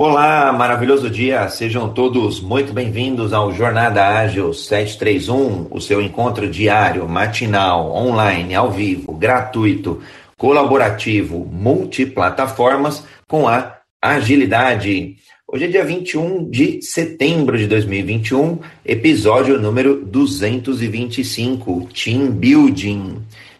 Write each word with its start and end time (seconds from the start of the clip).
Olá, 0.00 0.52
maravilhoso 0.52 1.10
dia. 1.10 1.48
Sejam 1.48 1.88
todos 1.92 2.40
muito 2.40 2.72
bem-vindos 2.72 3.32
ao 3.32 3.52
Jornada 3.52 4.06
Ágil 4.06 4.54
731, 4.54 5.66
o 5.72 5.80
seu 5.80 6.00
encontro 6.00 6.48
diário, 6.48 7.08
matinal, 7.08 7.90
online, 7.92 8.54
ao 8.54 8.70
vivo, 8.70 9.12
gratuito, 9.12 10.00
colaborativo, 10.36 11.44
multiplataformas 11.44 13.02
com 13.26 13.48
a 13.48 13.76
agilidade. 14.00 15.16
Hoje 15.48 15.64
é 15.64 15.66
dia 15.66 15.84
21 15.84 16.48
de 16.48 16.80
setembro 16.80 17.58
de 17.58 17.66
2021, 17.66 18.60
episódio 18.86 19.60
número 19.60 19.96
225, 20.06 21.88
Team 21.92 22.30
Building. 22.30 23.16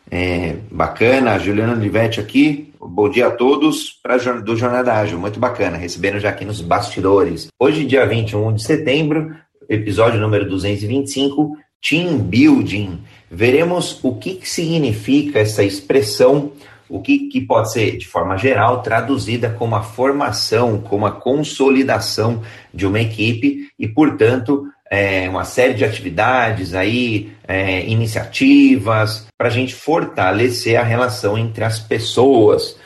É, 0.08 0.54
bacana, 0.70 1.36
Juliana 1.40 1.72
Olivetti 1.72 2.20
aqui, 2.20 2.67
Bom 2.80 3.08
dia 3.08 3.26
a 3.26 3.30
todos 3.32 3.98
pra, 4.00 4.16
do 4.16 4.56
Jornada 4.56 4.94
Ágil, 4.94 5.18
muito 5.18 5.40
bacana, 5.40 5.76
recebendo 5.76 6.20
já 6.20 6.28
aqui 6.28 6.44
nos 6.44 6.60
bastidores. 6.60 7.48
Hoje, 7.58 7.84
dia 7.84 8.06
21 8.06 8.54
de 8.54 8.62
setembro, 8.62 9.34
episódio 9.68 10.20
número 10.20 10.48
225, 10.48 11.58
Team 11.82 12.18
Building. 12.18 13.00
Veremos 13.28 13.98
o 14.04 14.14
que, 14.14 14.34
que 14.34 14.48
significa 14.48 15.40
essa 15.40 15.64
expressão, 15.64 16.52
o 16.88 17.02
que, 17.02 17.28
que 17.28 17.40
pode 17.40 17.72
ser, 17.72 17.96
de 17.96 18.06
forma 18.06 18.36
geral, 18.36 18.80
traduzida 18.80 19.50
como 19.50 19.74
a 19.74 19.82
formação, 19.82 20.80
como 20.80 21.04
a 21.04 21.10
consolidação 21.10 22.42
de 22.72 22.86
uma 22.86 23.00
equipe 23.00 23.70
e, 23.76 23.88
portanto, 23.88 24.68
é, 24.90 25.28
uma 25.28 25.44
série 25.44 25.74
de 25.74 25.84
atividades 25.84 26.74
aí, 26.74 27.32
é, 27.46 27.84
iniciativas, 27.86 29.26
para 29.36 29.48
a 29.48 29.50
gente 29.50 29.74
fortalecer 29.74 30.78
a 30.78 30.82
relação 30.82 31.36
entre 31.36 31.64
as 31.64 31.78
pessoas. 31.78 32.76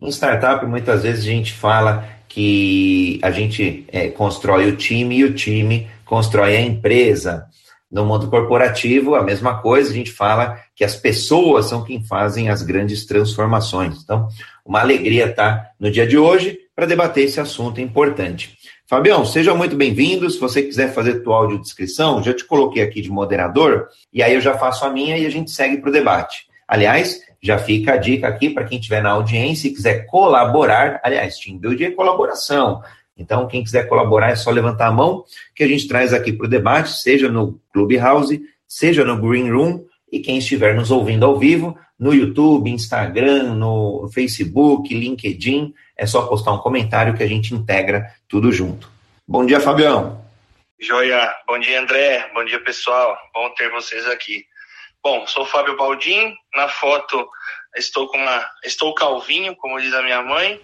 Em 0.00 0.08
startup, 0.08 0.64
muitas 0.66 1.02
vezes 1.02 1.24
a 1.24 1.28
gente 1.28 1.52
fala 1.52 2.06
que 2.28 3.18
a 3.22 3.30
gente 3.30 3.86
é, 3.88 4.08
constrói 4.08 4.68
o 4.68 4.76
time 4.76 5.18
e 5.18 5.24
o 5.24 5.34
time 5.34 5.88
constrói 6.04 6.56
a 6.56 6.60
empresa. 6.60 7.46
No 7.90 8.04
mundo 8.04 8.28
corporativo, 8.28 9.14
a 9.14 9.22
mesma 9.22 9.62
coisa, 9.62 9.90
a 9.90 9.94
gente 9.94 10.10
fala 10.10 10.60
que 10.74 10.84
as 10.84 10.96
pessoas 10.96 11.66
são 11.66 11.84
quem 11.84 12.04
fazem 12.04 12.50
as 12.50 12.62
grandes 12.62 13.06
transformações. 13.06 14.02
Então, 14.02 14.28
uma 14.64 14.80
alegria 14.80 15.30
estar 15.30 15.70
no 15.80 15.90
dia 15.90 16.06
de 16.06 16.18
hoje 16.18 16.58
para 16.74 16.84
debater 16.84 17.24
esse 17.24 17.40
assunto 17.40 17.80
importante. 17.80 18.58
Fabião, 18.88 19.24
seja 19.24 19.52
muito 19.52 19.74
bem-vindo. 19.74 20.30
Se 20.30 20.38
você 20.38 20.62
quiser 20.62 20.94
fazer 20.94 21.20
tua 21.20 21.38
audiodescrição, 21.38 22.22
já 22.22 22.32
te 22.32 22.44
coloquei 22.44 22.84
aqui 22.84 23.00
de 23.00 23.10
moderador, 23.10 23.88
e 24.12 24.22
aí 24.22 24.32
eu 24.32 24.40
já 24.40 24.56
faço 24.56 24.84
a 24.84 24.90
minha 24.90 25.18
e 25.18 25.26
a 25.26 25.30
gente 25.30 25.50
segue 25.50 25.78
para 25.78 25.90
o 25.90 25.92
debate. 25.92 26.46
Aliás, 26.68 27.20
já 27.42 27.58
fica 27.58 27.94
a 27.94 27.96
dica 27.96 28.28
aqui 28.28 28.48
para 28.48 28.62
quem 28.62 28.78
estiver 28.78 29.02
na 29.02 29.10
audiência 29.10 29.66
e 29.66 29.72
quiser 29.72 30.06
colaborar. 30.06 31.00
Aliás, 31.02 31.36
Team 31.36 31.58
Build 31.58 31.84
é 31.84 31.90
colaboração. 31.90 32.80
Então, 33.18 33.48
quem 33.48 33.64
quiser 33.64 33.88
colaborar 33.88 34.30
é 34.30 34.36
só 34.36 34.52
levantar 34.52 34.86
a 34.86 34.92
mão 34.92 35.24
que 35.52 35.64
a 35.64 35.68
gente 35.68 35.88
traz 35.88 36.12
aqui 36.12 36.32
para 36.32 36.46
o 36.46 36.50
debate, 36.50 36.92
seja 36.92 37.28
no 37.28 37.58
Clubhouse, 37.72 38.40
seja 38.68 39.04
no 39.04 39.20
Green 39.20 39.50
Room, 39.50 39.84
e 40.12 40.20
quem 40.20 40.38
estiver 40.38 40.76
nos 40.76 40.92
ouvindo 40.92 41.26
ao 41.26 41.36
vivo, 41.36 41.76
no 41.98 42.14
YouTube, 42.14 42.70
Instagram, 42.70 43.54
no 43.54 44.08
Facebook, 44.12 44.94
LinkedIn, 44.94 45.74
é 45.96 46.06
só 46.06 46.26
postar 46.26 46.52
um 46.52 46.58
comentário 46.58 47.16
que 47.16 47.22
a 47.22 47.26
gente 47.26 47.54
integra 47.54 48.14
tudo 48.28 48.52
junto. 48.52 48.90
Bom 49.26 49.44
dia, 49.46 49.60
Fabião. 49.60 50.24
Joia, 50.78 51.34
bom 51.46 51.58
dia, 51.58 51.80
André, 51.80 52.30
bom 52.34 52.44
dia, 52.44 52.62
pessoal. 52.62 53.16
Bom 53.32 53.48
ter 53.54 53.70
vocês 53.70 54.06
aqui. 54.06 54.44
Bom, 55.02 55.26
sou 55.26 55.44
o 55.44 55.46
Fábio 55.46 55.76
Baldin. 55.76 56.34
Na 56.54 56.68
foto 56.68 57.28
estou 57.74 58.08
com 58.08 58.18
uma, 58.18 58.50
estou 58.62 58.94
calvinho, 58.94 59.56
como 59.56 59.80
diz 59.80 59.94
a 59.94 60.02
minha 60.02 60.20
mãe. 60.22 60.60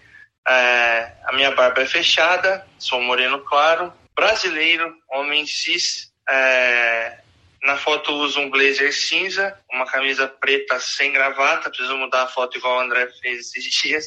É, 0.47 1.13
a 1.25 1.33
minha 1.33 1.53
barba 1.53 1.83
é 1.83 1.87
fechada, 1.87 2.67
sou 2.77 3.01
moreno 3.01 3.39
claro, 3.39 3.93
brasileiro, 4.15 4.93
homem 5.09 5.47
cis. 5.47 6.13
É, 6.29 7.22
na 7.63 7.77
foto 7.77 8.13
uso 8.13 8.41
um 8.41 8.51
blazer 8.51 8.93
cinza, 8.93 9.57
uma 9.73 9.87
camisa 9.87 10.27
preta 10.27 10.79
sem 10.81 11.13
gravata, 11.13 11.71
preciso 11.71 11.97
mudar 11.97 12.25
a 12.25 12.29
foto 12.29 12.59
igual 12.59 12.79
o 12.79 12.81
André 12.81 13.09
fez 13.21 13.41
esses 13.41 13.65
dias. 13.83 14.05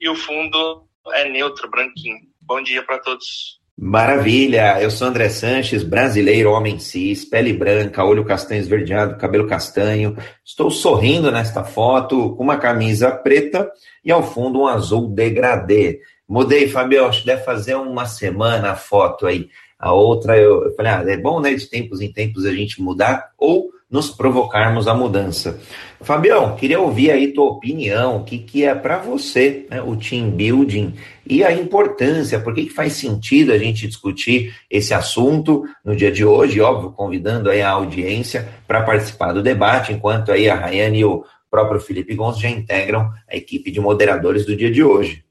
E 0.00 0.08
o 0.08 0.14
fundo 0.14 0.86
é 1.12 1.28
neutro, 1.28 1.68
branquinho. 1.68 2.18
Bom 2.40 2.62
dia 2.62 2.82
para 2.82 2.98
todos. 2.98 3.58
Maravilha! 3.80 4.82
Eu 4.82 4.90
sou 4.90 5.06
André 5.06 5.28
Sanches, 5.28 5.84
brasileiro, 5.84 6.50
homem 6.50 6.80
cis, 6.80 7.24
pele 7.24 7.52
branca, 7.52 8.02
olho 8.02 8.24
castanho 8.24 8.60
esverdeado, 8.60 9.16
cabelo 9.16 9.46
castanho. 9.46 10.16
Estou 10.44 10.68
sorrindo 10.68 11.30
nesta 11.30 11.62
foto 11.62 12.34
com 12.34 12.42
uma 12.42 12.56
camisa 12.56 13.12
preta 13.12 13.70
e 14.04 14.10
ao 14.10 14.22
fundo 14.22 14.62
um 14.62 14.66
azul 14.66 15.08
degradê. 15.08 16.00
Mudei, 16.28 16.68
Fabio, 16.68 17.06
acho 17.06 17.20
que 17.20 17.26
deve 17.26 17.44
fazer 17.44 17.76
uma 17.76 18.04
semana 18.04 18.72
a 18.72 18.76
foto 18.76 19.26
aí. 19.26 19.48
A 19.78 19.92
outra, 19.92 20.36
eu, 20.36 20.64
eu 20.64 20.74
falei, 20.74 20.92
ah, 20.92 21.04
é 21.06 21.16
bom, 21.16 21.40
né, 21.40 21.54
de 21.54 21.66
tempos 21.66 22.00
em 22.00 22.12
tempos 22.12 22.44
a 22.44 22.52
gente 22.52 22.82
mudar 22.82 23.30
ou 23.38 23.70
nos 23.90 24.10
provocarmos 24.10 24.86
a 24.86 24.92
mudança. 24.92 25.58
Fabião, 26.00 26.54
queria 26.56 26.78
ouvir 26.78 27.10
aí 27.10 27.32
tua 27.32 27.46
opinião, 27.46 28.18
o 28.18 28.24
que, 28.24 28.38
que 28.38 28.64
é 28.64 28.74
para 28.74 28.98
você 28.98 29.66
né, 29.70 29.80
o 29.80 29.96
team 29.96 30.30
building 30.30 30.94
e 31.26 31.42
a 31.42 31.52
importância, 31.52 32.38
por 32.38 32.54
que, 32.54 32.64
que 32.64 32.72
faz 32.72 32.92
sentido 32.92 33.52
a 33.52 33.58
gente 33.58 33.86
discutir 33.86 34.54
esse 34.70 34.92
assunto 34.92 35.64
no 35.82 35.96
dia 35.96 36.12
de 36.12 36.24
hoje, 36.24 36.60
óbvio, 36.60 36.92
convidando 36.92 37.50
aí 37.50 37.62
a 37.62 37.70
audiência 37.70 38.46
para 38.66 38.82
participar 38.82 39.32
do 39.32 39.42
debate, 39.42 39.92
enquanto 39.92 40.32
aí 40.32 40.50
a 40.50 40.54
Rayane 40.54 40.98
e 40.98 41.04
o 41.04 41.24
próprio 41.50 41.80
Felipe 41.80 42.14
Gonçalves 42.14 42.42
já 42.42 42.50
integram 42.50 43.10
a 43.28 43.36
equipe 43.36 43.70
de 43.70 43.80
moderadores 43.80 44.44
do 44.44 44.54
dia 44.54 44.70
de 44.70 44.82
hoje. 44.82 45.24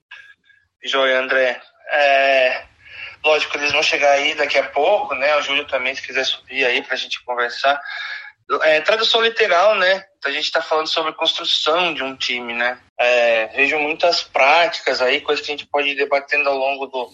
Joia, 0.83 1.21
André. 1.21 1.59
É, 1.91 2.66
Lógico, 3.27 3.57
eles 3.57 3.73
vão 3.73 3.83
chegar 3.83 4.11
aí 4.11 4.33
daqui 4.35 4.57
a 4.57 4.63
pouco, 4.63 5.13
né? 5.13 5.35
O 5.35 5.41
Júlio 5.41 5.67
também, 5.67 5.93
se 5.93 6.01
quiser 6.01 6.23
subir 6.23 6.65
aí 6.65 6.81
para 6.81 6.93
a 6.93 6.97
gente 6.97 7.21
conversar. 7.25 7.77
É, 8.61 8.79
tradução 8.79 9.21
literal, 9.21 9.75
né? 9.75 10.05
A 10.23 10.29
gente 10.31 10.45
está 10.45 10.61
falando 10.61 10.87
sobre 10.87 11.11
construção 11.11 11.93
de 11.93 12.01
um 12.01 12.15
time, 12.15 12.53
né? 12.53 12.79
É, 12.97 13.47
vejo 13.47 13.77
muitas 13.79 14.23
práticas 14.23 15.01
aí, 15.01 15.19
coisas 15.19 15.45
que 15.45 15.51
a 15.51 15.55
gente 15.57 15.67
pode 15.67 15.89
ir 15.89 15.95
debatendo 15.95 16.47
ao 16.47 16.55
longo 16.55 16.87
do, 16.87 17.11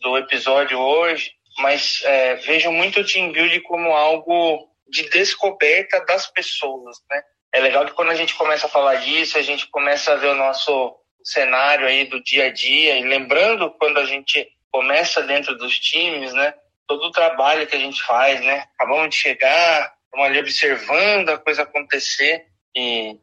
do 0.00 0.16
episódio 0.16 0.78
hoje, 0.78 1.32
mas 1.58 2.00
é, 2.04 2.36
vejo 2.36 2.72
muito 2.72 3.00
o 3.00 3.04
team 3.04 3.30
building 3.30 3.60
como 3.60 3.94
algo 3.94 4.70
de 4.88 5.06
descoberta 5.10 6.02
das 6.06 6.26
pessoas, 6.28 6.96
né? 7.10 7.22
É 7.52 7.60
legal 7.60 7.84
que 7.84 7.92
quando 7.92 8.10
a 8.10 8.14
gente 8.14 8.34
começa 8.36 8.66
a 8.66 8.70
falar 8.70 8.94
disso, 8.96 9.36
a 9.36 9.42
gente 9.42 9.68
começa 9.68 10.12
a 10.12 10.16
ver 10.16 10.28
o 10.28 10.34
nosso 10.34 10.96
cenário 11.22 11.86
aí 11.86 12.06
do 12.06 12.22
dia 12.22 12.46
a 12.46 12.50
dia 12.50 12.98
e 12.98 13.04
lembrando 13.04 13.70
quando 13.72 13.98
a 13.98 14.06
gente 14.06 14.48
começa 14.72 15.22
dentro 15.22 15.56
dos 15.56 15.78
times, 15.78 16.32
né? 16.32 16.54
Todo 16.88 17.04
o 17.04 17.12
trabalho 17.12 17.66
que 17.66 17.76
a 17.76 17.78
gente 17.78 18.02
faz, 18.02 18.40
né? 18.40 18.66
Acabamos 18.74 19.10
de 19.10 19.16
chegar, 19.16 19.94
estamos 20.04 20.26
ali 20.26 20.40
observando 20.40 21.28
a 21.28 21.38
coisa 21.38 21.62
acontecer 21.62 22.46
e, 22.74 23.16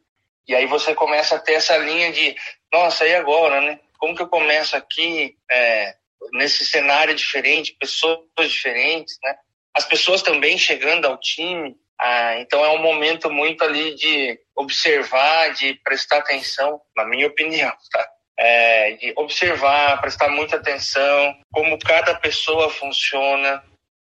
e 0.47 0.55
aí 0.55 0.65
você 0.67 0.93
começa 0.93 1.35
a 1.35 1.39
ter 1.39 1.53
essa 1.53 1.75
linha 1.75 2.11
de, 2.11 2.35
nossa, 2.71 3.05
e 3.05 3.15
agora, 3.15 3.59
né? 3.59 3.79
Como 3.97 4.15
que 4.15 4.21
eu 4.21 4.27
começo 4.27 4.77
aqui 4.77 5.35
é, 5.51 5.95
nesse 6.31 6.65
cenário 6.65 7.15
diferente, 7.15 7.75
pessoas 7.79 8.21
diferentes, 8.47 9.17
né? 9.23 9.35
As 9.73 9.85
pessoas 9.85 10.21
também 10.21 10.57
chegando 10.57 11.05
ao 11.05 11.19
time, 11.19 11.75
ah, 11.99 12.39
então 12.39 12.63
é 12.63 12.69
um 12.69 12.81
momento 12.81 13.29
muito 13.29 13.63
ali 13.63 13.93
de 13.95 14.39
observar, 14.55 15.53
de 15.53 15.73
prestar 15.83 16.19
atenção, 16.19 16.79
na 16.95 17.05
minha 17.05 17.27
opinião, 17.27 17.73
tá? 17.91 18.09
É, 18.39 18.93
de 18.93 19.13
observar, 19.17 19.99
prestar 19.99 20.29
muita 20.29 20.55
atenção, 20.55 21.35
como 21.51 21.77
cada 21.77 22.15
pessoa 22.15 22.69
funciona, 22.69 23.61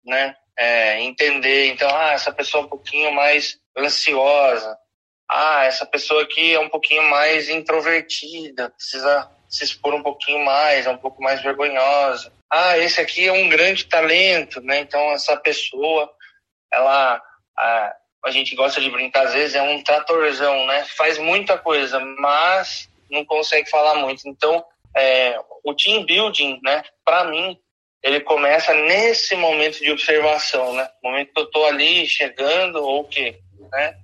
né? 0.05 0.37
É, 0.59 1.01
entender, 1.03 1.69
então, 1.69 1.89
ah, 1.95 2.13
essa 2.13 2.33
pessoa 2.33 2.63
é 2.63 2.67
um 2.67 2.69
pouquinho 2.69 3.13
mais 3.13 3.59
ansiosa, 3.79 4.77
ah, 5.29 5.65
essa 5.65 5.87
pessoa 5.87 6.23
aqui 6.23 6.55
é 6.55 6.59
um 6.59 6.69
pouquinho 6.69 7.03
mais 7.05 7.49
introvertida, 7.49 8.71
precisa 8.71 9.31
se 9.49 9.63
expor 9.63 9.95
um 9.95 10.03
pouquinho 10.03 10.45
mais, 10.45 10.87
é 10.87 10.91
um 10.91 10.99
pouco 10.99 11.23
mais 11.23 11.41
vergonhosa. 11.41 12.33
Ah, 12.51 12.79
esse 12.79 13.01
aqui 13.01 13.29
é 13.29 13.33
um 13.33 13.49
grande 13.49 13.85
talento, 13.87 14.61
né? 14.61 14.79
Então, 14.81 15.13
essa 15.13 15.37
pessoa, 15.37 16.11
ela, 16.73 17.21
a, 17.57 17.97
a 18.25 18.31
gente 18.31 18.57
gosta 18.57 18.81
de 18.81 18.91
brincar 18.91 19.27
às 19.27 19.35
vezes, 19.35 19.55
é 19.55 19.63
um 19.63 19.83
tratorzão, 19.83 20.67
né? 20.67 20.85
Faz 20.97 21.19
muita 21.19 21.59
coisa, 21.59 22.01
mas 22.01 22.89
não 23.11 23.25
consegue 23.25 23.69
falar 23.69 23.97
muito. 23.97 24.29
Então, 24.29 24.65
é, 24.97 25.39
o 25.65 25.75
team 25.75 26.05
building, 26.05 26.61
né, 26.63 26.83
para 27.05 27.25
mim, 27.25 27.59
ele 28.03 28.21
começa 28.21 28.73
nesse 28.73 29.35
momento 29.35 29.79
de 29.81 29.91
observação, 29.91 30.75
né? 30.75 30.89
Momento 31.03 31.33
que 31.33 31.41
eu 31.41 31.45
estou 31.45 31.67
ali 31.67 32.07
chegando 32.07 32.77
ou 32.77 33.05
que, 33.05 33.37
né, 33.73 33.97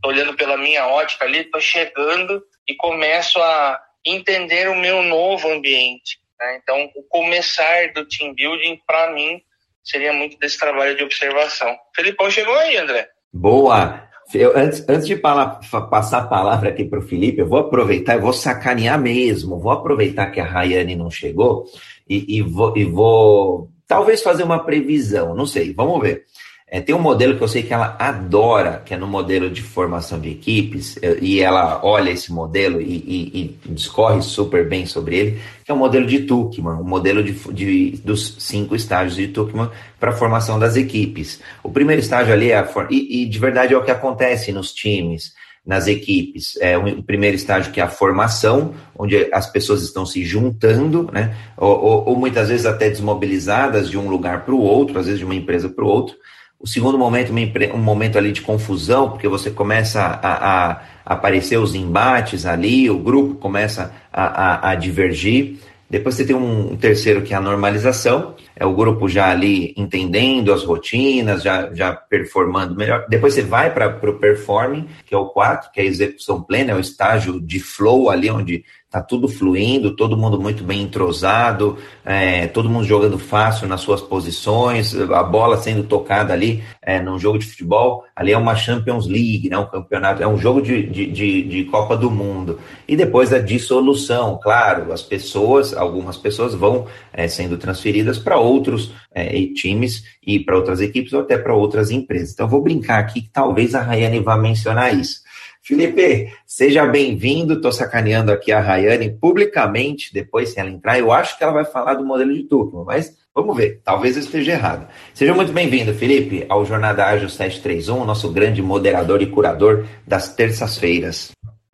tô 0.00 0.10
olhando 0.10 0.34
pela 0.34 0.56
minha 0.56 0.86
ótica 0.86 1.24
ali, 1.24 1.44
tô 1.44 1.60
chegando 1.60 2.42
e 2.68 2.74
começo 2.76 3.40
a 3.40 3.80
entender 4.06 4.68
o 4.68 4.76
meu 4.76 5.02
novo 5.02 5.50
ambiente. 5.50 6.18
Né? 6.38 6.60
Então, 6.62 6.90
o 6.94 7.02
começar 7.02 7.92
do 7.92 8.06
team 8.06 8.34
building, 8.34 8.80
para 8.86 9.10
mim, 9.12 9.42
seria 9.82 10.12
muito 10.12 10.38
desse 10.38 10.58
trabalho 10.58 10.96
de 10.96 11.02
observação. 11.02 11.76
Felipão 11.94 12.30
chegou 12.30 12.54
aí, 12.54 12.76
André. 12.76 13.08
Boa! 13.32 14.08
Eu, 14.34 14.56
antes, 14.56 14.84
antes 14.88 15.06
de 15.06 15.16
passar 15.16 16.18
a 16.18 16.26
palavra 16.26 16.68
aqui 16.68 16.84
para 16.84 16.98
o 16.98 17.02
Felipe, 17.02 17.40
eu 17.40 17.48
vou 17.48 17.60
aproveitar, 17.60 18.14
eu 18.14 18.20
vou 18.20 18.32
sacanear 18.32 19.00
mesmo, 19.00 19.58
vou 19.58 19.72
aproveitar 19.72 20.26
que 20.30 20.40
a 20.40 20.44
Rayane 20.44 20.94
não 20.94 21.10
chegou 21.10 21.64
e, 22.08 22.36
e, 22.36 22.42
vou, 22.42 22.76
e 22.76 22.84
vou 22.84 23.70
talvez 23.86 24.22
fazer 24.22 24.42
uma 24.42 24.64
previsão, 24.64 25.34
não 25.34 25.46
sei, 25.46 25.72
vamos 25.72 26.00
ver. 26.00 26.24
É, 26.70 26.82
tem 26.82 26.94
um 26.94 27.00
modelo 27.00 27.34
que 27.36 27.42
eu 27.42 27.48
sei 27.48 27.62
que 27.62 27.72
ela 27.72 27.96
adora, 27.98 28.82
que 28.84 28.92
é 28.92 28.96
no 28.96 29.06
modelo 29.06 29.48
de 29.48 29.62
formação 29.62 30.20
de 30.20 30.28
equipes, 30.28 30.98
é, 31.00 31.16
e 31.18 31.40
ela 31.40 31.80
olha 31.82 32.10
esse 32.10 32.30
modelo 32.30 32.78
e, 32.78 32.84
e, 32.84 33.58
e 33.64 33.72
discorre 33.72 34.20
super 34.20 34.68
bem 34.68 34.84
sobre 34.84 35.16
ele, 35.16 35.40
que 35.64 35.70
é 35.70 35.74
o 35.74 35.78
modelo 35.78 36.06
de 36.06 36.20
Tuckman, 36.20 36.74
o 36.74 36.84
modelo 36.84 37.24
de, 37.24 37.32
de, 37.54 37.90
dos 38.04 38.36
cinco 38.38 38.76
estágios 38.76 39.16
de 39.16 39.28
Tuckman 39.28 39.70
para 39.98 40.10
a 40.10 40.14
formação 40.14 40.58
das 40.58 40.76
equipes. 40.76 41.40
O 41.62 41.70
primeiro 41.70 42.02
estágio 42.02 42.34
ali 42.34 42.50
é 42.50 42.58
a, 42.58 42.68
e, 42.90 43.22
e 43.22 43.26
de 43.26 43.38
verdade 43.38 43.72
é 43.72 43.78
o 43.78 43.84
que 43.84 43.90
acontece 43.90 44.52
nos 44.52 44.74
times 44.74 45.32
nas 45.64 45.86
equipes. 45.86 46.56
É 46.60 46.76
o 46.76 47.02
primeiro 47.02 47.36
estágio 47.36 47.72
que 47.72 47.80
é 47.80 47.82
a 47.82 47.88
formação, 47.88 48.74
onde 48.96 49.28
as 49.32 49.50
pessoas 49.50 49.82
estão 49.82 50.04
se 50.04 50.24
juntando, 50.24 51.10
né? 51.12 51.34
Ou, 51.56 51.78
ou, 51.78 52.08
ou 52.08 52.16
muitas 52.16 52.48
vezes 52.48 52.64
até 52.64 52.88
desmobilizadas 52.88 53.90
de 53.90 53.98
um 53.98 54.08
lugar 54.08 54.44
para 54.44 54.54
o 54.54 54.60
outro, 54.60 54.98
às 54.98 55.06
vezes 55.06 55.18
de 55.18 55.24
uma 55.26 55.34
empresa 55.34 55.68
para 55.68 55.84
o 55.84 55.88
outro. 55.88 56.16
O 56.60 56.66
segundo 56.66 56.98
momento, 56.98 57.32
um 57.32 57.78
momento 57.78 58.18
ali 58.18 58.32
de 58.32 58.40
confusão, 58.40 59.10
porque 59.10 59.28
você 59.28 59.48
começa 59.48 60.02
a, 60.02 60.70
a 60.70 60.82
aparecer 61.06 61.56
os 61.56 61.72
embates 61.72 62.44
ali, 62.44 62.90
o 62.90 62.98
grupo 62.98 63.36
começa 63.36 63.94
a, 64.12 64.24
a, 64.24 64.70
a 64.70 64.74
divergir. 64.74 65.60
Depois 65.88 66.16
você 66.16 66.24
tem 66.26 66.34
um 66.34 66.76
terceiro 66.76 67.22
que 67.22 67.32
é 67.32 67.36
a 67.36 67.40
normalização, 67.40 68.34
é 68.56 68.66
o 68.66 68.74
grupo 68.74 69.08
já 69.08 69.30
ali 69.30 69.72
entendendo 69.76 70.52
as 70.52 70.64
rotinas, 70.64 71.44
já, 71.44 71.72
já 71.72 71.94
performando 71.94 72.74
melhor. 72.74 73.06
Depois 73.08 73.34
você 73.34 73.42
vai 73.42 73.72
para 73.72 74.10
o 74.10 74.18
performing, 74.18 74.88
que 75.06 75.14
é 75.14 75.16
o 75.16 75.28
quatro, 75.28 75.70
que 75.70 75.80
é 75.80 75.84
a 75.84 75.86
execução 75.86 76.42
plena, 76.42 76.72
é 76.72 76.74
o 76.74 76.80
estágio 76.80 77.40
de 77.40 77.60
flow 77.60 78.10
ali, 78.10 78.28
onde 78.28 78.64
Tá 78.90 79.02
tudo 79.02 79.28
fluindo, 79.28 79.94
todo 79.94 80.16
mundo 80.16 80.40
muito 80.40 80.64
bem 80.64 80.80
entrosado, 80.80 81.76
é, 82.06 82.46
todo 82.46 82.70
mundo 82.70 82.86
jogando 82.86 83.18
fácil 83.18 83.68
nas 83.68 83.82
suas 83.82 84.00
posições, 84.00 84.98
a 84.98 85.22
bola 85.22 85.58
sendo 85.58 85.82
tocada 85.82 86.32
ali 86.32 86.64
é, 86.80 86.98
num 86.98 87.18
jogo 87.18 87.38
de 87.38 87.44
futebol. 87.44 88.04
Ali 88.16 88.32
é 88.32 88.38
uma 88.38 88.56
Champions 88.56 89.06
League, 89.06 89.50
né, 89.50 89.58
um 89.58 89.66
campeonato, 89.66 90.22
é 90.22 90.26
um 90.26 90.38
jogo 90.38 90.62
de, 90.62 90.84
de, 90.84 91.04
de, 91.04 91.42
de 91.42 91.64
Copa 91.64 91.98
do 91.98 92.10
Mundo. 92.10 92.58
E 92.88 92.96
depois 92.96 93.30
a 93.30 93.38
dissolução, 93.38 94.40
claro, 94.42 94.90
as 94.90 95.02
pessoas, 95.02 95.76
algumas 95.76 96.16
pessoas 96.16 96.54
vão 96.54 96.86
é, 97.12 97.28
sendo 97.28 97.58
transferidas 97.58 98.18
para 98.18 98.38
outros 98.38 98.90
é, 99.12 99.28
times 99.54 100.02
e 100.26 100.40
para 100.40 100.56
outras 100.56 100.80
equipes 100.80 101.12
ou 101.12 101.20
até 101.20 101.36
para 101.36 101.54
outras 101.54 101.90
empresas. 101.90 102.32
Então, 102.32 102.46
eu 102.46 102.50
vou 102.50 102.62
brincar 102.62 103.00
aqui 103.00 103.20
que 103.20 103.30
talvez 103.30 103.74
a 103.74 103.82
Rayane 103.82 104.20
vá 104.20 104.38
mencionar 104.38 104.94
isso. 104.94 105.27
Felipe, 105.68 106.32
seja 106.46 106.86
bem-vindo. 106.86 107.52
Estou 107.52 107.70
sacaneando 107.70 108.32
aqui 108.32 108.50
a 108.50 108.58
Rayane 108.58 109.10
publicamente, 109.10 110.14
depois, 110.14 110.48
se 110.48 110.58
ela 110.58 110.70
entrar. 110.70 110.98
Eu 110.98 111.12
acho 111.12 111.36
que 111.36 111.44
ela 111.44 111.52
vai 111.52 111.66
falar 111.66 111.92
do 111.92 112.06
modelo 112.06 112.32
de 112.32 112.44
turno, 112.44 112.86
mas 112.86 113.14
vamos 113.34 113.54
ver, 113.54 113.82
talvez 113.84 114.16
eu 114.16 114.22
esteja 114.22 114.52
errado. 114.52 114.88
Seja 115.12 115.34
muito 115.34 115.52
bem-vindo, 115.52 115.92
Felipe, 115.92 116.46
ao 116.48 116.64
Jornada 116.64 117.04
Ágil 117.04 117.28
731, 117.28 118.02
nosso 118.06 118.32
grande 118.32 118.62
moderador 118.62 119.20
e 119.20 119.26
curador 119.26 119.86
das 120.06 120.34
terças-feiras. 120.34 121.32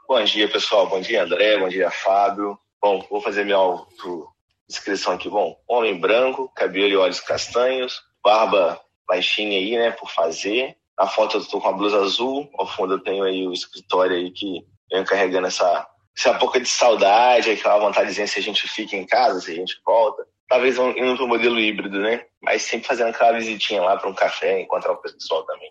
Bom 0.08 0.24
dia, 0.24 0.48
pessoal. 0.48 0.88
Bom 0.88 1.00
dia, 1.00 1.22
André. 1.22 1.56
Bom 1.56 1.68
dia, 1.68 1.88
Fábio. 1.88 2.58
Bom, 2.82 3.06
vou 3.08 3.20
fazer 3.20 3.44
minha 3.44 3.58
descrição 4.68 5.12
aqui. 5.12 5.30
Bom, 5.30 5.56
homem 5.68 6.00
branco, 6.00 6.50
cabelo 6.56 6.88
e 6.88 6.96
olhos 6.96 7.20
castanhos, 7.20 8.02
barba 8.24 8.80
baixinha 9.06 9.56
aí, 9.56 9.76
né, 9.76 9.92
por 9.92 10.10
fazer, 10.10 10.74
na 10.98 11.06
foto 11.06 11.38
eu 11.38 11.44
tô 11.44 11.60
com 11.60 11.68
a 11.68 11.72
blusa 11.72 12.00
azul, 12.00 12.48
ao 12.58 12.66
fundo 12.66 12.94
eu 12.94 13.00
tenho 13.00 13.24
aí 13.24 13.46
o 13.46 13.52
escritório 13.52 14.16
aí 14.16 14.30
que 14.30 14.64
vem 14.90 15.04
carregando 15.04 15.46
essa, 15.46 15.86
essa 16.16 16.34
pouca 16.34 16.60
de 16.60 16.68
saudade, 16.68 17.50
aquela 17.50 17.78
vontadezinha 17.78 18.26
se 18.26 18.38
a 18.38 18.42
gente 18.42 18.68
fica 18.68 18.96
em 18.96 19.06
casa, 19.06 19.40
se 19.40 19.50
a 19.50 19.54
gente 19.54 19.80
volta. 19.84 20.24
Talvez 20.48 20.76
indo 20.78 21.16
para 21.16 21.24
o 21.24 21.28
modelo 21.28 21.58
híbrido, 21.58 21.98
né? 21.98 22.26
Mas 22.40 22.62
sempre 22.62 22.86
fazendo 22.86 23.08
aquela 23.08 23.32
visitinha 23.32 23.82
lá 23.82 23.96
para 23.96 24.08
um 24.08 24.14
café, 24.14 24.60
encontrar 24.60 24.92
o 24.92 24.98
pessoal 24.98 25.42
também, 25.44 25.70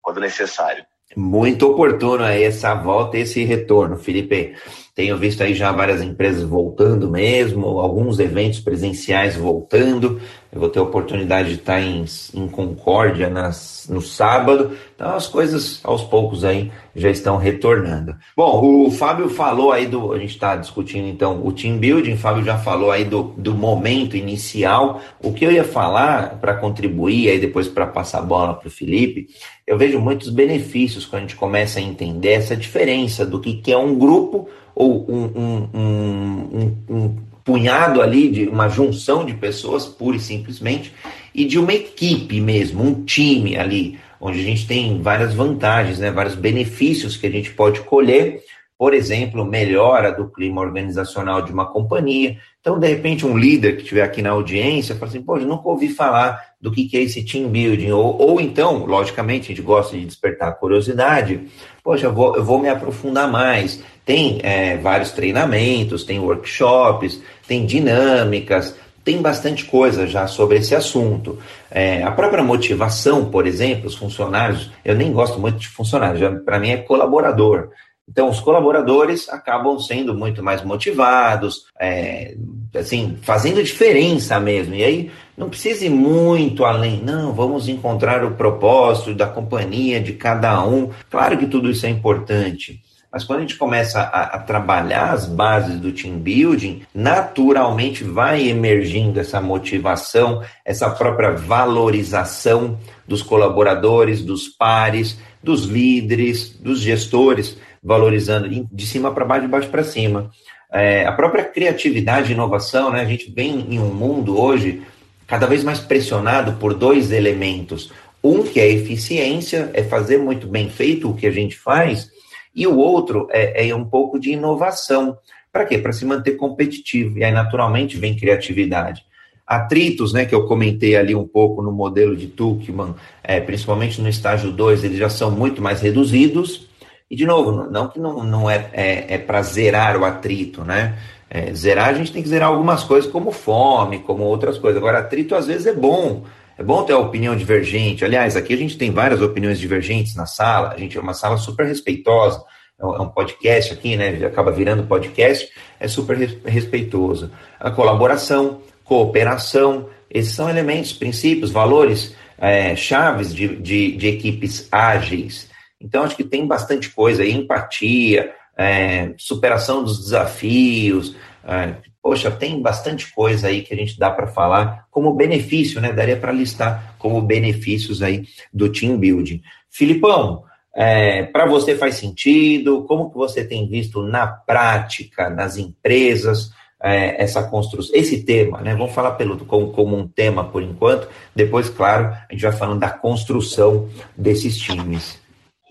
quando 0.00 0.20
necessário. 0.20 0.86
Muito 1.16 1.70
oportuno 1.70 2.22
aí 2.22 2.44
essa 2.44 2.74
volta 2.74 3.16
e 3.16 3.22
esse 3.22 3.42
retorno, 3.42 3.96
Felipe. 3.96 4.56
Tenho 4.98 5.16
visto 5.16 5.44
aí 5.44 5.54
já 5.54 5.70
várias 5.70 6.02
empresas 6.02 6.42
voltando 6.42 7.08
mesmo, 7.08 7.78
alguns 7.78 8.18
eventos 8.18 8.58
presenciais 8.58 9.36
voltando. 9.36 10.20
Eu 10.50 10.58
vou 10.58 10.68
ter 10.68 10.80
a 10.80 10.82
oportunidade 10.82 11.50
de 11.50 11.54
estar 11.54 11.80
em, 11.80 12.04
em 12.34 12.48
Concórdia 12.48 13.30
nas, 13.30 13.86
no 13.88 14.02
sábado. 14.02 14.72
Então 14.96 15.14
as 15.14 15.28
coisas 15.28 15.78
aos 15.84 16.02
poucos 16.02 16.44
aí 16.44 16.72
já 16.96 17.08
estão 17.10 17.36
retornando. 17.36 18.16
Bom, 18.36 18.86
o 18.86 18.90
Fábio 18.90 19.28
falou 19.28 19.70
aí 19.70 19.86
do. 19.86 20.12
A 20.12 20.18
gente 20.18 20.30
está 20.30 20.56
discutindo 20.56 21.06
então 21.06 21.46
o 21.46 21.52
team 21.52 21.78
building, 21.78 22.14
o 22.14 22.18
Fábio 22.18 22.44
já 22.44 22.58
falou 22.58 22.90
aí 22.90 23.04
do, 23.04 23.22
do 23.36 23.54
momento 23.54 24.16
inicial. 24.16 25.00
O 25.22 25.32
que 25.32 25.44
eu 25.44 25.52
ia 25.52 25.62
falar 25.62 26.40
para 26.40 26.54
contribuir 26.54 27.30
aí 27.30 27.38
depois 27.38 27.68
para 27.68 27.86
passar 27.86 28.18
a 28.18 28.22
bola 28.22 28.54
para 28.54 28.66
o 28.66 28.70
Felipe, 28.70 29.28
eu 29.64 29.78
vejo 29.78 30.00
muitos 30.00 30.28
benefícios 30.28 31.06
quando 31.06 31.22
a 31.22 31.26
gente 31.26 31.36
começa 31.36 31.78
a 31.78 31.82
entender 31.82 32.32
essa 32.32 32.56
diferença 32.56 33.24
do 33.24 33.38
que, 33.38 33.52
que 33.52 33.70
é 33.70 33.78
um 33.78 33.96
grupo 33.96 34.48
ou 34.78 35.04
um, 35.10 35.24
um, 35.34 35.68
um, 35.74 36.76
um, 36.88 37.16
punhado 37.44 38.00
ali 38.00 38.28
de 38.28 38.46
uma 38.46 38.68
junção 38.68 39.24
de 39.24 39.34
pessoas, 39.34 39.86
pura 39.86 40.16
e 40.16 40.20
simplesmente, 40.20 40.94
e 41.34 41.44
de 41.44 41.58
uma 41.58 41.72
equipe 41.72 42.40
mesmo, 42.40 42.84
um 42.84 43.04
time 43.04 43.56
ali, 43.56 43.98
onde 44.20 44.38
a 44.38 44.42
gente 44.44 44.68
tem 44.68 45.02
várias 45.02 45.34
vantagens, 45.34 45.98
né, 45.98 46.12
vários 46.12 46.36
benefícios 46.36 47.16
que 47.16 47.26
a 47.26 47.30
gente 47.30 47.50
pode 47.50 47.80
colher, 47.80 48.44
por 48.78 48.94
exemplo, 48.94 49.44
melhora 49.44 50.12
do 50.12 50.28
clima 50.28 50.60
organizacional 50.60 51.42
de 51.42 51.52
uma 51.52 51.66
companhia. 51.66 52.38
Então, 52.60 52.78
de 52.78 52.86
repente, 52.86 53.26
um 53.26 53.36
líder 53.36 53.74
que 53.74 53.82
estiver 53.82 54.02
aqui 54.02 54.22
na 54.22 54.30
audiência 54.30 54.94
fala 54.94 55.10
assim, 55.10 55.24
eu 55.26 55.40
nunca 55.40 55.68
ouvi 55.68 55.88
falar 55.88 56.40
do 56.60 56.70
que, 56.70 56.88
é 56.96 57.00
esse 57.00 57.24
team 57.24 57.48
building. 57.48 57.90
Ou, 57.90 58.16
ou 58.16 58.40
então, 58.40 58.86
logicamente, 58.86 59.46
a 59.46 59.56
gente 59.56 59.64
gosta 59.64 59.96
de 59.96 60.04
despertar 60.04 60.58
curiosidade, 60.60 61.40
poxa, 61.82 62.06
eu 62.06 62.14
vou, 62.14 62.36
eu 62.36 62.44
vou 62.44 62.60
me 62.60 62.68
aprofundar 62.68 63.28
mais. 63.28 63.82
Tem 64.04 64.38
é, 64.44 64.76
vários 64.76 65.10
treinamentos, 65.10 66.04
tem 66.04 66.20
workshops, 66.20 67.20
tem 67.48 67.66
dinâmicas, 67.66 68.76
tem 69.08 69.20
bastante 69.20 69.64
coisa 69.64 70.06
já 70.06 70.26
sobre 70.26 70.58
esse 70.58 70.74
assunto. 70.74 71.38
É, 71.70 72.02
a 72.02 72.12
própria 72.12 72.44
motivação, 72.44 73.24
por 73.24 73.46
exemplo, 73.46 73.86
os 73.86 73.96
funcionários, 73.96 74.70
eu 74.84 74.94
nem 74.94 75.12
gosto 75.12 75.40
muito 75.40 75.58
de 75.58 75.68
funcionários, 75.68 76.42
para 76.44 76.58
mim 76.58 76.70
é 76.70 76.76
colaborador. 76.76 77.70
Então, 78.08 78.28
os 78.28 78.40
colaboradores 78.40 79.28
acabam 79.28 79.78
sendo 79.78 80.14
muito 80.14 80.42
mais 80.42 80.64
motivados, 80.64 81.66
é, 81.78 82.34
assim, 82.74 83.18
fazendo 83.22 83.62
diferença 83.62 84.40
mesmo. 84.40 84.74
E 84.74 84.82
aí, 84.82 85.10
não 85.36 85.48
precisa 85.48 85.84
ir 85.84 85.90
muito 85.90 86.64
além. 86.64 87.02
Não, 87.02 87.32
vamos 87.32 87.68
encontrar 87.68 88.24
o 88.24 88.32
propósito 88.32 89.14
da 89.14 89.26
companhia, 89.26 90.00
de 90.00 90.14
cada 90.14 90.64
um. 90.66 90.90
Claro 91.10 91.38
que 91.38 91.46
tudo 91.46 91.70
isso 91.70 91.86
é 91.86 91.90
importante. 91.90 92.82
Mas 93.10 93.24
quando 93.24 93.38
a 93.38 93.42
gente 93.42 93.56
começa 93.56 94.00
a, 94.00 94.36
a, 94.36 94.38
trabalhar 94.38 95.12
as 95.12 95.24
bases 95.24 95.80
do 95.80 95.92
team 95.92 96.18
building, 96.18 96.82
naturalmente 96.94 98.04
vai 98.04 98.48
emergindo 98.48 99.18
essa 99.18 99.40
motivação, 99.40 100.42
essa 100.62 100.90
própria 100.90 101.30
valorização 101.30 102.78
dos 103.06 103.22
colaboradores, 103.22 104.22
dos 104.22 104.48
pares, 104.48 105.18
dos 105.42 105.64
líderes, 105.64 106.50
dos 106.60 106.80
gestores, 106.80 107.56
valorizando 107.82 108.48
de 108.48 108.86
cima 108.86 109.12
para 109.12 109.24
baixo, 109.24 109.42
de 109.42 109.48
baixo 109.48 109.68
para 109.68 109.84
cima. 109.84 110.30
É, 110.72 111.06
a 111.06 111.12
própria 111.12 111.44
criatividade 111.44 112.30
e 112.30 112.34
inovação, 112.34 112.90
né? 112.90 113.00
A 113.00 113.04
gente 113.04 113.30
vem 113.30 113.66
em 113.70 113.78
um 113.78 113.92
mundo 113.92 114.38
hoje 114.38 114.82
cada 115.26 115.46
vez 115.46 115.64
mais 115.64 115.78
pressionado 115.78 116.54
por 116.54 116.74
dois 116.74 117.10
elementos. 117.10 117.92
Um 118.22 118.42
que 118.42 118.60
é 118.60 118.68
eficiência, 118.68 119.70
é 119.74 119.82
fazer 119.82 120.18
muito 120.18 120.46
bem 120.46 120.68
feito 120.68 121.08
o 121.08 121.14
que 121.14 121.26
a 121.26 121.30
gente 121.30 121.56
faz, 121.56 122.10
e 122.54 122.66
o 122.66 122.76
outro 122.76 123.28
é, 123.30 123.68
é 123.68 123.74
um 123.74 123.84
pouco 123.84 124.18
de 124.18 124.32
inovação. 124.32 125.16
Para 125.52 125.64
quê? 125.64 125.78
Para 125.78 125.92
se 125.92 126.04
manter 126.04 126.32
competitivo. 126.32 127.18
E 127.18 127.24
aí, 127.24 127.32
naturalmente, 127.32 127.96
vem 127.96 128.16
criatividade. 128.16 129.04
Atritos, 129.46 130.12
né, 130.12 130.26
que 130.26 130.34
eu 130.34 130.46
comentei 130.46 130.94
ali 130.94 131.14
um 131.14 131.26
pouco 131.26 131.62
no 131.62 131.72
modelo 131.72 132.14
de 132.14 132.26
Tuchman, 132.26 132.94
é, 133.24 133.40
principalmente 133.40 134.00
no 134.00 134.08
estágio 134.08 134.52
2, 134.52 134.84
eles 134.84 134.98
já 134.98 135.08
são 135.08 135.30
muito 135.30 135.62
mais 135.62 135.80
reduzidos. 135.80 136.67
E, 137.10 137.16
de 137.16 137.24
novo, 137.24 137.52
não 137.70 137.88
que 137.88 137.98
não, 137.98 138.22
não 138.22 138.50
é, 138.50 138.70
é, 138.72 139.14
é 139.14 139.18
para 139.18 139.40
zerar 139.42 139.96
o 139.96 140.04
atrito, 140.04 140.62
né? 140.62 140.98
É, 141.30 141.52
zerar, 141.54 141.88
a 141.88 141.94
gente 141.94 142.12
tem 142.12 142.22
que 142.22 142.28
zerar 142.28 142.48
algumas 142.48 142.84
coisas, 142.84 143.10
como 143.10 143.30
fome, 143.30 144.00
como 144.00 144.22
outras 144.24 144.58
coisas. 144.58 144.78
Agora, 144.78 144.98
atrito 144.98 145.34
às 145.34 145.46
vezes 145.46 145.66
é 145.66 145.72
bom. 145.72 146.24
É 146.56 146.62
bom 146.62 146.82
ter 146.82 146.92
a 146.92 146.98
opinião 146.98 147.36
divergente. 147.36 148.04
Aliás, 148.04 148.36
aqui 148.36 148.52
a 148.52 148.56
gente 148.56 148.76
tem 148.76 148.90
várias 148.90 149.22
opiniões 149.22 149.58
divergentes 149.58 150.16
na 150.16 150.26
sala. 150.26 150.70
A 150.70 150.78
gente 150.78 150.98
é 150.98 151.00
uma 151.00 151.14
sala 151.14 151.36
super 151.36 151.66
respeitosa. 151.66 152.42
É 152.80 152.84
um 152.84 153.04
é 153.04 153.06
podcast 153.06 153.72
aqui, 153.72 153.96
né? 153.96 154.24
Acaba 154.26 154.50
virando 154.50 154.82
podcast. 154.84 155.48
É 155.78 155.86
super 155.86 156.16
respeitoso. 156.44 157.30
A 157.60 157.70
colaboração, 157.70 158.60
cooperação, 158.84 159.88
esses 160.10 160.34
são 160.34 160.48
elementos, 160.48 160.92
princípios, 160.92 161.50
valores, 161.50 162.14
é, 162.38 162.74
chaves 162.74 163.34
de, 163.34 163.56
de, 163.56 163.96
de 163.96 164.08
equipes 164.08 164.68
ágeis. 164.72 165.47
Então, 165.80 166.02
acho 166.02 166.16
que 166.16 166.24
tem 166.24 166.46
bastante 166.46 166.90
coisa 166.90 167.22
aí, 167.22 167.32
empatia, 167.32 168.32
é, 168.56 169.14
superação 169.16 169.84
dos 169.84 169.98
desafios. 170.00 171.14
É, 171.44 171.76
poxa, 172.02 172.30
tem 172.30 172.60
bastante 172.60 173.12
coisa 173.12 173.48
aí 173.48 173.62
que 173.62 173.72
a 173.72 173.76
gente 173.76 173.98
dá 173.98 174.10
para 174.10 174.26
falar 174.26 174.86
como 174.90 175.14
benefício, 175.14 175.80
né? 175.80 175.92
Daria 175.92 176.16
para 176.16 176.32
listar 176.32 176.96
como 176.98 177.22
benefícios 177.22 178.02
aí 178.02 178.26
do 178.52 178.70
team 178.70 178.98
building. 178.98 179.40
Filipão, 179.70 180.44
é, 180.74 181.22
para 181.24 181.46
você 181.46 181.76
faz 181.76 181.94
sentido? 181.94 182.84
Como 182.84 183.10
que 183.10 183.16
você 183.16 183.44
tem 183.44 183.68
visto 183.68 184.02
na 184.02 184.26
prática, 184.26 185.30
nas 185.30 185.56
empresas, 185.56 186.50
é, 186.82 187.22
essa 187.22 187.42
construção, 187.42 187.94
esse 187.94 188.22
tema, 188.24 188.60
né? 188.60 188.74
Vamos 188.74 188.94
falar 188.94 189.12
pelo, 189.12 189.38
como, 189.44 189.72
como 189.72 189.96
um 189.96 190.06
tema 190.06 190.44
por 190.44 190.62
enquanto, 190.62 191.08
depois, 191.34 191.68
claro, 191.68 192.06
a 192.06 192.32
gente 192.32 192.42
vai 192.42 192.52
falando 192.52 192.80
da 192.80 192.90
construção 192.90 193.88
desses 194.16 194.56
times. 194.56 195.18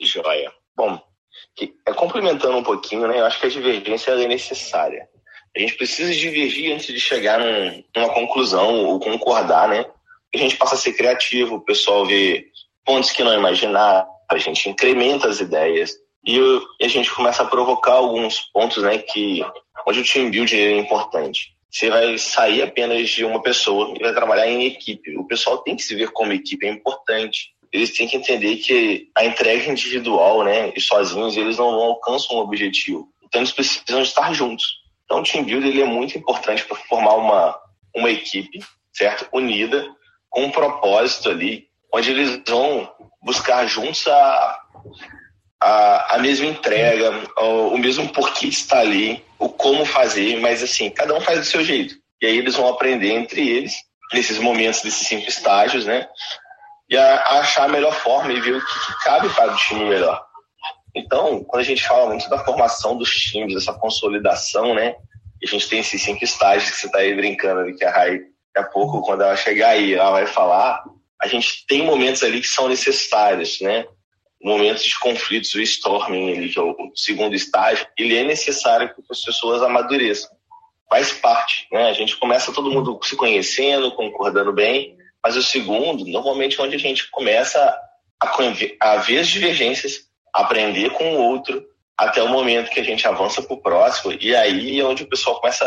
Joia. 0.05 0.51
Bom, 0.75 0.99
é, 1.59 1.93
complementando 1.93 2.57
um 2.57 2.63
pouquinho, 2.63 3.07
né? 3.07 3.19
Eu 3.19 3.25
acho 3.25 3.39
que 3.39 3.47
a 3.47 3.49
divergência 3.49 4.11
é 4.11 4.27
necessária. 4.27 5.07
A 5.55 5.59
gente 5.59 5.75
precisa 5.75 6.13
divergir 6.13 6.73
antes 6.73 6.87
de 6.87 6.99
chegar 6.99 7.39
num, 7.39 7.83
numa 7.95 8.13
conclusão 8.13 8.85
ou 8.85 8.99
concordar, 8.99 9.67
né? 9.67 9.85
A 10.33 10.37
gente 10.37 10.55
passa 10.55 10.75
a 10.75 10.77
ser 10.77 10.93
criativo, 10.93 11.55
o 11.55 11.61
pessoal 11.61 12.05
vê 12.05 12.47
pontos 12.85 13.11
que 13.11 13.23
não 13.23 13.33
imaginava, 13.33 14.07
a 14.29 14.37
gente 14.37 14.69
incrementa 14.69 15.27
as 15.27 15.39
ideias 15.39 15.95
e, 16.25 16.39
a 16.81 16.87
gente 16.87 17.11
começa 17.11 17.41
a 17.41 17.47
provocar 17.47 17.93
alguns 17.93 18.39
pontos, 18.53 18.83
né? 18.83 18.99
Que 18.99 19.43
onde 19.87 20.01
o 20.01 20.03
team 20.03 20.29
building 20.29 20.57
é 20.57 20.77
importante. 20.77 21.55
Você 21.69 21.89
vai 21.89 22.17
sair 22.17 22.61
apenas 22.61 23.09
de 23.09 23.25
uma 23.25 23.41
pessoa 23.41 23.93
e 23.95 23.99
vai 23.99 24.13
trabalhar 24.13 24.47
em 24.47 24.65
equipe. 24.65 25.17
O 25.17 25.25
pessoal 25.25 25.59
tem 25.59 25.75
que 25.75 25.83
se 25.83 25.95
ver 25.95 26.11
como 26.11 26.33
equipe, 26.33 26.65
é 26.65 26.71
importante 26.71 27.51
eles 27.71 27.95
têm 27.95 28.07
que 28.07 28.17
entender 28.17 28.57
que 28.57 29.09
a 29.15 29.25
entrega 29.25 29.71
individual, 29.71 30.43
né, 30.43 30.71
e 30.75 30.81
sozinhos, 30.81 31.35
eles 31.35 31.57
não 31.57 31.65
alcançam 31.65 32.37
um 32.37 32.39
objetivo. 32.39 33.07
Então, 33.23 33.41
eles 33.41 33.51
precisam 33.51 34.01
estar 34.01 34.33
juntos. 34.33 34.65
Então, 35.05 35.19
o 35.19 35.23
team 35.23 35.43
building 35.43 35.69
ele 35.69 35.81
é 35.81 35.85
muito 35.85 36.17
importante 36.17 36.65
para 36.65 36.77
formar 36.77 37.15
uma, 37.15 37.59
uma 37.95 38.09
equipe, 38.09 38.59
certo? 38.93 39.27
Unida, 39.31 39.87
com 40.29 40.45
um 40.45 40.51
propósito 40.51 41.29
ali, 41.29 41.67
onde 41.93 42.11
eles 42.11 42.41
vão 42.47 42.89
buscar 43.21 43.65
juntos 43.65 44.05
a, 44.07 44.59
a, 45.61 46.15
a 46.15 46.17
mesma 46.19 46.45
entrega, 46.45 47.11
o, 47.37 47.69
o 47.69 47.77
mesmo 47.77 48.07
porquê 48.09 48.47
estar 48.47 48.79
ali, 48.79 49.23
o 49.39 49.49
como 49.49 49.85
fazer, 49.85 50.39
mas 50.39 50.63
assim, 50.63 50.89
cada 50.89 51.13
um 51.13 51.21
faz 51.21 51.39
do 51.39 51.45
seu 51.45 51.63
jeito. 51.63 51.95
E 52.21 52.25
aí 52.25 52.37
eles 52.37 52.55
vão 52.55 52.67
aprender 52.67 53.11
entre 53.11 53.47
eles, 53.47 53.75
nesses 54.13 54.39
momentos, 54.39 54.81
desses 54.81 55.07
cinco 55.07 55.27
estágios, 55.27 55.85
né? 55.85 56.07
E 56.89 56.97
a, 56.97 57.39
achar 57.39 57.65
a 57.65 57.69
melhor 57.69 57.93
forma 57.93 58.31
e 58.31 58.39
ver 58.39 58.55
o 58.55 58.65
que, 58.65 58.85
que 58.85 59.03
cabe 59.03 59.29
para 59.29 59.53
o 59.53 59.57
time 59.57 59.85
melhor. 59.85 60.25
Então, 60.95 61.43
quando 61.43 61.61
a 61.61 61.65
gente 61.65 61.87
fala 61.87 62.07
muito 62.07 62.29
da 62.29 62.43
formação 62.43 62.97
dos 62.97 63.09
times, 63.09 63.55
essa 63.55 63.73
consolidação, 63.73 64.73
né? 64.73 64.95
A 65.43 65.47
gente 65.47 65.69
tem 65.69 65.79
esses 65.79 66.01
cinco 66.01 66.23
estágios 66.23 66.71
que 66.71 66.77
você 66.77 66.87
está 66.87 66.99
aí 66.99 67.15
brincando 67.15 67.61
ali, 67.61 67.75
que 67.75 67.85
a 67.85 67.91
Rai, 67.91 68.19
daqui 68.53 68.67
a 68.67 68.71
pouco, 68.71 69.01
quando 69.01 69.21
ela 69.21 69.35
chegar 69.35 69.69
aí, 69.69 69.93
ela 69.93 70.11
vai 70.11 70.25
falar. 70.25 70.83
A 71.21 71.27
gente 71.27 71.65
tem 71.67 71.83
momentos 71.83 72.23
ali 72.23 72.41
que 72.41 72.47
são 72.47 72.67
necessários, 72.67 73.61
né? 73.61 73.85
Momentos 74.41 74.83
de 74.83 74.97
conflitos, 74.99 75.53
o 75.53 75.61
storming, 75.61 76.31
ali, 76.37 76.49
que 76.49 76.57
é 76.57 76.61
o 76.61 76.75
segundo 76.95 77.35
estágio, 77.35 77.85
ele 77.97 78.17
é 78.17 78.23
necessário 78.23 78.93
que 78.93 79.01
as 79.09 79.23
pessoas 79.23 79.61
amadureçam. 79.61 80.31
Faz 80.89 81.11
parte, 81.11 81.67
né? 81.71 81.89
A 81.89 81.93
gente 81.93 82.17
começa 82.17 82.53
todo 82.53 82.71
mundo 82.71 82.99
se 83.03 83.15
conhecendo, 83.15 83.91
concordando 83.91 84.53
bem, 84.53 84.96
mas 85.23 85.35
o 85.35 85.43
segundo, 85.43 86.05
normalmente, 86.05 86.59
é 86.59 86.63
onde 86.63 86.75
a 86.75 86.79
gente 86.79 87.09
começa 87.09 87.59
a, 88.19 88.27
a 88.81 88.97
ver 88.97 89.19
as 89.19 89.27
divergências, 89.27 90.07
aprender 90.33 90.91
com 90.91 91.15
o 91.15 91.21
outro, 91.21 91.65
até 91.97 92.21
o 92.21 92.29
momento 92.29 92.69
que 92.69 92.79
a 92.79 92.83
gente 92.83 93.07
avança 93.07 93.41
para 93.41 93.53
o 93.53 93.61
próximo, 93.61 94.13
e 94.19 94.35
aí 94.35 94.79
é 94.79 94.85
onde 94.85 95.03
o 95.03 95.09
pessoal 95.09 95.39
começa 95.39 95.65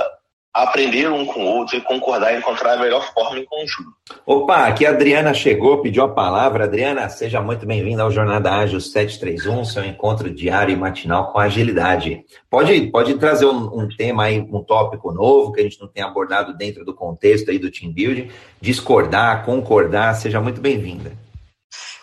aprender 0.53 1.09
um 1.11 1.25
com 1.25 1.45
o 1.45 1.47
outro 1.47 1.77
e 1.77 1.81
concordar 1.81 2.35
e 2.35 2.39
encontrar 2.39 2.75
a 2.75 2.77
melhor 2.77 3.13
forma 3.15 3.39
em 3.39 3.45
conjunto. 3.45 3.93
Opa, 4.27 4.67
aqui 4.67 4.85
a 4.85 4.91
Adriana 4.91 5.33
chegou, 5.33 5.81
pediu 5.81 6.03
a 6.03 6.09
palavra. 6.09 6.65
Adriana, 6.65 7.09
seja 7.09 7.41
muito 7.41 7.65
bem-vinda 7.65 8.03
ao 8.03 8.11
Jornada 8.11 8.53
Ágil 8.53 8.81
731, 8.81 9.65
seu 9.65 9.85
encontro 9.85 10.29
diário 10.29 10.73
e 10.73 10.77
matinal 10.77 11.33
com 11.33 11.39
agilidade. 11.39 12.25
Pode, 12.49 12.81
pode 12.89 13.15
trazer 13.15 13.47
um, 13.47 13.81
um, 13.81 13.89
tema 13.89 14.25
aí, 14.25 14.41
um 14.41 14.63
tópico 14.63 15.13
novo 15.13 15.53
que 15.53 15.61
a 15.61 15.63
gente 15.63 15.81
não 15.81 15.89
tem 15.89 16.03
abordado 16.03 16.57
dentro 16.57 16.85
do 16.85 16.95
contexto 16.95 17.51
aí 17.51 17.59
do 17.59 17.71
team 17.71 17.93
building, 17.93 18.29
discordar, 18.61 19.45
concordar, 19.45 20.15
seja 20.15 20.41
muito 20.41 20.61
bem-vinda. 20.61 21.13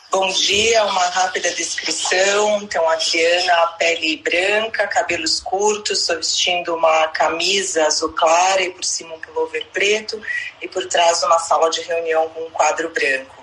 Bom 0.10 0.30
dia, 0.30 0.86
uma 0.86 1.06
rápida 1.10 1.52
descrição. 1.52 2.62
Então, 2.62 2.90
a 2.90 2.94
Adriana, 2.94 3.68
pele 3.78 4.16
branca, 4.18 4.88
cabelos 4.88 5.42
curtos, 5.42 6.08
vestindo 6.08 6.74
uma 6.74 7.10
camisa 7.10 7.86
azul 7.86 8.14
clara 8.14 8.62
e 8.62 8.72
por 8.72 8.86
cima 8.86 9.16
um 9.16 9.20
pullover 9.20 9.68
preto 9.74 10.20
e 10.62 10.68
por 10.68 10.86
trás 10.88 11.22
uma 11.24 11.38
sala 11.40 11.70
de 11.70 11.82
reunião 11.82 12.30
com 12.30 12.42
um 12.42 12.50
quadro 12.50 12.90
branco. 12.90 13.36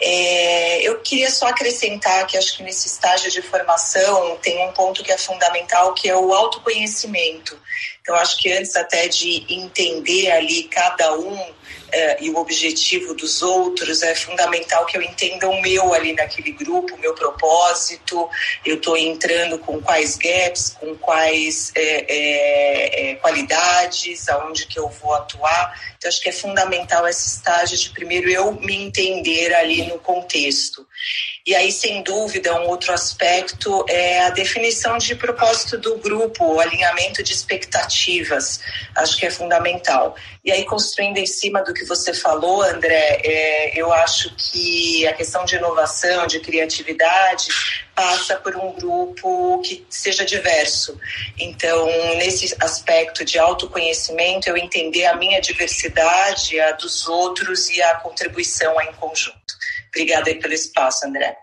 É, 0.00 0.80
eu 0.82 0.98
queria 1.00 1.30
só 1.30 1.46
acrescentar 1.48 2.26
que 2.26 2.38
acho 2.38 2.56
que 2.56 2.62
nesse 2.62 2.86
estágio 2.86 3.30
de 3.30 3.42
formação 3.42 4.36
tem 4.40 4.66
um 4.66 4.72
ponto 4.72 5.02
que 5.02 5.12
é 5.12 5.18
fundamental, 5.18 5.92
que 5.92 6.08
é 6.08 6.16
o 6.16 6.32
autoconhecimento. 6.32 7.58
Então, 8.08 8.16
acho 8.16 8.38
que 8.38 8.50
antes 8.50 8.74
até 8.74 9.06
de 9.06 9.44
entender 9.50 10.30
ali 10.30 10.62
cada 10.62 11.14
um 11.14 11.38
é, 11.92 12.24
e 12.24 12.30
o 12.30 12.38
objetivo 12.38 13.12
dos 13.12 13.42
outros, 13.42 14.02
é 14.02 14.14
fundamental 14.14 14.86
que 14.86 14.96
eu 14.96 15.02
entenda 15.02 15.46
o 15.46 15.60
meu 15.60 15.92
ali 15.92 16.14
naquele 16.14 16.52
grupo, 16.52 16.94
o 16.94 16.98
meu 16.98 17.14
propósito, 17.14 18.26
eu 18.64 18.76
estou 18.76 18.96
entrando 18.96 19.58
com 19.58 19.78
quais 19.82 20.16
gaps, 20.16 20.74
com 20.80 20.94
quais 20.96 21.70
é, 21.74 23.10
é, 23.10 23.14
qualidades, 23.16 24.26
aonde 24.30 24.66
que 24.66 24.78
eu 24.78 24.88
vou 24.88 25.12
atuar. 25.12 25.78
Então, 25.98 26.08
acho 26.08 26.22
que 26.22 26.30
é 26.30 26.32
fundamental 26.32 27.06
esse 27.06 27.28
estágio 27.28 27.76
de 27.76 27.90
primeiro 27.90 28.30
eu 28.30 28.52
me 28.52 28.74
entender 28.74 29.54
ali 29.54 29.82
no 29.82 29.98
contexto. 29.98 30.86
E 31.48 31.56
aí, 31.56 31.72
sem 31.72 32.02
dúvida, 32.02 32.54
um 32.60 32.66
outro 32.66 32.92
aspecto 32.92 33.82
é 33.88 34.20
a 34.20 34.28
definição 34.28 34.98
de 34.98 35.14
propósito 35.14 35.78
do 35.78 35.96
grupo, 35.96 36.44
o 36.44 36.60
alinhamento 36.60 37.22
de 37.22 37.32
expectativas. 37.32 38.60
Acho 38.94 39.16
que 39.16 39.24
é 39.24 39.30
fundamental. 39.30 40.14
E 40.44 40.52
aí, 40.52 40.66
construindo 40.66 41.16
em 41.16 41.24
cima 41.24 41.62
do 41.62 41.72
que 41.72 41.86
você 41.86 42.12
falou, 42.12 42.60
André, 42.60 43.22
é, 43.24 43.80
eu 43.80 43.90
acho 43.90 44.30
que 44.36 45.06
a 45.06 45.14
questão 45.14 45.46
de 45.46 45.56
inovação, 45.56 46.26
de 46.26 46.38
criatividade, 46.40 47.48
passa 47.94 48.36
por 48.36 48.54
um 48.54 48.72
grupo 48.72 49.62
que 49.62 49.86
seja 49.88 50.26
diverso. 50.26 51.00
Então, 51.38 51.86
nesse 52.18 52.54
aspecto 52.60 53.24
de 53.24 53.38
autoconhecimento, 53.38 54.50
eu 54.50 54.56
entender 54.58 55.06
a 55.06 55.16
minha 55.16 55.40
diversidade, 55.40 56.60
a 56.60 56.72
dos 56.72 57.08
outros 57.08 57.70
e 57.70 57.80
a 57.80 57.94
contribuição 57.94 58.78
em 58.82 58.92
conjunto. 58.92 59.57
Obrigada 59.94 60.30
aí 60.30 60.36
pelo 60.36 60.54
espaço, 60.54 61.06
André. 61.06 61.36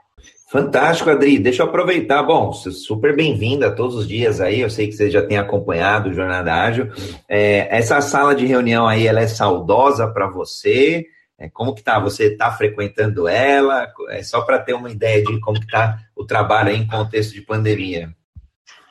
Fantástico, 0.47 1.09
Adri. 1.09 1.39
Deixa 1.39 1.63
eu 1.63 1.67
aproveitar. 1.67 2.23
Bom, 2.23 2.53
super 2.53 3.15
bem-vinda 3.15 3.75
todos 3.75 3.95
os 3.95 4.07
dias 4.07 4.39
aí. 4.39 4.61
Eu 4.61 4.69
sei 4.69 4.87
que 4.87 4.93
você 4.93 5.09
já 5.09 5.25
tem 5.25 5.37
acompanhado 5.37 6.09
o 6.09 6.13
Jornada 6.13 6.53
Ágil. 6.53 6.91
É, 7.27 7.67
essa 7.75 7.99
sala 7.99 8.35
de 8.35 8.45
reunião 8.45 8.87
aí, 8.87 9.07
ela 9.07 9.21
é 9.21 9.27
saudosa 9.27 10.07
para 10.07 10.27
você? 10.27 11.05
É, 11.37 11.49
como 11.49 11.75
que 11.75 11.83
tá? 11.83 11.99
Você 11.99 12.27
está 12.27 12.51
frequentando 12.51 13.27
ela? 13.27 13.91
É 14.09 14.23
só 14.23 14.41
para 14.41 14.59
ter 14.59 14.73
uma 14.73 14.89
ideia 14.89 15.23
de 15.23 15.39
como 15.41 15.59
que 15.59 15.67
tá 15.67 15.99
o 16.15 16.23
trabalho 16.25 16.69
aí 16.69 16.77
em 16.77 16.87
contexto 16.87 17.33
de 17.33 17.41
pandemia. 17.41 18.09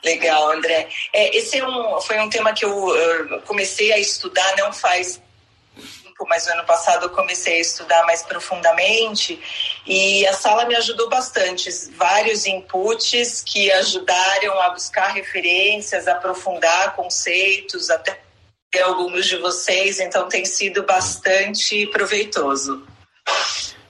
Legal, 0.04 0.52
André. 0.52 0.88
É, 1.12 1.36
esse 1.36 1.56
é 1.56 1.66
um, 1.66 1.98
foi 2.00 2.18
um 2.20 2.28
tema 2.28 2.52
que 2.52 2.64
eu, 2.64 2.94
eu 2.94 3.40
comecei 3.42 3.90
a 3.92 3.98
estudar 3.98 4.54
não 4.58 4.72
faz 4.72 5.22
tempo, 6.14 6.26
mas 6.28 6.46
no 6.46 6.52
ano 6.52 6.64
passado 6.64 7.06
eu 7.06 7.10
comecei 7.10 7.56
a 7.56 7.60
estudar 7.60 8.04
mais 8.04 8.22
profundamente 8.22 9.40
e 9.84 10.26
a 10.26 10.32
sala 10.32 10.64
me 10.64 10.76
ajudou 10.76 11.08
bastante. 11.08 11.68
Vários 11.96 12.46
inputs 12.46 13.42
que 13.42 13.70
ajudaram 13.72 14.60
a 14.60 14.70
buscar 14.70 15.08
referências, 15.08 16.06
aprofundar 16.06 16.94
conceitos, 16.94 17.90
até 17.90 18.22
alguns 18.82 19.26
de 19.26 19.36
vocês, 19.36 20.00
então 20.00 20.28
tem 20.28 20.44
sido 20.44 20.82
bastante 20.82 21.86
proveitoso. 21.88 22.84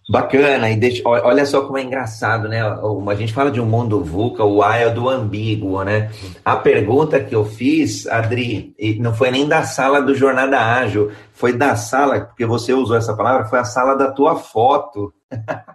Bacana, 0.09 0.71
e 0.71 0.77
deixa, 0.77 1.03
olha 1.07 1.47
só 1.47 1.63
como 1.63 1.79
é 1.79 1.83
engraçado, 1.83 2.47
né? 2.47 2.61
A 2.61 3.15
gente 3.15 3.33
fala 3.33 3.51
de 3.51 3.59
um 3.61 3.65
mundo 3.65 4.05
VUCA, 4.05 4.45
o 4.45 4.63
A 4.63 4.77
é 4.77 4.91
do 4.91 5.09
ambíguo, 5.09 5.83
né? 5.83 6.11
A 6.45 6.57
pergunta 6.57 7.19
que 7.19 7.35
eu 7.35 7.45
fiz, 7.45 8.07
Adri, 8.07 8.75
não 8.99 9.15
foi 9.15 9.31
nem 9.31 9.49
da 9.49 9.63
sala 9.63 10.03
do 10.03 10.15
Jornada 10.15 10.61
Ágil, 10.61 11.11
foi 11.33 11.55
da 11.55 11.75
sala, 11.75 12.21
porque 12.21 12.45
você 12.45 12.75
usou 12.75 12.97
essa 12.97 13.17
palavra, 13.17 13.47
foi 13.47 13.59
a 13.59 13.65
sala 13.65 13.95
da 13.95 14.11
tua 14.11 14.37
foto. 14.37 15.13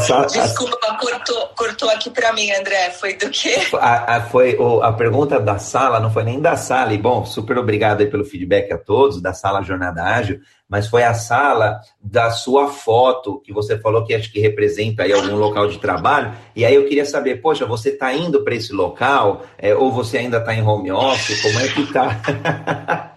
Sala, 0.00 0.26
Desculpa, 0.26 0.78
a... 0.82 0.96
cortou, 0.96 1.48
cortou 1.56 1.90
aqui 1.90 2.10
para 2.10 2.32
mim, 2.32 2.50
André. 2.50 2.90
Foi 2.90 3.14
do 3.14 3.30
quê? 3.30 3.56
A, 3.74 4.16
a, 4.16 4.20
foi 4.22 4.56
o, 4.56 4.82
a 4.82 4.92
pergunta 4.92 5.38
da 5.38 5.58
sala, 5.58 6.00
não 6.00 6.10
foi 6.10 6.24
nem 6.24 6.40
da 6.40 6.56
sala. 6.56 6.92
E 6.94 6.98
bom, 6.98 7.24
super 7.24 7.58
obrigado 7.58 8.00
aí 8.00 8.06
pelo 8.06 8.24
feedback 8.24 8.72
a 8.72 8.78
todos 8.78 9.20
da 9.20 9.32
sala 9.32 9.62
Jornada 9.62 10.02
Ágil, 10.02 10.40
mas 10.68 10.86
foi 10.86 11.02
a 11.02 11.14
sala 11.14 11.80
da 12.00 12.30
sua 12.30 12.68
foto 12.68 13.40
que 13.40 13.52
você 13.52 13.78
falou 13.78 14.04
que 14.04 14.14
acho 14.14 14.32
que 14.32 14.40
representa 14.40 15.02
aí 15.02 15.12
algum 15.12 15.36
local 15.36 15.68
de 15.68 15.78
trabalho. 15.78 16.32
E 16.56 16.64
aí 16.64 16.74
eu 16.74 16.86
queria 16.86 17.04
saber, 17.04 17.40
poxa, 17.40 17.66
você 17.66 17.90
está 17.90 18.12
indo 18.12 18.42
para 18.42 18.54
esse 18.54 18.72
local 18.72 19.44
é, 19.58 19.74
ou 19.74 19.92
você 19.92 20.18
ainda 20.18 20.38
está 20.38 20.54
em 20.54 20.62
home 20.62 20.90
office? 20.90 21.42
Como 21.42 21.58
é 21.58 21.68
que 21.68 21.92
tá? 21.92 23.10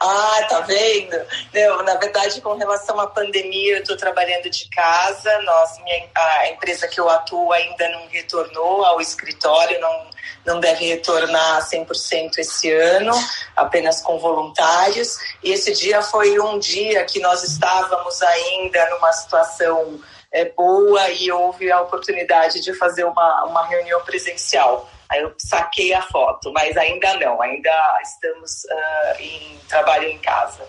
Ah, 0.00 0.46
tá 0.48 0.60
vendo? 0.60 1.16
Não, 1.52 1.82
na 1.84 1.94
verdade, 1.94 2.40
com 2.40 2.54
relação 2.54 2.98
à 2.98 3.06
pandemia, 3.06 3.76
eu 3.76 3.82
estou 3.82 3.96
trabalhando 3.96 4.50
de 4.50 4.68
casa. 4.70 5.40
Nós, 5.42 5.78
minha, 5.82 6.08
a 6.14 6.48
empresa 6.48 6.88
que 6.88 6.98
eu 6.98 7.08
atuo 7.08 7.52
ainda 7.52 7.88
não 7.90 8.08
retornou 8.08 8.84
ao 8.84 9.00
escritório, 9.00 9.80
não, 9.80 10.06
não 10.44 10.60
deve 10.60 10.86
retornar 10.86 11.68
100% 11.68 12.38
esse 12.38 12.72
ano, 12.72 13.12
apenas 13.54 14.02
com 14.02 14.18
voluntários. 14.18 15.16
E 15.42 15.52
esse 15.52 15.72
dia 15.72 16.02
foi 16.02 16.40
um 16.40 16.58
dia 16.58 17.04
que 17.04 17.20
nós 17.20 17.44
estávamos 17.44 18.20
ainda 18.22 18.90
numa 18.90 19.12
situação 19.12 20.00
é, 20.32 20.44
boa 20.46 21.08
e 21.10 21.30
houve 21.30 21.70
a 21.70 21.80
oportunidade 21.80 22.60
de 22.60 22.74
fazer 22.74 23.04
uma, 23.04 23.44
uma 23.44 23.66
reunião 23.66 24.00
presencial. 24.02 24.88
Aí 25.10 25.22
eu 25.22 25.32
saquei 25.38 25.94
a 25.94 26.02
foto, 26.02 26.52
mas 26.52 26.76
ainda 26.76 27.16
não, 27.18 27.40
ainda 27.40 27.70
estamos 28.02 28.64
uh, 28.64 29.22
em 29.22 29.58
trabalho 29.68 30.08
em 30.08 30.18
casa. 30.18 30.62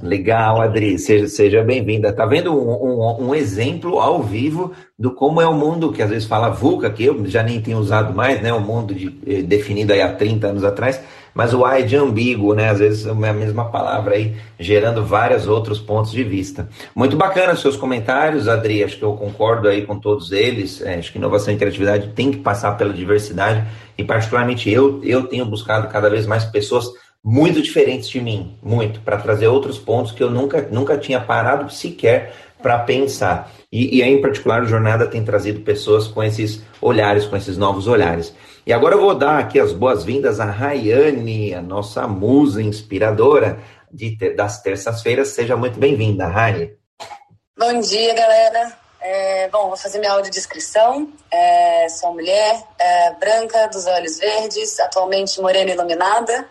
Legal, 0.00 0.60
Adri, 0.60 0.98
seja, 0.98 1.28
seja 1.28 1.62
bem-vinda. 1.62 2.12
Tá 2.12 2.24
vendo 2.24 2.52
um, 2.52 2.70
um, 2.70 3.28
um, 3.28 3.34
exemplo 3.34 4.00
ao 4.00 4.22
vivo 4.22 4.72
do 4.98 5.14
como 5.14 5.40
é 5.40 5.46
o 5.46 5.54
mundo 5.54 5.92
que 5.92 6.02
às 6.02 6.10
vezes 6.10 6.26
fala 6.26 6.48
VUCA, 6.48 6.90
que 6.90 7.04
eu 7.04 7.26
já 7.26 7.42
nem 7.42 7.60
tenho 7.60 7.78
usado 7.78 8.14
mais, 8.14 8.40
né? 8.42 8.52
O 8.52 8.60
mundo 8.60 8.94
de, 8.94 9.14
eh, 9.26 9.42
definido 9.42 9.92
aí 9.92 10.00
há 10.00 10.12
30 10.14 10.48
anos 10.48 10.64
atrás, 10.64 11.00
mas 11.34 11.54
o 11.54 11.64
A 11.64 11.80
é 11.80 11.96
ambíguo, 11.96 12.54
né? 12.54 12.70
Às 12.70 12.78
vezes 12.78 13.06
é 13.06 13.10
a 13.10 13.32
mesma 13.32 13.66
palavra 13.66 14.14
aí, 14.14 14.36
gerando 14.58 15.04
vários 15.04 15.46
outros 15.46 15.78
pontos 15.78 16.12
de 16.12 16.22
vista. 16.22 16.68
Muito 16.94 17.16
bacana 17.16 17.52
os 17.52 17.60
seus 17.60 17.76
comentários, 17.76 18.48
Adri, 18.48 18.82
acho 18.84 18.96
que 18.96 19.02
eu 19.02 19.14
concordo 19.14 19.68
aí 19.68 19.86
com 19.86 19.98
todos 19.98 20.32
eles. 20.32 20.80
É, 20.82 20.96
acho 20.96 21.12
que 21.12 21.18
inovação 21.18 21.52
e 21.52 21.56
criatividade 21.56 22.08
tem 22.14 22.30
que 22.30 22.38
passar 22.38 22.76
pela 22.76 22.92
diversidade 22.92 23.64
e 23.96 24.04
particularmente 24.04 24.70
eu, 24.70 25.00
eu 25.04 25.24
tenho 25.24 25.44
buscado 25.44 25.88
cada 25.88 26.08
vez 26.08 26.26
mais 26.26 26.44
pessoas 26.44 26.86
muito 27.24 27.62
diferentes 27.62 28.08
de 28.08 28.20
mim, 28.20 28.56
muito, 28.62 29.00
para 29.00 29.16
trazer 29.16 29.46
outros 29.46 29.78
pontos 29.78 30.10
que 30.10 30.22
eu 30.22 30.30
nunca, 30.30 30.68
nunca 30.72 30.98
tinha 30.98 31.20
parado 31.20 31.72
sequer 31.72 32.34
para 32.60 32.78
pensar. 32.80 33.52
E, 33.70 33.98
e 33.98 34.02
aí, 34.02 34.12
em 34.12 34.20
particular, 34.20 34.62
o 34.62 34.66
Jornada 34.66 35.06
tem 35.06 35.24
trazido 35.24 35.60
pessoas 35.60 36.06
com 36.06 36.22
esses 36.22 36.62
olhares, 36.80 37.24
com 37.24 37.36
esses 37.36 37.56
novos 37.56 37.86
olhares. 37.86 38.34
E 38.64 38.72
agora 38.72 38.94
eu 38.94 39.00
vou 39.00 39.12
dar 39.12 39.40
aqui 39.40 39.58
as 39.58 39.72
boas-vindas 39.72 40.38
a 40.38 40.44
Rayane, 40.44 41.52
a 41.52 41.60
nossa 41.60 42.06
musa 42.06 42.62
inspiradora 42.62 43.58
de, 43.90 44.16
das 44.36 44.62
terças-feiras. 44.62 45.28
Seja 45.30 45.56
muito 45.56 45.80
bem-vinda, 45.80 46.28
Ray. 46.28 46.76
Bom 47.58 47.80
dia, 47.80 48.14
galera. 48.14 48.72
É, 49.00 49.48
bom, 49.48 49.66
vou 49.66 49.76
fazer 49.76 49.98
minha 49.98 50.12
audiodescrição. 50.12 51.08
É, 51.28 51.88
sou 51.88 52.12
mulher, 52.12 52.62
é, 52.78 53.14
branca, 53.14 53.66
dos 53.66 53.84
olhos 53.86 54.18
verdes, 54.18 54.78
atualmente 54.78 55.40
morena 55.40 55.72
iluminada. 55.72 56.48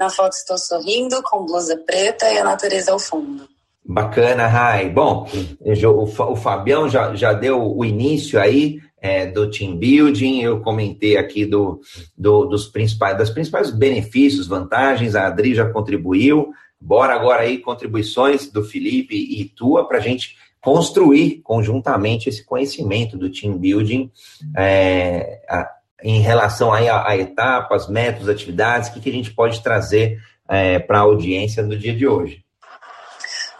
Na 0.00 0.10
foto 0.10 0.32
estou 0.32 0.58
sorrindo, 0.58 1.22
com 1.22 1.46
blusa 1.46 1.76
preta 1.86 2.28
e 2.28 2.38
a 2.38 2.44
natureza 2.44 2.90
ao 2.90 2.98
fundo. 2.98 3.48
Bacana, 3.84 4.48
Rai. 4.48 4.88
Bom, 4.88 5.28
o 5.60 6.36
Fabião 6.36 6.88
já, 6.88 7.14
já 7.14 7.32
deu 7.32 7.62
o 7.62 7.84
início 7.84 8.40
aí 8.40 8.80
é, 9.06 9.26
do 9.26 9.48
team 9.48 9.76
building, 9.76 10.42
eu 10.42 10.60
comentei 10.60 11.16
aqui 11.16 11.46
do, 11.46 11.80
do, 12.18 12.44
dos 12.46 12.66
principais, 12.66 13.16
das 13.16 13.30
principais 13.30 13.70
benefícios, 13.70 14.48
vantagens, 14.48 15.14
a 15.14 15.28
Adri 15.28 15.54
já 15.54 15.70
contribuiu, 15.70 16.48
bora 16.80 17.14
agora 17.14 17.42
aí 17.42 17.58
contribuições 17.58 18.50
do 18.50 18.64
Felipe 18.64 19.14
e 19.14 19.44
tua 19.44 19.86
para 19.86 19.98
a 19.98 20.00
gente 20.00 20.36
construir 20.60 21.40
conjuntamente 21.44 22.28
esse 22.28 22.44
conhecimento 22.44 23.16
do 23.16 23.30
team 23.30 23.56
building 23.56 24.10
é, 24.56 25.40
a, 25.48 25.70
em 26.02 26.20
relação 26.20 26.72
aí 26.72 26.88
a, 26.88 27.06
a, 27.06 27.16
etapas, 27.16 27.88
métodos, 27.88 28.28
atividades, 28.28 28.88
o 28.88 28.92
que, 28.92 29.00
que 29.00 29.10
a 29.10 29.12
gente 29.12 29.32
pode 29.32 29.62
trazer 29.62 30.18
é, 30.48 30.80
para 30.80 30.98
a 30.98 31.02
audiência 31.02 31.62
no 31.62 31.78
dia 31.78 31.94
de 31.94 32.08
hoje. 32.08 32.44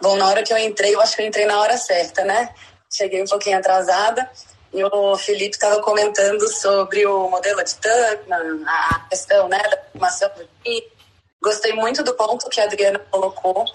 Bom, 0.01 0.17
na 0.17 0.27
hora 0.27 0.43
que 0.43 0.51
eu 0.51 0.57
entrei, 0.57 0.93
eu 0.93 0.99
acho 0.99 1.15
que 1.15 1.21
eu 1.21 1.27
entrei 1.27 1.45
na 1.45 1.59
hora 1.59 1.77
certa, 1.77 2.25
né? 2.25 2.49
Cheguei 2.91 3.21
um 3.21 3.25
pouquinho 3.25 3.57
atrasada, 3.57 4.29
e 4.73 4.83
o 4.83 5.17
Felipe 5.17 5.55
estava 5.55 5.81
comentando 5.81 6.47
sobre 6.49 7.05
o 7.05 7.29
modelo 7.29 7.63
de 7.63 7.75
Tuckman, 7.75 8.63
a 8.65 8.99
questão 9.09 9.47
né, 9.47 9.61
da 9.63 9.77
formação 9.91 10.29
do 10.35 10.47
Gostei 11.41 11.73
muito 11.73 12.03
do 12.03 12.13
ponto 12.15 12.49
que 12.49 12.59
a 12.59 12.63
Adriana 12.63 12.99
colocou 13.11 13.65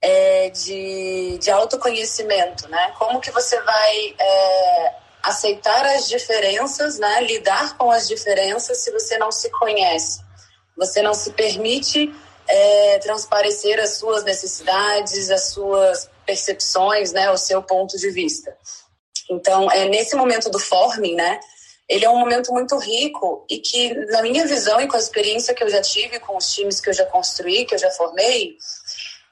é, 0.00 0.48
de, 0.50 1.38
de 1.38 1.50
autoconhecimento, 1.50 2.68
né? 2.68 2.92
Como 2.98 3.20
que 3.20 3.30
você 3.30 3.60
vai 3.60 4.14
é, 4.18 4.94
aceitar 5.22 5.84
as 5.86 6.08
diferenças, 6.08 6.98
né? 6.98 7.20
Lidar 7.22 7.76
com 7.76 7.90
as 7.90 8.08
diferenças 8.08 8.78
se 8.78 8.90
você 8.90 9.18
não 9.18 9.30
se 9.30 9.50
conhece. 9.50 10.20
Você 10.76 11.02
não 11.02 11.12
se 11.12 11.32
permite 11.32 12.12
é, 12.48 12.98
transparecer 13.00 13.78
as 13.78 13.98
suas 13.98 14.24
necessidades, 14.24 15.30
as 15.30 15.48
suas 15.48 16.10
percepções, 16.24 17.12
né? 17.12 17.30
O 17.30 17.36
seu 17.36 17.62
ponto 17.62 17.98
de 17.98 18.10
vista. 18.10 18.56
Então, 19.30 19.70
é 19.70 19.88
nesse 19.88 20.16
momento 20.16 20.50
do 20.50 20.58
forming, 20.58 21.14
né? 21.14 21.38
Ele 21.88 22.04
é 22.04 22.10
um 22.10 22.18
momento 22.18 22.52
muito 22.52 22.76
rico 22.78 23.44
e 23.48 23.58
que, 23.58 23.94
na 24.06 24.22
minha 24.22 24.44
visão 24.46 24.80
e 24.80 24.88
com 24.88 24.96
a 24.96 24.98
experiência 24.98 25.54
que 25.54 25.62
eu 25.62 25.68
já 25.68 25.80
tive 25.80 26.18
com 26.20 26.36
os 26.36 26.52
times 26.52 26.80
que 26.80 26.90
eu 26.90 26.92
já 26.92 27.06
construí, 27.06 27.64
que 27.64 27.74
eu 27.74 27.78
já 27.78 27.90
formei, 27.92 28.56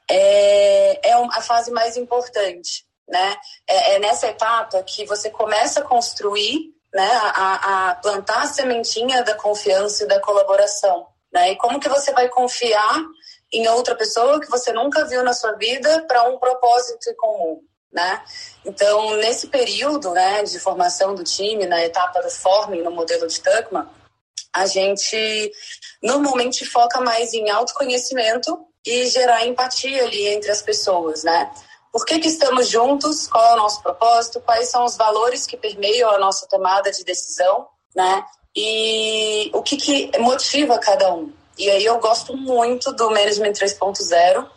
é, 0.09 1.09
é 1.09 1.13
a 1.13 1.41
fase 1.41 1.69
mais 1.71 1.97
importante, 1.97 2.85
né? 3.07 3.37
É, 3.67 3.95
é 3.95 3.99
nessa 3.99 4.27
etapa 4.27 4.81
que 4.83 5.05
você 5.05 5.29
começa 5.29 5.81
a 5.81 5.83
construir, 5.83 6.73
né? 6.93 7.11
A, 7.11 7.89
a 7.89 7.95
plantar 7.95 8.43
a 8.43 8.47
sementinha 8.47 9.21
da 9.23 9.35
confiança 9.35 10.05
e 10.05 10.07
da 10.07 10.19
colaboração, 10.21 11.07
né? 11.33 11.51
E 11.51 11.55
como 11.57 11.79
que 11.79 11.89
você 11.89 12.11
vai 12.13 12.29
confiar 12.29 13.03
em 13.51 13.67
outra 13.67 13.95
pessoa 13.95 14.39
que 14.39 14.49
você 14.49 14.71
nunca 14.71 15.05
viu 15.05 15.23
na 15.23 15.33
sua 15.33 15.53
vida 15.53 16.05
para 16.07 16.23
um 16.29 16.37
propósito 16.37 17.13
comum? 17.17 17.61
né? 17.91 18.21
Então, 18.65 19.15
nesse 19.17 19.47
período 19.47 20.11
né, 20.11 20.43
de 20.43 20.59
formação 20.59 21.15
do 21.15 21.23
time, 21.23 21.65
na 21.65 21.83
etapa 21.83 22.21
do 22.21 22.29
forming, 22.29 22.81
no 22.81 22.91
modelo 22.91 23.27
de 23.27 23.39
Tuckman, 23.39 23.87
a 24.53 24.65
gente 24.65 25.51
normalmente 26.01 26.65
foca 26.65 26.99
mais 27.01 27.33
em 27.33 27.49
autoconhecimento 27.49 28.65
e 28.85 29.07
gerar 29.07 29.45
empatia 29.45 30.03
ali 30.03 30.27
entre 30.27 30.51
as 30.51 30.61
pessoas, 30.61 31.23
né? 31.23 31.51
Por 31.91 32.05
que, 32.05 32.19
que 32.19 32.27
estamos 32.27 32.69
juntos? 32.69 33.27
Qual 33.27 33.43
é 33.43 33.53
o 33.53 33.57
nosso 33.57 33.81
propósito? 33.81 34.41
Quais 34.41 34.69
são 34.69 34.85
os 34.85 34.95
valores 34.95 35.47
que 35.47 35.57
permeiam 35.57 36.09
a 36.09 36.19
nossa 36.19 36.47
tomada 36.47 36.91
de 36.91 37.03
decisão, 37.03 37.67
né? 37.95 38.23
E 38.55 39.49
o 39.53 39.61
que, 39.61 39.77
que 39.77 40.17
motiva 40.19 40.77
cada 40.77 41.13
um? 41.13 41.31
E 41.57 41.69
aí 41.69 41.83
eu 41.83 41.99
gosto 41.99 42.37
muito 42.37 42.91
do 42.93 43.09
Management 43.09 43.53
3.0, 43.53 44.47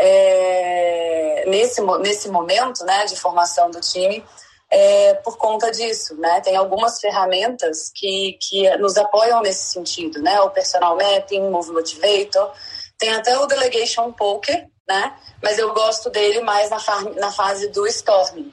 é, 0.00 1.44
nesse, 1.46 1.82
nesse 1.98 2.28
momento 2.30 2.84
né, 2.84 3.04
de 3.04 3.16
formação 3.16 3.70
do 3.70 3.80
time 3.80 4.24
é, 4.70 5.14
por 5.14 5.36
conta 5.36 5.70
disso. 5.70 6.16
Né? 6.16 6.40
Tem 6.40 6.56
algumas 6.56 6.98
ferramentas 6.98 7.90
que, 7.94 8.38
que 8.40 8.76
nos 8.78 8.96
apoiam 8.96 9.42
nesse 9.42 9.70
sentido, 9.70 10.22
né? 10.22 10.40
o 10.40 10.50
Personal 10.50 10.96
Mapping, 10.96 11.42
o 11.42 11.50
Move 11.50 11.72
Motivator, 11.72 12.52
tem 12.98 13.10
até 13.12 13.38
o 13.38 13.46
Delegation 13.46 14.10
Poker, 14.12 14.66
né? 14.88 15.14
mas 15.42 15.58
eu 15.58 15.72
gosto 15.74 16.08
dele 16.08 16.40
mais 16.40 16.70
na, 16.70 16.78
na 17.16 17.30
fase 17.30 17.68
do 17.68 17.86
Storming. 17.86 18.52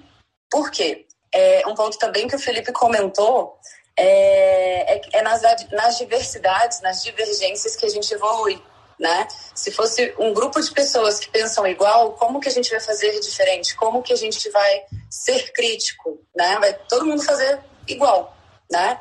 Por 0.51 0.69
quê? 0.69 1.05
É, 1.33 1.63
um 1.67 1.75
ponto 1.75 1.97
também 1.97 2.27
que 2.27 2.36
o 2.36 2.39
Felipe 2.39 2.71
comentou 2.71 3.57
é, 3.95 4.95
é, 4.95 5.01
é 5.13 5.21
nas, 5.21 5.41
nas 5.71 5.97
diversidades, 5.97 6.81
nas 6.81 7.03
divergências 7.03 7.75
que 7.75 7.86
a 7.86 7.89
gente 7.89 8.13
evolui 8.13 8.62
né? 8.99 9.27
Se 9.53 9.71
fosse 9.71 10.13
um 10.17 10.33
grupo 10.33 10.60
de 10.62 10.71
pessoas 10.71 11.19
que 11.19 11.29
pensam 11.29 11.65
igual, 11.67 12.13
como 12.13 12.39
que 12.39 12.47
a 12.47 12.51
gente 12.51 12.69
vai 12.69 12.79
fazer 12.79 13.19
diferente? 13.19 13.75
Como 13.75 14.01
que 14.01 14.13
a 14.13 14.17
gente 14.17 14.49
vai 14.49 14.83
ser 15.10 15.51
crítico, 15.51 16.19
né? 16.36 16.57
Vai 16.60 16.73
todo 16.89 17.05
mundo 17.05 17.23
fazer 17.23 17.60
igual, 17.88 18.36
né? 18.71 18.99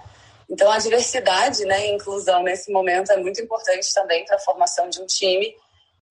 Então 0.49 0.71
a 0.71 0.79
diversidade, 0.79 1.65
né, 1.65 1.89
e 1.89 1.95
inclusão 1.95 2.43
nesse 2.43 2.71
momento 2.71 3.11
é 3.11 3.17
muito 3.17 3.41
importante 3.41 3.93
também 3.93 4.25
para 4.25 4.37
a 4.37 4.41
formação 4.41 4.89
de 4.89 5.01
um 5.03 5.07
time 5.07 5.57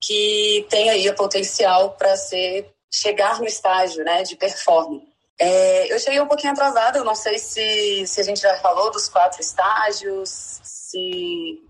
que 0.01 0.67
tem 0.69 0.89
aí 0.89 1.09
o 1.09 1.15
potencial 1.15 1.91
para 1.91 2.17
ser 2.17 2.69
chegar 2.91 3.39
no 3.39 3.45
estágio, 3.45 4.03
né, 4.03 4.23
de 4.23 4.35
performance. 4.35 5.07
É, 5.39 5.91
eu 5.91 5.99
cheguei 5.99 6.19
um 6.21 6.27
pouquinho 6.27 6.53
atrasada, 6.53 6.97
eu 6.97 7.03
não 7.03 7.15
sei 7.15 7.37
se, 7.37 8.05
se 8.07 8.21
a 8.21 8.23
gente 8.23 8.39
já 8.39 8.55
falou 8.57 8.91
dos 8.91 9.09
quatro 9.09 9.41
estágios, 9.41 10.29
se 10.63 11.61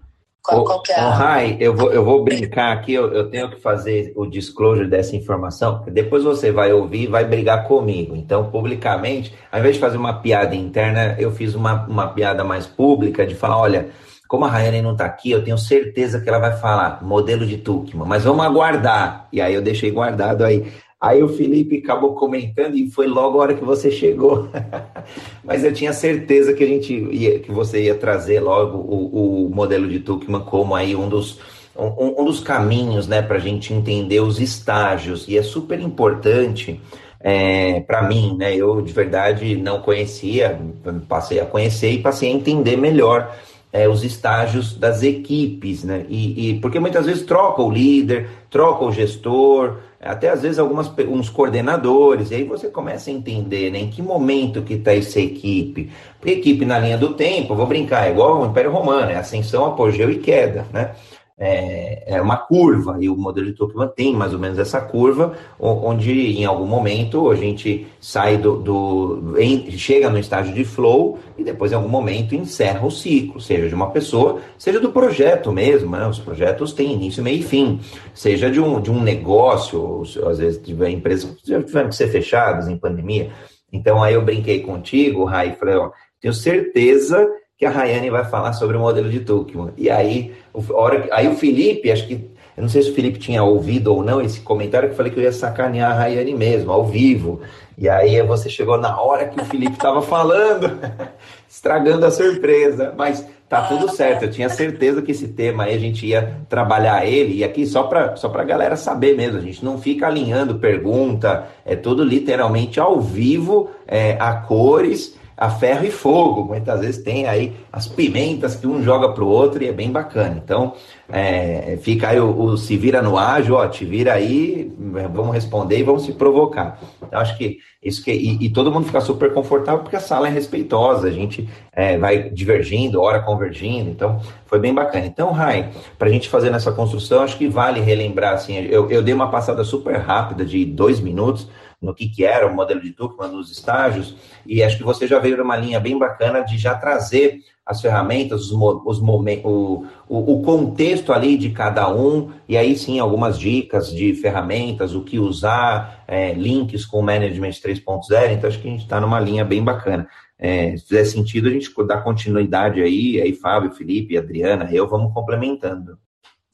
Qual, 0.45 0.63
qual 0.63 0.81
que 0.81 0.91
é 0.91 0.99
a... 0.99 1.09
Rai, 1.09 1.57
eu 1.59 1.73
vou, 1.73 1.91
eu 1.91 2.05
vou 2.05 2.23
brincar 2.23 2.71
aqui, 2.71 2.93
eu, 2.93 3.11
eu, 3.11 3.29
tenho 3.29 3.49
que 3.49 3.59
fazer 3.59 4.13
o 4.15 4.25
disclosure 4.27 4.87
dessa 4.87 5.15
informação, 5.15 5.83
depois 5.87 6.23
você 6.23 6.51
vai 6.51 6.71
ouvir 6.71 7.03
e 7.03 7.07
vai 7.07 7.25
brigar 7.25 7.67
comigo. 7.67 8.15
Então, 8.15 8.51
publicamente, 8.51 9.33
ao 9.51 9.59
invés 9.59 9.75
de 9.75 9.81
fazer 9.81 9.97
uma 9.97 10.13
piada 10.13 10.55
interna, 10.55 11.15
eu 11.17 11.31
fiz 11.31 11.55
uma, 11.55 11.85
uma 11.87 12.07
piada 12.07 12.43
mais 12.43 12.67
pública 12.67 13.25
de 13.25 13.33
falar, 13.33 13.57
olha, 13.57 13.89
como 14.27 14.45
a 14.45 14.49
Rayane 14.49 14.81
não 14.81 14.91
está 14.93 15.05
aqui, 15.05 15.31
eu 15.31 15.43
tenho 15.43 15.57
certeza 15.57 16.19
que 16.19 16.27
ela 16.29 16.39
vai 16.39 16.57
falar 16.57 17.03
modelo 17.03 17.45
de 17.45 17.57
Tuckman, 17.57 18.07
mas 18.07 18.23
vamos 18.23 18.45
aguardar. 18.45 19.27
E 19.31 19.39
aí 19.39 19.53
eu 19.53 19.61
deixei 19.61 19.91
guardado 19.91 20.43
aí. 20.43 20.71
Aí 21.05 21.21
o 21.21 21.29
Felipe 21.29 21.77
acabou 21.77 22.15
comentando 22.15 22.75
e 22.75 22.89
foi 22.89 23.05
logo 23.05 23.37
a 23.37 23.43
hora 23.43 23.53
que 23.53 23.63
você 23.63 23.91
chegou. 23.91 24.49
Mas 25.45 25.63
eu 25.63 25.71
tinha 25.71 25.93
certeza 25.93 26.51
que 26.51 26.63
a 26.63 26.67
gente 26.67 26.95
ia, 27.11 27.37
que 27.37 27.51
você 27.51 27.83
ia 27.83 27.93
trazer 27.93 28.39
logo 28.39 28.79
o, 28.79 29.45
o 29.45 29.49
modelo 29.53 29.87
de 29.87 29.99
Tuckman 29.99 30.41
como 30.41 30.73
aí 30.73 30.95
um 30.95 31.07
dos, 31.07 31.39
um, 31.77 32.21
um 32.21 32.25
dos 32.25 32.39
caminhos 32.39 33.07
né, 33.07 33.21
para 33.21 33.35
a 33.35 33.39
gente 33.39 33.71
entender 33.71 34.19
os 34.19 34.39
estágios. 34.39 35.27
E 35.27 35.37
é 35.37 35.43
super 35.43 35.79
importante 35.79 36.81
é, 37.19 37.81
para 37.81 38.01
mim, 38.01 38.35
né? 38.35 38.55
Eu 38.55 38.81
de 38.81 38.91
verdade 38.91 39.55
não 39.55 39.81
conhecia, 39.81 40.59
passei 41.07 41.39
a 41.39 41.45
conhecer 41.45 41.91
e 41.91 42.01
passei 42.01 42.31
a 42.31 42.33
entender 42.33 42.77
melhor 42.77 43.31
é, 43.71 43.87
os 43.87 44.03
estágios 44.03 44.75
das 44.75 45.03
equipes, 45.03 45.83
né? 45.83 46.03
E, 46.09 46.49
e, 46.49 46.59
porque 46.61 46.79
muitas 46.79 47.05
vezes 47.05 47.23
troca 47.23 47.61
o 47.61 47.69
líder, 47.69 48.27
troca 48.49 48.85
o 48.85 48.91
gestor, 48.91 49.77
até 50.05 50.29
às 50.29 50.43
vezes 50.43 50.59
algumas 50.59 50.91
uns 51.09 51.29
coordenadores, 51.29 52.31
e 52.31 52.35
aí 52.35 52.43
você 52.43 52.69
começa 52.69 53.09
a 53.09 53.13
entender 53.13 53.71
né, 53.71 53.79
em 53.79 53.89
que 53.89 54.01
momento 54.01 54.61
que 54.61 54.75
está 54.75 54.93
essa 54.93 55.19
equipe. 55.19 55.91
Porque 56.19 56.33
equipe 56.33 56.63
na 56.63 56.77
linha 56.79 56.97
do 56.97 57.13
tempo, 57.13 57.55
vou 57.55 57.65
brincar, 57.65 58.07
é 58.07 58.11
igual 58.11 58.41
o 58.41 58.45
Império 58.45 58.71
Romano, 58.71 59.11
é 59.11 59.15
ascensão, 59.15 59.65
apogeu 59.65 60.09
e 60.11 60.19
queda, 60.19 60.65
né? 60.71 60.91
É, 61.37 62.15
é 62.15 62.21
uma 62.21 62.37
curva, 62.37 62.97
e 62.99 63.09
o 63.09 63.17
modelo 63.17 63.47
de 63.47 63.53
Tuckman 63.53 63.89
tem 63.89 64.13
mais 64.13 64.33
ou 64.33 64.39
menos 64.39 64.57
essa 64.57 64.79
curva, 64.79 65.33
onde 65.59 66.39
em 66.39 66.45
algum 66.45 66.65
momento 66.65 67.29
a 67.29 67.35
gente 67.35 67.85
sai 67.99 68.37
do, 68.37 68.55
do 68.57 69.35
em, 69.37 69.69
chega 69.71 70.09
no 70.09 70.17
estágio 70.17 70.53
de 70.53 70.63
flow 70.63 71.19
e 71.37 71.43
depois 71.43 71.73
em 71.73 71.75
algum 71.75 71.89
momento 71.89 72.35
encerra 72.35 72.85
o 72.85 72.91
ciclo, 72.91 73.41
seja 73.41 73.67
de 73.67 73.75
uma 73.75 73.91
pessoa, 73.91 74.39
seja 74.57 74.79
do 74.79 74.91
projeto 74.91 75.51
mesmo, 75.51 75.91
né? 75.91 76.07
os 76.07 76.19
projetos 76.19 76.71
têm 76.71 76.93
início, 76.93 77.21
meio 77.21 77.39
e 77.39 77.43
fim, 77.43 77.81
seja 78.13 78.49
de 78.49 78.61
um, 78.61 78.79
de 78.79 78.89
um 78.89 79.01
negócio, 79.01 80.03
às 80.25 80.39
vezes 80.39 80.61
tiver 80.61 80.89
empresas 80.89 81.29
que 81.31 81.43
tiveram 81.43 81.89
que 81.89 81.95
ser 81.95 82.07
fechadas 82.07 82.69
em 82.69 82.77
pandemia, 82.77 83.29
então 83.73 84.01
aí 84.01 84.13
eu 84.13 84.23
brinquei 84.23 84.61
contigo, 84.61 85.25
Rai, 85.25 85.53
falei, 85.59 85.75
ó, 85.75 85.91
tenho 86.21 86.33
certeza 86.33 87.27
que 87.57 87.65
a 87.65 87.69
Rayane 87.69 88.09
vai 88.09 88.25
falar 88.25 88.53
sobre 88.53 88.75
o 88.75 88.79
modelo 88.81 89.09
de 89.09 89.21
Tuckman. 89.21 89.71
E 89.77 89.89
aí, 89.89 90.33
hora, 90.71 91.07
aí 91.11 91.27
o 91.27 91.35
Felipe, 91.35 91.89
acho 91.89 92.05
que, 92.05 92.29
eu 92.55 92.61
não 92.61 92.69
sei 92.69 92.81
se 92.81 92.91
o 92.91 92.95
Felipe 92.95 93.17
tinha 93.17 93.43
ouvido 93.43 93.93
ou 93.93 94.03
não 94.03 94.21
esse 94.21 94.41
comentário, 94.41 94.89
que 94.89 94.93
eu 94.93 94.97
falei 94.97 95.11
que 95.11 95.19
eu 95.19 95.23
ia 95.23 95.31
sacanear 95.31 95.91
a 95.91 95.95
Rayane 95.95 96.33
mesmo, 96.33 96.71
ao 96.71 96.85
vivo. 96.85 97.41
E 97.77 97.87
aí 97.87 98.21
você 98.23 98.49
chegou 98.49 98.77
na 98.77 98.99
hora 98.99 99.27
que 99.27 99.39
o 99.39 99.45
Felipe 99.45 99.73
estava 99.73 100.01
falando, 100.01 100.69
estragando 101.49 102.05
a 102.05 102.11
surpresa. 102.11 102.93
Mas 102.97 103.25
tá 103.47 103.61
tudo 103.63 103.89
certo, 103.89 104.23
eu 104.23 104.31
tinha 104.31 104.49
certeza 104.49 105.01
que 105.01 105.11
esse 105.11 105.29
tema 105.29 105.63
aí 105.63 105.75
a 105.75 105.79
gente 105.79 106.05
ia 106.05 106.41
trabalhar 106.49 107.05
ele, 107.05 107.35
e 107.35 107.43
aqui 107.43 107.65
só 107.65 107.83
para 107.83 108.15
só 108.17 108.27
a 108.27 108.43
galera 108.43 108.75
saber 108.75 109.15
mesmo, 109.15 109.37
a 109.37 109.41
gente 109.41 109.63
não 109.63 109.77
fica 109.77 110.07
alinhando 110.07 110.55
pergunta, 110.55 111.47
é 111.63 111.75
tudo 111.75 112.03
literalmente 112.03 112.79
ao 112.79 112.99
vivo, 112.99 113.69
é, 113.87 114.17
a 114.19 114.33
cores, 114.33 115.15
a 115.37 115.49
ferro 115.49 115.85
e 115.85 115.91
fogo. 115.91 116.45
Muitas 116.45 116.79
vezes 116.79 117.03
tem 117.03 117.27
aí 117.27 117.53
as 117.71 117.87
pimentas 117.87 118.55
que 118.55 118.67
um 118.67 118.81
joga 118.81 119.09
para 119.09 119.23
o 119.23 119.27
outro 119.27 119.63
e 119.63 119.67
é 119.67 119.73
bem 119.73 119.91
bacana. 119.91 120.41
Então, 120.43 120.73
é, 121.09 121.77
fica 121.81 122.09
aí 122.09 122.19
o, 122.19 122.37
o, 122.37 122.57
se 122.57 122.77
vira 122.77 123.01
no 123.01 123.17
ágil, 123.17 123.55
ó, 123.55 123.67
te 123.67 123.85
vira 123.85 124.13
aí, 124.13 124.71
vamos 125.13 125.33
responder 125.33 125.79
e 125.79 125.83
vamos 125.83 126.03
se 126.03 126.13
provocar. 126.13 126.79
Então, 127.01 127.19
acho 127.19 127.37
que 127.37 127.57
isso 127.83 128.03
que. 128.03 128.11
E, 128.11 128.45
e, 128.45 128.49
todo 128.49 128.71
mundo 128.71 128.87
fica 128.87 128.99
super 128.99 129.31
confortável 129.31 129.81
porque 129.81 129.95
a 129.95 129.99
sala 129.99 130.27
é 130.27 130.31
respeitosa, 130.31 131.07
a 131.07 131.11
gente 131.11 131.47
é, 131.71 131.97
vai 131.97 132.29
divergindo, 132.31 133.01
hora 133.01 133.21
convergindo, 133.21 133.89
então 133.91 134.19
foi 134.47 134.57
bem 134.57 134.73
bacana. 134.73 135.05
Então, 135.05 135.31
Rai, 135.31 135.69
para 135.97 136.07
a 136.07 136.11
gente 136.11 136.27
fazer 136.27 136.49
nessa 136.49 136.71
construção, 136.71 137.21
acho 137.21 137.37
que 137.37 137.47
vale 137.47 137.79
relembrar 137.81 138.33
assim, 138.33 138.57
eu, 138.57 138.89
eu 138.89 139.03
dei 139.03 139.13
uma 139.13 139.29
passada 139.29 139.63
super 139.63 139.97
rápida 139.97 140.43
de 140.43 140.65
dois 140.65 140.99
minutos 140.99 141.47
no 141.85 141.95
que, 141.95 142.09
que 142.09 142.25
era 142.25 142.47
o 142.47 142.53
modelo 142.53 142.81
de 142.81 142.91
Tuckman 142.91 143.29
nos 143.31 143.51
estágios, 143.51 144.15
e 144.45 144.63
acho 144.63 144.77
que 144.77 144.83
você 144.83 145.07
já 145.07 145.19
veio 145.19 145.37
numa 145.37 145.55
linha 145.55 145.79
bem 145.79 145.97
bacana 145.97 146.41
de 146.41 146.57
já 146.57 146.75
trazer 146.75 147.41
as 147.65 147.81
ferramentas, 147.81 148.51
os, 148.51 148.81
os 148.85 148.99
momentos, 148.99 149.45
o, 149.45 149.85
o, 150.07 150.33
o, 150.33 150.43
contexto 150.43 151.11
ali 151.11 151.35
de 151.37 151.49
cada 151.49 151.89
um, 151.89 152.31
e 152.47 152.55
aí 152.57 152.77
sim 152.77 152.99
algumas 152.99 153.39
dicas 153.39 153.91
de 153.91 154.13
ferramentas, 154.13 154.93
o 154.93 155.03
que 155.03 155.17
usar, 155.17 156.03
é, 156.07 156.33
links 156.33 156.85
com 156.85 156.99
o 156.99 157.03
Management 157.03 157.49
3.0, 157.49 158.33
então 158.33 158.47
acho 158.47 158.59
que 158.59 158.67
a 158.67 158.71
gente 158.71 158.83
está 158.83 158.99
numa 158.99 159.19
linha 159.19 159.43
bem 159.43 159.63
bacana. 159.63 160.07
É, 160.37 160.75
se 160.75 160.85
fizer 160.85 161.05
sentido, 161.05 161.47
a 161.47 161.51
gente 161.51 161.71
dá 161.87 162.01
continuidade 162.01 162.81
aí, 162.81 163.21
aí 163.21 163.33
Fábio, 163.33 163.71
Felipe, 163.71 164.17
Adriana, 164.17 164.69
eu 164.71 164.87
vamos 164.87 165.13
complementando. 165.13 165.97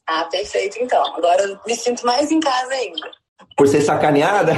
Ah, 0.07 0.25
perfeito, 0.25 0.77
então. 0.79 1.03
Agora 1.15 1.41
eu 1.43 1.59
me 1.65 1.75
sinto 1.75 2.05
mais 2.05 2.31
em 2.31 2.39
casa 2.39 2.73
ainda. 2.73 3.11
Por 3.55 3.67
ser 3.67 3.81
sacaneada? 3.81 4.53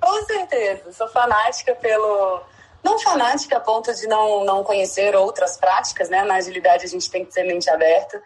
Com 0.00 0.26
certeza. 0.26 0.92
Sou 0.92 1.08
fanática 1.08 1.74
pelo. 1.74 2.42
Não 2.82 2.98
fanática 2.98 3.58
a 3.58 3.60
ponto 3.60 3.94
de 3.94 4.06
não, 4.08 4.44
não 4.44 4.64
conhecer 4.64 5.14
outras 5.14 5.56
práticas, 5.56 6.08
né? 6.08 6.24
Na 6.24 6.34
agilidade 6.34 6.84
a 6.84 6.88
gente 6.88 7.10
tem 7.10 7.24
que 7.24 7.32
ter 7.32 7.44
mente 7.44 7.70
aberta. 7.70 8.20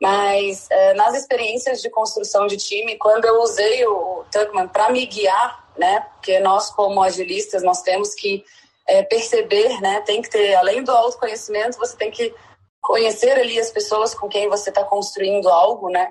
Mas 0.00 0.66
é, 0.70 0.94
nas 0.94 1.14
experiências 1.14 1.82
de 1.82 1.90
construção 1.90 2.46
de 2.46 2.56
time, 2.56 2.96
quando 2.96 3.24
eu 3.24 3.42
usei 3.42 3.84
o 3.86 4.24
Tuckman 4.30 4.68
para 4.68 4.90
me 4.90 5.04
guiar, 5.06 5.68
né? 5.76 6.06
Porque 6.14 6.38
nós, 6.38 6.70
como 6.70 7.02
agilistas, 7.02 7.62
nós 7.62 7.82
temos 7.82 8.14
que 8.14 8.44
é, 8.86 9.02
perceber, 9.02 9.80
né? 9.80 10.00
Tem 10.06 10.22
que 10.22 10.30
ter, 10.30 10.54
além 10.54 10.82
do 10.82 10.92
autoconhecimento, 10.92 11.78
você 11.78 11.96
tem 11.96 12.10
que 12.10 12.34
conhecer 12.80 13.32
ali 13.32 13.58
as 13.60 13.70
pessoas 13.70 14.14
com 14.14 14.28
quem 14.28 14.48
você 14.48 14.70
está 14.70 14.82
construindo 14.84 15.48
algo, 15.48 15.90
né? 15.90 16.10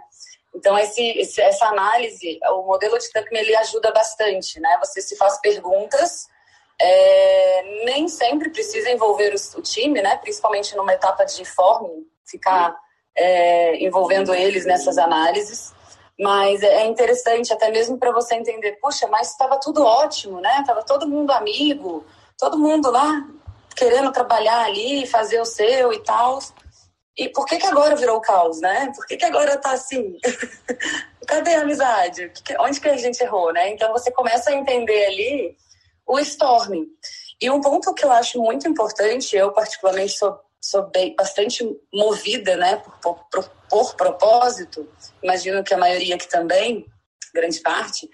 Então, 0.58 0.76
esse, 0.76 1.04
esse, 1.20 1.40
essa 1.40 1.68
análise, 1.68 2.40
o 2.50 2.64
modelo 2.64 2.98
de 2.98 3.12
Tuckman, 3.12 3.42
ele 3.42 3.56
ajuda 3.58 3.92
bastante, 3.92 4.60
né? 4.60 4.76
Você 4.84 5.02
se 5.02 5.16
faz 5.16 5.40
perguntas, 5.40 6.28
é, 6.82 7.84
nem 7.86 8.08
sempre 8.08 8.50
precisa 8.50 8.90
envolver 8.90 9.36
o, 9.36 9.60
o, 9.60 9.62
time, 9.62 10.02
né? 10.02 10.18
Principalmente 10.18 10.76
numa 10.76 10.94
etapa 10.94 11.26
de 11.26 11.46
form, 11.46 11.88
ficar 12.26 12.76
é, 13.16 13.84
envolvendo 13.84 14.34
eles 14.34 14.66
nessas 14.66 14.98
análises. 14.98 15.76
Mas 16.20 16.64
é 16.64 16.88
interessante 16.88 17.54
até 17.54 17.70
mesmo 17.70 18.00
para 18.00 18.12
você 18.12 18.34
entender, 18.34 18.80
puxa, 18.82 19.06
mas 19.08 19.30
estava 19.30 19.60
tudo 19.60 19.86
ótimo, 19.86 20.42
né? 20.42 20.64
Tava 20.66 20.82
todo 20.82 21.08
mundo 21.08 21.30
amigo, 21.30 22.04
todo 22.36 22.58
mundo 22.58 22.90
lá 22.90 23.28
querendo 23.76 24.12
trabalhar 24.12 24.66
ali, 24.66 25.06
fazer 25.06 25.40
o 25.40 25.46
seu 25.46 25.94
e 25.94 26.00
tal. 26.00 26.40
E 27.18 27.30
por 27.30 27.46
que, 27.46 27.58
que 27.58 27.66
agora 27.66 27.96
virou 27.96 28.22
caos, 28.22 28.62
né? 28.62 28.92
Por 28.96 29.06
que, 29.08 29.18
que 29.18 29.26
agora 29.26 29.58
tá 29.58 29.72
assim? 29.72 30.18
Cadê 31.28 31.56
a 31.56 31.62
amizade? 31.62 32.32
Onde 32.60 32.80
que 32.80 32.88
a 32.88 32.98
gente 32.98 33.22
errou, 33.22 33.52
né? 33.52 33.70
Então 33.72 33.92
você 33.92 34.12
começa 34.12 34.52
a 34.52 34.54
entender 34.54 35.06
ali 35.06 35.58
o 36.06 36.20
storming. 36.20 36.88
E 37.42 37.50
um 37.50 37.60
ponto 37.60 37.94
que 37.94 38.06
eu 38.06 38.12
acho 38.12 38.40
muito 38.40 38.68
importante, 38.68 39.36
eu 39.36 39.52
particularmente 39.52 40.18
sou, 40.18 40.40
sou 40.60 40.84
bem, 40.90 41.16
bastante 41.16 41.64
movida, 41.94 42.56
né, 42.56 42.82
por, 43.02 43.16
por, 43.30 43.52
por, 43.70 43.96
propósito, 43.96 44.90
imagino 45.22 45.64
que 45.64 45.74
a 45.74 45.78
maioria 45.78 46.16
aqui 46.16 46.28
também, 46.28 46.86
grande 47.34 47.60
parte, 47.60 48.10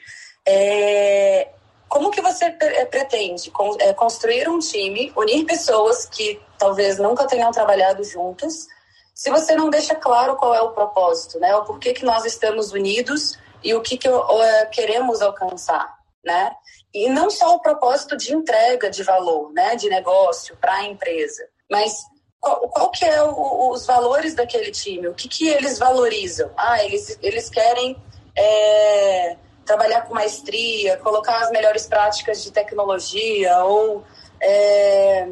é 0.45 1.49
como 1.87 2.09
que 2.09 2.21
você 2.21 2.49
pretende 2.89 3.51
é, 3.79 3.93
construir 3.93 4.49
um 4.49 4.57
time, 4.57 5.13
unir 5.15 5.45
pessoas 5.45 6.07
que 6.07 6.41
talvez 6.57 6.97
nunca 6.97 7.27
tenham 7.27 7.51
trabalhado 7.51 8.03
juntas, 8.03 8.67
se 9.13 9.29
você 9.29 9.55
não 9.55 9.69
deixa 9.69 9.93
claro 9.95 10.35
qual 10.35 10.55
é 10.55 10.61
o 10.61 10.71
propósito, 10.71 11.39
né? 11.39 11.55
O 11.55 11.63
porquê 11.63 11.93
que 11.93 12.03
nós 12.03 12.25
estamos 12.25 12.71
unidos 12.71 13.37
e 13.63 13.73
o 13.73 13.81
que, 13.81 13.97
que 13.97 14.09
uh, 14.09 14.23
queremos 14.71 15.21
alcançar, 15.21 15.95
né? 16.25 16.51
E 16.93 17.09
não 17.09 17.29
só 17.29 17.55
o 17.55 17.59
propósito 17.59 18.17
de 18.17 18.33
entrega 18.33 18.89
de 18.89 19.03
valor, 19.03 19.51
né? 19.53 19.75
De 19.75 19.87
negócio 19.87 20.57
para 20.57 20.73
a 20.73 20.83
empresa, 20.85 21.47
mas 21.69 22.03
qual, 22.39 22.67
qual 22.69 22.89
que 22.89 23.05
é 23.05 23.21
o, 23.23 23.69
os 23.69 23.85
valores 23.85 24.33
daquele 24.33 24.71
time? 24.71 25.07
O 25.07 25.13
que, 25.13 25.27
que 25.27 25.47
eles 25.47 25.77
valorizam? 25.77 26.49
Ah, 26.57 26.83
eles, 26.83 27.17
eles 27.21 27.49
querem 27.49 27.95
é, 28.35 29.37
trabalhar 29.63 30.01
com 30.01 30.15
maestria, 30.15 30.97
colocar 30.97 31.37
as 31.37 31.51
melhores 31.51 31.85
práticas 31.85 32.43
de 32.43 32.51
tecnologia 32.51 33.63
ou... 33.63 34.03
É, 34.41 35.29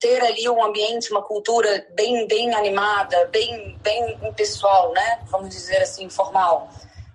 ter 0.00 0.22
ali 0.22 0.48
um 0.48 0.64
ambiente, 0.64 1.10
uma 1.10 1.22
cultura 1.22 1.86
bem, 1.94 2.26
bem 2.26 2.54
animada, 2.54 3.26
bem, 3.26 3.76
bem 3.82 4.32
pessoal, 4.34 4.92
né? 4.92 5.20
Vamos 5.26 5.50
dizer 5.50 5.78
assim, 5.78 6.04
informal. 6.04 6.68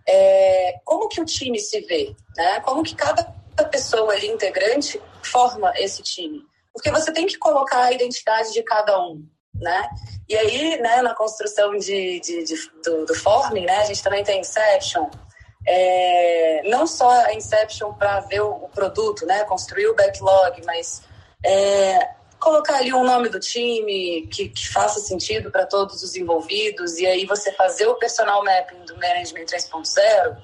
É, 0.08 0.80
como 0.84 1.08
que 1.08 1.22
o 1.22 1.26
time 1.26 1.60
se 1.60 1.80
vê, 1.82 2.14
né? 2.36 2.60
Como 2.62 2.84
que 2.84 2.96
cada 2.96 3.24
pessoa 3.72 4.14
ali 4.14 4.28
integrante 4.28 5.02
forma 5.22 5.72
esse 5.78 6.04
time? 6.04 6.44
Porque 6.74 6.92
você 6.92 7.12
tem 7.14 7.26
que 7.26 7.38
colocar 7.38 7.84
a 7.84 7.92
identidade 7.94 8.52
de 8.52 8.64
cada 8.64 9.00
um, 9.00 9.26
né? 9.54 9.90
E 10.28 10.36
aí, 10.36 10.82
né, 10.82 11.02
na 11.02 11.14
construção 11.14 11.78
de, 11.78 12.20
de, 12.20 12.44
de 12.44 12.56
do, 12.84 13.06
do 13.06 13.16
forming, 13.16 13.66
né, 13.66 13.78
a 13.78 13.86
gente 13.86 14.02
também 14.02 14.24
tem 14.24 14.40
Inception, 14.40 15.10
é, 15.66 16.62
não 16.66 16.88
só 16.88 17.10
a 17.10 17.34
Inception 17.34 17.94
para 17.94 18.20
ver 18.22 18.42
o, 18.42 18.52
o, 18.52 18.70
produto, 18.70 19.26
né, 19.26 19.44
construir 19.44 19.88
o 19.88 19.96
backlog, 19.96 20.62
mas 20.66 21.04
é, 21.46 22.10
colocar 22.44 22.76
ali 22.76 22.94
um 22.94 23.06
nome 23.06 23.30
do 23.30 23.40
time 23.40 24.28
que, 24.28 24.50
que 24.50 24.70
faça 24.70 25.00
sentido 25.00 25.50
para 25.50 25.66
todos 25.66 26.04
os 26.04 26.16
envolvidos 26.16 26.98
e 26.98 27.06
aí 27.06 27.26
você 27.26 27.54
fazer 27.54 27.88
o 27.88 27.96
personal 27.96 28.44
mapping 28.44 28.84
do 28.86 28.96
Management 28.96 29.46
3.0 29.46 30.38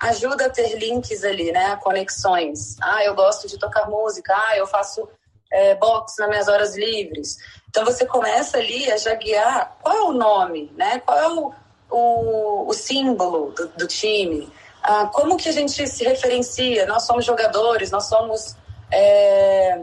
ajuda 0.00 0.46
a 0.46 0.50
ter 0.50 0.78
links 0.78 1.22
ali, 1.22 1.52
né, 1.52 1.76
conexões. 1.76 2.76
Ah, 2.80 3.04
eu 3.04 3.14
gosto 3.14 3.46
de 3.46 3.58
tocar 3.58 3.88
música, 3.88 4.34
ah, 4.34 4.56
eu 4.56 4.66
faço 4.66 5.08
é, 5.52 5.74
box 5.74 6.16
nas 6.18 6.28
minhas 6.28 6.48
horas 6.48 6.74
livres. 6.76 7.36
Então 7.68 7.84
você 7.84 8.06
começa 8.06 8.56
ali 8.56 8.90
a 8.90 8.96
já 8.96 9.14
guiar 9.14 9.76
qual 9.82 9.96
é 9.96 10.02
o 10.02 10.12
nome, 10.12 10.72
né, 10.74 11.00
qual 11.04 11.18
é 11.18 11.28
o, 11.28 11.52
o, 11.90 12.68
o 12.68 12.72
símbolo 12.72 13.52
do, 13.52 13.68
do 13.68 13.86
time, 13.86 14.50
ah, 14.82 15.06
como 15.12 15.36
que 15.36 15.48
a 15.48 15.52
gente 15.52 15.86
se 15.86 16.02
referencia? 16.02 16.86
Nós 16.86 17.04
somos 17.04 17.24
jogadores, 17.24 17.90
nós 17.90 18.06
somos 18.06 18.56
é, 18.90 19.80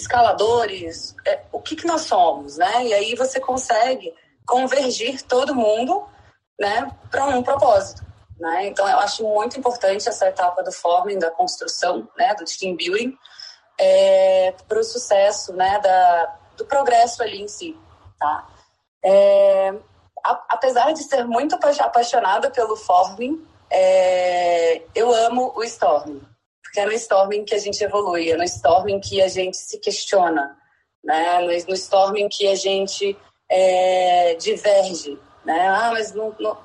escaladores, 0.00 1.14
é, 1.26 1.42
o 1.52 1.60
que, 1.60 1.76
que 1.76 1.86
nós 1.86 2.02
somos, 2.02 2.56
né? 2.56 2.86
E 2.86 2.94
aí 2.94 3.14
você 3.14 3.40
consegue 3.40 4.14
convergir 4.46 5.22
todo 5.22 5.54
mundo, 5.54 6.06
né, 6.58 6.90
para 7.10 7.26
um 7.26 7.42
propósito, 7.42 8.04
né? 8.38 8.66
Então 8.66 8.88
eu 8.88 8.98
acho 8.98 9.22
muito 9.22 9.58
importante 9.58 10.08
essa 10.08 10.28
etapa 10.28 10.62
do 10.62 10.72
forming, 10.72 11.18
da 11.18 11.30
construção, 11.30 12.08
né, 12.16 12.34
do 12.34 12.44
team 12.44 12.74
building, 12.76 13.16
é, 13.78 14.54
para 14.66 14.78
o 14.78 14.84
sucesso, 14.84 15.52
né, 15.52 15.78
da, 15.80 16.36
do 16.56 16.64
progresso 16.64 17.22
ali 17.22 17.42
em 17.42 17.48
si, 17.48 17.78
tá? 18.18 18.48
É, 19.04 19.74
a, 20.24 20.44
apesar 20.48 20.92
de 20.92 21.02
ser 21.02 21.24
muito 21.24 21.54
apaixonada 21.54 22.50
pelo 22.50 22.76
forming, 22.76 23.46
é, 23.70 24.82
eu 24.94 25.12
amo 25.12 25.52
o 25.54 25.62
Storming, 25.62 26.22
porque 26.68 26.80
é 26.80 26.86
no 26.86 26.92
Storming 26.92 27.44
que 27.44 27.54
a 27.54 27.58
gente 27.58 27.82
evolui, 27.82 28.30
é 28.30 28.36
no 28.36 28.44
Storming 28.44 29.00
que 29.00 29.22
a 29.22 29.28
gente 29.28 29.56
se 29.56 29.78
questiona, 29.78 30.56
né? 31.02 31.40
no, 31.40 31.46
no 31.46 31.74
Storming 31.74 32.28
que 32.28 32.46
a 32.46 32.54
gente 32.54 33.16
é, 33.48 34.34
diverge. 34.34 35.18
Né? 35.44 35.66
Ah, 35.66 35.90
mas 35.92 36.12
não, 36.12 36.36
não, 36.38 36.58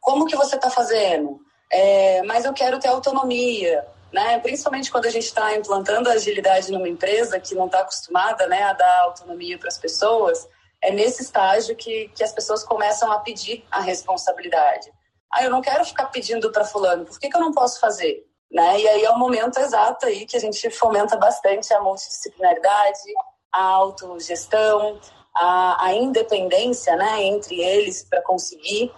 como 0.00 0.24
que 0.26 0.36
você 0.36 0.54
está 0.54 0.70
fazendo? 0.70 1.40
É, 1.70 2.22
mas 2.22 2.44
eu 2.44 2.52
quero 2.52 2.78
ter 2.78 2.88
autonomia, 2.88 3.84
né? 4.12 4.38
Principalmente 4.38 4.90
quando 4.90 5.06
a 5.06 5.10
gente 5.10 5.24
está 5.24 5.56
implantando 5.56 6.08
agilidade 6.08 6.70
numa 6.70 6.88
empresa 6.88 7.40
que 7.40 7.54
não 7.54 7.66
está 7.66 7.80
acostumada, 7.80 8.46
né, 8.46 8.62
a 8.62 8.72
dar 8.72 9.00
autonomia 9.00 9.58
para 9.58 9.68
as 9.68 9.78
pessoas. 9.78 10.46
É 10.80 10.92
nesse 10.92 11.22
estágio 11.22 11.74
que, 11.74 12.08
que 12.14 12.22
as 12.22 12.32
pessoas 12.32 12.62
começam 12.62 13.10
a 13.10 13.18
pedir 13.20 13.64
a 13.70 13.80
responsabilidade. 13.80 14.92
Ah, 15.32 15.42
eu 15.42 15.50
não 15.50 15.62
quero 15.62 15.84
ficar 15.84 16.06
pedindo 16.06 16.52
para 16.52 16.64
fulano, 16.64 17.04
por 17.06 17.18
que, 17.18 17.28
que 17.28 17.36
eu 17.36 17.40
não 17.40 17.52
posso 17.52 17.80
fazer? 17.80 18.26
Né? 18.52 18.80
E 18.80 18.88
aí 18.88 19.04
é 19.04 19.10
o 19.10 19.18
momento 19.18 19.58
exato 19.58 20.04
aí 20.04 20.26
que 20.26 20.36
a 20.36 20.40
gente 20.40 20.68
fomenta 20.70 21.16
bastante 21.16 21.72
a 21.72 21.80
multidisciplinaridade, 21.80 23.00
a 23.50 23.64
autogestão, 23.64 25.00
a, 25.34 25.86
a 25.86 25.94
independência 25.94 26.94
né, 26.96 27.22
entre 27.22 27.62
eles 27.62 28.04
para 28.04 28.20
conseguir 28.20 28.92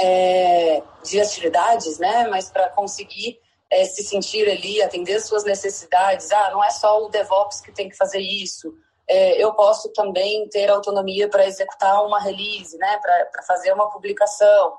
é, 0.00 0.82
de 1.04 1.20
atividades, 1.20 1.98
né, 1.98 2.26
mas 2.28 2.50
para 2.50 2.70
conseguir 2.70 3.38
é, 3.70 3.84
se 3.84 4.02
sentir 4.02 4.48
ali, 4.48 4.82
atender 4.82 5.16
as 5.16 5.26
suas 5.26 5.44
necessidades. 5.44 6.32
Ah, 6.32 6.50
não 6.50 6.64
é 6.64 6.70
só 6.70 7.04
o 7.04 7.08
DevOps 7.08 7.60
que 7.60 7.72
tem 7.72 7.90
que 7.90 7.96
fazer 7.96 8.20
isso. 8.20 8.72
É, 9.06 9.42
eu 9.42 9.52
posso 9.52 9.92
também 9.92 10.48
ter 10.48 10.70
autonomia 10.70 11.28
para 11.28 11.46
executar 11.46 12.04
uma 12.06 12.20
release, 12.20 12.76
né, 12.78 12.98
para 13.02 13.42
fazer 13.42 13.72
uma 13.72 13.90
publicação. 13.90 14.78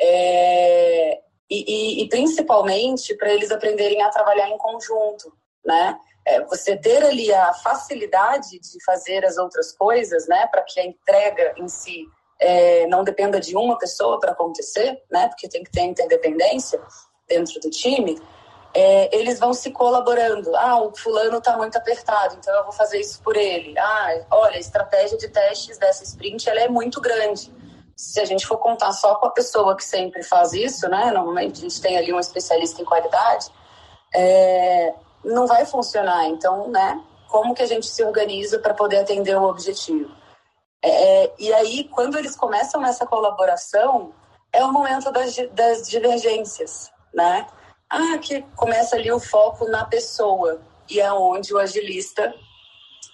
É, 0.00 1.20
e, 1.50 2.00
e, 2.00 2.02
e, 2.02 2.08
principalmente 2.08 3.14
para 3.16 3.32
eles 3.32 3.50
aprenderem 3.50 4.02
a 4.02 4.10
trabalhar 4.10 4.48
em 4.48 4.58
conjunto, 4.58 5.32
né? 5.64 5.98
É, 6.26 6.44
você 6.44 6.76
ter 6.76 7.04
ali 7.04 7.32
a 7.32 7.52
facilidade 7.54 8.58
de 8.58 8.84
fazer 8.84 9.24
as 9.24 9.38
outras 9.38 9.70
coisas, 9.72 10.26
né? 10.26 10.46
Para 10.48 10.62
que 10.62 10.80
a 10.80 10.84
entrega 10.84 11.54
em 11.56 11.68
si 11.68 12.04
é, 12.40 12.86
não 12.88 13.04
dependa 13.04 13.38
de 13.38 13.56
uma 13.56 13.78
pessoa 13.78 14.18
para 14.18 14.32
acontecer, 14.32 15.00
né? 15.10 15.28
Porque 15.28 15.48
tem 15.48 15.62
que 15.62 15.70
ter 15.70 15.82
interdependência 15.82 16.80
dentro 17.28 17.60
do 17.60 17.70
time. 17.70 18.20
É, 18.74 19.16
eles 19.16 19.38
vão 19.38 19.54
se 19.54 19.70
colaborando. 19.70 20.54
Ah, 20.56 20.82
o 20.82 20.94
fulano 20.96 21.38
está 21.38 21.56
muito 21.56 21.78
apertado, 21.78 22.36
então 22.36 22.54
eu 22.56 22.64
vou 22.64 22.72
fazer 22.72 22.98
isso 22.98 23.22
por 23.22 23.36
ele. 23.36 23.78
Ah, 23.78 24.26
olha, 24.32 24.56
a 24.56 24.58
estratégia 24.58 25.16
de 25.16 25.28
testes 25.28 25.78
dessa 25.78 26.02
sprint 26.02 26.48
ela 26.50 26.60
é 26.60 26.68
muito 26.68 27.00
grande 27.00 27.54
se 27.96 28.20
a 28.20 28.26
gente 28.26 28.46
for 28.46 28.58
contar 28.58 28.92
só 28.92 29.14
com 29.14 29.26
a 29.26 29.30
pessoa 29.30 29.74
que 29.74 29.82
sempre 29.82 30.22
faz 30.22 30.52
isso, 30.52 30.86
né? 30.88 31.10
Normalmente 31.10 31.58
a 31.58 31.62
gente 31.62 31.80
tem 31.80 31.96
ali 31.96 32.12
um 32.12 32.20
especialista 32.20 32.82
em 32.82 32.84
qualidade, 32.84 33.46
é, 34.14 34.94
não 35.24 35.46
vai 35.46 35.64
funcionar. 35.64 36.26
Então, 36.26 36.68
né? 36.68 37.02
Como 37.28 37.54
que 37.54 37.62
a 37.62 37.66
gente 37.66 37.86
se 37.86 38.04
organiza 38.04 38.58
para 38.58 38.74
poder 38.74 38.98
atender 38.98 39.36
o 39.36 39.48
objetivo? 39.48 40.14
É, 40.84 41.32
e 41.38 41.52
aí, 41.54 41.84
quando 41.84 42.18
eles 42.18 42.36
começam 42.36 42.80
nessa 42.80 43.06
colaboração, 43.06 44.12
é 44.52 44.62
o 44.64 44.72
momento 44.72 45.10
das, 45.10 45.34
das 45.52 45.88
divergências, 45.88 46.90
né? 47.14 47.46
Ah, 47.88 48.18
que 48.18 48.42
começa 48.54 48.94
ali 48.94 49.10
o 49.10 49.18
foco 49.18 49.66
na 49.68 49.84
pessoa 49.84 50.60
e 50.88 51.00
é 51.00 51.12
onde 51.12 51.52
o 51.54 51.58
agilista 51.58 52.34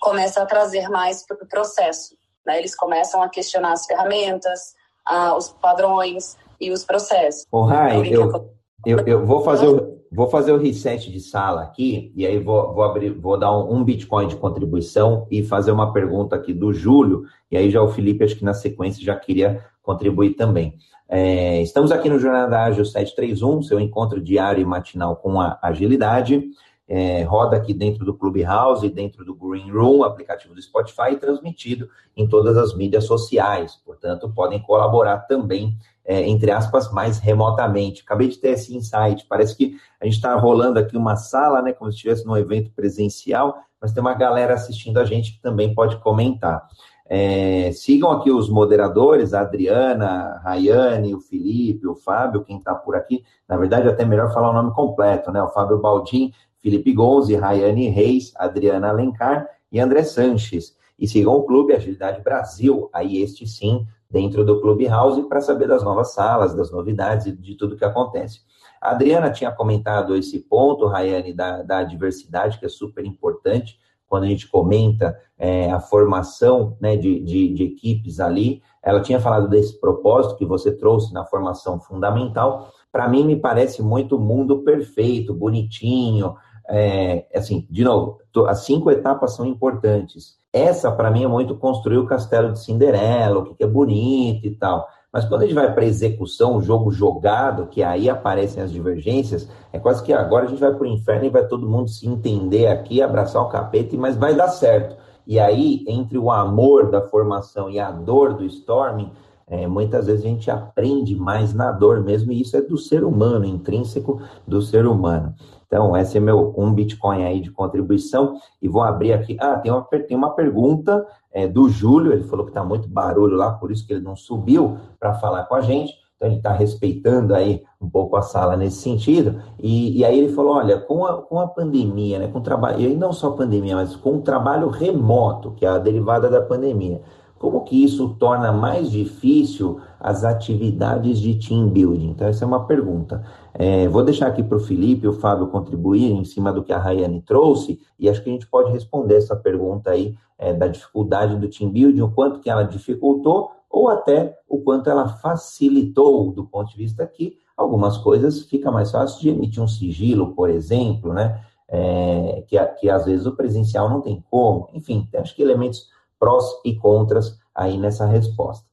começa 0.00 0.42
a 0.42 0.46
trazer 0.46 0.88
mais 0.88 1.24
para 1.24 1.36
o 1.36 1.46
processo. 1.46 2.16
Né? 2.46 2.58
Eles 2.58 2.74
começam 2.74 3.22
a 3.22 3.28
questionar 3.28 3.72
as 3.72 3.86
ferramentas, 3.86 4.74
a, 5.04 5.36
os 5.36 5.48
padrões 5.48 6.36
e 6.60 6.70
os 6.70 6.84
processos. 6.84 7.46
O 7.50 7.62
Rai, 7.62 8.08
eu, 8.08 8.50
eu, 8.86 8.98
eu, 9.06 9.26
vou 9.26 9.42
fazer 9.42 9.66
o, 9.66 10.02
vou 10.10 10.28
fazer 10.28 10.52
o 10.52 10.58
reset 10.58 11.10
de 11.10 11.20
sala 11.20 11.62
aqui 11.62 12.12
e 12.14 12.26
aí 12.26 12.38
vou, 12.38 12.72
vou 12.74 12.84
abrir, 12.84 13.10
vou 13.10 13.38
dar 13.38 13.56
um, 13.56 13.76
um, 13.76 13.84
Bitcoin 13.84 14.28
de 14.28 14.36
contribuição 14.36 15.26
e 15.30 15.42
fazer 15.42 15.72
uma 15.72 15.92
pergunta 15.92 16.36
aqui 16.36 16.52
do 16.52 16.72
Júlio 16.72 17.24
e 17.50 17.56
aí 17.56 17.70
já 17.70 17.82
o 17.82 17.88
Felipe 17.88 18.24
acho 18.24 18.36
que 18.36 18.44
na 18.44 18.54
sequência 18.54 19.02
já 19.02 19.16
queria 19.16 19.64
contribuir 19.82 20.34
também. 20.34 20.76
É, 21.08 21.60
estamos 21.60 21.92
aqui 21.92 22.08
no 22.08 22.18
Jornada 22.18 22.62
Ágil 22.62 22.84
731, 22.84 23.62
seu 23.62 23.80
encontro 23.80 24.20
diário 24.20 24.62
e 24.62 24.64
matinal 24.64 25.16
com 25.16 25.40
a 25.40 25.58
agilidade 25.60 26.42
é, 26.88 27.22
roda 27.22 27.56
aqui 27.56 27.72
dentro 27.72 28.04
do 28.04 28.14
Clubhouse, 28.14 28.88
dentro 28.88 29.24
do 29.24 29.34
Green 29.34 29.70
Room, 29.70 30.04
aplicativo 30.04 30.54
do 30.54 30.60
Spotify, 30.60 31.16
transmitido 31.18 31.88
em 32.16 32.28
todas 32.28 32.56
as 32.56 32.74
mídias 32.74 33.04
sociais. 33.04 33.80
Portanto, 33.84 34.30
podem 34.34 34.60
colaborar 34.60 35.20
também, 35.20 35.76
é, 36.04 36.20
entre 36.28 36.50
aspas, 36.50 36.92
mais 36.92 37.18
remotamente. 37.18 38.02
Acabei 38.02 38.28
de 38.28 38.38
ter 38.38 38.50
esse 38.50 38.76
insight. 38.76 39.26
Parece 39.28 39.56
que 39.56 39.76
a 40.00 40.04
gente 40.04 40.16
está 40.16 40.34
rolando 40.34 40.78
aqui 40.78 40.96
uma 40.96 41.16
sala, 41.16 41.62
né, 41.62 41.72
como 41.72 41.90
se 41.90 41.96
estivesse 41.96 42.26
num 42.26 42.36
evento 42.36 42.70
presencial, 42.72 43.56
mas 43.80 43.92
tem 43.92 44.00
uma 44.00 44.14
galera 44.14 44.54
assistindo 44.54 44.98
a 44.98 45.04
gente 45.04 45.32
que 45.32 45.40
também 45.40 45.74
pode 45.74 45.96
comentar. 45.98 46.68
É, 47.06 47.70
sigam 47.72 48.10
aqui 48.10 48.30
os 48.30 48.48
moderadores, 48.48 49.34
a 49.34 49.40
Adriana, 49.40 50.06
a 50.06 50.38
Rayane, 50.38 51.14
o 51.14 51.20
Felipe, 51.20 51.86
o 51.86 51.94
Fábio, 51.94 52.42
quem 52.42 52.58
está 52.58 52.74
por 52.74 52.96
aqui. 52.96 53.24
Na 53.46 53.56
verdade, 53.56 53.88
até 53.88 54.04
melhor 54.04 54.32
falar 54.32 54.50
o 54.50 54.54
nome 54.54 54.72
completo, 54.72 55.30
né? 55.30 55.42
O 55.42 55.50
Fábio 55.50 55.78
Baldin 55.78 56.32
Felipe 56.62 56.92
Gonzi, 56.92 57.34
Rayane 57.34 57.88
Reis, 57.88 58.32
Adriana 58.36 58.88
Alencar 58.88 59.48
e 59.70 59.80
André 59.80 60.04
Sanches. 60.04 60.76
E 60.98 61.08
sigam 61.08 61.34
o 61.34 61.42
Clube 61.42 61.74
Agilidade 61.74 62.22
Brasil, 62.22 62.88
aí 62.92 63.20
este 63.20 63.46
sim, 63.46 63.84
dentro 64.08 64.44
do 64.44 64.60
Clube 64.60 64.86
House, 64.86 65.26
para 65.26 65.40
saber 65.40 65.66
das 65.66 65.82
novas 65.82 66.12
salas, 66.12 66.54
das 66.54 66.70
novidades 66.70 67.26
e 67.26 67.32
de 67.32 67.56
tudo 67.56 67.76
que 67.76 67.84
acontece. 67.84 68.40
A 68.80 68.90
Adriana 68.90 69.30
tinha 69.30 69.50
comentado 69.50 70.14
esse 70.14 70.38
ponto, 70.40 70.86
Rayane, 70.86 71.32
da, 71.32 71.62
da 71.62 71.82
diversidade, 71.82 72.58
que 72.58 72.66
é 72.66 72.68
super 72.68 73.04
importante 73.04 73.78
quando 74.12 74.24
a 74.24 74.26
gente 74.26 74.46
comenta 74.46 75.18
é, 75.38 75.72
a 75.72 75.80
formação 75.80 76.76
né, 76.78 76.96
de, 76.96 77.18
de, 77.20 77.54
de 77.54 77.64
equipes 77.64 78.20
ali. 78.20 78.62
Ela 78.82 79.00
tinha 79.00 79.18
falado 79.18 79.48
desse 79.48 79.80
propósito 79.80 80.36
que 80.36 80.44
você 80.44 80.70
trouxe 80.70 81.14
na 81.14 81.24
formação 81.24 81.80
fundamental. 81.80 82.70
Para 82.92 83.08
mim, 83.08 83.24
me 83.24 83.36
parece 83.36 83.82
muito 83.82 84.18
mundo 84.18 84.62
perfeito, 84.62 85.32
bonitinho, 85.32 86.36
é, 86.68 87.26
assim, 87.34 87.66
de 87.70 87.84
novo, 87.84 88.18
as 88.46 88.64
cinco 88.64 88.90
etapas 88.90 89.34
são 89.34 89.46
importantes. 89.46 90.36
Essa, 90.52 90.90
para 90.92 91.10
mim, 91.10 91.24
é 91.24 91.28
muito 91.28 91.56
construir 91.56 91.98
o 91.98 92.06
castelo 92.06 92.52
de 92.52 92.60
Cinderela, 92.60 93.38
o 93.38 93.54
que 93.54 93.64
é 93.64 93.66
bonito 93.66 94.46
e 94.46 94.54
tal. 94.54 94.86
Mas 95.12 95.26
quando 95.26 95.42
a 95.42 95.44
gente 95.44 95.54
vai 95.54 95.72
para 95.72 95.84
execução, 95.84 96.56
o 96.56 96.62
jogo 96.62 96.90
jogado, 96.90 97.66
que 97.66 97.82
aí 97.82 98.08
aparecem 98.08 98.62
as 98.62 98.72
divergências, 98.72 99.46
é 99.70 99.78
quase 99.78 100.02
que 100.02 100.12
agora 100.12 100.46
a 100.46 100.48
gente 100.48 100.60
vai 100.60 100.72
para 100.72 100.84
o 100.84 100.86
inferno 100.86 101.26
e 101.26 101.30
vai 101.30 101.46
todo 101.46 101.68
mundo 101.68 101.90
se 101.90 102.08
entender 102.08 102.68
aqui, 102.68 103.02
abraçar 103.02 103.42
o 103.42 103.48
capeta, 103.48 103.94
mas 103.96 104.16
vai 104.16 104.34
dar 104.34 104.48
certo. 104.48 104.96
E 105.26 105.38
aí, 105.38 105.84
entre 105.86 106.16
o 106.16 106.30
amor 106.30 106.90
da 106.90 107.02
formação 107.02 107.68
e 107.68 107.78
a 107.78 107.90
dor 107.90 108.34
do 108.34 108.44
storming, 108.46 109.10
é, 109.46 109.66
muitas 109.66 110.06
vezes 110.06 110.24
a 110.24 110.28
gente 110.28 110.50
aprende 110.50 111.14
mais 111.14 111.52
na 111.52 111.70
dor 111.70 112.00
mesmo, 112.00 112.32
e 112.32 112.40
isso 112.40 112.56
é 112.56 112.62
do 112.62 112.78
ser 112.78 113.04
humano, 113.04 113.44
intrínseco 113.44 114.22
do 114.46 114.62
ser 114.62 114.86
humano. 114.86 115.34
Então, 115.72 115.96
esse 115.96 116.18
é 116.18 116.20
meu 116.20 116.52
um 116.54 116.70
Bitcoin 116.70 117.24
aí 117.24 117.40
de 117.40 117.50
contribuição. 117.50 118.36
E 118.60 118.68
vou 118.68 118.82
abrir 118.82 119.14
aqui. 119.14 119.38
Ah, 119.40 119.56
tem 119.56 119.72
uma, 119.72 119.80
tem 119.82 120.14
uma 120.14 120.34
pergunta 120.34 121.06
é, 121.32 121.48
do 121.48 121.66
Júlio, 121.70 122.12
ele 122.12 122.24
falou 122.24 122.44
que 122.44 122.50
está 122.50 122.62
muito 122.62 122.86
barulho 122.86 123.38
lá, 123.38 123.52
por 123.52 123.72
isso 123.72 123.86
que 123.86 123.94
ele 123.94 124.02
não 124.02 124.14
subiu 124.14 124.76
para 125.00 125.14
falar 125.14 125.44
com 125.44 125.54
a 125.54 125.62
gente. 125.62 125.94
Então, 126.16 126.28
ele 126.28 126.36
está 126.36 126.52
respeitando 126.52 127.34
aí 127.34 127.62
um 127.80 127.88
pouco 127.88 128.16
a 128.16 128.22
sala 128.22 128.54
nesse 128.54 128.82
sentido. 128.82 129.40
E, 129.58 129.98
e 129.98 130.04
aí 130.04 130.18
ele 130.18 130.34
falou, 130.34 130.56
olha, 130.56 130.78
com 130.78 131.06
a, 131.06 131.22
com 131.22 131.40
a 131.40 131.48
pandemia, 131.48 132.18
né, 132.18 132.28
com 132.28 132.40
o 132.40 132.42
trabalho, 132.42 132.78
e 132.78 132.94
não 132.94 133.10
só 133.10 133.28
a 133.28 133.36
pandemia, 133.36 133.76
mas 133.76 133.96
com 133.96 134.18
o 134.18 134.20
trabalho 134.20 134.68
remoto, 134.68 135.52
que 135.52 135.64
é 135.64 135.70
a 135.70 135.78
derivada 135.78 136.28
da 136.28 136.42
pandemia, 136.42 137.00
como 137.42 137.64
que 137.64 137.82
isso 137.82 138.14
torna 138.20 138.52
mais 138.52 138.88
difícil 138.88 139.80
as 139.98 140.22
atividades 140.22 141.18
de 141.18 141.34
team 141.34 141.68
building? 141.68 142.10
Então, 142.10 142.28
essa 142.28 142.44
é 142.44 142.46
uma 142.46 142.68
pergunta. 142.68 143.24
É, 143.52 143.88
vou 143.88 144.04
deixar 144.04 144.28
aqui 144.28 144.44
para 144.44 144.58
o 144.58 144.60
Felipe 144.60 145.06
e 145.06 145.08
o 145.08 145.12
Fábio 145.12 145.48
contribuir 145.48 146.12
em 146.12 146.24
cima 146.24 146.52
do 146.52 146.62
que 146.62 146.72
a 146.72 146.78
Rayane 146.78 147.20
trouxe, 147.20 147.80
e 147.98 148.08
acho 148.08 148.22
que 148.22 148.30
a 148.30 148.32
gente 148.32 148.46
pode 148.46 148.70
responder 148.70 149.16
essa 149.16 149.34
pergunta 149.34 149.90
aí 149.90 150.14
é, 150.38 150.52
da 150.52 150.68
dificuldade 150.68 151.34
do 151.34 151.48
team 151.48 151.68
building, 151.72 152.02
o 152.02 152.12
quanto 152.12 152.38
que 152.38 152.48
ela 152.48 152.62
dificultou 152.62 153.50
ou 153.68 153.88
até 153.88 154.38
o 154.48 154.60
quanto 154.60 154.88
ela 154.88 155.08
facilitou 155.08 156.30
do 156.30 156.44
ponto 156.44 156.70
de 156.70 156.76
vista 156.76 157.04
que 157.04 157.38
algumas 157.56 157.98
coisas 157.98 158.42
fica 158.42 158.70
mais 158.70 158.92
fácil 158.92 159.20
de 159.20 159.30
emitir 159.30 159.60
um 159.60 159.66
sigilo, 159.66 160.32
por 160.32 160.48
exemplo, 160.48 161.12
né? 161.12 161.40
É, 161.68 162.44
que, 162.46 162.56
que 162.78 162.88
às 162.88 163.06
vezes 163.06 163.26
o 163.26 163.34
presencial 163.34 163.90
não 163.90 164.00
tem 164.00 164.22
como. 164.30 164.68
Enfim, 164.74 165.08
acho 165.14 165.34
que 165.34 165.42
elementos 165.42 165.90
prós 166.22 166.44
e 166.64 166.76
contras 166.76 167.36
aí 167.52 167.76
nessa 167.76 168.06
resposta. 168.06 168.64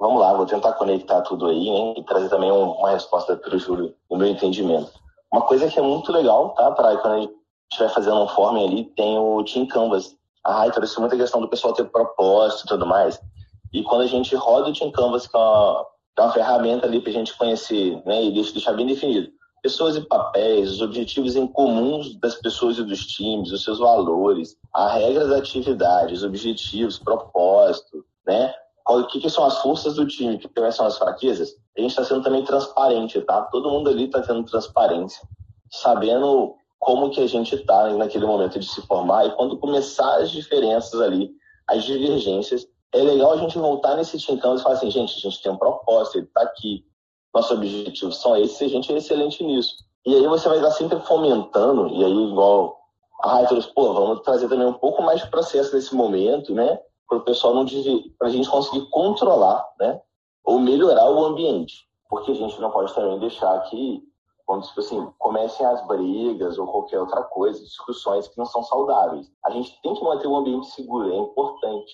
Vamos 0.00 0.18
lá, 0.18 0.32
vou 0.32 0.46
tentar 0.46 0.72
conectar 0.72 1.20
tudo 1.20 1.46
aí 1.46 1.70
né, 1.70 1.94
e 1.98 2.02
trazer 2.04 2.30
também 2.30 2.50
uma 2.50 2.90
resposta 2.90 3.36
para 3.36 3.54
o 3.54 3.58
Júlio, 3.58 3.94
no 4.10 4.16
meu 4.16 4.28
entendimento. 4.28 4.90
Uma 5.30 5.42
coisa 5.42 5.68
que 5.68 5.78
é 5.78 5.82
muito 5.82 6.10
legal, 6.10 6.54
tá, 6.54 6.70
para 6.70 6.96
quando 6.96 7.14
a 7.14 7.20
gente 7.20 7.34
estiver 7.70 7.90
fazendo 7.90 8.18
um 8.22 8.28
form 8.28 8.56
ali, 8.64 8.84
tem 8.96 9.18
o 9.18 9.44
Team 9.44 9.66
Canvas. 9.66 10.16
Ah, 10.42 10.66
então 10.66 10.82
isso 10.82 10.98
é 10.98 11.00
muita 11.00 11.18
questão 11.18 11.42
do 11.42 11.48
pessoal 11.48 11.74
ter 11.74 11.84
propósito 11.84 12.64
e 12.64 12.68
tudo 12.68 12.86
mais. 12.86 13.20
E 13.70 13.82
quando 13.82 14.02
a 14.02 14.06
gente 14.06 14.34
roda 14.34 14.70
o 14.70 14.72
Team 14.72 14.90
Canvas, 14.90 15.26
que 15.26 15.36
é 15.36 15.38
uma, 15.38 15.86
é 16.16 16.22
uma 16.22 16.32
ferramenta 16.32 16.86
ali 16.86 16.98
para 16.98 17.10
a 17.10 17.14
gente 17.14 17.36
conhecer 17.36 18.00
né, 18.06 18.24
e 18.24 18.32
deixar 18.32 18.72
bem 18.72 18.86
definido 18.86 19.30
pessoas 19.62 19.96
e 19.96 20.00
papéis, 20.00 20.70
os 20.70 20.80
objetivos 20.80 21.36
em 21.36 21.46
comuns 21.46 22.18
das 22.20 22.34
pessoas 22.36 22.78
e 22.78 22.84
dos 22.84 23.06
times, 23.06 23.52
os 23.52 23.62
seus 23.62 23.78
valores, 23.78 24.56
a 24.74 24.94
regra 24.94 25.26
da 25.26 25.38
atividade, 25.38 26.14
os 26.14 26.24
objetivos, 26.24 26.98
propósito, 26.98 28.04
né? 28.26 28.54
O 28.86 29.04
que, 29.06 29.20
que 29.20 29.28
são 29.28 29.44
as 29.44 29.58
forças 29.60 29.96
do 29.96 30.06
time, 30.06 30.36
o 30.36 30.38
que 30.38 30.72
são 30.72 30.86
as 30.86 30.96
fraquezas? 30.96 31.54
A 31.76 31.80
gente 31.80 31.90
está 31.90 32.04
sendo 32.04 32.22
também 32.22 32.42
transparente, 32.42 33.20
tá? 33.20 33.42
Todo 33.42 33.70
mundo 33.70 33.90
ali 33.90 34.04
está 34.04 34.22
tendo 34.22 34.44
transparência, 34.44 35.20
sabendo 35.70 36.54
como 36.78 37.10
que 37.10 37.20
a 37.20 37.26
gente 37.26 37.54
está 37.54 37.90
naquele 37.90 38.24
momento 38.24 38.58
de 38.58 38.66
se 38.66 38.80
formar 38.82 39.26
e 39.26 39.32
quando 39.32 39.58
começar 39.58 40.16
as 40.16 40.30
diferenças 40.30 41.00
ali, 41.00 41.30
as 41.68 41.84
divergências, 41.84 42.66
é 42.92 42.98
legal 42.98 43.32
a 43.32 43.36
gente 43.36 43.58
voltar 43.58 43.96
nesse 43.96 44.18
tincão 44.18 44.54
e 44.54 44.60
falar 44.60 44.76
assim, 44.76 44.90
gente, 44.90 45.14
a 45.16 45.20
gente 45.20 45.42
tem 45.42 45.52
um 45.52 45.58
propósito, 45.58 46.18
ele 46.18 46.26
está 46.26 46.42
aqui, 46.42 46.84
nossos 47.34 47.50
objetivos 47.52 48.20
são 48.20 48.36
esses 48.36 48.60
e 48.60 48.64
a 48.64 48.68
gente 48.68 48.92
é 48.92 48.96
excelente 48.96 49.44
nisso. 49.44 49.74
E 50.06 50.14
aí 50.14 50.26
você 50.26 50.48
vai 50.48 50.58
estar 50.58 50.70
sempre 50.70 51.00
fomentando, 51.00 51.88
e 51.88 52.04
aí 52.04 52.30
igual 52.30 52.78
a 53.20 53.32
Raitros, 53.32 53.66
pô, 53.66 53.92
vamos 53.92 54.20
trazer 54.20 54.48
também 54.48 54.66
um 54.66 54.74
pouco 54.74 55.02
mais 55.02 55.20
de 55.20 55.30
processo 55.30 55.74
nesse 55.74 55.94
momento, 55.94 56.54
né? 56.54 56.78
Para 57.08 57.18
o 57.18 57.22
pessoal 57.22 57.54
não 57.54 57.66
para 58.16 58.28
a 58.28 58.30
gente 58.30 58.48
conseguir 58.48 58.88
controlar, 58.90 59.66
né? 59.78 60.00
Ou 60.44 60.58
melhorar 60.60 61.10
o 61.10 61.24
ambiente. 61.24 61.86
Porque 62.08 62.30
a 62.30 62.34
gente 62.34 62.60
não 62.60 62.70
pode 62.70 62.94
também 62.94 63.18
deixar 63.18 63.58
que, 63.64 64.02
quando 64.46 64.66
tipo 64.66 64.80
assim, 64.80 65.12
comecem 65.18 65.66
as 65.66 65.86
brigas 65.86 66.58
ou 66.58 66.66
qualquer 66.68 67.00
outra 67.00 67.22
coisa, 67.24 67.62
discussões 67.62 68.28
que 68.28 68.38
não 68.38 68.46
são 68.46 68.62
saudáveis. 68.62 69.26
A 69.44 69.50
gente 69.50 69.78
tem 69.82 69.94
que 69.94 70.04
manter 70.04 70.28
o 70.28 70.36
ambiente 70.36 70.68
seguro, 70.68 71.12
é 71.12 71.16
importante. 71.16 71.92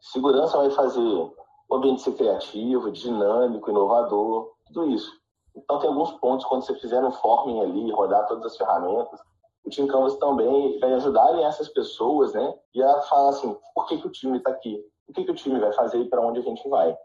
Segurança 0.00 0.58
vai 0.58 0.70
fazer 0.70 1.00
o 1.00 1.74
ambiente 1.74 2.02
ser 2.02 2.12
criativo, 2.12 2.92
dinâmico, 2.92 3.70
inovador, 3.70 4.52
tudo 4.66 4.90
isso. 4.90 5.10
Então, 5.54 5.78
tem 5.78 5.88
alguns 5.88 6.12
pontos, 6.12 6.44
quando 6.46 6.62
você 6.62 6.74
fizer 6.74 7.00
no 7.00 7.10
forming 7.12 7.60
ali, 7.60 7.90
rodar 7.90 8.26
todas 8.26 8.44
as 8.44 8.56
ferramentas, 8.56 9.20
o 9.64 9.70
Team 9.70 9.86
Canvas 9.88 10.16
também 10.16 10.78
vai 10.78 10.92
ajudar 10.94 11.38
essas 11.40 11.68
pessoas, 11.68 12.32
né? 12.34 12.54
E 12.74 12.82
a 12.82 13.00
falar 13.02 13.30
assim, 13.30 13.56
por 13.74 13.86
que, 13.86 13.98
que 13.98 14.06
o 14.06 14.12
time 14.12 14.38
está 14.38 14.50
aqui? 14.50 14.80
O 15.08 15.12
que, 15.12 15.24
que 15.24 15.30
o 15.30 15.34
time 15.34 15.58
vai 15.58 15.72
fazer 15.72 15.98
e 15.98 16.08
para 16.08 16.20
onde 16.20 16.40
a 16.40 16.42
gente 16.42 16.68
vai? 16.68 16.96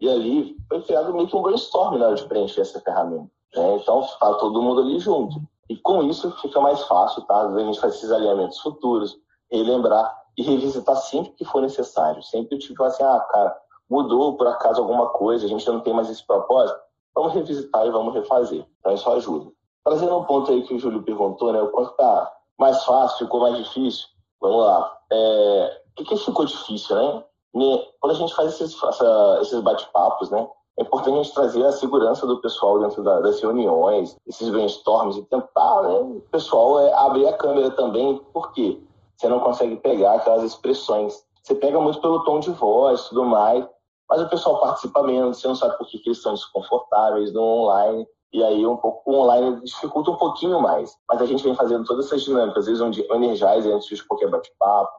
E 0.00 0.08
ali 0.08 0.56
foi 0.68 0.82
criado 0.82 1.12
meio 1.12 1.26
que 1.26 1.36
um 1.36 1.42
brainstorm 1.42 1.98
na 1.98 2.06
hora 2.06 2.14
de 2.14 2.26
preencher 2.26 2.60
essa 2.60 2.80
ferramenta. 2.80 3.30
Né? 3.54 3.76
Então, 3.76 4.00
está 4.00 4.34
todo 4.34 4.62
mundo 4.62 4.82
ali 4.82 4.98
junto. 4.98 5.36
E 5.68 5.76
com 5.76 6.02
isso 6.04 6.30
fica 6.40 6.60
mais 6.60 6.82
fácil, 6.84 7.22
tá? 7.22 7.46
A 7.46 7.58
gente 7.58 7.80
faz 7.80 7.96
esses 7.96 8.10
alinhamentos 8.10 8.58
futuros, 8.60 9.18
relembrar 9.50 10.16
e 10.36 10.42
revisitar 10.42 10.96
sempre 10.96 11.32
que 11.32 11.44
for 11.44 11.60
necessário. 11.60 12.22
Sempre 12.22 12.56
o 12.56 12.58
time 12.58 12.76
fala 12.76 12.88
assim, 12.88 13.02
ah, 13.02 13.20
cara, 13.30 13.56
mudou 13.90 14.36
por 14.36 14.46
acaso 14.46 14.80
alguma 14.80 15.08
coisa, 15.08 15.44
a 15.44 15.48
gente 15.48 15.68
não 15.68 15.80
tem 15.80 15.92
mais 15.92 16.08
esse 16.08 16.24
propósito, 16.24 16.78
vamos 17.14 17.32
revisitar 17.34 17.84
e 17.86 17.90
vamos 17.90 18.14
refazer. 18.14 18.64
Então 18.78 18.94
isso 18.94 19.10
ajuda. 19.10 19.50
Trazendo 19.84 20.16
um 20.16 20.24
ponto 20.24 20.50
aí 20.52 20.62
que 20.62 20.74
o 20.74 20.78
Júlio 20.78 21.02
perguntou, 21.02 21.52
né? 21.52 21.60
O 21.60 21.68
quanto 21.68 21.92
tá 21.96 22.32
mais 22.58 22.84
fácil, 22.84 23.26
ficou 23.26 23.40
mais 23.40 23.56
difícil. 23.56 24.06
Vamos 24.40 24.64
lá. 24.64 24.98
É, 25.10 25.80
o 25.90 25.94
que, 25.96 26.04
que 26.04 26.16
ficou 26.16 26.44
difícil, 26.44 26.96
né? 26.96 27.24
Quando 27.52 28.12
a 28.12 28.14
gente 28.14 28.34
faz 28.34 28.60
esses, 28.60 28.80
essa, 28.82 29.38
esses 29.42 29.60
bate-papos, 29.60 30.30
né? 30.30 30.48
É 30.78 30.82
importante 30.82 31.18
a 31.18 31.22
gente 31.22 31.34
trazer 31.34 31.64
a 31.64 31.72
segurança 31.72 32.26
do 32.26 32.40
pessoal 32.40 32.78
dentro 32.78 33.02
da, 33.02 33.20
das 33.20 33.40
reuniões, 33.40 34.16
esses 34.26 34.48
brainstorms 34.48 35.16
e 35.16 35.22
tentar, 35.24 35.82
né? 35.82 35.98
O 35.98 36.22
pessoal 36.30 36.78
é, 36.80 36.92
abrir 36.94 37.26
a 37.26 37.32
câmera 37.32 37.70
também, 37.70 38.18
por 38.32 38.52
quê? 38.52 38.80
Você 39.16 39.28
não 39.28 39.40
consegue 39.40 39.76
pegar 39.76 40.14
aquelas 40.14 40.44
expressões. 40.44 41.22
Você 41.42 41.54
pega 41.54 41.80
muito 41.80 42.00
pelo 42.00 42.22
tom 42.24 42.38
de 42.38 42.50
voz 42.50 43.08
tudo 43.08 43.24
mais, 43.24 43.66
mas 44.10 44.20
o 44.20 44.28
pessoal 44.28 44.60
participa 44.60 45.04
menos, 45.04 45.38
você 45.38 45.46
não 45.46 45.54
sabe 45.54 45.78
por 45.78 45.86
que, 45.86 45.98
que 46.00 46.08
eles 46.08 46.18
estão 46.18 46.34
desconfortáveis 46.34 47.32
no 47.32 47.40
online. 47.40 48.04
E 48.32 48.42
aí 48.42 48.66
um 48.66 48.76
pouco 48.76 49.08
o 49.08 49.14
online 49.14 49.60
dificulta 49.62 50.10
um 50.10 50.16
pouquinho 50.16 50.60
mais. 50.60 50.96
Mas 51.08 51.22
a 51.22 51.26
gente 51.26 51.44
vem 51.44 51.54
fazendo 51.54 51.84
todas 51.84 52.06
essas 52.06 52.22
dinâmicas, 52.22 52.66
às 52.68 52.80
vezes 52.80 52.80
um 53.08 53.14
energize 53.14 53.70
antes 53.70 53.86
de 53.86 54.04
qualquer 54.04 54.28
bate-papo, 54.28 54.90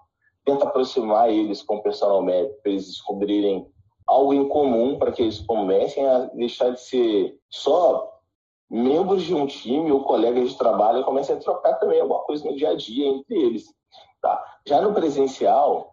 tenta 0.46 0.66
aproximar 0.66 1.30
eles 1.30 1.62
com 1.62 1.76
o 1.76 1.84
personal 1.84 2.22
médico, 2.22 2.62
para 2.64 2.72
eles 2.72 2.88
descobrirem 2.88 3.68
algo 4.08 4.34
em 4.34 4.48
comum, 4.48 4.98
para 4.98 5.12
que 5.12 5.22
eles 5.22 5.42
comecem 5.42 6.06
a 6.08 6.20
deixar 6.34 6.72
de 6.72 6.80
ser 6.80 7.38
só 7.50 8.10
membros 8.70 9.24
de 9.24 9.36
um 9.36 9.46
time 9.46 9.92
ou 9.92 10.04
colegas 10.04 10.52
de 10.52 10.58
trabalho 10.58 11.02
e 11.02 11.04
comecem 11.04 11.36
a 11.36 11.40
trocar 11.40 11.74
também 11.76 12.00
alguma 12.00 12.22
coisa 12.22 12.50
no 12.50 12.56
dia 12.56 12.70
a 12.70 12.76
dia 12.76 13.08
entre 13.08 13.36
eles. 13.36 13.66
Tá? 14.22 14.42
Já 14.66 14.82
no 14.82 14.94
presencial, 14.94 15.91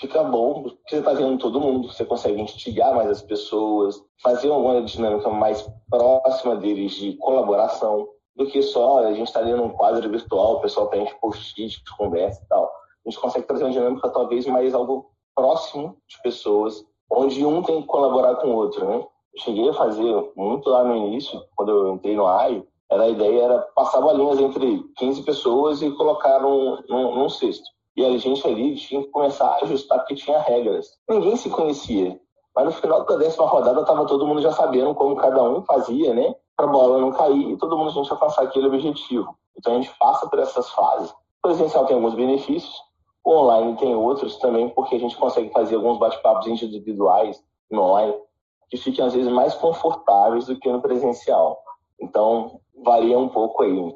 fica 0.00 0.22
bom, 0.22 0.70
você 0.86 0.98
está 0.98 1.12
vendo 1.12 1.38
todo 1.38 1.60
mundo, 1.60 1.92
você 1.92 2.04
consegue 2.04 2.40
instigar 2.40 2.94
mais 2.94 3.10
as 3.10 3.22
pessoas, 3.22 4.00
fazer 4.22 4.48
uma 4.48 4.80
dinâmica 4.82 5.28
mais 5.28 5.68
próxima 5.90 6.56
deles 6.56 6.92
de 6.92 7.14
colaboração, 7.14 8.08
do 8.36 8.46
que 8.46 8.62
só 8.62 9.00
a 9.00 9.12
gente 9.12 9.26
está 9.26 9.40
ali 9.40 9.52
num 9.52 9.70
quadro 9.70 10.08
virtual, 10.08 10.54
o 10.54 10.60
pessoal 10.60 10.86
tem 10.86 11.12
post-it, 11.20 11.82
conversa 11.96 12.40
e 12.44 12.48
tal. 12.48 12.64
A 12.64 13.10
gente 13.10 13.20
consegue 13.20 13.46
trazer 13.46 13.64
uma 13.64 13.72
dinâmica 13.72 14.08
talvez 14.10 14.46
mais 14.46 14.74
algo 14.74 15.10
próximo 15.34 15.96
de 16.08 16.22
pessoas, 16.22 16.84
onde 17.10 17.44
um 17.44 17.62
tem 17.62 17.80
que 17.80 17.88
colaborar 17.88 18.36
com 18.36 18.48
o 18.48 18.54
outro, 18.54 18.86
né? 18.86 18.96
Eu 19.34 19.42
cheguei 19.42 19.68
a 19.68 19.74
fazer 19.74 20.32
muito 20.36 20.70
lá 20.70 20.84
no 20.84 20.94
início, 20.94 21.42
quando 21.56 21.70
eu 21.70 21.94
entrei 21.94 22.14
no 22.14 22.26
AI, 22.26 22.64
era 22.90 23.02
a 23.02 23.08
ideia 23.08 23.42
era 23.42 23.58
passar 23.74 24.00
bolinhas 24.00 24.38
entre 24.38 24.84
15 24.96 25.22
pessoas 25.22 25.82
e 25.82 25.90
colocar 25.90 26.40
num, 26.40 26.82
num, 26.88 27.16
num 27.16 27.28
cesto. 27.28 27.68
E 27.98 28.04
a 28.04 28.16
gente 28.16 28.46
ali 28.46 28.76
tinha 28.76 29.02
que 29.02 29.08
começar 29.08 29.44
a 29.44 29.64
ajustar 29.64 29.98
porque 29.98 30.14
tinha 30.14 30.38
regras. 30.38 30.86
Ninguém 31.08 31.34
se 31.34 31.50
conhecia. 31.50 32.16
Mas 32.54 32.66
no 32.66 32.70
final 32.70 33.04
da 33.04 33.16
décima 33.16 33.48
rodada 33.48 33.80
estava 33.80 34.06
todo 34.06 34.24
mundo 34.24 34.40
já 34.40 34.52
sabendo 34.52 34.94
como 34.94 35.16
cada 35.16 35.42
um 35.42 35.62
fazia, 35.62 36.14
né? 36.14 36.32
Para 36.56 36.66
a 36.66 36.70
bola 36.70 37.00
não 37.00 37.10
cair 37.10 37.50
e 37.50 37.56
todo 37.56 37.76
mundo 37.76 37.90
a 37.90 37.92
gente 37.94 38.12
alcançar 38.12 38.42
aquele 38.42 38.68
objetivo. 38.68 39.36
Então 39.58 39.72
a 39.72 39.76
gente 39.80 39.92
passa 39.98 40.28
por 40.28 40.38
essas 40.38 40.70
fases. 40.70 41.10
O 41.10 41.16
presencial 41.42 41.86
tem 41.86 41.96
alguns 41.96 42.14
benefícios, 42.14 42.72
o 43.24 43.32
online 43.32 43.76
tem 43.78 43.92
outros 43.96 44.36
também, 44.36 44.68
porque 44.68 44.94
a 44.94 45.00
gente 45.00 45.16
consegue 45.16 45.50
fazer 45.50 45.74
alguns 45.74 45.98
bate-papos 45.98 46.46
individuais 46.46 47.42
no 47.68 47.82
online 47.82 48.14
que 48.70 48.76
fiquem 48.76 49.04
às 49.04 49.12
vezes 49.12 49.32
mais 49.32 49.54
confortáveis 49.54 50.46
do 50.46 50.56
que 50.56 50.70
no 50.70 50.80
presencial. 50.80 51.58
Então 52.00 52.60
varia 52.84 53.18
um 53.18 53.28
pouco 53.28 53.64
aí 53.64 53.92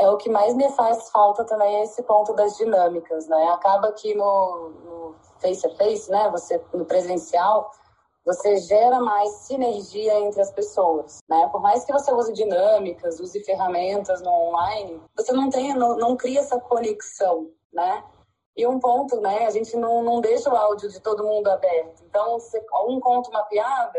é 0.00 0.08
o 0.08 0.16
que 0.16 0.30
mais 0.30 0.54
me 0.54 0.70
faz 0.72 1.10
falta 1.10 1.44
também 1.44 1.76
é 1.76 1.82
esse 1.84 2.02
ponto 2.02 2.32
das 2.34 2.56
dinâmicas, 2.56 3.26
né? 3.28 3.48
Acaba 3.50 3.92
que 3.92 4.14
no, 4.14 4.70
no 4.84 5.14
face 5.40 5.66
a 5.66 5.74
face, 5.76 6.10
né? 6.10 6.28
Você 6.30 6.62
no 6.72 6.84
presencial, 6.84 7.70
você 8.24 8.56
gera 8.58 9.00
mais 9.00 9.30
sinergia 9.46 10.20
entre 10.20 10.40
as 10.40 10.50
pessoas, 10.52 11.18
né? 11.28 11.48
Por 11.50 11.60
mais 11.60 11.84
que 11.84 11.92
você 11.92 12.12
use 12.12 12.32
dinâmicas, 12.32 13.20
use 13.20 13.42
ferramentas 13.44 14.20
no 14.20 14.30
online, 14.30 15.02
você 15.16 15.32
não 15.32 15.48
tem, 15.48 15.74
não, 15.74 15.96
não 15.96 16.16
cria 16.16 16.40
essa 16.40 16.60
conexão, 16.60 17.50
né? 17.72 18.04
E 18.56 18.66
um 18.66 18.78
ponto, 18.78 19.20
né? 19.20 19.46
A 19.46 19.50
gente 19.50 19.76
não, 19.76 20.02
não 20.02 20.20
deixa 20.20 20.52
o 20.52 20.56
áudio 20.56 20.90
de 20.90 21.00
todo 21.00 21.24
mundo 21.24 21.48
aberto. 21.48 22.02
Então, 22.04 22.38
se 22.40 22.60
um 22.86 23.00
conta 23.00 23.30
uma 23.30 23.44
piada, 23.44 23.98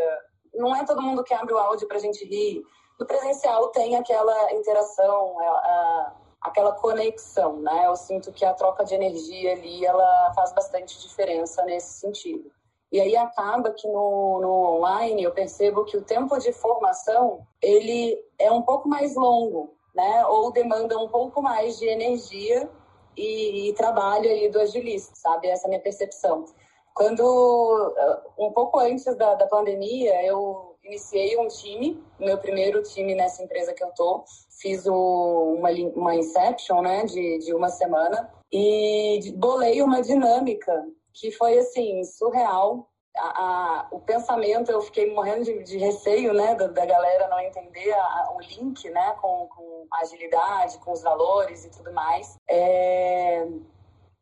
não 0.54 0.76
é 0.76 0.84
todo 0.84 1.02
mundo 1.02 1.24
que 1.24 1.34
abre 1.34 1.54
o 1.54 1.58
áudio 1.58 1.88
para 1.88 1.96
a 1.96 2.00
gente 2.00 2.24
rir 2.24 2.62
no 3.00 3.06
presencial 3.06 3.68
tem 3.68 3.96
aquela 3.96 4.52
interação, 4.52 5.40
a, 5.40 6.12
aquela 6.42 6.72
conexão, 6.72 7.56
né? 7.56 7.86
Eu 7.86 7.96
sinto 7.96 8.30
que 8.30 8.44
a 8.44 8.52
troca 8.52 8.84
de 8.84 8.94
energia 8.94 9.52
ali, 9.52 9.86
ela 9.86 10.32
faz 10.34 10.52
bastante 10.52 11.00
diferença 11.00 11.64
nesse 11.64 11.98
sentido. 11.98 12.50
E 12.92 13.00
aí 13.00 13.16
acaba 13.16 13.70
que 13.70 13.88
no, 13.88 14.40
no 14.40 14.76
online 14.76 15.22
eu 15.22 15.32
percebo 15.32 15.84
que 15.84 15.96
o 15.96 16.02
tempo 16.02 16.36
de 16.38 16.52
formação, 16.52 17.46
ele 17.62 18.22
é 18.38 18.52
um 18.52 18.62
pouco 18.62 18.86
mais 18.86 19.16
longo, 19.16 19.74
né? 19.94 20.26
Ou 20.26 20.52
demanda 20.52 20.98
um 20.98 21.08
pouco 21.08 21.40
mais 21.40 21.78
de 21.78 21.86
energia 21.86 22.68
e, 23.16 23.70
e 23.70 23.72
trabalho 23.74 24.30
ali 24.30 24.50
do 24.50 24.60
agilista, 24.60 25.14
sabe? 25.14 25.48
Essa 25.48 25.64
é 25.64 25.66
a 25.66 25.70
minha 25.70 25.80
percepção. 25.80 26.44
Quando, 26.92 27.94
um 28.36 28.52
pouco 28.52 28.78
antes 28.78 29.16
da, 29.16 29.34
da 29.36 29.46
pandemia, 29.46 30.22
eu 30.26 30.69
iniciei 30.90 31.38
um 31.38 31.46
time, 31.46 32.02
meu 32.18 32.36
primeiro 32.38 32.82
time 32.82 33.14
nessa 33.14 33.42
empresa 33.42 33.72
que 33.72 33.82
eu 33.82 33.90
tô. 33.92 34.24
Fiz 34.60 34.84
o, 34.86 35.54
uma, 35.56 35.70
uma 35.94 36.14
Inception, 36.16 36.82
né, 36.82 37.04
de, 37.04 37.38
de 37.38 37.54
uma 37.54 37.68
semana. 37.68 38.30
E 38.52 39.32
bolei 39.36 39.80
uma 39.80 40.02
dinâmica 40.02 40.84
que 41.14 41.30
foi, 41.30 41.58
assim, 41.58 42.02
surreal. 42.04 42.88
A, 43.16 43.22
a, 43.22 43.88
o 43.90 44.00
pensamento, 44.00 44.70
eu 44.70 44.80
fiquei 44.82 45.12
morrendo 45.12 45.44
de, 45.44 45.62
de 45.62 45.78
receio, 45.78 46.32
né, 46.32 46.54
da, 46.54 46.66
da, 46.66 46.86
galera 46.86 47.28
não 47.28 47.40
entender 47.40 47.92
a, 47.92 48.32
o 48.34 48.40
link, 48.40 48.88
né, 48.90 49.16
com, 49.20 49.48
com 49.48 49.86
agilidade, 50.00 50.78
com 50.78 50.92
os 50.92 51.02
valores 51.02 51.64
e 51.64 51.70
tudo 51.70 51.92
mais. 51.92 52.36
É 52.48 53.46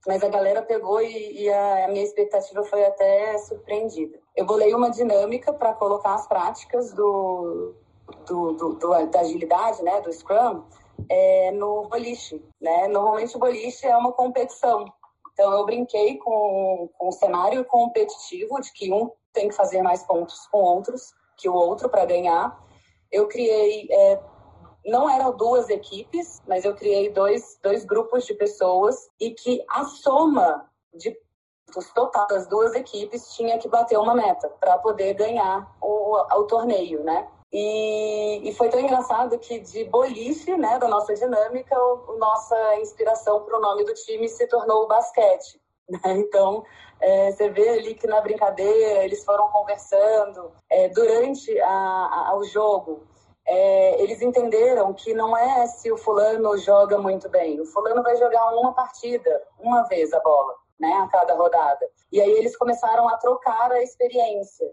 mas 0.07 0.23
a 0.23 0.29
galera 0.29 0.63
pegou 0.63 1.03
e, 1.03 1.43
e 1.43 1.53
a, 1.53 1.89
minha 1.89 2.03
expectativa 2.03 2.65
foi 2.65 2.83
até 2.83 3.37
surpreendida. 3.39 4.19
Eu 4.39 4.47
bolei 4.47 4.73
uma 4.73 4.89
dinâmica 4.89 5.53
para 5.53 5.75
colocar 5.75 6.15
as 6.15 6.29
práticas 6.29 6.93
do, 6.93 7.75
do, 8.25 8.53
do, 8.53 8.75
do, 8.75 9.07
da 9.09 9.19
agilidade, 9.19 9.83
né, 9.83 10.01
do 10.01 10.13
Scrum, 10.13 10.63
é, 11.09 11.51
no 11.51 11.89
boliche. 11.89 12.41
Né? 12.61 12.87
Normalmente 12.87 13.37
o 13.37 13.41
boliche 13.41 13.85
é 13.85 13.97
uma 13.97 14.13
competição. 14.13 14.85
Então 15.33 15.53
eu 15.53 15.67
brinquei 15.67 16.19
com, 16.19 16.89
com 16.97 17.09
o 17.09 17.13
cenário 17.13 17.65
competitivo 17.65 18.61
de 18.61 18.73
que 18.73 18.93
um 18.93 19.11
tem 19.33 19.49
que 19.49 19.57
fazer 19.57 19.83
mais 19.83 20.05
pontos 20.05 20.47
com 20.53 20.59
outros 20.59 21.13
que 21.37 21.49
o 21.49 21.55
outro 21.55 21.89
para 21.89 22.07
ganhar. 22.07 22.65
Eu 23.11 23.27
criei 23.27 23.89
é, 23.91 24.21
não 24.87 25.11
eram 25.11 25.37
duas 25.37 25.69
equipes, 25.69 26.41
mas 26.47 26.65
eu 26.65 26.77
criei 26.77 27.11
dois, 27.11 27.59
dois 27.61 27.85
grupos 27.85 28.25
de 28.25 28.35
pessoas 28.35 29.11
e 29.19 29.33
que 29.33 29.65
a 29.69 29.83
soma 29.83 30.71
de 30.95 31.19
total 31.95 32.27
das 32.27 32.47
duas 32.47 32.75
equipes 32.75 33.35
tinha 33.35 33.59
que 33.59 33.69
bater 33.69 33.99
uma 33.99 34.15
meta 34.15 34.49
para 34.61 34.79
poder 34.79 35.15
ganhar 35.15 35.71
o, 35.81 36.17
o 36.17 36.45
torneio, 36.45 37.03
né? 37.03 37.29
E, 37.53 38.49
e, 38.49 38.55
foi 38.55 38.69
tão 38.69 38.79
engraçado 38.79 39.39
que 39.39 39.59
de 39.59 39.85
boliche, 39.85 40.55
né, 40.59 40.79
da 40.79 40.87
nossa 40.87 41.15
dinâmica, 41.15 41.75
o, 41.79 42.19
nossa 42.19 42.77
inspiração 42.77 43.43
para 43.43 43.57
o 43.57 43.61
nome 43.61 43.85
do 43.85 43.95
time 43.95 44.29
se 44.29 44.47
tornou 44.47 44.85
o 44.85 44.87
basquete. 44.87 45.61
Né? 45.91 46.19
Então, 46.19 46.63
é, 47.01 47.33
você 47.33 47.49
vê 47.49 47.67
ali 47.71 47.95
que 47.95 48.07
na 48.07 48.21
brincadeira 48.21 49.03
eles 49.03 49.25
foram 49.25 49.49
conversando 49.49 50.53
é, 50.71 50.87
durante 50.91 51.59
a, 51.63 52.29
a, 52.29 52.37
o 52.37 52.45
jogo 52.45 53.09
é, 53.49 54.03
eles 54.03 54.21
entenderam 54.21 54.93
que 54.93 55.15
não 55.15 55.35
é 55.35 55.67
se 55.67 55.91
o 55.91 55.97
fulano 55.97 56.57
joga 56.59 56.99
muito 56.99 57.31
bem, 57.31 57.59
o 57.59 57.65
fulano 57.65 58.03
vai 58.03 58.15
jogar 58.17 58.55
uma 58.55 58.75
partida, 58.75 59.43
uma 59.59 59.85
vez 59.85 60.13
a 60.13 60.21
bola, 60.21 60.55
né, 60.79 60.93
a 60.93 61.09
cada 61.09 61.35
rodada. 61.35 61.89
E 62.13 62.21
aí 62.21 62.31
eles 62.31 62.57
começaram 62.57 63.09
a 63.09 63.17
trocar 63.17 63.73
a 63.73 63.83
experiência, 63.83 64.71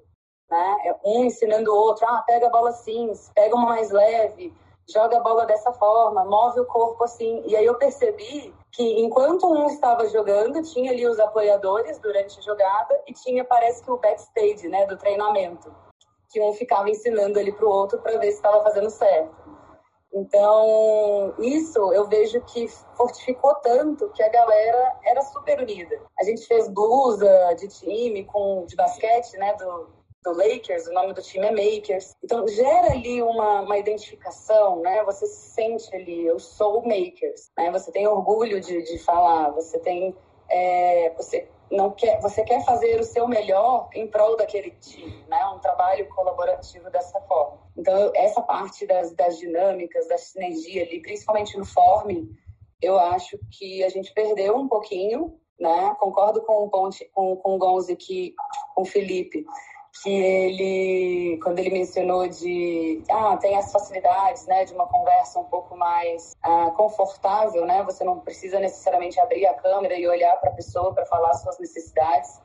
né, 0.49 0.95
um 1.03 1.25
ensinando 1.25 1.71
o 1.71 1.75
outro, 1.75 2.05
ah, 2.07 2.23
pega 2.25 2.47
a 2.47 2.51
bola 2.51 2.69
assim, 2.69 3.11
pega 3.33 3.55
uma 3.55 3.67
mais 3.67 3.91
leve, 3.91 4.53
joga 4.87 5.17
a 5.17 5.21
bola 5.21 5.45
dessa 5.45 5.73
forma, 5.73 6.23
move 6.25 6.59
o 6.59 6.65
corpo 6.65 7.03
assim. 7.03 7.41
E 7.45 7.55
aí 7.55 7.65
eu 7.65 7.75
percebi 7.75 8.53
que 8.71 9.01
enquanto 9.01 9.51
um 9.51 9.67
estava 9.67 10.07
jogando, 10.07 10.61
tinha 10.61 10.91
ali 10.91 11.07
os 11.07 11.19
apoiadores 11.19 11.97
durante 11.99 12.39
a 12.39 12.41
jogada 12.41 13.01
e 13.07 13.13
tinha, 13.13 13.43
parece 13.43 13.83
que 13.83 13.91
o 13.91 13.97
backstage, 13.97 14.67
né, 14.67 14.85
do 14.85 14.97
treinamento 14.97 15.73
que 16.35 16.41
um 16.41 16.51
ficava 16.51 16.89
ensinando 16.89 17.39
ali 17.39 17.53
para 17.53 17.65
o 17.65 17.69
outro 17.69 17.97
para 17.99 18.17
ver 18.17 18.31
se 18.31 18.37
estava 18.37 18.61
fazendo 18.61 18.89
certo. 18.89 19.54
Então, 20.15 21.33
isso 21.39 21.91
eu 21.91 22.07
vejo 22.07 22.39
que 22.41 22.69
fortificou 22.95 23.53
tanto 23.55 24.09
que 24.11 24.23
a 24.23 24.29
galera 24.29 24.97
era 25.03 25.21
super 25.21 25.59
unida. 25.59 26.01
A 26.17 26.23
gente 26.23 26.47
fez 26.47 26.69
blusa 26.69 27.53
de 27.59 27.67
time 27.67 28.23
com 28.23 28.65
de 28.65 28.77
basquete, 28.77 29.33
né, 29.37 29.53
do, 29.55 29.89
do 30.23 30.31
Lakers, 30.31 30.87
o 30.87 30.93
nome 30.93 31.13
do 31.13 31.21
time 31.21 31.45
é 31.45 31.51
Makers. 31.51 32.15
Então, 32.23 32.47
gera 32.47 32.93
ali 32.93 33.21
uma, 33.21 33.61
uma 33.61 33.77
identificação, 33.77 34.79
né? 34.81 35.03
Você 35.03 35.25
se 35.25 35.49
sente 35.51 35.93
ali, 35.93 36.25
eu 36.25 36.39
sou 36.39 36.81
Makers, 36.81 37.51
né? 37.57 37.69
Você 37.71 37.91
tem 37.91 38.07
orgulho 38.07 38.61
de, 38.61 38.81
de 38.83 38.97
falar, 38.99 39.51
você 39.51 39.77
tem... 39.79 40.15
É, 40.47 41.11
você 41.17 41.47
não 41.71 41.91
quer, 41.91 42.19
você 42.21 42.43
quer 42.43 42.63
fazer 42.63 42.99
o 42.99 43.03
seu 43.03 43.27
melhor 43.27 43.89
em 43.93 44.07
prol 44.07 44.37
daquele 44.37 44.71
time, 44.71 45.23
né? 45.27 45.45
Um 45.47 45.59
trabalho 45.59 46.07
colaborativo 46.09 46.89
dessa 46.89 47.19
forma. 47.21 47.59
Então, 47.77 48.11
essa 48.15 48.41
parte 48.41 48.85
das, 48.85 49.13
das 49.13 49.37
dinâmicas, 49.37 50.07
da 50.07 50.17
sinergia 50.17 50.83
ali, 50.83 51.01
principalmente 51.01 51.57
no 51.57 51.65
Form, 51.65 52.27
eu 52.81 52.99
acho 52.99 53.37
que 53.51 53.83
a 53.83 53.89
gente 53.89 54.13
perdeu 54.13 54.55
um 54.55 54.67
pouquinho, 54.67 55.39
né? 55.59 55.95
Concordo 55.99 56.41
com 56.41 56.65
o 56.65 56.69
Ponte, 56.69 57.09
com, 57.13 57.35
com 57.37 57.55
o 57.55 57.57
Gonzi 57.57 57.95
que 57.95 58.35
com 58.73 58.81
o 58.81 58.85
Felipe, 58.85 59.45
que 60.01 60.09
ele, 60.09 61.39
quando 61.41 61.59
ele 61.59 61.69
mencionou 61.69 62.27
de, 62.27 63.01
ah, 63.09 63.37
tem 63.37 63.55
as 63.57 63.71
facilidades, 63.71 64.45
né, 64.45 64.65
de 64.65 64.73
uma 64.73 64.87
conversa 64.87 65.39
um 65.39 65.45
pouco 65.45 65.75
mais 65.77 66.33
ah, 66.43 66.71
confortável, 66.71 67.65
né, 67.65 67.81
você 67.83 68.03
não 68.03 68.19
precisa 68.19 68.59
necessariamente 68.59 69.19
abrir 69.19 69.45
a 69.47 69.53
câmera 69.53 69.97
e 69.97 70.07
olhar 70.07 70.35
para 70.37 70.49
a 70.49 70.53
pessoa 70.53 70.93
para 70.93 71.05
falar 71.05 71.33
suas 71.35 71.57
necessidades, 71.59 72.41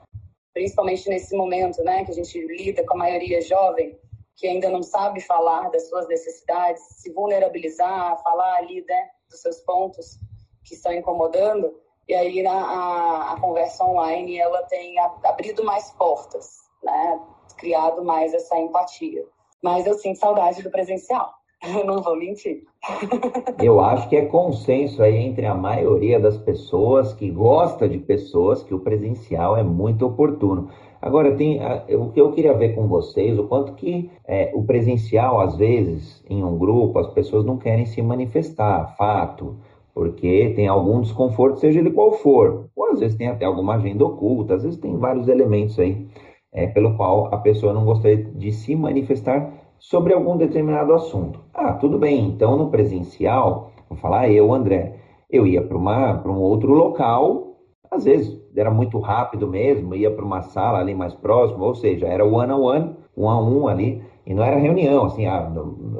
principalmente 0.54 1.08
nesse 1.08 1.36
momento, 1.36 1.82
né, 1.82 2.04
que 2.04 2.12
a 2.12 2.14
gente 2.14 2.38
lida 2.40 2.84
com 2.84 2.94
a 2.94 2.98
maioria 2.98 3.40
jovem, 3.40 3.98
que 4.36 4.46
ainda 4.46 4.70
não 4.70 4.82
sabe 4.82 5.20
falar 5.20 5.70
das 5.70 5.88
suas 5.88 6.06
necessidades, 6.08 6.82
se 6.98 7.12
vulnerabilizar, 7.12 8.22
falar 8.22 8.56
ali, 8.56 8.84
né, 8.88 9.10
dos 9.28 9.40
seus 9.42 9.60
pontos 9.60 10.18
que 10.64 10.74
estão 10.74 10.92
incomodando, 10.92 11.74
e 12.08 12.14
aí 12.14 12.46
a, 12.46 12.52
a, 12.52 13.32
a 13.32 13.40
conversa 13.40 13.84
online, 13.84 14.38
ela 14.38 14.62
tem 14.64 14.98
abrido 14.98 15.64
mais 15.64 15.90
portas, 15.92 16.58
né, 16.82 17.20
criado 17.60 18.02
mais 18.02 18.32
essa 18.32 18.58
empatia. 18.58 19.24
Mas 19.62 19.86
eu 19.86 19.94
sinto 19.94 20.18
saudade 20.18 20.62
do 20.62 20.70
presencial. 20.70 21.34
Eu 21.62 21.84
não 21.84 22.02
vou 22.02 22.16
mentir. 22.16 22.62
Eu 23.62 23.80
acho 23.80 24.08
que 24.08 24.16
é 24.16 24.24
consenso 24.24 25.02
aí 25.02 25.16
entre 25.16 25.44
a 25.44 25.54
maioria 25.54 26.18
das 26.18 26.38
pessoas 26.38 27.12
que 27.12 27.30
gosta 27.30 27.86
de 27.86 27.98
pessoas 27.98 28.62
que 28.62 28.72
o 28.72 28.80
presencial 28.80 29.54
é 29.56 29.62
muito 29.62 30.06
oportuno. 30.06 30.70
Agora, 31.02 31.34
tem 31.34 31.60
o 31.94 32.10
que 32.10 32.20
eu 32.20 32.32
queria 32.32 32.52
ver 32.52 32.74
com 32.74 32.86
vocês, 32.86 33.38
o 33.38 33.44
quanto 33.44 33.72
que 33.72 34.10
é, 34.26 34.50
o 34.54 34.62
presencial, 34.64 35.40
às 35.40 35.56
vezes, 35.56 36.22
em 36.28 36.44
um 36.44 36.58
grupo, 36.58 36.98
as 36.98 37.08
pessoas 37.08 37.44
não 37.44 37.56
querem 37.56 37.86
se 37.86 38.02
manifestar, 38.02 38.94
fato, 38.96 39.56
porque 39.94 40.52
tem 40.54 40.68
algum 40.68 41.00
desconforto, 41.00 41.58
seja 41.58 41.80
ele 41.80 41.90
qual 41.90 42.12
for. 42.12 42.68
Ou 42.76 42.92
às 42.92 43.00
vezes 43.00 43.16
tem 43.16 43.28
até 43.28 43.46
alguma 43.46 43.76
agenda 43.76 44.04
oculta, 44.04 44.54
às 44.54 44.62
vezes 44.62 44.78
tem 44.78 44.96
vários 44.98 45.26
elementos 45.26 45.78
aí 45.78 46.06
é, 46.52 46.66
pelo 46.66 46.96
qual 46.96 47.26
a 47.32 47.38
pessoa 47.38 47.72
não 47.72 47.84
gostaria 47.84 48.24
de 48.24 48.52
se 48.52 48.74
manifestar 48.74 49.52
sobre 49.78 50.12
algum 50.12 50.36
determinado 50.36 50.92
assunto. 50.92 51.40
Ah, 51.54 51.72
tudo 51.72 51.98
bem, 51.98 52.26
então 52.26 52.56
no 52.56 52.70
presencial, 52.70 53.72
vou 53.88 53.98
falar 53.98 54.28
eu, 54.30 54.52
André, 54.52 54.96
eu 55.30 55.46
ia 55.46 55.62
para 55.62 55.76
um 55.78 56.40
outro 56.40 56.72
local, 56.72 57.56
às 57.90 58.04
vezes 58.04 58.38
era 58.54 58.70
muito 58.70 58.98
rápido 58.98 59.46
mesmo, 59.46 59.94
ia 59.94 60.10
para 60.10 60.24
uma 60.24 60.42
sala 60.42 60.80
ali 60.80 60.94
mais 60.94 61.14
próxima, 61.14 61.64
ou 61.64 61.74
seja, 61.74 62.06
era 62.06 62.24
one 62.24 62.52
on 62.52 62.60
one, 62.60 62.96
um 63.16 63.28
a 63.28 63.40
um 63.40 63.68
ali, 63.68 64.02
e 64.26 64.34
não 64.34 64.42
era 64.42 64.56
reunião, 64.58 65.06
assim, 65.06 65.26
ah, 65.26 65.50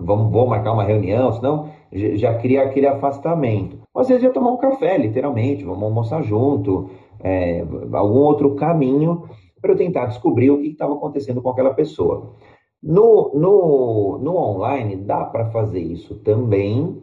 vamos, 0.02 0.30
vou 0.30 0.46
marcar 0.46 0.72
uma 0.72 0.84
reunião, 0.84 1.32
senão 1.32 1.70
já 1.92 2.34
cria 2.34 2.62
aquele 2.62 2.86
afastamento. 2.86 3.78
Às 3.96 4.08
vezes 4.08 4.22
ia 4.22 4.30
tomar 4.30 4.50
um 4.50 4.56
café, 4.56 4.96
literalmente, 4.98 5.64
vamos 5.64 5.82
almoçar 5.82 6.22
junto, 6.22 6.90
é, 7.22 7.64
algum 7.92 8.18
outro 8.18 8.54
caminho 8.54 9.24
para 9.60 9.72
eu 9.72 9.76
tentar 9.76 10.06
descobrir 10.06 10.50
o 10.50 10.60
que 10.60 10.68
estava 10.68 10.94
acontecendo 10.94 11.42
com 11.42 11.50
aquela 11.50 11.74
pessoa. 11.74 12.34
No, 12.82 13.30
no, 13.34 14.18
no 14.18 14.36
online 14.36 14.96
dá 14.96 15.24
para 15.24 15.50
fazer 15.50 15.80
isso 15.80 16.14
também, 16.16 16.96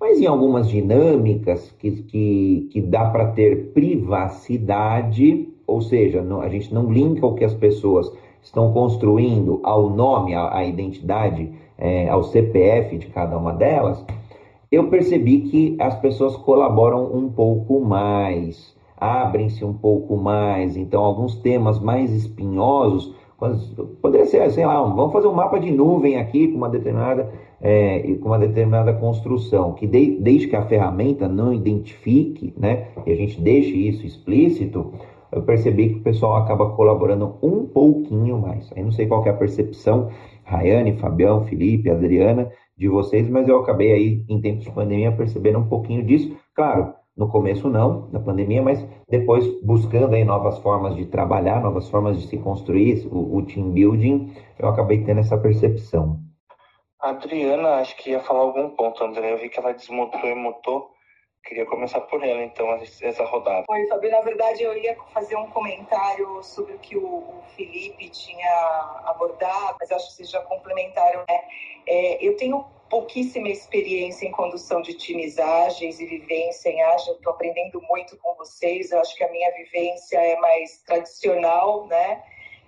mas 0.00 0.20
em 0.20 0.26
algumas 0.26 0.68
dinâmicas 0.68 1.70
que, 1.78 2.02
que, 2.02 2.68
que 2.72 2.80
dá 2.80 3.10
para 3.10 3.32
ter 3.32 3.72
privacidade, 3.72 5.48
ou 5.66 5.80
seja, 5.80 6.24
a 6.40 6.48
gente 6.48 6.74
não 6.74 6.92
linka 6.92 7.26
o 7.26 7.34
que 7.34 7.44
as 7.44 7.54
pessoas 7.54 8.10
estão 8.42 8.72
construindo 8.72 9.60
ao 9.62 9.90
nome, 9.90 10.34
à, 10.34 10.56
à 10.56 10.64
identidade, 10.64 11.52
é, 11.78 12.08
ao 12.08 12.24
CPF 12.24 12.98
de 12.98 13.06
cada 13.06 13.36
uma 13.36 13.52
delas, 13.52 14.04
eu 14.70 14.88
percebi 14.88 15.40
que 15.42 15.76
as 15.80 15.94
pessoas 15.96 16.36
colaboram 16.36 17.12
um 17.12 17.28
pouco 17.28 17.80
mais 17.80 18.74
abrem-se 19.00 19.64
um 19.64 19.72
pouco 19.72 20.16
mais, 20.16 20.76
então 20.76 21.02
alguns 21.02 21.34
temas 21.36 21.80
mais 21.80 22.12
espinhosos, 22.12 23.14
poderia 24.02 24.26
ser, 24.26 24.50
sei 24.50 24.66
lá, 24.66 24.82
vamos 24.82 25.12
fazer 25.12 25.26
um 25.26 25.32
mapa 25.32 25.58
de 25.58 25.70
nuvem 25.70 26.18
aqui 26.18 26.48
com 26.48 26.58
uma 26.58 26.68
determinada 26.68 27.32
é, 27.60 28.00
com 28.20 28.28
uma 28.28 28.38
determinada 28.38 28.92
construção, 28.92 29.74
que 29.74 29.86
de, 29.86 30.18
desde 30.18 30.48
que 30.48 30.56
a 30.56 30.64
ferramenta 30.64 31.28
não 31.28 31.52
identifique, 31.52 32.54
né, 32.56 32.88
e 33.06 33.12
a 33.12 33.16
gente 33.16 33.40
deixe 33.40 33.76
isso 33.76 34.06
explícito, 34.06 34.92
eu 35.30 35.42
percebi 35.42 35.90
que 35.90 36.00
o 36.00 36.02
pessoal 36.02 36.36
acaba 36.36 36.70
colaborando 36.70 37.36
um 37.42 37.64
pouquinho 37.66 38.38
mais. 38.38 38.70
Aí 38.74 38.82
não 38.82 38.90
sei 38.90 39.06
qual 39.06 39.24
é 39.26 39.30
a 39.30 39.34
percepção, 39.34 40.10
Rayane, 40.44 40.96
Fabião, 40.96 41.44
Felipe, 41.44 41.90
Adriana, 41.90 42.50
de 42.76 42.88
vocês, 42.88 43.28
mas 43.28 43.46
eu 43.46 43.58
acabei 43.58 43.92
aí, 43.92 44.24
em 44.28 44.40
tempos 44.40 44.64
de 44.64 44.72
pandemia, 44.72 45.12
percebendo 45.12 45.58
um 45.58 45.68
pouquinho 45.68 46.02
disso. 46.02 46.34
Claro, 46.54 46.94
no 47.20 47.28
começo 47.28 47.68
não, 47.68 48.10
da 48.10 48.18
pandemia, 48.18 48.62
mas 48.62 48.82
depois 49.06 49.44
buscando 49.62 50.14
aí 50.14 50.24
novas 50.24 50.58
formas 50.60 50.96
de 50.96 51.04
trabalhar, 51.04 51.60
novas 51.60 51.86
formas 51.90 52.18
de 52.18 52.26
se 52.26 52.38
construir, 52.38 53.06
o, 53.12 53.36
o 53.36 53.44
team 53.44 53.72
building, 53.72 54.34
eu 54.58 54.66
acabei 54.66 55.04
tendo 55.04 55.20
essa 55.20 55.36
percepção. 55.36 56.18
A 56.98 57.10
Adriana, 57.10 57.74
acho 57.74 57.94
que 57.98 58.10
ia 58.10 58.20
falar 58.20 58.40
algum 58.40 58.70
ponto, 58.70 59.04
André. 59.04 59.34
Eu 59.34 59.38
vi 59.38 59.50
que 59.50 59.58
ela 59.58 59.72
desmutou 59.72 60.24
e 60.24 60.34
mutou. 60.34 60.90
Queria 61.44 61.66
começar 61.66 62.00
por 62.02 62.24
ela, 62.24 62.42
então, 62.42 62.66
essa 63.02 63.24
rodada. 63.24 63.64
Oi, 63.68 63.86
Fabio. 63.86 64.10
Na 64.10 64.20
verdade, 64.20 64.62
eu 64.62 64.74
ia 64.76 64.96
fazer 65.12 65.36
um 65.36 65.46
comentário 65.48 66.42
sobre 66.42 66.74
o 66.74 66.78
que 66.78 66.96
o 66.96 67.42
Felipe 67.54 68.08
tinha 68.08 69.02
abordado, 69.04 69.76
mas 69.78 69.92
acho 69.92 70.08
que 70.08 70.14
vocês 70.14 70.30
já 70.30 70.40
complementaram, 70.42 71.20
né? 71.28 71.40
É, 71.86 72.26
eu 72.26 72.36
tenho 72.36 72.64
pouquíssima 72.90 73.48
experiência 73.48 74.26
em 74.26 74.32
condução 74.32 74.82
de 74.82 74.92
times 74.94 75.38
ágeis 75.38 76.00
e 76.00 76.04
vivência 76.04 76.68
em 76.68 76.82
ágil. 76.82 77.14
Estou 77.14 77.32
aprendendo 77.32 77.80
muito 77.88 78.16
com 78.18 78.34
vocês. 78.34 78.90
Eu 78.90 79.00
acho 79.00 79.16
que 79.16 79.24
a 79.24 79.30
minha 79.30 79.50
vivência 79.52 80.18
é 80.18 80.36
mais 80.40 80.82
tradicional, 80.82 81.86
né? 81.86 82.22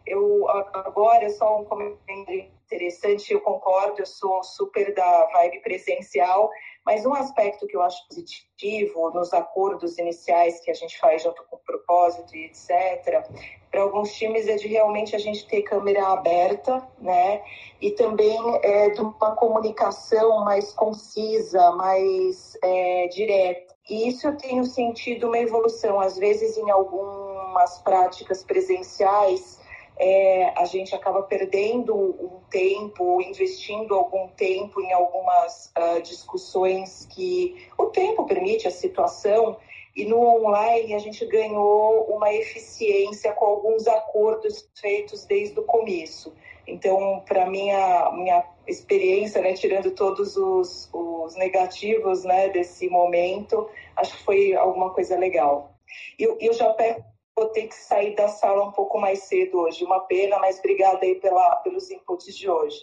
Eu 0.06 0.48
agora 0.48 1.28
só 1.30 1.60
um 1.60 1.64
comentário 1.64 2.48
interessante, 2.66 3.32
eu 3.32 3.40
concordo, 3.40 4.00
eu 4.00 4.06
sou 4.06 4.42
super 4.42 4.94
da 4.94 5.26
vibe 5.26 5.60
presencial, 5.60 6.50
mas 6.84 7.06
um 7.06 7.14
aspecto 7.14 7.66
que 7.66 7.76
eu 7.76 7.82
acho 7.82 8.06
positivo 8.08 9.10
nos 9.10 9.32
acordos 9.32 9.98
iniciais 9.98 10.60
que 10.60 10.70
a 10.70 10.74
gente 10.74 10.98
faz 10.98 11.22
junto 11.22 11.42
com 11.44 11.56
o 11.56 11.60
propósito 11.60 12.36
e 12.36 12.46
etc., 12.46 13.24
para 13.70 13.82
alguns 13.82 14.12
times 14.12 14.46
é 14.48 14.56
de 14.56 14.68
realmente 14.68 15.16
a 15.16 15.18
gente 15.18 15.46
ter 15.48 15.62
câmera 15.62 16.08
aberta, 16.08 16.86
né? 16.98 17.42
E 17.80 17.90
também 17.92 18.38
é 18.62 18.90
de 18.90 19.00
uma 19.00 19.34
comunicação 19.34 20.44
mais 20.44 20.74
concisa, 20.74 21.72
mais 21.72 22.54
é, 22.62 23.08
direta. 23.08 23.74
E 23.88 24.08
isso 24.08 24.26
eu 24.26 24.36
tenho 24.36 24.64
sentido 24.64 25.26
uma 25.26 25.38
evolução, 25.38 25.98
às 25.98 26.18
vezes 26.18 26.58
em 26.58 26.70
algumas 26.70 27.78
práticas 27.78 28.44
presenciais, 28.44 29.58
é, 29.98 30.52
a 30.56 30.64
gente 30.64 30.94
acaba 30.94 31.22
perdendo 31.22 31.94
um 31.94 32.40
tempo, 32.50 33.20
investindo 33.20 33.94
algum 33.94 34.28
tempo 34.28 34.80
em 34.80 34.92
algumas 34.92 35.72
uh, 35.78 36.02
discussões 36.02 37.06
que 37.10 37.68
o 37.78 37.86
tempo 37.86 38.24
permite, 38.24 38.66
a 38.66 38.70
situação, 38.70 39.56
e 39.94 40.04
no 40.04 40.18
online 40.20 40.94
a 40.94 40.98
gente 40.98 41.24
ganhou 41.26 42.04
uma 42.04 42.32
eficiência 42.32 43.32
com 43.32 43.44
alguns 43.44 43.86
acordos 43.86 44.68
feitos 44.74 45.24
desde 45.24 45.58
o 45.60 45.64
começo. 45.64 46.32
Então, 46.66 47.22
para 47.26 47.46
minha 47.46 48.10
minha 48.12 48.44
experiência, 48.66 49.42
né, 49.42 49.52
tirando 49.52 49.90
todos 49.90 50.36
os, 50.36 50.88
os 50.92 51.36
negativos 51.36 52.24
né, 52.24 52.48
desse 52.48 52.88
momento, 52.88 53.68
acho 53.96 54.16
que 54.16 54.24
foi 54.24 54.54
alguma 54.54 54.90
coisa 54.90 55.18
legal. 55.18 55.74
Eu, 56.18 56.38
eu 56.40 56.52
já 56.52 56.72
peço 56.72 57.11
vou 57.42 57.50
ter 57.50 57.66
que 57.66 57.74
sair 57.74 58.14
da 58.14 58.28
sala 58.28 58.64
um 58.64 58.72
pouco 58.72 58.98
mais 58.98 59.24
cedo 59.24 59.60
hoje. 59.60 59.84
Uma 59.84 60.00
pena, 60.00 60.38
mas 60.38 60.58
obrigada 60.58 61.04
aí 61.04 61.16
pela, 61.16 61.56
pelos 61.56 61.90
inputs 61.90 62.36
de 62.36 62.48
hoje. 62.48 62.78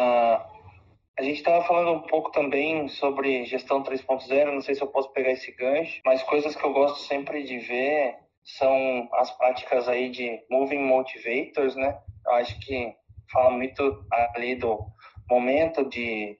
Ah, 0.00 0.46
a 1.18 1.22
gente 1.22 1.36
estava 1.36 1.62
falando 1.64 1.92
um 1.92 2.00
pouco 2.00 2.32
também 2.32 2.88
sobre 2.88 3.44
gestão 3.44 3.82
3.0, 3.82 4.52
não 4.52 4.62
sei 4.62 4.74
se 4.74 4.82
eu 4.82 4.86
posso 4.86 5.12
pegar 5.12 5.32
esse 5.32 5.52
gancho, 5.52 6.00
mas 6.04 6.22
coisas 6.22 6.56
que 6.56 6.64
eu 6.64 6.72
gosto 6.72 7.00
sempre 7.00 7.42
de 7.42 7.58
ver 7.58 8.16
são 8.42 9.08
as 9.12 9.30
práticas 9.36 9.88
aí 9.88 10.08
de 10.08 10.42
Moving 10.50 10.82
Motivators, 10.82 11.76
né? 11.76 12.00
Eu 12.26 12.32
acho 12.32 12.58
que 12.60 12.94
fala 13.30 13.50
muito 13.50 14.04
ali 14.10 14.56
do 14.56 14.78
momento 15.30 15.84
de 15.88 16.38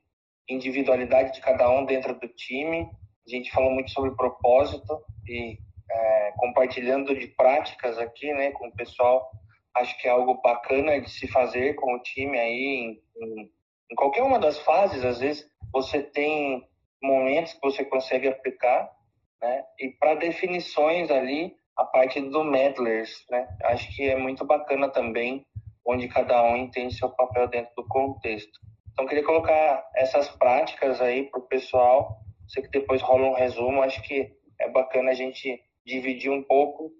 individualidade 0.49 1.35
de 1.35 1.41
cada 1.41 1.71
um 1.71 1.85
dentro 1.85 2.19
do 2.19 2.29
time. 2.29 2.89
A 3.27 3.31
gente 3.31 3.53
falou 3.53 3.71
muito 3.71 3.91
sobre 3.91 4.17
propósito 4.17 5.01
e 5.29 5.59
é, 5.93 6.33
compartilhando 6.37 7.15
de 7.15 7.27
práticas 7.29 7.99
aqui, 7.99 8.33
né, 8.33 8.51
com 8.53 8.69
o 8.69 8.75
pessoal. 8.75 9.31
Acho 9.75 9.97
que 9.99 10.09
é 10.09 10.11
algo 10.11 10.41
bacana 10.43 11.01
de 11.01 11.11
se 11.11 11.27
fazer 11.29 11.75
com 11.75 11.95
o 11.95 12.03
time 12.03 12.39
aí 12.39 12.63
em, 12.63 13.03
em, 13.17 13.51
em 13.91 13.95
qualquer 13.95 14.23
uma 14.23 14.39
das 14.39 14.59
fases. 14.59 15.05
Às 15.05 15.21
vezes 15.21 15.47
você 15.73 16.03
tem 16.03 16.67
momentos 17.03 17.55
que 17.55 17.61
você 17.61 17.85
consegue 17.85 18.29
aplicar, 18.29 18.91
né? 19.41 19.65
E 19.79 19.89
para 19.99 20.15
definições 20.15 21.11
ali, 21.11 21.55
a 21.77 21.85
parte 21.85 22.21
do 22.21 22.45
medlers, 22.45 23.25
né? 23.31 23.49
Acho 23.65 23.95
que 23.95 24.09
é 24.09 24.17
muito 24.17 24.45
bacana 24.45 24.89
também, 24.89 25.47
onde 25.87 26.07
cada 26.09 26.43
um 26.45 26.57
entende 26.57 26.95
seu 26.95 27.09
papel 27.11 27.49
dentro 27.49 27.73
do 27.75 27.87
contexto. 27.89 28.61
Então, 28.93 29.07
queria 29.07 29.25
colocar 29.25 29.91
essas 29.97 30.29
práticas 30.29 31.01
aí 31.01 31.25
para 31.31 31.41
o 31.41 31.47
pessoal. 31.47 32.19
Sei 32.47 32.63
que 32.63 32.69
depois 32.69 33.01
rola 33.01 33.29
um 33.29 33.35
resumo. 33.35 33.83
Acho 33.83 34.03
que 34.03 34.31
é 34.61 34.69
bacana 34.69 35.11
a 35.11 35.15
gente 35.15 35.61
dividir 35.85 36.31
um 36.31 36.43
pouco 36.43 36.91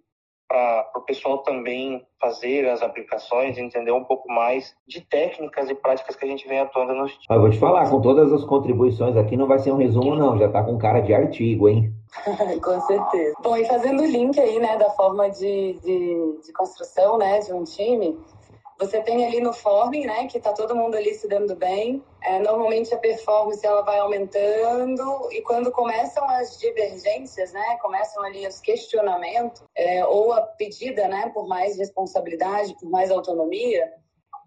para 0.53 0.91
o 0.97 1.01
pessoal 1.01 1.39
também 1.39 2.07
fazer 2.21 2.69
as 2.69 2.83
aplicações, 2.83 3.57
entender 3.57 3.91
um 3.91 4.05
pouco 4.05 4.31
mais 4.31 4.75
de 4.87 5.01
técnicas 5.01 5.71
e 5.71 5.75
práticas 5.75 6.15
que 6.15 6.27
a 6.27 6.29
gente 6.29 6.47
vem 6.47 6.61
atuando 6.61 6.95
nos 6.95 7.13
times. 7.13 7.27
Eu 7.31 7.41
vou 7.41 7.51
te 7.51 7.59
falar, 7.59 7.89
com 7.89 8.03
todas 8.03 8.31
as 8.33 8.45
contribuições 8.45 9.17
aqui 9.17 9.35
não 9.35 9.47
vai 9.47 9.59
ser 9.59 9.73
um 9.73 9.79
resumo 9.79 10.15
não, 10.15 10.39
já 10.39 10.47
está 10.47 10.63
com 10.63 10.77
cara 10.77 11.01
de 11.01 11.15
artigo, 11.15 11.71
hein? 11.71 11.91
com 12.63 12.81
certeza. 12.83 13.35
Bom, 13.43 13.57
e 13.57 13.65
fazendo 13.65 14.03
o 14.03 14.07
link 14.07 14.39
aí, 14.39 14.59
né, 14.59 14.77
da 14.77 14.91
forma 14.91 15.31
de, 15.31 15.73
de, 15.83 16.41
de 16.45 16.53
construção, 16.53 17.17
né, 17.17 17.39
de 17.39 17.53
um 17.55 17.65
time, 17.65 18.19
você 18.87 19.01
tem 19.01 19.25
ali 19.25 19.41
no 19.41 19.53
forming, 19.53 20.07
né, 20.07 20.27
que 20.27 20.39
está 20.39 20.53
todo 20.53 20.75
mundo 20.75 20.97
ali 20.97 21.15
se 21.15 21.29
dando 21.29 21.55
bem. 21.55 22.03
É, 22.23 22.39
normalmente 22.41 22.93
a 22.95 22.99
performance 22.99 23.65
ela 23.65 23.83
vai 23.83 23.99
aumentando 23.99 25.29
e 25.33 25.41
quando 25.43 25.71
começam 25.71 26.29
as 26.29 26.59
divergências, 26.59 27.53
né, 27.53 27.79
começam 27.81 28.23
ali 28.25 28.47
os 28.47 28.61
questionamentos 28.61 29.63
é, 29.77 30.05
ou 30.05 30.33
a 30.33 30.43
pedida, 30.43 31.07
né, 31.09 31.31
por 31.33 31.47
mais 31.47 31.77
responsabilidade, 31.77 32.77
por 32.81 32.91
mais 32.91 33.11
autonomia, 33.11 33.93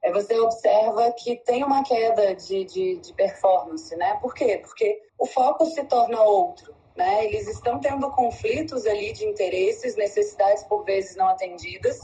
é, 0.04 0.12
você 0.12 0.38
observa 0.40 1.12
que 1.14 1.38
tem 1.38 1.64
uma 1.64 1.84
queda 1.84 2.36
de, 2.36 2.64
de, 2.66 2.98
de 2.98 3.14
performance, 3.14 3.96
né? 3.96 4.20
Por 4.22 4.36
quê? 4.36 4.60
Porque 4.62 5.02
o 5.18 5.26
foco 5.26 5.66
se 5.66 5.84
torna 5.86 6.22
outro. 6.22 6.76
Né? 6.96 7.26
Eles 7.26 7.48
estão 7.48 7.80
tendo 7.80 8.10
conflitos 8.12 8.86
ali 8.86 9.12
de 9.14 9.26
interesses, 9.26 9.96
necessidades 9.96 10.64
por 10.66 10.84
vezes 10.84 11.16
não 11.16 11.28
atendidas, 11.28 12.00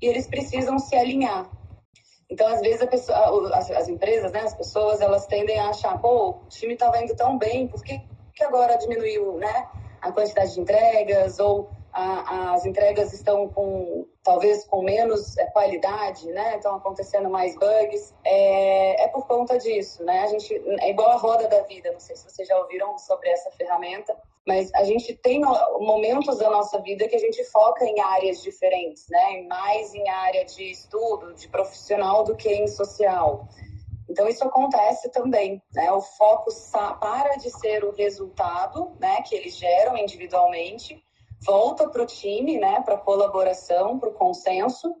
e 0.00 0.06
eles 0.06 0.26
precisam 0.26 0.78
se 0.78 0.94
alinhar. 0.94 1.50
Então, 2.28 2.46
às 2.48 2.60
vezes, 2.60 2.84
pessoa, 2.88 3.56
as, 3.56 3.70
as, 3.70 3.88
empresas, 3.88 4.32
né, 4.32 4.40
as 4.40 4.54
pessoas, 4.54 5.00
elas 5.00 5.26
tendem 5.26 5.58
a 5.58 5.68
achar, 5.68 5.98
pô, 6.00 6.30
o 6.30 6.48
time 6.48 6.74
estava 6.74 7.00
indo 7.00 7.14
tão 7.14 7.38
bem, 7.38 7.68
por 7.68 7.82
que, 7.84 8.00
que 8.34 8.44
agora 8.44 8.76
diminuiu 8.76 9.34
né, 9.38 9.68
a 10.00 10.10
quantidade 10.10 10.54
de 10.54 10.60
entregas? 10.60 11.38
Ou 11.38 11.70
a, 11.96 12.52
as 12.52 12.66
entregas 12.66 13.12
estão 13.14 13.48
com 13.48 14.06
talvez 14.22 14.64
com 14.64 14.82
menos 14.82 15.36
é, 15.38 15.46
qualidade, 15.46 16.26
né? 16.30 16.56
Estão 16.56 16.74
acontecendo 16.74 17.30
mais 17.30 17.54
bugs. 17.54 18.14
É, 18.22 19.04
é, 19.04 19.08
por 19.08 19.26
conta 19.26 19.56
disso, 19.56 20.04
né? 20.04 20.20
A 20.20 20.26
gente 20.26 20.54
é 20.80 20.90
igual 20.90 21.12
a 21.12 21.16
roda 21.16 21.48
da 21.48 21.62
vida. 21.62 21.90
Não 21.90 22.00
sei 22.00 22.14
se 22.16 22.28
vocês 22.28 22.46
já 22.46 22.58
ouviram 22.58 22.98
sobre 22.98 23.30
essa 23.30 23.50
ferramenta, 23.52 24.14
mas 24.46 24.72
a 24.74 24.84
gente 24.84 25.14
tem 25.14 25.40
momentos 25.40 26.38
da 26.38 26.48
nossa 26.48 26.80
vida 26.80 27.08
que 27.08 27.16
a 27.16 27.18
gente 27.20 27.42
foca 27.44 27.84
em 27.84 28.00
áreas 28.00 28.42
diferentes, 28.42 29.06
né? 29.10 29.42
Mais 29.48 29.94
em 29.94 30.08
área 30.08 30.44
de 30.44 30.70
estudo, 30.70 31.34
de 31.34 31.48
profissional 31.48 32.22
do 32.22 32.36
que 32.36 32.48
em 32.48 32.68
social. 32.68 33.48
Então 34.08 34.28
isso 34.28 34.44
acontece 34.44 35.10
também, 35.10 35.60
né? 35.74 35.90
O 35.90 36.00
foco 36.00 36.50
para 37.00 37.36
de 37.36 37.50
ser 37.50 37.84
o 37.84 37.90
resultado, 37.90 38.92
né, 39.00 39.20
que 39.22 39.34
eles 39.34 39.56
geram 39.56 39.96
individualmente 39.96 41.02
volta 41.44 41.88
para 41.88 42.02
o 42.02 42.06
time, 42.06 42.58
né, 42.58 42.80
para 42.82 42.96
colaboração, 42.96 43.98
para 43.98 44.08
o 44.08 44.14
consenso, 44.14 44.94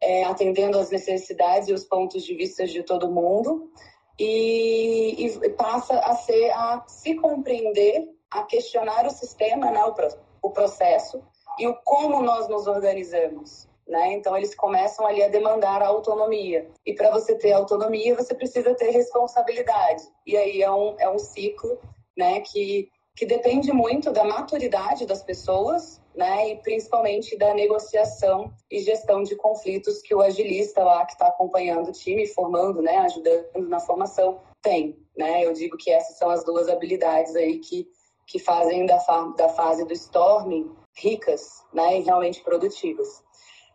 é, 0.00 0.24
atendendo 0.24 0.78
às 0.78 0.90
necessidades 0.90 1.68
e 1.68 1.72
os 1.72 1.84
pontos 1.84 2.24
de 2.24 2.34
vista 2.34 2.66
de 2.66 2.82
todo 2.82 3.10
mundo, 3.10 3.70
e, 4.18 5.26
e, 5.26 5.48
passa 5.50 5.98
a 5.98 6.14
ser 6.14 6.50
a 6.50 6.84
se 6.86 7.14
compreender, 7.14 8.08
a 8.30 8.42
questionar 8.44 9.06
o 9.06 9.10
sistema, 9.10 9.70
né, 9.70 9.82
o, 9.84 9.94
o 10.42 10.50
processo 10.50 11.22
e 11.58 11.66
o 11.66 11.74
como 11.84 12.22
nós 12.22 12.48
nos 12.48 12.66
organizamos. 12.66 13.68
Né? 13.86 14.12
Então, 14.12 14.36
eles 14.36 14.54
começam 14.54 15.04
ali 15.04 15.22
a 15.22 15.28
demandar 15.28 15.82
a 15.82 15.88
autonomia. 15.88 16.70
E 16.86 16.94
para 16.94 17.10
você 17.10 17.34
ter 17.34 17.52
autonomia, 17.52 18.14
você 18.14 18.34
precisa 18.34 18.72
ter 18.74 18.90
responsabilidade. 18.90 20.04
E 20.24 20.36
aí 20.36 20.62
é 20.62 20.70
um, 20.70 20.94
é 20.98 21.10
um 21.10 21.18
ciclo 21.18 21.76
né, 22.16 22.40
que 22.40 22.88
que 23.20 23.26
depende 23.26 23.70
muito 23.70 24.10
da 24.10 24.24
maturidade 24.24 25.04
das 25.04 25.22
pessoas, 25.22 26.00
né, 26.14 26.52
e 26.52 26.56
principalmente 26.62 27.36
da 27.36 27.52
negociação 27.52 28.50
e 28.70 28.78
gestão 28.80 29.22
de 29.22 29.36
conflitos 29.36 30.00
que 30.00 30.14
o 30.14 30.22
agilista 30.22 30.82
lá 30.82 31.04
que 31.04 31.12
está 31.12 31.26
acompanhando 31.26 31.88
o 31.88 31.92
time, 31.92 32.26
formando, 32.26 32.80
né, 32.80 32.96
ajudando 32.98 33.68
na 33.68 33.78
formação, 33.78 34.40
tem. 34.62 34.96
né? 35.16 35.44
Eu 35.44 35.52
digo 35.52 35.76
que 35.76 35.90
essas 35.90 36.16
são 36.16 36.30
as 36.30 36.44
duas 36.44 36.68
habilidades 36.68 37.36
aí 37.36 37.58
que, 37.58 37.86
que 38.30 38.38
fazem 38.38 38.86
da, 38.86 38.96
da 39.36 39.48
fase 39.48 39.84
do 39.84 39.92
storming 39.92 40.70
ricas, 40.96 41.64
né? 41.72 41.98
E 41.98 42.02
realmente 42.02 42.40
produtivas. 42.42 43.24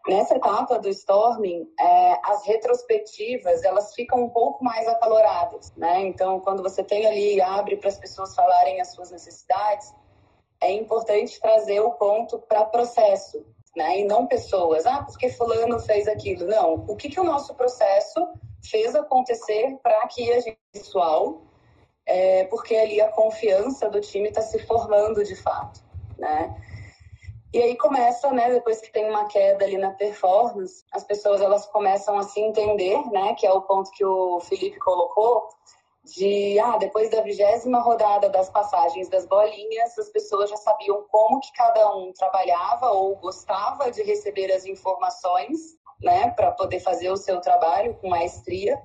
Nessa 0.08 0.36
etapa 0.36 0.80
do 0.80 0.88
storming, 0.88 1.68
é, 1.80 2.20
as 2.24 2.46
retrospectivas 2.46 3.64
elas 3.64 3.94
ficam 3.94 4.24
um 4.24 4.30
pouco 4.30 4.64
mais 4.64 4.88
acaloradas, 4.88 5.74
né? 5.76 6.06
Então, 6.06 6.40
quando 6.40 6.64
você 6.64 6.84
tem 6.84 7.06
ali 7.06 7.42
abre 7.42 7.76
para 7.76 7.90
as 7.90 7.98
pessoas 7.98 8.34
falarem 8.34 8.80
as 8.80 8.94
suas 8.94 9.12
necessidades, 9.12 9.94
é 10.62 10.72
importante 10.72 11.40
trazer 11.42 11.82
o 11.82 11.92
ponto 11.92 12.40
para 12.40 12.66
processo, 12.66 13.46
né? 13.76 14.00
E 14.00 14.06
não 14.06 14.26
pessoas. 14.26 14.86
Ah, 14.86 15.04
porque 15.04 15.28
fulano 15.30 15.80
fez 15.80 16.08
aquilo. 16.08 16.46
Não. 16.46 16.86
O 16.88 16.96
que 16.96 17.10
que 17.10 17.20
o 17.20 17.26
nosso 17.26 17.54
processo 17.56 18.26
fez 18.64 18.96
acontecer 18.96 19.78
para 19.84 20.08
que 20.08 20.32
a 20.32 20.40
gente 20.40 20.58
pessoal, 20.72 21.42
é, 22.06 22.44
porque 22.46 22.76
ali 22.76 23.02
a 23.02 23.12
confiança 23.12 23.90
do 23.90 24.00
time 24.00 24.30
está 24.30 24.42
se 24.42 24.60
formando 24.60 25.24
de 25.24 25.36
fato, 25.36 25.82
né? 26.18 26.56
E 27.54 27.62
aí 27.62 27.78
começa, 27.78 28.32
né, 28.34 28.50
depois 28.50 28.82
que 28.82 28.92
tem 28.92 29.10
uma 29.10 29.28
queda 29.28 29.64
ali 29.64 29.78
na 29.78 29.92
performance, 29.92 30.84
as 30.92 31.06
pessoas 31.06 31.40
elas 31.40 31.66
começam 31.68 32.18
a 32.18 32.24
se 32.24 32.42
entender, 32.42 33.02
né, 33.12 33.34
que 33.34 33.48
é 33.48 33.52
o 33.52 33.62
ponto 33.62 33.90
que 33.92 34.04
o 34.04 34.42
Felipe 34.42 34.78
colocou, 34.78 35.48
de, 36.04 36.60
ah, 36.60 36.78
depois 36.78 37.10
da 37.10 37.22
vigésima 37.22 37.80
rodada 37.80 38.30
das 38.30 38.50
passagens 38.50 39.08
das 39.08 39.26
bolinhas, 39.26 39.98
as 39.98 40.10
pessoas 40.10 40.50
já 40.50 40.58
sabiam 40.58 41.06
como 41.10 41.40
que 41.40 41.52
cada 41.54 41.96
um 41.96 42.12
trabalhava 42.12 42.92
ou 42.92 43.16
gostava 43.16 43.90
de 43.90 44.04
receber 44.04 44.52
as 44.52 44.66
informações, 44.66 45.78
né, 46.02 46.32
para 46.32 46.52
poder 46.52 46.82
fazer 46.82 47.10
o 47.10 47.18
seu 47.18 47.40
trabalho 47.40 47.96
com 47.96 48.10
maestria. 48.10 48.78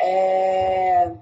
É... 0.00 1.12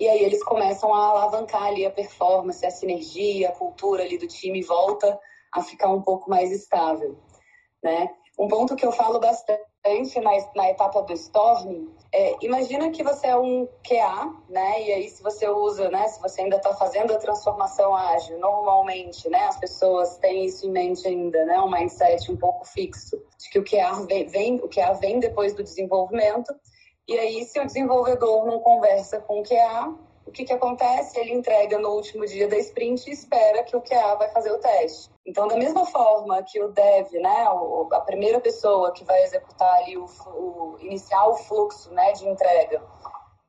E 0.00 0.08
aí 0.08 0.22
eles 0.22 0.42
começam 0.44 0.94
a 0.94 1.08
alavancar 1.08 1.64
ali 1.64 1.84
a 1.84 1.90
performance, 1.90 2.64
a 2.64 2.70
sinergia, 2.70 3.48
a 3.48 3.52
cultura 3.52 4.02
ali 4.02 4.16
do 4.16 4.28
time 4.28 4.62
volta 4.62 5.18
a 5.52 5.62
ficar 5.62 5.90
um 5.90 6.02
pouco 6.02 6.30
mais 6.30 6.52
estável, 6.52 7.18
né? 7.82 8.08
Um 8.38 8.46
ponto 8.46 8.76
que 8.76 8.86
eu 8.86 8.92
falo 8.92 9.18
bastante 9.18 10.20
na, 10.20 10.30
na 10.54 10.70
etapa 10.70 11.02
do 11.02 11.12
storming 11.14 11.92
é, 12.10 12.36
imagina 12.40 12.90
que 12.90 13.02
você 13.02 13.26
é 13.26 13.36
um 13.36 13.68
QA, 13.86 14.34
né? 14.48 14.82
E 14.82 14.92
aí 14.92 15.08
se 15.10 15.22
você 15.22 15.46
usa, 15.46 15.90
né? 15.90 16.08
Se 16.08 16.20
você 16.22 16.40
ainda 16.40 16.56
está 16.56 16.74
fazendo 16.74 17.12
a 17.12 17.18
transformação 17.18 17.94
ágil, 17.94 18.38
normalmente, 18.38 19.28
né? 19.28 19.44
As 19.44 19.58
pessoas 19.58 20.16
têm 20.16 20.46
isso 20.46 20.66
em 20.66 20.70
mente 20.70 21.06
ainda, 21.06 21.44
né? 21.44 21.60
Um 21.60 21.70
mindset 21.70 22.32
um 22.32 22.36
pouco 22.36 22.66
fixo 22.66 23.22
de 23.38 23.50
que 23.50 23.58
o 23.58 23.64
QA 23.64 24.06
vem, 24.06 24.26
vem 24.26 24.54
o 24.56 24.68
QA 24.68 24.94
vem 24.94 25.20
depois 25.20 25.52
do 25.54 25.62
desenvolvimento. 25.62 26.54
E 27.08 27.18
aí 27.18 27.42
se 27.44 27.58
o 27.58 27.64
desenvolvedor 27.64 28.44
não 28.44 28.60
conversa 28.60 29.18
com 29.18 29.40
o 29.40 29.42
QA, 29.42 29.94
o 30.26 30.30
que, 30.30 30.44
que 30.44 30.52
acontece? 30.52 31.18
Ele 31.18 31.32
entrega 31.32 31.78
no 31.78 31.88
último 31.88 32.26
dia 32.26 32.46
da 32.46 32.58
sprint 32.58 33.08
e 33.08 33.14
espera 33.14 33.64
que 33.64 33.74
o 33.74 33.80
QA 33.80 34.14
vai 34.16 34.28
fazer 34.28 34.52
o 34.52 34.58
teste. 34.58 35.10
Então, 35.24 35.48
da 35.48 35.56
mesma 35.56 35.86
forma 35.86 36.42
que 36.42 36.62
o 36.62 36.68
dev, 36.68 37.10
né, 37.12 37.46
a 37.92 38.00
primeira 38.00 38.38
pessoa 38.38 38.92
que 38.92 39.04
vai 39.04 39.22
executar 39.22 39.74
ali 39.76 39.96
o, 39.96 40.04
o 40.04 40.76
iniciar 40.80 41.26
o 41.28 41.34
fluxo, 41.34 41.90
né, 41.94 42.12
de 42.12 42.28
entrega, 42.28 42.82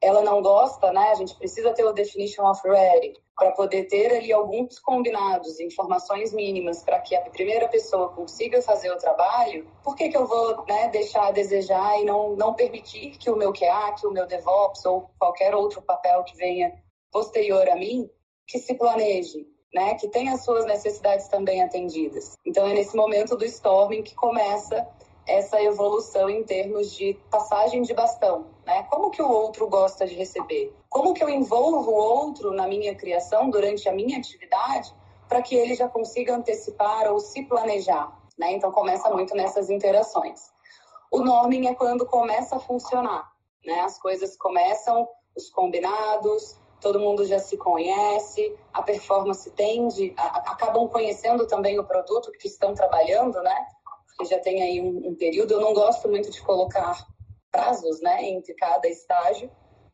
ela 0.02 0.22
não 0.22 0.42
gosta, 0.42 0.94
né? 0.94 1.10
A 1.12 1.16
gente 1.16 1.36
precisa 1.36 1.74
ter 1.74 1.84
o 1.84 1.92
definition 1.92 2.50
of 2.50 2.66
ready 2.66 3.14
para 3.40 3.52
poder 3.54 3.86
ter 3.86 4.14
ali 4.14 4.32
alguns 4.32 4.78
combinados, 4.78 5.60
informações 5.60 6.34
mínimas 6.34 6.84
para 6.84 7.00
que 7.00 7.16
a 7.16 7.22
primeira 7.22 7.68
pessoa 7.70 8.10
consiga 8.10 8.62
fazer 8.62 8.92
o 8.92 8.98
trabalho. 8.98 9.66
Por 9.84 9.96
que, 9.96 10.10
que 10.10 10.18
eu 10.18 10.28
vou 10.28 10.66
né, 10.68 10.90
deixar 10.90 11.28
a 11.28 11.32
desejar 11.32 12.00
e 12.00 12.06
não, 12.06 12.36
não 12.36 12.54
permitir 12.54 13.12
que 13.18 13.32
o 13.32 13.38
meu 13.38 13.54
QA, 13.54 13.96
que 13.98 14.06
o 14.06 14.12
meu 14.12 14.28
DevOps 14.28 14.86
ou 14.86 15.10
qualquer 15.18 15.56
outro 15.56 15.82
papel 15.82 16.24
que 16.26 16.36
venha 16.36 16.74
posterior 17.12 17.68
a 17.70 17.76
mim, 17.76 18.10
que 18.46 18.60
se 18.60 18.76
planeje, 18.76 19.48
né, 19.74 19.96
que 19.96 20.10
tenha 20.10 20.34
as 20.34 20.44
suas 20.44 20.66
necessidades 20.66 21.28
também 21.30 21.64
atendidas. 21.64 22.36
Então 22.46 22.68
é 22.68 22.74
nesse 22.74 22.96
momento 22.96 23.38
do 23.38 23.46
storming 23.46 24.04
que 24.04 24.16
começa 24.16 24.86
essa 25.30 25.62
evolução 25.62 26.30
em 26.30 26.44
termos 26.44 26.92
de 26.92 27.14
passagem 27.30 27.82
de 27.82 27.94
bastão, 27.94 28.48
né? 28.66 28.84
Como 28.84 29.12
que 29.12 29.22
o 29.22 29.30
outro 29.30 29.68
gosta 29.68 30.08
de 30.08 30.16
receber? 30.16 30.74
Como 30.90 31.14
que 31.14 31.24
eu 31.24 31.30
envolvo 31.30 31.92
o 31.92 31.96
outro 31.96 32.52
na 32.52 32.68
minha 32.68 32.96
criação 32.96 33.50
durante 33.50 33.88
a 33.88 33.94
minha 33.94 34.18
atividade 34.18 34.94
para 35.28 35.42
que 35.42 35.56
ele 35.56 35.76
já 35.76 35.88
consiga 35.88 36.36
antecipar 36.36 37.12
ou 37.12 37.20
se 37.20 37.44
planejar, 37.44 38.12
né? 38.38 38.54
Então 38.54 38.72
começa 38.72 39.10
muito 39.12 39.36
nessas 39.36 39.70
interações. 39.70 40.52
O 41.12 41.20
norming 41.20 41.68
é 41.68 41.76
quando 41.76 42.06
começa 42.06 42.56
a 42.56 42.60
funcionar, 42.60 43.32
né? 43.64 43.82
As 43.82 44.00
coisas 44.00 44.36
começam, 44.36 45.08
os 45.36 45.50
combinados, 45.50 46.58
todo 46.82 47.00
mundo 47.00 47.26
já 47.26 47.40
se 47.40 47.58
conhece, 47.58 48.56
a 48.74 48.82
performance 48.82 49.50
tende, 49.52 50.14
a, 50.18 50.52
acabam 50.52 50.88
conhecendo 50.88 51.46
também 51.46 51.80
o 51.80 51.84
produto 51.84 52.32
que 52.32 52.48
estão 52.48 52.74
trabalhando, 52.74 53.42
né? 53.42 53.68
Que 54.20 54.26
já 54.26 54.38
tem 54.38 54.62
aí 54.62 54.82
um, 54.82 55.10
um, 55.10 55.16
período. 55.16 55.54
Eu 55.54 55.62
não 55.62 55.74
gosto 55.74 56.10
muito 56.10 56.30
de 56.30 56.42
colocar 56.42 57.08
prazos 57.50 58.02
né, 58.02 58.26
entre 58.26 58.54
cada 58.54 58.88
estágio, 58.88 59.50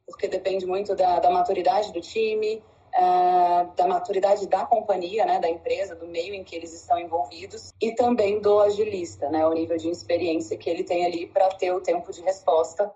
porque 0.08 0.28
depende 0.28 0.66
muito 0.66 0.96
da, 0.96 1.20
da 1.20 1.30
maturidade 1.30 1.94
do 1.94 2.02
time, 2.02 2.62
uh, 2.96 3.72
da 3.76 3.88
maturidade 3.88 4.48
da 4.48 4.66
companhia, 4.66 5.26
né, 5.26 5.40
da 5.40 5.48
empresa, 5.48 5.96
do 5.96 6.08
meio 6.08 6.34
em 6.34 6.44
que 6.44 6.56
eles 6.56 6.74
estão 6.74 7.00
envolvidos, 7.00 7.72
e 7.80 7.94
também 7.94 8.42
do 8.42 8.60
agilista, 8.60 9.30
né, 9.30 9.46
o 9.46 9.54
nível 9.54 9.78
de 9.78 9.90
experiência 9.90 10.58
que 10.58 10.70
ele 10.70 10.84
tem 10.84 11.06
ali 11.06 11.28
para 11.28 11.50
ter 11.50 11.72
o 11.72 11.80
tempo 11.80 12.12
de 12.12 12.22
resposta 12.22 12.92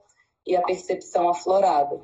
e 0.45 0.55
a 0.55 0.61
percepção 0.63 1.29
aflorada. 1.29 2.01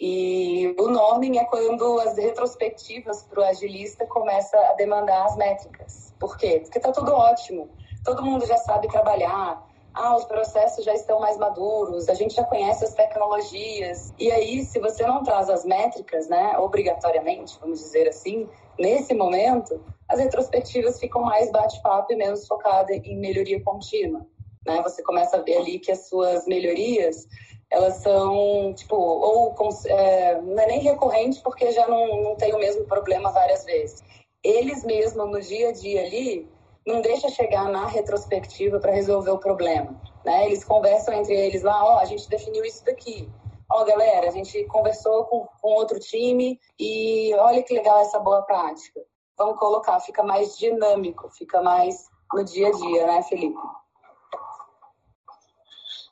E 0.00 0.74
o 0.78 0.88
norming 0.88 1.38
é 1.38 1.44
quando 1.44 1.98
as 2.00 2.16
retrospectivas 2.16 3.24
para 3.24 3.40
o 3.40 3.44
agilista 3.44 4.06
começa 4.06 4.56
a 4.56 4.74
demandar 4.74 5.26
as 5.26 5.36
métricas. 5.36 6.14
Por 6.20 6.36
quê? 6.36 6.60
Porque 6.60 6.78
está 6.78 6.92
tudo 6.92 7.12
ótimo 7.12 7.68
todo 8.08 8.24
mundo 8.24 8.46
já 8.46 8.56
sabe 8.56 8.88
trabalhar, 8.88 9.62
ah, 9.92 10.16
os 10.16 10.24
processos 10.24 10.82
já 10.82 10.94
estão 10.94 11.20
mais 11.20 11.36
maduros, 11.36 12.08
a 12.08 12.14
gente 12.14 12.34
já 12.34 12.44
conhece 12.44 12.84
as 12.84 12.94
tecnologias. 12.94 14.14
E 14.18 14.30
aí, 14.32 14.64
se 14.64 14.78
você 14.78 15.06
não 15.06 15.22
traz 15.22 15.50
as 15.50 15.64
métricas, 15.64 16.26
né, 16.26 16.56
obrigatoriamente, 16.58 17.58
vamos 17.60 17.80
dizer 17.80 18.08
assim, 18.08 18.48
nesse 18.78 19.12
momento, 19.12 19.78
as 20.08 20.20
retrospectivas 20.20 20.98
ficam 20.98 21.20
mais 21.20 21.50
bate-papo 21.52 22.10
e 22.12 22.16
menos 22.16 22.46
focada 22.46 22.94
em 22.94 23.18
melhoria 23.18 23.62
contínua. 23.62 24.26
Né? 24.66 24.80
Você 24.82 25.02
começa 25.02 25.36
a 25.36 25.42
ver 25.42 25.58
ali 25.58 25.78
que 25.78 25.92
as 25.92 26.08
suas 26.08 26.46
melhorias, 26.46 27.26
elas 27.70 27.96
são, 27.96 28.72
tipo, 28.72 28.96
ou 28.96 29.54
é, 29.86 30.40
não 30.40 30.62
é 30.62 30.66
nem 30.66 30.80
recorrente 30.80 31.42
porque 31.42 31.70
já 31.72 31.86
não, 31.86 32.22
não 32.22 32.36
tem 32.36 32.54
o 32.54 32.58
mesmo 32.58 32.86
problema 32.86 33.30
várias 33.32 33.66
vezes. 33.66 34.02
Eles 34.42 34.82
mesmos, 34.82 35.30
no 35.30 35.40
dia 35.40 35.68
a 35.68 35.72
dia 35.72 36.00
ali, 36.06 36.48
não 36.88 37.02
deixa 37.02 37.28
chegar 37.28 37.68
na 37.68 37.86
retrospectiva 37.86 38.80
para 38.80 38.92
resolver 38.92 39.30
o 39.30 39.38
problema. 39.38 39.94
Né? 40.24 40.46
Eles 40.46 40.64
conversam 40.64 41.12
entre 41.14 41.34
eles 41.34 41.62
lá, 41.62 41.84
ó, 41.84 41.96
oh, 41.96 41.98
a 41.98 42.04
gente 42.06 42.28
definiu 42.28 42.64
isso 42.64 42.82
daqui. 42.84 43.30
Ó, 43.70 43.82
oh, 43.82 43.84
galera, 43.84 44.26
a 44.26 44.30
gente 44.30 44.64
conversou 44.64 45.24
com, 45.24 45.46
com 45.60 45.68
outro 45.68 46.00
time 46.00 46.58
e 46.80 47.34
olha 47.34 47.62
que 47.62 47.74
legal 47.74 48.00
essa 48.00 48.18
boa 48.18 48.40
prática. 48.42 49.00
Vamos 49.36 49.58
colocar, 49.58 50.00
fica 50.00 50.22
mais 50.22 50.56
dinâmico, 50.56 51.28
fica 51.30 51.62
mais 51.62 52.08
no 52.32 52.42
dia 52.42 52.68
a 52.68 52.72
dia, 52.72 53.06
né, 53.06 53.22
Felipe? 53.22 53.58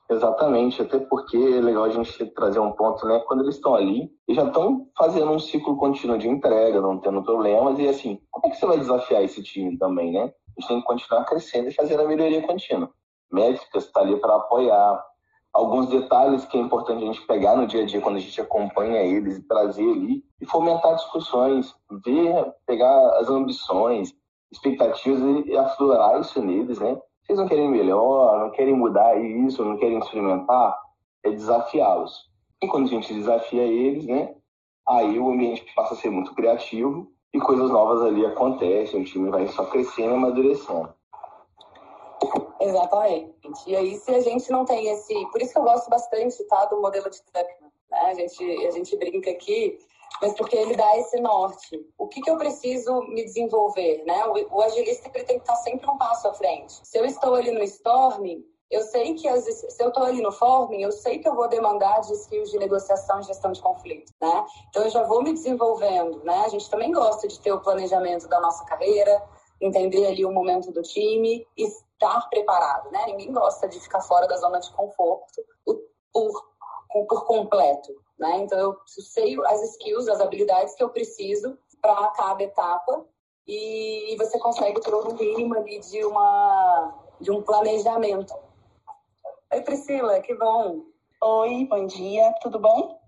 Exatamente, 0.08 0.82
até 0.82 0.98
porque 0.98 1.36
é 1.36 1.60
legal 1.60 1.84
a 1.84 1.88
gente 1.88 2.26
trazer 2.26 2.60
um 2.60 2.70
ponto, 2.70 3.04
né? 3.06 3.18
Quando 3.26 3.42
eles 3.42 3.56
estão 3.56 3.74
ali 3.74 4.08
e 4.28 4.34
já 4.34 4.44
estão 4.44 4.86
fazendo 4.96 5.32
um 5.32 5.38
ciclo 5.38 5.76
contínuo 5.76 6.16
de 6.16 6.28
entrega, 6.28 6.80
não 6.80 7.00
tendo 7.00 7.24
problemas, 7.24 7.78
e 7.78 7.88
assim, 7.88 8.20
como 8.30 8.46
é 8.46 8.50
que 8.50 8.56
você 8.56 8.66
vai 8.66 8.78
desafiar 8.78 9.24
esse 9.24 9.42
time 9.42 9.76
também, 9.76 10.12
né? 10.12 10.32
A 10.56 10.60
gente 10.60 10.68
tem 10.68 10.80
que 10.80 10.86
continuar 10.86 11.24
crescendo 11.24 11.68
e 11.68 11.74
fazendo 11.74 12.02
a 12.02 12.08
melhoria 12.08 12.46
contínua. 12.46 12.90
Métricas 13.30 13.84
está 13.84 14.00
ali 14.00 14.16
para 14.16 14.36
apoiar. 14.36 15.04
Alguns 15.52 15.88
detalhes 15.88 16.44
que 16.44 16.56
é 16.56 16.60
importante 16.60 17.02
a 17.02 17.06
gente 17.06 17.26
pegar 17.26 17.56
no 17.56 17.66
dia 17.66 17.82
a 17.82 17.86
dia 17.86 18.00
quando 18.00 18.16
a 18.16 18.20
gente 18.20 18.40
acompanha 18.40 19.00
eles 19.02 19.38
e 19.38 19.42
trazer 19.42 19.90
ali 19.90 20.22
e 20.40 20.46
fomentar 20.46 20.94
discussões, 20.96 21.74
ver, 22.04 22.52
pegar 22.66 23.18
as 23.18 23.28
ambições, 23.28 24.14
expectativas 24.52 25.46
e 25.46 25.56
aflorar 25.56 26.20
isso 26.20 26.42
neles, 26.42 26.78
né? 26.78 27.00
Vocês 27.22 27.38
não 27.38 27.48
querem 27.48 27.68
melhor, 27.68 28.38
não 28.38 28.50
querem 28.50 28.74
mudar 28.74 29.16
isso, 29.16 29.64
não 29.64 29.76
querem 29.76 29.98
experimentar, 29.98 30.78
é 31.24 31.30
desafiá-los. 31.30 32.30
E 32.62 32.68
quando 32.68 32.84
a 32.84 32.90
gente 32.90 33.12
desafia 33.12 33.62
eles, 33.62 34.06
né? 34.06 34.34
Aí 34.86 35.18
o 35.18 35.30
ambiente 35.30 35.66
passa 35.74 35.94
a 35.94 35.96
ser 35.96 36.10
muito 36.10 36.34
criativo 36.34 37.10
e 37.36 37.40
coisas 37.40 37.70
novas 37.70 38.02
ali 38.02 38.24
acontecem, 38.24 39.00
o 39.00 39.04
time 39.04 39.30
vai 39.30 39.46
só 39.48 39.64
crescendo 39.66 40.12
e 40.12 40.16
amadurecendo. 40.16 40.94
Exatamente. 42.58 43.34
E 43.66 43.76
aí, 43.76 43.96
se 43.96 44.14
a 44.14 44.20
gente 44.20 44.50
não 44.50 44.64
tem 44.64 44.88
esse. 44.88 45.14
Por 45.26 45.42
isso 45.42 45.52
que 45.52 45.58
eu 45.58 45.62
gosto 45.62 45.90
bastante 45.90 46.42
tá, 46.44 46.64
do 46.64 46.80
modelo 46.80 47.10
de 47.10 47.22
Tuckman. 47.22 47.70
Né? 47.90 47.98
A, 47.98 48.14
gente, 48.14 48.66
a 48.66 48.70
gente 48.70 48.96
brinca 48.96 49.30
aqui, 49.30 49.78
mas 50.22 50.34
porque 50.34 50.56
ele 50.56 50.74
dá 50.74 50.96
esse 50.98 51.20
norte. 51.20 51.86
O 51.98 52.08
que, 52.08 52.22
que 52.22 52.30
eu 52.30 52.38
preciso 52.38 53.02
me 53.02 53.22
desenvolver? 53.22 54.02
Né? 54.06 54.24
O, 54.26 54.56
o 54.56 54.62
agilista 54.62 55.10
ele 55.14 55.24
tem 55.24 55.36
que 55.36 55.42
estar 55.42 55.56
sempre 55.56 55.88
um 55.90 55.98
passo 55.98 56.28
à 56.28 56.32
frente. 56.32 56.72
Se 56.82 56.98
eu 56.98 57.04
estou 57.04 57.34
ali 57.34 57.50
no 57.50 57.62
Storm, 57.62 58.42
eu 58.70 58.82
sei 58.82 59.14
que 59.14 59.28
as, 59.28 59.44
se 59.44 59.82
eu 59.82 59.88
estou 59.88 60.02
ali 60.02 60.20
no 60.20 60.32
forming, 60.32 60.82
eu 60.82 60.90
sei 60.90 61.18
que 61.18 61.28
eu 61.28 61.34
vou 61.34 61.48
demandar 61.48 62.00
de 62.00 62.12
skills 62.12 62.50
de 62.50 62.58
negociação 62.58 63.20
e 63.20 63.22
gestão 63.22 63.52
de 63.52 63.62
conflito, 63.62 64.12
né? 64.20 64.46
Então 64.68 64.82
eu 64.82 64.90
já 64.90 65.04
vou 65.04 65.22
me 65.22 65.32
desenvolvendo, 65.32 66.22
né? 66.24 66.44
A 66.44 66.48
gente 66.48 66.68
também 66.68 66.90
gosta 66.90 67.28
de 67.28 67.38
ter 67.40 67.52
o 67.52 67.60
planejamento 67.60 68.26
da 68.28 68.40
nossa 68.40 68.64
carreira, 68.64 69.22
entender 69.60 70.06
ali 70.06 70.24
o 70.24 70.32
momento 70.32 70.72
do 70.72 70.82
time 70.82 71.46
e 71.56 71.64
estar 71.64 72.28
preparado, 72.28 72.90
né? 72.90 73.06
Ninguém 73.06 73.32
gosta 73.32 73.68
de 73.68 73.78
ficar 73.78 74.00
fora 74.00 74.26
da 74.26 74.36
zona 74.36 74.58
de 74.58 74.70
conforto 74.72 75.44
por, 76.12 76.44
por 76.92 77.24
completo, 77.24 77.92
né? 78.18 78.38
Então 78.38 78.58
eu 78.58 78.76
sei 78.86 79.36
as 79.46 79.62
skills, 79.62 80.08
as 80.08 80.20
habilidades 80.20 80.74
que 80.74 80.82
eu 80.82 80.90
preciso 80.90 81.56
para 81.80 82.08
cada 82.08 82.42
etapa 82.42 83.06
e 83.46 84.16
você 84.18 84.40
consegue 84.40 84.80
ter 84.80 84.92
um 84.92 85.14
mínimo 85.14 85.56
ali 85.56 85.78
de 85.78 86.04
uma 86.04 87.02
de 87.20 87.30
um 87.30 87.40
planejamento 87.42 88.34
Oi, 89.56 89.62
Priscila, 89.62 90.20
que 90.20 90.34
bom. 90.34 90.82
Oi, 91.24 91.64
bom 91.64 91.86
dia, 91.86 92.30
tudo 92.42 92.58
bom? 92.58 93.00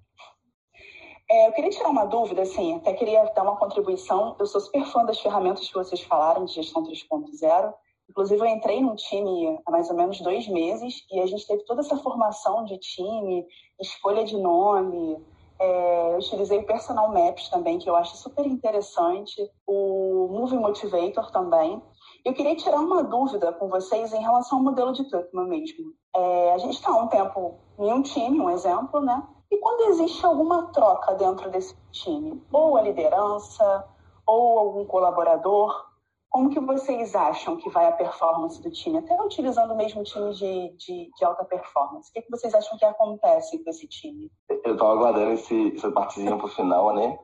É, 1.30 1.46
eu 1.46 1.52
queria 1.52 1.68
tirar 1.68 1.90
uma 1.90 2.06
dúvida, 2.06 2.40
assim, 2.40 2.74
até 2.74 2.94
queria 2.94 3.22
dar 3.36 3.42
uma 3.42 3.58
contribuição. 3.58 4.34
Eu 4.40 4.46
sou 4.46 4.58
super 4.58 4.82
fã 4.86 5.04
das 5.04 5.20
ferramentas 5.20 5.68
que 5.68 5.74
vocês 5.74 6.00
falaram 6.00 6.46
de 6.46 6.54
gestão 6.54 6.82
3.0. 6.84 7.74
Inclusive, 8.08 8.40
eu 8.40 8.46
entrei 8.46 8.80
num 8.80 8.94
time 8.94 9.60
há 9.66 9.70
mais 9.70 9.90
ou 9.90 9.96
menos 9.96 10.22
dois 10.22 10.48
meses 10.48 11.04
e 11.12 11.20
a 11.20 11.26
gente 11.26 11.46
teve 11.46 11.64
toda 11.64 11.82
essa 11.82 11.98
formação 11.98 12.64
de 12.64 12.78
time, 12.78 13.46
escolha 13.78 14.24
de 14.24 14.38
nome. 14.38 15.22
É, 15.60 16.14
eu 16.14 16.16
utilizei 16.16 16.60
o 16.60 16.66
Personal 16.66 17.12
Maps 17.12 17.50
também, 17.50 17.78
que 17.78 17.90
eu 17.90 17.94
acho 17.94 18.16
super 18.16 18.46
interessante. 18.46 19.36
O 19.66 20.28
Movie 20.30 20.58
Motivator 20.58 21.30
também. 21.30 21.82
Eu 22.24 22.34
queria 22.34 22.56
tirar 22.56 22.78
uma 22.78 23.02
dúvida 23.02 23.52
com 23.52 23.68
vocês 23.68 24.12
em 24.12 24.20
relação 24.20 24.58
ao 24.58 24.64
modelo 24.64 24.92
de 24.92 25.08
Tuckman 25.08 25.48
mesmo. 25.48 25.92
É, 26.14 26.52
a 26.52 26.58
gente 26.58 26.74
está 26.74 26.90
há 26.90 26.96
um 26.96 27.08
tempo 27.08 27.58
em 27.78 27.92
um 27.92 28.02
time, 28.02 28.40
um 28.40 28.50
exemplo, 28.50 29.00
né? 29.00 29.22
E 29.50 29.56
quando 29.58 29.90
existe 29.90 30.24
alguma 30.26 30.70
troca 30.72 31.14
dentro 31.14 31.50
desse 31.50 31.74
time, 31.90 32.42
ou 32.52 32.76
a 32.76 32.82
liderança, 32.82 33.84
ou 34.26 34.58
algum 34.58 34.84
colaborador, 34.84 35.88
como 36.28 36.50
que 36.50 36.60
vocês 36.60 37.14
acham 37.14 37.56
que 37.56 37.70
vai 37.70 37.86
a 37.86 37.92
performance 37.92 38.62
do 38.62 38.70
time? 38.70 38.98
Até 38.98 39.20
utilizando 39.22 39.72
o 39.72 39.76
mesmo 39.76 40.02
time 40.04 40.32
de, 40.34 40.76
de, 40.76 41.10
de 41.16 41.24
alta 41.24 41.44
performance. 41.44 42.10
O 42.10 42.12
que, 42.12 42.22
que 42.22 42.30
vocês 42.30 42.54
acham 42.54 42.76
que 42.76 42.84
acontece 42.84 43.62
com 43.64 43.70
esse 43.70 43.88
time? 43.88 44.30
Eu 44.64 44.74
estava 44.74 44.92
aguardando 44.92 45.32
esse, 45.32 45.74
essa 45.74 45.90
partezinha 45.90 46.36
para 46.36 46.44
o 46.44 46.50
final, 46.50 46.94
né? 46.94 47.18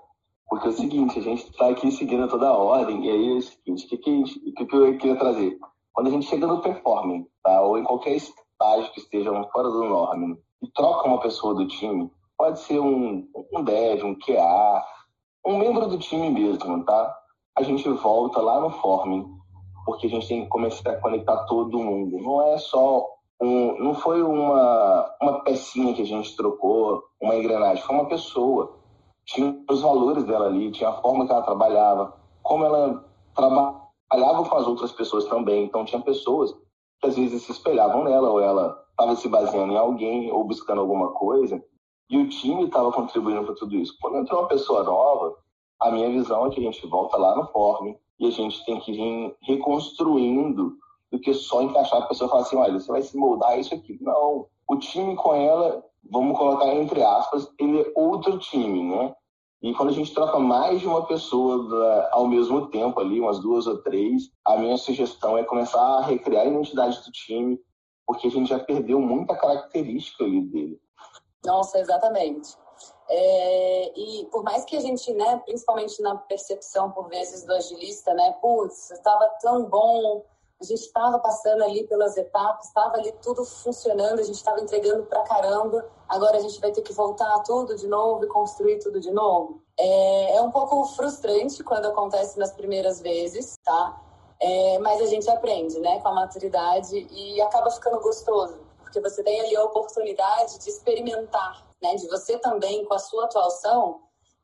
Porque 0.54 0.68
é 0.68 0.70
o 0.70 0.74
seguinte, 0.74 1.18
a 1.18 1.22
gente 1.22 1.50
está 1.50 1.68
aqui 1.68 1.90
seguindo 1.90 2.28
toda 2.28 2.46
a 2.46 2.56
ordem, 2.56 3.04
e 3.04 3.10
aí 3.10 3.28
é 3.28 3.38
o 3.38 3.42
seguinte, 3.42 3.86
o 3.86 3.88
que, 3.88 3.96
que, 3.96 4.52
que, 4.52 4.66
que 4.66 4.76
eu 4.76 4.98
queria 4.98 5.18
trazer? 5.18 5.58
Quando 5.92 6.06
a 6.06 6.10
gente 6.10 6.26
chega 6.26 6.46
no 6.46 6.60
performing, 6.60 7.26
tá? 7.42 7.60
ou 7.60 7.76
em 7.76 7.82
qualquer 7.82 8.14
estágio 8.14 8.92
que 8.92 9.00
esteja 9.00 9.32
fora 9.52 9.68
do 9.68 9.82
norme, 9.82 10.38
e 10.62 10.70
troca 10.70 11.08
uma 11.08 11.18
pessoa 11.18 11.56
do 11.56 11.66
time, 11.66 12.08
pode 12.38 12.60
ser 12.60 12.78
um, 12.78 13.28
um 13.52 13.64
dev, 13.64 14.04
um 14.04 14.14
QA, 14.14 14.84
um 15.44 15.58
membro 15.58 15.88
do 15.88 15.98
time 15.98 16.30
mesmo, 16.30 16.84
tá? 16.84 17.16
A 17.58 17.64
gente 17.64 17.88
volta 17.88 18.40
lá 18.40 18.60
no 18.60 18.70
forming, 18.70 19.26
porque 19.84 20.06
a 20.06 20.10
gente 20.10 20.28
tem 20.28 20.44
que 20.44 20.48
começar 20.50 20.88
a 20.88 21.00
conectar 21.00 21.46
todo 21.46 21.80
mundo. 21.80 22.16
Não 22.20 22.46
é 22.46 22.58
só 22.58 23.08
um, 23.42 23.76
não 23.82 23.92
foi 23.92 24.22
uma, 24.22 25.16
uma 25.20 25.40
pecinha 25.40 25.92
que 25.94 26.02
a 26.02 26.06
gente 26.06 26.36
trocou, 26.36 27.02
uma 27.20 27.34
engrenagem, 27.34 27.82
foi 27.82 27.96
uma 27.96 28.06
pessoa 28.06 28.83
tinha 29.24 29.64
os 29.68 29.80
valores 29.80 30.24
dela 30.24 30.46
ali, 30.46 30.70
tinha 30.70 30.90
a 30.90 31.00
forma 31.00 31.26
que 31.26 31.32
ela 31.32 31.42
trabalhava, 31.42 32.14
como 32.42 32.64
ela 32.64 33.04
trabalhava 33.34 34.48
com 34.48 34.56
as 34.56 34.66
outras 34.66 34.92
pessoas 34.92 35.24
também. 35.26 35.64
Então, 35.64 35.84
tinha 35.84 36.00
pessoas 36.00 36.52
que 37.00 37.06
às 37.06 37.16
vezes 37.16 37.42
se 37.42 37.52
espelhavam 37.52 38.04
nela, 38.04 38.30
ou 38.30 38.40
ela 38.40 38.84
estava 38.90 39.16
se 39.16 39.28
baseando 39.28 39.72
em 39.72 39.76
alguém, 39.76 40.30
ou 40.30 40.44
buscando 40.44 40.80
alguma 40.80 41.12
coisa, 41.12 41.62
e 42.08 42.18
o 42.18 42.28
time 42.28 42.64
estava 42.64 42.92
contribuindo 42.92 43.44
para 43.44 43.54
tudo 43.54 43.74
isso. 43.76 43.96
Quando 44.00 44.18
entrou 44.18 44.40
uma 44.40 44.48
pessoa 44.48 44.82
nova, 44.82 45.36
a 45.80 45.90
minha 45.90 46.08
visão 46.10 46.46
é 46.46 46.50
que 46.50 46.60
a 46.60 46.62
gente 46.62 46.86
volta 46.86 47.16
lá 47.16 47.34
no 47.34 47.46
form 47.48 47.94
e 48.18 48.26
a 48.26 48.30
gente 48.30 48.64
tem 48.64 48.78
que 48.78 48.92
vir 48.92 49.36
reconstruindo 49.42 50.76
do 51.10 51.18
que 51.18 51.32
só 51.32 51.62
encaixar 51.62 52.02
a 52.02 52.06
pessoa 52.06 52.28
e 52.28 52.30
falar 52.30 52.42
assim, 52.42 52.56
olha, 52.56 52.78
você 52.78 52.90
vai 52.90 53.02
se 53.02 53.16
moldar 53.16 53.58
isso 53.58 53.74
aqui. 53.74 53.98
Não, 54.00 54.46
o 54.68 54.76
time 54.76 55.16
com 55.16 55.34
ela 55.34 55.82
vamos 56.10 56.38
colocar 56.38 56.74
entre 56.74 57.02
aspas, 57.02 57.48
ele 57.58 57.82
é 57.82 57.92
outro 57.94 58.38
time, 58.38 58.82
né? 58.82 59.14
E 59.62 59.72
quando 59.74 59.88
a 59.88 59.92
gente 59.92 60.12
troca 60.12 60.38
mais 60.38 60.80
de 60.80 60.86
uma 60.86 61.06
pessoa 61.06 61.66
da, 61.68 62.10
ao 62.12 62.28
mesmo 62.28 62.68
tempo 62.68 63.00
ali, 63.00 63.18
umas 63.18 63.38
duas 63.38 63.66
ou 63.66 63.82
três, 63.82 64.24
a 64.44 64.58
minha 64.58 64.76
sugestão 64.76 65.38
é 65.38 65.44
começar 65.44 65.80
a 65.80 66.02
recriar 66.02 66.42
a 66.42 66.48
identidade 66.48 67.02
do 67.02 67.10
time, 67.10 67.58
porque 68.06 68.26
a 68.26 68.30
gente 68.30 68.50
já 68.50 68.58
perdeu 68.58 69.00
muita 69.00 69.34
característica 69.34 70.22
ali 70.22 70.42
dele. 70.42 70.78
Nossa, 71.46 71.78
exatamente. 71.78 72.54
É, 73.08 73.98
e 73.98 74.26
por 74.26 74.42
mais 74.42 74.64
que 74.64 74.76
a 74.76 74.80
gente, 74.80 75.12
né, 75.12 75.40
principalmente 75.44 76.00
na 76.02 76.16
percepção 76.16 76.90
por 76.90 77.08
vezes 77.08 77.44
do 77.44 77.52
agilista, 77.54 78.12
né, 78.14 78.34
putz, 78.40 78.90
estava 78.90 79.26
tão 79.40 79.64
bom, 79.64 80.24
a 80.64 80.66
gente 80.66 80.86
estava 80.86 81.18
passando 81.18 81.62
ali 81.62 81.86
pelas 81.86 82.16
etapas, 82.16 82.66
estava 82.66 82.96
ali 82.96 83.12
tudo 83.22 83.44
funcionando, 83.44 84.20
a 84.20 84.22
gente 84.22 84.36
estava 84.36 84.60
entregando 84.60 85.04
pra 85.04 85.22
caramba. 85.22 85.86
Agora 86.08 86.36
a 86.36 86.40
gente 86.40 86.60
vai 86.60 86.72
ter 86.72 86.82
que 86.82 86.92
voltar 86.92 87.38
tudo 87.40 87.76
de 87.76 87.86
novo 87.86 88.24
e 88.24 88.28
construir 88.28 88.78
tudo 88.78 89.00
de 89.00 89.10
novo. 89.10 89.62
É, 89.78 90.36
é 90.36 90.42
um 90.42 90.50
pouco 90.50 90.84
frustrante 90.86 91.62
quando 91.62 91.86
acontece 91.86 92.38
nas 92.38 92.52
primeiras 92.52 93.00
vezes, 93.00 93.54
tá? 93.64 94.00
É, 94.40 94.78
mas 94.78 95.00
a 95.00 95.06
gente 95.06 95.28
aprende, 95.30 95.78
né, 95.80 96.00
com 96.00 96.08
a 96.08 96.12
maturidade 96.12 97.06
e 97.10 97.40
acaba 97.40 97.70
ficando 97.70 98.00
gostoso, 98.00 98.58
porque 98.78 99.00
você 99.00 99.22
tem 99.22 99.40
ali 99.40 99.56
a 99.56 99.64
oportunidade 99.64 100.58
de 100.58 100.68
experimentar, 100.68 101.64
né, 101.80 101.94
de 101.94 102.06
você 102.08 102.36
também, 102.38 102.84
com 102.84 102.94
a 102.94 102.98
sua 102.98 103.24
atuação, 103.24 104.00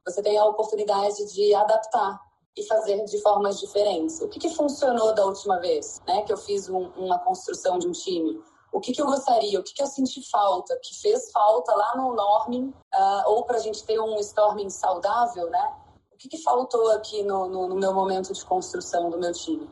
você 0.06 0.22
tem 0.22 0.38
a 0.38 0.44
oportunidade 0.44 1.32
de 1.34 1.54
adaptar 1.54 2.18
e 2.56 2.66
fazer 2.66 3.04
de 3.04 3.20
formas 3.22 3.58
diferentes. 3.60 4.20
O 4.20 4.28
que, 4.28 4.38
que 4.38 4.50
funcionou 4.50 5.14
da 5.14 5.24
última 5.24 5.58
vez, 5.58 6.00
né? 6.06 6.22
Que 6.22 6.32
eu 6.32 6.36
fiz 6.36 6.68
um, 6.68 6.88
uma 6.96 7.18
construção 7.18 7.78
de 7.78 7.86
um 7.86 7.92
time. 7.92 8.42
O 8.72 8.80
que, 8.80 8.92
que 8.92 9.02
eu 9.02 9.06
gostaria, 9.06 9.58
o 9.58 9.62
que, 9.62 9.72
que 9.74 9.82
eu 9.82 9.86
senti 9.86 10.22
falta, 10.30 10.78
que 10.82 10.94
fez 11.00 11.30
falta 11.32 11.74
lá 11.74 11.96
no 11.96 12.14
norming, 12.14 12.72
uh, 12.94 13.22
ou 13.26 13.44
para 13.44 13.56
a 13.56 13.60
gente 13.60 13.82
ter 13.84 14.00
um 14.00 14.16
storming 14.16 14.70
saudável, 14.70 15.50
né? 15.50 15.74
O 16.12 16.16
que, 16.16 16.28
que 16.28 16.38
faltou 16.38 16.90
aqui 16.92 17.22
no, 17.22 17.48
no, 17.48 17.68
no, 17.68 17.74
meu 17.76 17.94
momento 17.94 18.32
de 18.32 18.44
construção 18.44 19.10
do 19.10 19.18
meu 19.18 19.32
time? 19.32 19.68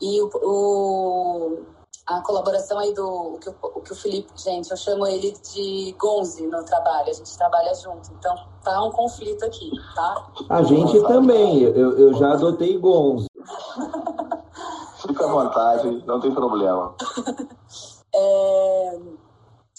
E 0.00 0.20
o, 0.20 0.30
o 0.42 1.66
a 2.06 2.20
colaboração 2.20 2.78
aí 2.78 2.92
do 2.94 3.34
o 3.34 3.38
que, 3.38 3.48
o 3.48 3.80
que 3.80 3.92
o 3.92 3.96
Felipe, 3.96 4.30
gente, 4.36 4.70
eu 4.70 4.76
chamo 4.76 5.06
ele 5.06 5.32
de 5.32 5.92
Gonzi 5.98 6.46
no 6.46 6.64
trabalho, 6.64 7.10
a 7.10 7.12
gente 7.12 7.36
trabalha 7.36 7.74
junto, 7.74 8.12
então 8.12 8.36
tá 8.66 8.82
um 8.82 8.90
conflito 8.90 9.44
aqui, 9.44 9.70
tá? 9.94 10.26
A 10.50 10.62
gente 10.62 11.00
também, 11.02 11.62
eu, 11.62 11.98
eu 11.98 12.14
já 12.14 12.32
adotei 12.32 12.76
Gonzi. 12.76 13.28
Fica 15.06 15.24
à 15.24 15.28
vontade, 15.28 16.02
não 16.04 16.18
tem 16.18 16.34
problema. 16.34 16.94
é, 18.12 19.00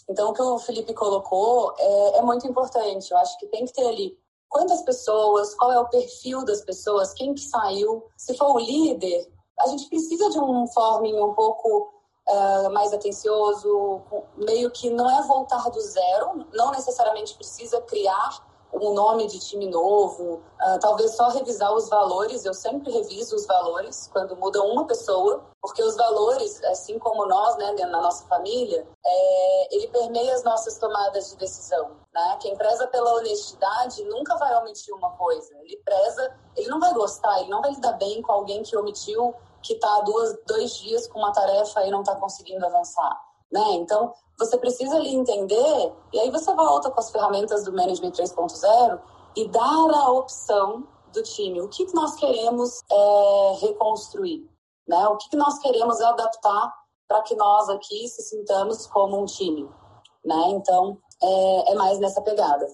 então, 0.10 0.30
o 0.30 0.34
que 0.34 0.42
o 0.42 0.58
Felipe 0.60 0.94
colocou 0.94 1.74
é, 1.78 2.20
é 2.20 2.22
muito 2.22 2.48
importante, 2.48 3.12
eu 3.12 3.18
acho 3.18 3.38
que 3.38 3.48
tem 3.48 3.66
que 3.66 3.74
ter 3.74 3.86
ali 3.86 4.18
quantas 4.48 4.82
pessoas, 4.84 5.54
qual 5.56 5.72
é 5.74 5.80
o 5.80 5.90
perfil 5.90 6.46
das 6.46 6.62
pessoas, 6.62 7.14
quem 7.14 7.34
que 7.34 7.42
saiu, 7.42 8.06
se 8.16 8.38
for 8.38 8.56
o 8.56 8.60
líder, 8.60 9.28
a 9.60 9.68
gente 9.68 9.90
precisa 9.90 10.30
de 10.30 10.40
um 10.40 10.66
forming 10.68 11.20
um 11.20 11.34
pouco 11.34 11.92
uh, 12.30 12.72
mais 12.72 12.94
atencioso, 12.94 14.02
meio 14.38 14.72
que 14.72 14.90
não 14.90 15.10
é 15.10 15.22
voltar 15.24 15.70
do 15.70 15.82
zero, 15.82 16.46
não 16.54 16.72
necessariamente 16.72 17.36
precisa 17.36 17.82
criar 17.82 18.47
um 18.74 18.94
nome 18.94 19.28
de 19.28 19.40
time 19.40 19.70
novo, 19.70 20.42
uh, 20.62 20.80
talvez 20.80 21.16
só 21.16 21.30
revisar 21.30 21.74
os 21.74 21.90
valores. 21.90 22.46
Eu 22.46 22.54
sempre 22.54 22.92
reviso 22.92 23.36
os 23.36 23.46
valores 23.46 24.10
quando 24.12 24.36
muda 24.36 24.62
uma 24.62 24.86
pessoa, 24.86 25.44
porque 25.62 25.82
os 25.82 25.96
valores, 25.96 26.64
assim 26.66 27.00
como 27.00 27.26
nós, 27.26 27.58
né, 27.58 27.72
na 27.74 28.02
nossa 28.02 28.26
família, 28.28 28.88
é, 29.06 29.76
ele 29.76 29.88
permeia 29.88 30.34
as 30.34 30.44
nossas 30.44 30.78
tomadas 30.78 31.30
de 31.30 31.38
decisão. 31.38 31.92
Né? 32.14 32.38
Quem 32.40 32.56
preza 32.56 32.88
pela 32.88 33.14
honestidade 33.16 34.04
nunca 34.06 34.36
vai 34.38 34.56
omitir 34.56 34.94
uma 34.94 35.12
coisa. 35.12 35.54
Ele 35.62 35.78
preza, 35.84 36.36
ele 36.56 36.68
não 36.70 36.80
vai 36.80 36.94
gostar, 36.94 37.40
ele 37.40 37.50
não 37.50 37.62
vai 37.62 37.72
lidar 37.72 37.94
bem 37.94 38.22
com 38.22 38.32
alguém 38.32 38.64
que 38.64 38.78
omitiu 38.78 39.34
que 39.62 39.74
está 39.74 40.02
dois 40.46 40.78
dias 40.78 41.08
com 41.08 41.20
uma 41.20 41.34
tarefa 41.34 41.86
e 41.86 41.92
não 41.92 42.02
está 42.02 42.16
conseguindo 42.16 42.66
avançar. 42.66 43.27
Né? 43.52 43.64
Então, 43.74 44.14
você 44.38 44.58
precisa 44.58 44.96
ali 44.96 45.16
entender, 45.16 45.94
e 46.14 46.20
aí 46.20 46.30
você 46.30 46.54
volta 46.54 46.92
com 46.92 47.00
as 47.00 47.10
ferramentas 47.10 47.64
do 47.64 47.74
Management 47.74 48.12
3.0 48.12 49.00
e 49.36 49.48
dar 49.48 49.90
a 49.94 50.12
opção 50.12 50.88
do 51.14 51.24
time. 51.24 51.62
O 51.62 51.70
que, 51.70 51.86
que 51.86 51.96
nós 51.96 52.16
queremos 52.16 52.82
é, 52.92 53.58
reconstruir? 53.62 54.50
Né? 54.88 55.08
O 55.08 55.18
que, 55.18 55.30
que 55.30 55.38
nós 55.38 55.58
queremos 55.60 56.02
adaptar 56.02 56.74
para 57.08 57.22
que 57.22 57.36
nós 57.36 57.70
aqui 57.70 58.08
se 58.08 58.22
sintamos 58.24 58.86
como 58.88 59.22
um 59.22 59.26
time? 59.26 59.70
Né? 60.26 60.50
Então, 60.50 60.98
é, 61.24 61.72
é 61.72 61.76
mais 61.76 62.00
nessa 62.00 62.22
pegada. 62.22 62.68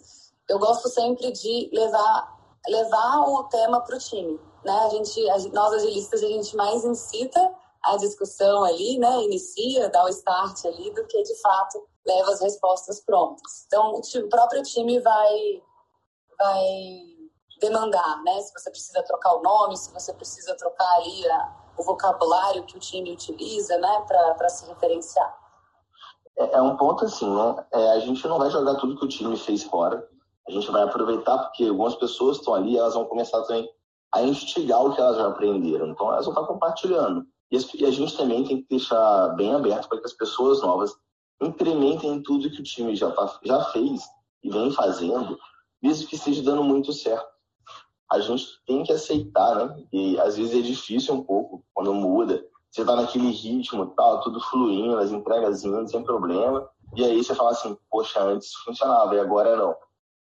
Eu 0.49 0.59
gosto 0.59 0.89
sempre 0.89 1.31
de 1.31 1.69
levar, 1.71 2.37
levar 2.67 3.29
o 3.29 3.43
tema 3.45 3.79
para 3.81 3.95
o 3.95 3.99
time 3.99 4.39
né? 4.63 4.73
A 4.85 4.89
gente, 4.89 5.29
a, 5.29 5.37
nós 5.49 5.73
agilistas, 5.73 6.23
a 6.23 6.27
gente 6.27 6.55
mais 6.55 6.83
incita 6.83 7.53
a 7.83 7.97
discussão 7.97 8.63
ali, 8.63 8.97
né, 8.97 9.23
inicia, 9.23 9.89
dá 9.89 10.05
o 10.05 10.09
start 10.09 10.65
ali, 10.65 10.93
do 10.93 11.05
que 11.05 11.21
de 11.21 11.35
fato 11.41 11.85
leva 12.05 12.31
as 12.31 12.41
respostas 12.41 13.01
prontas. 13.01 13.65
Então, 13.67 13.93
o 13.95 14.29
próprio 14.29 14.63
time 14.63 14.99
vai, 14.99 15.61
vai 16.39 16.63
demandar, 17.59 18.23
né, 18.23 18.39
se 18.41 18.53
você 18.53 18.69
precisa 18.69 19.03
trocar 19.03 19.35
o 19.35 19.41
nome, 19.41 19.77
se 19.77 19.93
você 19.93 20.13
precisa 20.13 20.55
trocar 20.55 20.95
ali 20.95 21.29
a, 21.29 21.55
o 21.77 21.83
vocabulário 21.83 22.65
que 22.65 22.77
o 22.77 22.79
time 22.79 23.11
utiliza, 23.11 23.77
né, 23.77 24.05
para 24.07 24.49
se 24.49 24.65
referenciar. 24.65 25.37
É, 26.37 26.55
é, 26.55 26.61
um 26.61 26.77
ponto 26.77 27.05
assim, 27.05 27.29
né, 27.29 27.65
é, 27.71 27.91
a 27.91 27.99
gente 27.99 28.25
não 28.27 28.39
vai 28.39 28.49
jogar 28.49 28.75
tudo 28.75 28.97
que 28.97 29.05
o 29.05 29.09
time 29.09 29.35
fez 29.37 29.63
fora, 29.63 30.07
a 30.47 30.51
gente 30.51 30.69
vai 30.71 30.83
aproveitar 30.83 31.37
porque 31.37 31.67
algumas 31.67 31.95
pessoas 31.95 32.37
estão 32.37 32.53
ali, 32.53 32.77
elas 32.77 32.93
vão 32.93 33.05
começar 33.05 33.41
também 33.43 33.69
a 34.13 34.21
instigar 34.21 34.85
o 34.85 34.93
que 34.93 35.01
elas 35.01 35.17
já 35.17 35.27
aprenderam, 35.27 35.87
então 35.87 36.11
elas 36.11 36.25
vão 36.25 36.33
estar 36.33 36.47
compartilhando. 36.47 37.25
E 37.53 37.85
a 37.85 37.91
gente 37.91 38.17
também 38.17 38.43
tem 38.43 38.63
que 38.63 38.67
deixar 38.67 39.29
bem 39.35 39.53
aberto 39.53 39.87
para 39.87 39.99
que 39.99 40.07
as 40.07 40.13
pessoas 40.13 40.63
novas 40.63 40.95
incrementem 41.39 42.23
tudo 42.23 42.49
que 42.49 42.61
o 42.61 42.63
time 42.63 42.95
já, 42.95 43.11
tá, 43.11 43.39
já 43.43 43.63
fez 43.65 44.01
e 44.43 44.49
vem 44.49 44.71
fazendo, 44.71 45.37
mesmo 45.79 46.07
que 46.07 46.15
esteja 46.15 46.41
dando 46.41 46.63
muito 46.63 46.91
certo. 46.91 47.27
A 48.11 48.19
gente 48.19 48.45
tem 48.65 48.83
que 48.83 48.91
aceitar, 48.91 49.55
né? 49.55 49.85
E 49.93 50.19
às 50.19 50.35
vezes 50.35 50.57
é 50.57 50.61
difícil 50.61 51.13
um 51.13 51.23
pouco 51.23 51.63
quando 51.75 51.93
muda. 51.93 52.43
Você 52.71 52.81
está 52.81 52.95
naquele 52.95 53.29
ritmo, 53.29 53.93
tal, 53.95 54.21
tudo 54.21 54.39
fluindo, 54.39 54.97
as 54.97 55.11
entregas 55.11 55.63
indo 55.63 55.87
sem 55.87 56.03
problema. 56.03 56.67
E 56.95 57.03
aí 57.03 57.23
você 57.23 57.35
fala 57.35 57.51
assim, 57.51 57.77
poxa, 57.87 58.19
antes 58.19 58.51
funcionava 58.65 59.13
e 59.15 59.19
agora 59.19 59.55
não. 59.55 59.75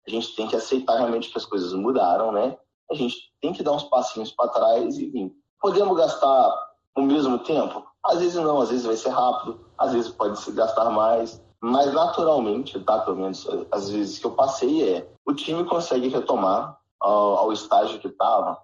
A 0.07 0.11
gente 0.11 0.35
tem 0.35 0.47
que 0.47 0.55
aceitar 0.55 0.97
realmente 0.97 1.31
que 1.31 1.37
as 1.39 1.45
coisas 1.45 1.73
mudaram, 1.73 2.31
né? 2.31 2.55
A 2.91 2.93
gente 2.93 3.15
tem 3.41 3.51
que 3.51 3.63
dar 3.63 3.71
uns 3.71 3.83
passinhos 3.85 4.31
para 4.31 4.49
trás 4.49 4.95
e. 4.99 5.33
Podemos 5.59 5.97
gastar 5.97 6.64
o 6.95 7.01
mesmo 7.01 7.39
tempo? 7.39 7.83
Às 8.03 8.19
vezes 8.19 8.35
não, 8.35 8.61
às 8.61 8.69
vezes 8.69 8.85
vai 8.85 8.95
ser 8.95 9.09
rápido, 9.09 9.59
às 9.77 9.93
vezes 9.93 10.11
pode 10.11 10.39
se 10.39 10.51
gastar 10.51 10.89
mais, 10.89 11.41
mas 11.59 11.93
naturalmente, 11.93 12.79
tá? 12.79 12.99
Pelo 12.99 13.17
menos 13.17 13.47
as 13.71 13.89
vezes 13.89 14.19
que 14.19 14.25
eu 14.25 14.31
passei 14.31 14.89
é 14.89 15.09
o 15.25 15.33
time 15.33 15.65
consegue 15.65 16.07
retomar 16.07 16.77
ao, 16.99 17.37
ao 17.37 17.53
estágio 17.53 17.99
que 17.99 18.07
estava 18.07 18.63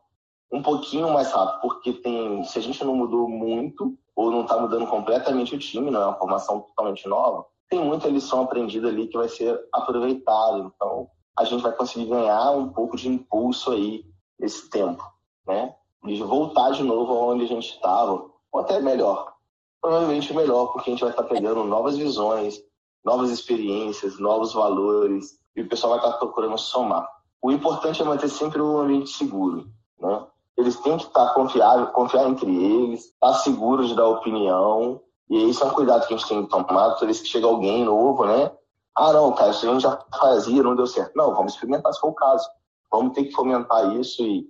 um 0.52 0.62
pouquinho 0.62 1.12
mais 1.12 1.32
rápido, 1.32 1.62
porque 1.62 1.94
tem, 1.94 2.44
se 2.44 2.60
a 2.60 2.62
gente 2.62 2.84
não 2.84 2.96
mudou 2.96 3.28
muito 3.28 3.98
ou 4.16 4.30
não 4.30 4.42
está 4.42 4.60
mudando 4.60 4.86
completamente 4.88 5.56
o 5.56 5.60
time, 5.60 5.90
não 5.90 6.02
é 6.02 6.06
uma 6.08 6.18
formação 6.18 6.60
totalmente 6.60 7.08
nova, 7.08 7.46
tem 7.70 7.80
muita 7.80 8.10
lição 8.10 8.42
aprendida 8.42 8.90
ali 8.90 9.08
que 9.08 9.18
vai 9.18 9.30
ser 9.30 9.60
aproveitada. 9.72 10.60
Então, 10.60 11.08
a 11.38 11.46
gente 11.46 11.64
vai 11.64 11.72
conseguir 11.72 12.08
ganhar 12.08 12.52
um 12.52 12.68
pouco 12.70 12.98
de 12.98 13.08
impulso 13.08 13.72
aí 13.72 14.06
nesse 14.38 14.70
tempo, 14.70 15.02
né? 15.48 15.74
De 16.04 16.24
voltar 16.24 16.72
de 16.72 16.84
novo 16.84 17.14
aonde 17.14 17.46
a 17.46 17.48
gente 17.48 17.74
estava, 17.74 18.26
ou 18.52 18.60
até 18.60 18.80
melhor. 18.80 19.34
Provavelmente 19.80 20.34
melhor, 20.34 20.68
porque 20.68 20.90
a 20.90 20.94
gente 20.94 21.02
vai 21.02 21.12
estar 21.12 21.24
pegando 21.24 21.64
novas 21.64 21.98
visões, 21.98 22.62
novas 23.04 23.30
experiências, 23.30 24.20
novos 24.20 24.54
valores, 24.54 25.40
e 25.56 25.62
o 25.62 25.70
pessoal 25.70 25.94
vai 25.94 26.00
estar 26.00 26.18
procurando 26.18 26.58
somar. 26.58 27.08
O 27.42 27.52
importante 27.52 28.02
é 28.02 28.06
manter 28.06 28.30
sempre 28.30 28.62
um 28.62 28.78
ambiente 28.78 29.10
seguro, 29.10 29.68
né? 30.00 30.26
Eles 30.58 30.76
têm 30.78 30.98
que 30.98 31.06
estar 31.06 31.34
confiável, 31.34 31.88
confiar 31.88 32.28
entre 32.30 32.54
eles, 32.54 33.06
estar 33.06 33.34
seguros 33.36 33.96
dar 33.96 34.08
opinião, 34.08 35.02
e 35.30 35.50
isso 35.50 35.64
é 35.64 35.68
um 35.68 35.74
cuidado 35.74 36.06
que 36.06 36.14
a 36.14 36.18
gente 36.18 36.28
tem 36.28 36.44
que 36.44 36.50
tomar 36.50 36.92
toda 36.92 37.06
vez 37.06 37.22
que 37.22 37.28
chega 37.28 37.48
alguém 37.48 37.86
novo, 37.86 38.26
né? 38.26 38.52
Ah, 38.96 39.14
não, 39.14 39.32
cara, 39.32 39.52
isso 39.52 39.68
a 39.68 39.72
gente 39.72 39.82
já 39.82 39.98
fazia, 40.20 40.62
não 40.62 40.76
deu 40.76 40.86
certo. 40.86 41.14
Não, 41.16 41.34
vamos 41.34 41.54
experimentar 41.54 41.94
se 41.94 42.02
for 42.02 42.10
o 42.10 42.14
caso. 42.14 42.48
Vamos 42.92 43.14
ter 43.14 43.24
que 43.24 43.32
fomentar 43.32 43.96
isso 43.96 44.22
e 44.22 44.46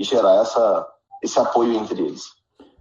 e 0.00 0.04
gerar 0.04 0.36
essa, 0.36 0.88
esse 1.22 1.38
apoio 1.38 1.74
entre 1.74 2.00
eles. 2.00 2.24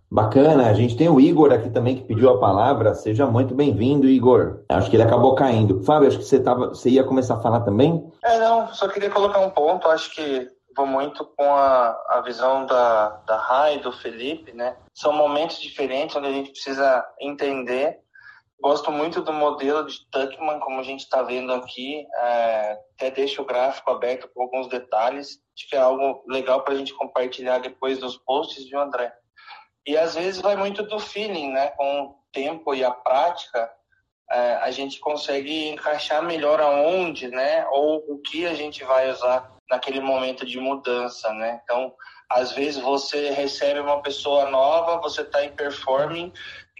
Bacana, 0.10 0.70
a 0.70 0.74
gente 0.74 0.96
tem 0.96 1.10
o 1.10 1.20
Igor 1.20 1.52
aqui 1.52 1.70
também 1.70 1.98
que 1.98 2.04
pediu 2.04 2.30
a 2.30 2.40
palavra. 2.40 2.96
Seja 2.96 3.28
muito 3.28 3.54
bem-vindo, 3.54 4.08
Igor. 4.08 4.62
Acho 4.70 4.90
que 4.90 4.96
ele 4.96 5.04
acabou 5.04 5.36
caindo. 5.36 5.84
Fábio, 5.84 6.08
acho 6.08 6.18
que 6.18 6.24
você, 6.24 6.40
tava, 6.40 6.70
você 6.70 6.90
ia 6.90 7.04
começar 7.04 7.36
a 7.36 7.42
falar 7.42 7.60
também? 7.60 8.10
É, 8.24 8.40
não, 8.40 8.74
só 8.74 8.88
queria 8.88 9.10
colocar 9.10 9.40
um 9.40 9.52
ponto. 9.52 9.88
Acho 9.90 10.16
que 10.16 10.48
vou 10.76 10.88
muito 10.88 11.26
com 11.38 11.54
a, 11.54 11.90
a 12.08 12.22
visão 12.22 12.66
da, 12.66 13.10
da 13.28 13.38
Rai 13.38 13.76
e 13.76 13.82
do 13.82 13.92
Felipe, 13.92 14.54
né? 14.54 14.78
São 14.96 15.14
momentos 15.14 15.60
diferentes 15.60 16.16
onde 16.16 16.28
a 16.28 16.32
gente 16.32 16.52
precisa 16.52 17.06
entender 17.20 18.00
Gosto 18.62 18.92
muito 18.92 19.22
do 19.22 19.32
modelo 19.32 19.86
de 19.86 20.06
Tuckman, 20.12 20.60
como 20.60 20.82
a 20.82 20.84
gente 20.84 21.02
está 21.02 21.24
vendo 21.24 21.54
aqui. 21.54 22.06
É, 22.14 22.78
até 22.96 23.10
deixo 23.10 23.42
o 23.42 23.46
gráfico 23.46 23.90
aberto 23.90 24.30
com 24.34 24.42
alguns 24.42 24.68
detalhes. 24.68 25.40
Acho 25.56 25.70
que 25.70 25.76
é 25.76 25.80
algo 25.80 26.24
legal 26.28 26.62
para 26.62 26.74
a 26.74 26.78
gente 26.78 26.94
compartilhar 26.94 27.60
depois 27.60 28.00
dos 28.00 28.18
posts, 28.18 28.70
viu, 28.70 28.82
André? 28.82 29.14
E 29.88 29.98
às 29.98 30.16
vezes 30.16 30.42
vai 30.42 30.58
muito 30.58 30.84
do 30.84 31.00
feeling, 31.00 31.52
né? 31.52 31.68
Com 31.70 32.02
o 32.04 32.16
tempo 32.34 32.76
e 32.76 32.84
a 32.84 32.92
prática, 32.92 33.72
é, 34.30 34.56
a 34.56 34.72
gente 34.72 35.00
consegue 35.00 35.70
encaixar 35.70 36.22
melhor 36.22 36.60
aonde, 36.60 37.30
né? 37.30 37.66
Ou 37.72 38.04
o 38.10 38.20
que 38.20 38.46
a 38.46 38.54
gente 38.54 38.84
vai 38.84 39.10
usar 39.10 39.56
naquele 39.70 40.02
momento 40.02 40.46
de 40.46 40.60
mudança, 40.60 41.32
né? 41.34 41.62
Então, 41.64 41.94
às 42.30 42.52
vezes 42.52 42.82
você 42.82 43.32
recebe 43.32 43.80
uma 43.80 44.02
pessoa 44.02 44.50
nova, 44.50 45.02
você 45.02 45.22
está 45.22 45.44
em 45.44 45.56
performing 45.56 46.32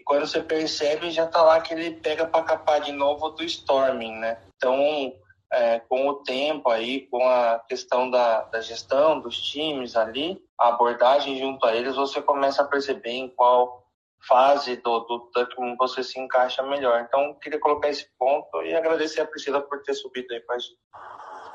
quando 0.04 0.26
você 0.26 0.42
percebe, 0.42 1.10
já 1.10 1.26
tá 1.26 1.42
lá 1.42 1.60
que 1.60 1.74
ele 1.74 1.92
pega 1.92 2.26
para 2.26 2.44
capar 2.44 2.80
de 2.80 2.92
novo 2.92 3.30
do 3.30 3.42
Storming, 3.44 4.16
né? 4.16 4.38
Então, 4.56 5.12
é, 5.52 5.80
com 5.80 6.08
o 6.08 6.14
tempo 6.22 6.70
aí, 6.70 7.06
com 7.08 7.28
a 7.28 7.58
questão 7.68 8.10
da, 8.10 8.42
da 8.42 8.60
gestão 8.60 9.20
dos 9.20 9.40
times 9.40 9.96
ali, 9.96 10.40
a 10.58 10.68
abordagem 10.68 11.38
junto 11.38 11.66
a 11.66 11.74
eles, 11.74 11.96
você 11.96 12.22
começa 12.22 12.62
a 12.62 12.66
perceber 12.66 13.10
em 13.10 13.28
qual 13.28 13.80
fase 14.26 14.76
do, 14.76 15.00
do 15.00 15.30
Tuckman 15.32 15.76
você 15.76 16.04
se 16.04 16.20
encaixa 16.20 16.62
melhor. 16.62 17.00
Então, 17.00 17.34
queria 17.34 17.58
colocar 17.58 17.88
esse 17.88 18.06
ponto 18.18 18.62
e 18.62 18.74
agradecer 18.74 19.20
a 19.22 19.26
Priscila 19.26 19.60
por 19.60 19.82
ter 19.82 19.94
subido 19.94 20.32
aí 20.32 20.40
com 20.40 20.52
a 20.52 20.58
gente. 20.58 20.78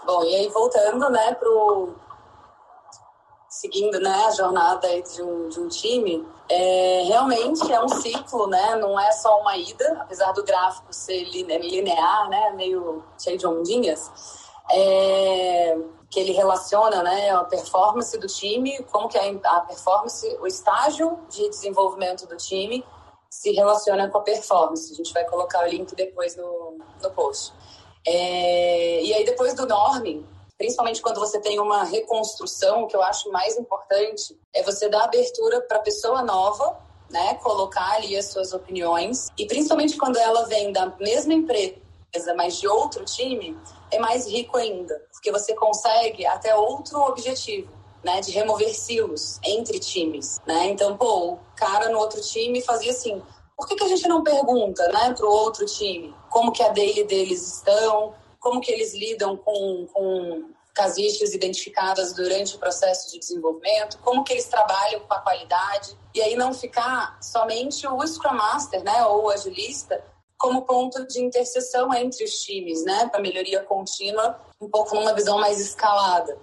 Bom, 0.06 0.24
e 0.24 0.36
aí 0.36 0.48
voltando, 0.50 1.10
né, 1.10 1.34
pro, 1.36 1.96
seguindo 3.56 3.99
né, 4.01 4.26
a 4.28 4.32
jornada 4.32 4.88
de 5.01 5.22
um, 5.22 5.47
de 5.47 5.60
um 5.62 5.68
time, 5.70 6.28
é, 6.49 7.03
realmente 7.08 7.72
é 7.72 7.82
um 7.82 7.88
ciclo, 7.88 8.47
né? 8.47 8.76
Não 8.76 8.99
é 8.99 9.12
só 9.14 9.39
uma 9.39 9.56
ida, 9.56 9.97
apesar 10.01 10.34
do 10.34 10.43
gráfico 10.43 10.91
ser 10.91 11.24
linear, 11.24 12.30
né? 12.30 12.51
Meio 12.51 13.01
cheio 13.18 13.38
de 13.38 13.47
ondinhas. 13.47 14.12
É, 14.70 15.78
que 16.10 16.20
ele 16.20 16.34
relaciona 16.34 17.01
né, 17.01 17.30
a 17.30 17.43
performance 17.43 18.18
do 18.18 18.28
time, 18.28 18.84
como 18.91 19.08
que 19.08 19.18
a 19.18 19.60
performance, 19.62 20.28
o 20.41 20.47
estágio 20.47 21.20
de 21.30 21.47
desenvolvimento 21.49 22.28
do 22.28 22.36
time 22.36 22.86
se 23.30 23.51
relaciona 23.51 24.10
com 24.10 24.18
a 24.18 24.22
performance. 24.22 24.91
A 24.91 24.95
gente 24.95 25.14
vai 25.14 25.24
colocar 25.26 25.64
o 25.64 25.68
link 25.68 25.95
depois 25.95 26.36
no, 26.36 26.78
no 27.01 27.12
post. 27.12 27.53
É, 28.06 29.01
e 29.01 29.14
aí, 29.14 29.24
depois 29.24 29.53
do 29.53 29.66
norming, 29.66 30.26
principalmente 30.58 31.01
quando 31.01 31.20
você 31.20 31.39
tem 31.39 31.60
uma 31.60 31.84
reconstrução, 31.84 32.84
o 32.84 32.88
que 32.88 32.95
eu 32.95 33.03
acho 33.03 33.32
mais 33.32 33.58
importante 33.58 34.38
é 34.53 34.64
você 34.64 34.89
dar 34.89 35.03
abertura 35.03 35.62
para 35.62 35.80
pessoa 35.80 36.22
nova, 36.22 36.78
né, 37.10 37.36
colocar 37.36 37.95
ali 37.95 38.18
as 38.18 38.26
suas 38.26 38.53
opiniões 38.53 39.28
e 39.38 39.45
principalmente 39.45 39.97
quando 39.97 40.18
ela 40.18 40.45
vem 40.45 40.72
da 40.72 40.88
mesma 40.99 41.34
empresa, 41.34 41.76
mas 42.36 42.60
de 42.60 42.68
outro 42.68 43.06
time, 43.06 43.58
é 43.91 43.99
mais 43.99 44.28
rico 44.28 44.58
ainda, 44.58 44.99
porque 45.12 45.32
você 45.32 45.53
consegue 45.53 46.26
até 46.26 46.56
outro 46.56 46.99
objetivo. 47.01 47.74
Né, 48.03 48.22
de 48.22 48.30
remover 48.30 48.72
silos 48.76 49.39
entre 49.43 49.80
times, 49.80 50.39
né? 50.45 50.68
Então, 50.68 50.95
pô, 50.95 51.32
o 51.32 51.39
cara 51.56 51.89
no 51.89 51.97
outro 51.97 52.22
time 52.22 52.62
fazia 52.62 52.91
assim, 52.91 53.20
por 53.58 53.68
que, 53.68 53.76
que 53.76 53.84
a 53.84 53.88
gente 53.88 54.08
não 54.08 54.24
pergunta, 54.24 54.88
né, 54.89 55.12
pro 55.18 55.28
outro 55.28 55.66
time 55.66 56.14
como 56.30 56.51
que 56.51 56.62
a 56.62 56.70
daily 56.70 57.06
deles 57.06 57.56
estão, 57.56 58.14
como 58.46 58.62
que 58.62 58.72
eles 58.72 58.93
lidam 58.93 59.36
com, 59.36 59.88
com 59.91 60.52
casuísticas 60.72 61.34
identificadas 61.34 62.14
durante 62.14 62.56
o 62.56 62.60
processo 62.60 63.12
de 63.12 63.18
desenvolvimento, 63.18 63.98
como 64.04 64.24
que 64.24 64.34
eles 64.34 64.46
trabalham 64.46 65.00
com 65.00 65.14
a 65.16 65.20
qualidade, 65.20 65.98
e 66.14 66.22
aí 66.22 66.36
não 66.36 66.54
ficar 66.54 67.18
somente 67.24 67.88
o 67.88 68.06
Scrum 68.06 68.36
Master, 68.36 68.84
né, 68.84 69.04
ou 69.08 69.24
o 69.24 69.30
agilista, 69.32 70.00
como 70.38 70.62
ponto 70.62 71.08
de 71.08 71.24
interseção 71.24 71.91
entre 71.91 72.24
os 72.24 72.43
times, 72.43 72.86
né, 72.86 73.08
para 73.08 73.20
melhoria 73.20 73.64
contínua, 73.64 74.39
um 74.62 74.70
pouco 74.70 74.93
numa 74.93 75.16
visão 75.16 75.39
mais 75.39 75.60
escalada, 75.60 76.38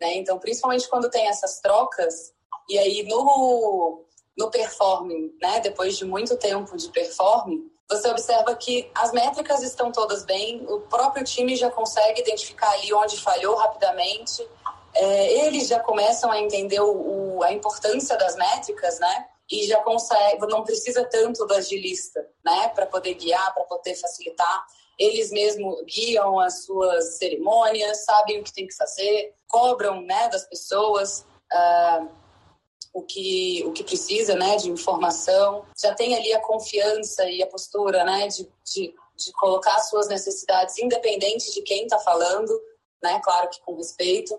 né? 0.00 0.14
Então, 0.14 0.38
principalmente 0.38 0.88
quando 0.88 1.10
tem 1.10 1.26
essas 1.26 1.58
trocas, 1.58 2.32
e 2.68 2.78
aí 2.78 3.02
no 3.02 4.04
no 4.38 4.48
performing, 4.48 5.34
né, 5.42 5.58
depois 5.58 5.96
de 5.96 6.04
muito 6.04 6.36
tempo 6.36 6.76
de 6.76 6.88
performing, 6.90 7.68
você 7.90 8.08
observa 8.08 8.54
que 8.54 8.90
as 8.94 9.12
métricas 9.12 9.62
estão 9.62 9.90
todas 9.90 10.22
bem, 10.24 10.64
o 10.68 10.80
próprio 10.80 11.24
time 11.24 11.56
já 11.56 11.70
consegue 11.70 12.20
identificar 12.20 12.70
ali 12.72 12.92
onde 12.92 13.18
falhou 13.18 13.56
rapidamente, 13.56 14.46
é, 14.94 15.46
eles 15.46 15.68
já 15.68 15.80
começam 15.80 16.30
a 16.30 16.38
entender 16.38 16.80
o, 16.80 17.36
o, 17.36 17.42
a 17.42 17.52
importância 17.52 18.16
das 18.16 18.36
métricas, 18.36 18.98
né? 18.98 19.26
E 19.50 19.66
já 19.66 19.80
consegue, 19.80 20.46
não 20.46 20.62
precisa 20.62 21.04
tanto 21.04 21.46
do 21.46 21.54
agilista, 21.54 22.26
né? 22.44 22.68
Para 22.68 22.84
poder 22.84 23.14
guiar, 23.14 23.54
para 23.54 23.64
poder 23.64 23.94
facilitar. 23.94 24.66
Eles 24.98 25.30
mesmos 25.30 25.82
guiam 25.84 26.38
as 26.40 26.64
suas 26.64 27.16
cerimônias, 27.16 28.04
sabem 28.04 28.40
o 28.40 28.44
que 28.44 28.52
tem 28.52 28.66
que 28.66 28.74
fazer, 28.74 29.32
cobram, 29.46 30.02
né, 30.02 30.28
das 30.28 30.44
pessoas. 30.44 31.24
Uh, 31.52 32.08
o 32.92 33.02
que, 33.02 33.62
o 33.66 33.72
que 33.72 33.84
precisa, 33.84 34.34
né, 34.34 34.56
de 34.56 34.70
informação, 34.70 35.64
já 35.80 35.94
tem 35.94 36.14
ali 36.16 36.32
a 36.32 36.40
confiança 36.40 37.24
e 37.28 37.42
a 37.42 37.46
postura, 37.46 38.04
né, 38.04 38.28
de, 38.28 38.48
de, 38.64 38.94
de 39.16 39.32
colocar 39.32 39.78
suas 39.80 40.08
necessidades 40.08 40.78
independente 40.78 41.52
de 41.52 41.62
quem 41.62 41.84
está 41.84 41.98
falando, 41.98 42.52
né, 43.02 43.20
claro 43.22 43.48
que 43.48 43.60
com 43.62 43.76
respeito, 43.76 44.38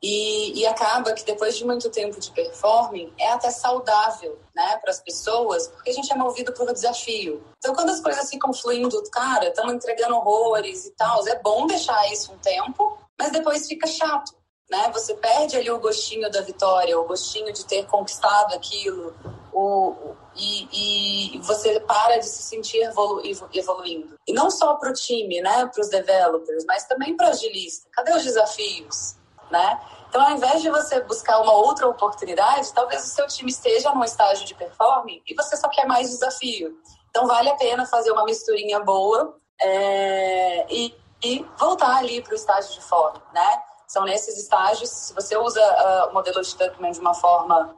e, 0.00 0.60
e, 0.60 0.66
acaba 0.66 1.12
que 1.12 1.24
depois 1.24 1.56
de 1.56 1.64
muito 1.64 1.90
tempo 1.90 2.20
de 2.20 2.30
performing 2.30 3.12
é 3.18 3.30
até 3.30 3.50
saudável, 3.50 4.38
né, 4.54 4.78
para 4.80 4.92
as 4.92 5.00
pessoas, 5.00 5.66
porque 5.66 5.90
a 5.90 5.92
gente 5.92 6.12
é 6.12 6.16
movido 6.16 6.52
por 6.52 6.72
desafio. 6.72 7.44
Então, 7.58 7.74
quando 7.74 7.90
as 7.90 8.00
coisas 8.00 8.30
ficam 8.30 8.52
fluindo, 8.52 9.02
cara, 9.10 9.48
estamos 9.48 9.74
entregando 9.74 10.14
horrores 10.14 10.86
e 10.86 10.92
tal, 10.92 11.26
é 11.26 11.40
bom 11.40 11.66
deixar 11.66 12.12
isso 12.12 12.32
um 12.32 12.38
tempo, 12.38 12.96
mas 13.18 13.32
depois 13.32 13.66
fica 13.66 13.88
chato, 13.88 14.36
né? 14.70 14.90
Você 14.92 15.14
perde 15.14 15.56
ali 15.56 15.70
o 15.70 15.78
gostinho 15.78 16.30
da 16.30 16.40
vitória, 16.42 16.98
o 16.98 17.04
gostinho 17.04 17.52
de 17.52 17.64
ter 17.64 17.86
conquistado 17.86 18.54
aquilo, 18.54 19.14
o, 19.52 20.14
e, 20.36 21.34
e 21.34 21.38
você 21.38 21.80
para 21.80 22.18
de 22.18 22.26
se 22.26 22.42
sentir 22.42 22.82
evolu, 22.82 23.22
evoluindo. 23.52 24.18
E 24.26 24.32
não 24.32 24.50
só 24.50 24.74
para 24.74 24.90
o 24.90 24.92
time, 24.92 25.40
né, 25.40 25.66
para 25.66 25.80
os 25.80 25.88
developers, 25.88 26.64
mas 26.66 26.84
também 26.84 27.16
para 27.16 27.28
o 27.28 27.30
agilista. 27.30 27.88
Cadê 27.92 28.12
os 28.12 28.24
desafios? 28.24 29.18
né? 29.50 29.80
Então, 30.08 30.22
ao 30.22 30.32
invés 30.32 30.62
de 30.62 30.70
você 30.70 31.00
buscar 31.00 31.40
uma 31.40 31.52
outra 31.52 31.86
oportunidade, 31.86 32.72
talvez 32.72 33.04
o 33.04 33.08
seu 33.08 33.26
time 33.26 33.50
esteja 33.50 33.92
num 33.92 34.04
estágio 34.04 34.46
de 34.46 34.54
performance 34.54 35.22
e 35.26 35.34
você 35.34 35.56
só 35.56 35.68
quer 35.68 35.86
mais 35.86 36.08
desafio. 36.08 36.78
Então, 37.10 37.26
vale 37.26 37.50
a 37.50 37.54
pena 37.56 37.86
fazer 37.86 38.10
uma 38.10 38.24
misturinha 38.24 38.80
boa 38.80 39.36
é, 39.60 40.66
e, 40.72 40.94
e, 41.22 41.44
voltar 41.58 41.96
ali 41.96 42.22
para 42.22 42.32
o 42.32 42.36
estágio 42.36 42.72
de 42.72 42.80
fome, 42.82 43.18
né? 43.32 43.62
São 43.88 44.04
nesses 44.04 44.36
estágios, 44.36 44.90
se 44.90 45.14
você 45.14 45.36
usa 45.36 45.60
uh, 45.60 46.10
o 46.10 46.14
modelo 46.14 46.42
de 46.42 46.54
Tuckman 46.54 46.92
de 46.92 47.00
uma 47.00 47.14
forma 47.14 47.74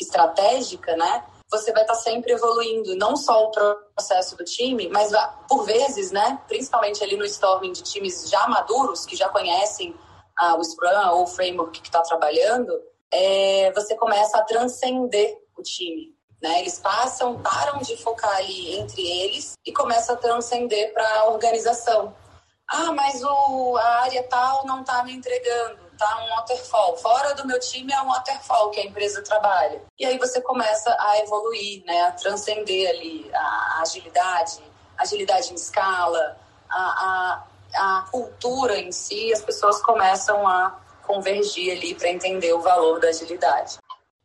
estratégica, 0.00 0.96
né? 0.96 1.24
Você 1.50 1.72
vai 1.72 1.82
estar 1.82 1.94
sempre 1.94 2.32
evoluindo, 2.32 2.94
não 2.96 3.16
só 3.16 3.46
o 3.46 3.50
processo 3.50 4.36
do 4.36 4.44
time, 4.44 4.88
mas 4.88 5.12
por 5.48 5.64
vezes, 5.64 6.10
né? 6.10 6.42
Principalmente 6.46 7.02
ali 7.02 7.16
no 7.16 7.24
storming 7.24 7.72
de 7.72 7.82
times 7.82 8.28
já 8.28 8.46
maduros, 8.48 9.06
que 9.06 9.16
já 9.16 9.28
conhecem 9.28 9.94
ah, 10.36 10.56
o 10.56 10.64
Scrum 10.64 11.10
ou 11.12 11.22
o 11.22 11.26
framework 11.26 11.80
que 11.80 11.88
está 11.88 12.02
trabalhando, 12.02 12.72
é, 13.10 13.72
você 13.72 13.94
começa 13.96 14.38
a 14.38 14.42
transcender 14.42 15.36
o 15.56 15.62
time. 15.62 16.14
Né? 16.40 16.60
Eles 16.60 16.78
passam, 16.78 17.40
param 17.40 17.80
de 17.80 17.96
focar 17.96 18.36
ali 18.36 18.76
entre 18.78 19.02
eles 19.02 19.54
e 19.64 19.72
começam 19.72 20.14
a 20.14 20.18
transcender 20.18 20.92
para 20.92 21.20
a 21.20 21.30
organização. 21.30 22.14
Ah, 22.70 22.92
mas 22.92 23.22
o, 23.22 23.76
a 23.76 24.02
área 24.02 24.22
tal 24.24 24.66
não 24.66 24.80
está 24.82 25.02
me 25.02 25.12
entregando, 25.12 25.78
tá 25.96 26.24
um 26.24 26.36
waterfall. 26.36 26.96
Fora 26.98 27.34
do 27.34 27.46
meu 27.46 27.58
time 27.58 27.92
é 27.92 28.02
um 28.02 28.08
waterfall 28.08 28.70
que 28.70 28.80
a 28.80 28.84
empresa 28.84 29.22
trabalha. 29.22 29.82
E 29.98 30.04
aí 30.04 30.18
você 30.18 30.40
começa 30.42 30.94
a 31.00 31.18
evoluir, 31.20 31.82
né? 31.86 32.02
a 32.02 32.12
transcender 32.12 32.90
ali 32.90 33.30
a 33.32 33.80
agilidade, 33.82 34.62
agilidade 34.98 35.50
em 35.50 35.54
escala, 35.54 36.36
a, 36.68 36.78
a 36.78 37.44
a 37.74 38.06
cultura 38.10 38.78
em 38.78 38.92
si, 38.92 39.32
as 39.32 39.42
pessoas 39.42 39.82
começam 39.82 40.46
a 40.46 40.80
convergir 41.06 41.76
ali 41.76 41.94
para 41.94 42.10
entender 42.10 42.52
o 42.52 42.60
valor 42.60 43.00
da 43.00 43.08
agilidade. 43.08 43.78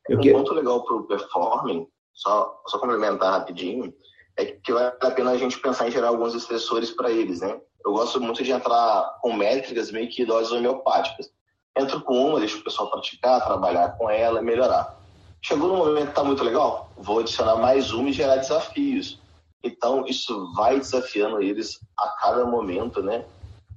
Um 0.10 0.32
ponto 0.32 0.54
legal 0.54 0.84
para 0.84 0.96
o 0.96 1.04
performing, 1.04 1.88
só, 2.14 2.62
só 2.68 2.78
complementar 2.78 3.32
rapidinho, 3.32 3.94
é 4.38 4.46
que 4.46 4.74
vale 4.74 4.94
a 5.02 5.12
pena 5.12 5.32
a 5.32 5.38
gente 5.38 5.60
pensar 5.60 5.88
em 5.88 5.91
gerar 5.91 6.10
alguns 6.10 6.36
estressores 6.36 6.91
para 6.91 7.10
eles, 7.10 7.41
né? 7.41 7.60
Eu 7.86 7.91
gosto 7.93 8.19
muito 8.21 8.43
de 8.43 8.51
entrar 8.51 9.17
com 9.21 9.34
métricas 9.34 9.91
meio 9.91 10.09
que 10.09 10.25
doses 10.25 10.51
homeopáticas. 10.51 11.31
Entro 11.77 12.01
com 12.01 12.29
uma, 12.29 12.39
deixo 12.39 12.59
o 12.59 12.63
pessoal 12.63 12.89
praticar, 12.89 13.43
trabalhar 13.43 13.97
com 13.97 14.09
ela, 14.09 14.41
melhorar. 14.41 14.97
Chegou 15.41 15.67
no 15.67 15.77
momento 15.77 16.05
que 16.05 16.09
está 16.11 16.23
muito 16.23 16.43
legal, 16.43 16.89
vou 16.95 17.19
adicionar 17.19 17.57
mais 17.57 17.91
uma 17.91 18.09
e 18.09 18.13
gerar 18.13 18.38
desafios. 18.38 19.19
Então, 19.61 20.05
isso 20.07 20.53
vai 20.53 20.79
desafiando 20.79 21.41
eles 21.41 21.79
a 21.97 22.09
cada 22.21 22.45
momento, 22.45 23.01
né? 23.01 23.25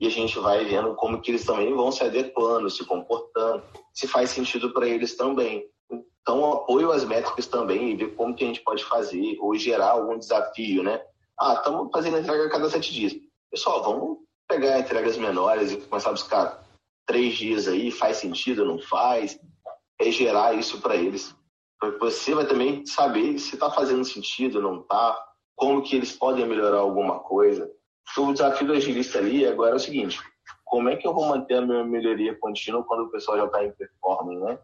E 0.01 0.07
a 0.07 0.11
gente 0.11 0.39
vai 0.39 0.65
vendo 0.65 0.95
como 0.95 1.21
que 1.21 1.31
eles 1.31 1.45
também 1.45 1.75
vão 1.75 1.91
se 1.91 2.05
adequando, 2.05 2.71
se 2.71 2.85
comportando, 2.85 3.63
se 3.93 4.07
faz 4.07 4.31
sentido 4.31 4.73
para 4.73 4.87
eles 4.87 5.17
também. 5.17 5.65
Então, 6.21 6.53
apoio 6.53 6.93
as 6.93 7.05
métricas 7.05 7.47
também 7.47 7.91
e 7.91 7.97
ver 7.97 8.15
como 8.15 8.35
que 8.35 8.45
a 8.45 8.47
gente 8.47 8.61
pode 8.61 8.85
fazer 8.85 9.37
ou 9.41 9.57
gerar 9.57 9.93
algum 9.93 10.19
desafio, 10.19 10.83
né? 10.83 11.01
Ah, 11.39 11.55
estamos 11.55 11.89
fazendo 11.93 12.19
entrega 12.19 12.47
a 12.47 12.51
cada 12.51 12.69
sete 12.69 12.93
dias. 12.93 13.15
Pessoal, 13.57 13.83
vamos 13.83 14.19
pegar 14.47 14.79
entregas 14.79 15.17
menores 15.17 15.73
e 15.73 15.79
começar 15.79 16.11
a 16.11 16.13
buscar 16.13 16.63
três 17.07 17.39
dias 17.39 17.67
aí, 17.67 17.91
faz 17.91 18.19
sentido, 18.19 18.67
não 18.67 18.79
faz? 18.79 19.41
É 19.99 20.11
gerar 20.11 20.53
isso 20.53 20.79
para 20.83 20.95
eles. 20.95 21.35
Você 21.99 22.35
vai 22.35 22.47
também 22.47 22.85
saber 22.85 23.39
se 23.39 23.55
está 23.55 23.71
fazendo 23.71 24.05
sentido, 24.05 24.61
não 24.61 24.83
está, 24.83 25.19
como 25.55 25.81
que 25.81 25.97
eles 25.97 26.13
podem 26.13 26.47
melhorar 26.47 26.81
alguma 26.81 27.21
coisa. 27.21 27.73
O 28.19 28.33
desafio 28.35 28.67
do 28.67 28.75
agilista 28.75 29.21
ali 29.21 29.47
agora 29.47 29.73
é 29.73 29.77
o 29.77 29.81
seguinte, 29.81 30.21
como 30.63 30.91
é 30.91 30.97
que 30.97 31.07
eu 31.07 31.15
vou 31.15 31.27
manter 31.27 31.55
a 31.55 31.63
minha 31.63 31.83
melhoria 31.83 32.39
contínua 32.39 32.85
quando 32.85 33.05
o 33.05 33.11
pessoal 33.11 33.39
já 33.39 33.47
está 33.47 33.65
em 33.65 33.73
performance, 33.73 34.39
né? 34.39 34.59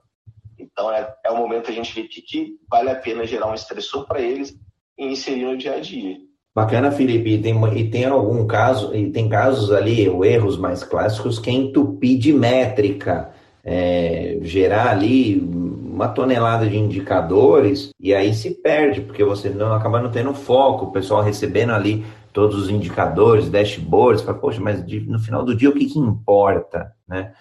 Então 0.59 0.93
é, 0.93 1.17
é 1.25 1.31
o 1.31 1.37
momento 1.39 1.71
a 1.71 1.73
gente 1.73 1.95
ver 1.95 2.09
que, 2.09 2.21
que 2.21 2.61
vale 2.69 2.91
a 2.91 3.01
pena 3.01 3.27
gerar 3.27 3.47
um 3.47 3.55
estressor 3.55 4.07
para 4.07 4.21
eles 4.21 4.55
e 4.99 5.07
inserir 5.07 5.47
no 5.47 5.57
dia 5.57 5.77
a 5.77 5.81
dia. 5.81 6.31
Bacana, 6.55 6.91
Felipe. 6.91 7.31
E 7.31 7.39
tem, 7.39 7.79
e 7.79 7.89
tem 7.89 8.05
algum 8.05 8.47
caso, 8.47 8.95
e 8.95 9.11
tem 9.11 9.29
casos 9.29 9.73
ali, 9.73 10.09
ou 10.09 10.25
erros 10.25 10.59
mais 10.59 10.85
clássicos, 10.85 11.39
que 11.39 11.49
é 11.49 11.53
entupir 11.53 12.19
de 12.19 12.33
métrica, 12.33 13.31
é, 13.65 14.39
gerar 14.43 14.91
ali 14.91 15.39
uma 15.41 16.09
tonelada 16.09 16.67
de 16.67 16.77
indicadores 16.77 17.91
e 18.01 18.15
aí 18.15 18.35
se 18.35 18.51
perde, 18.51 19.03
porque 19.03 19.23
você 19.23 19.51
não 19.51 19.73
acaba 19.75 20.01
não 20.01 20.11
tendo 20.11 20.35
foco, 20.35 20.87
o 20.87 20.93
pessoal 20.93 21.23
recebendo 21.23 21.71
ali 21.73 22.05
todos 22.33 22.57
os 22.57 22.71
indicadores, 22.71 23.49
dashboards, 23.49 24.23
para 24.23 24.35
poxa, 24.35 24.61
mas 24.61 24.83
no 25.07 25.19
final 25.19 25.45
do 25.45 25.55
dia 25.55 25.69
o 25.69 25.75
que, 25.75 25.87
que 25.87 25.99
importa, 25.99 26.93
né? 27.07 27.33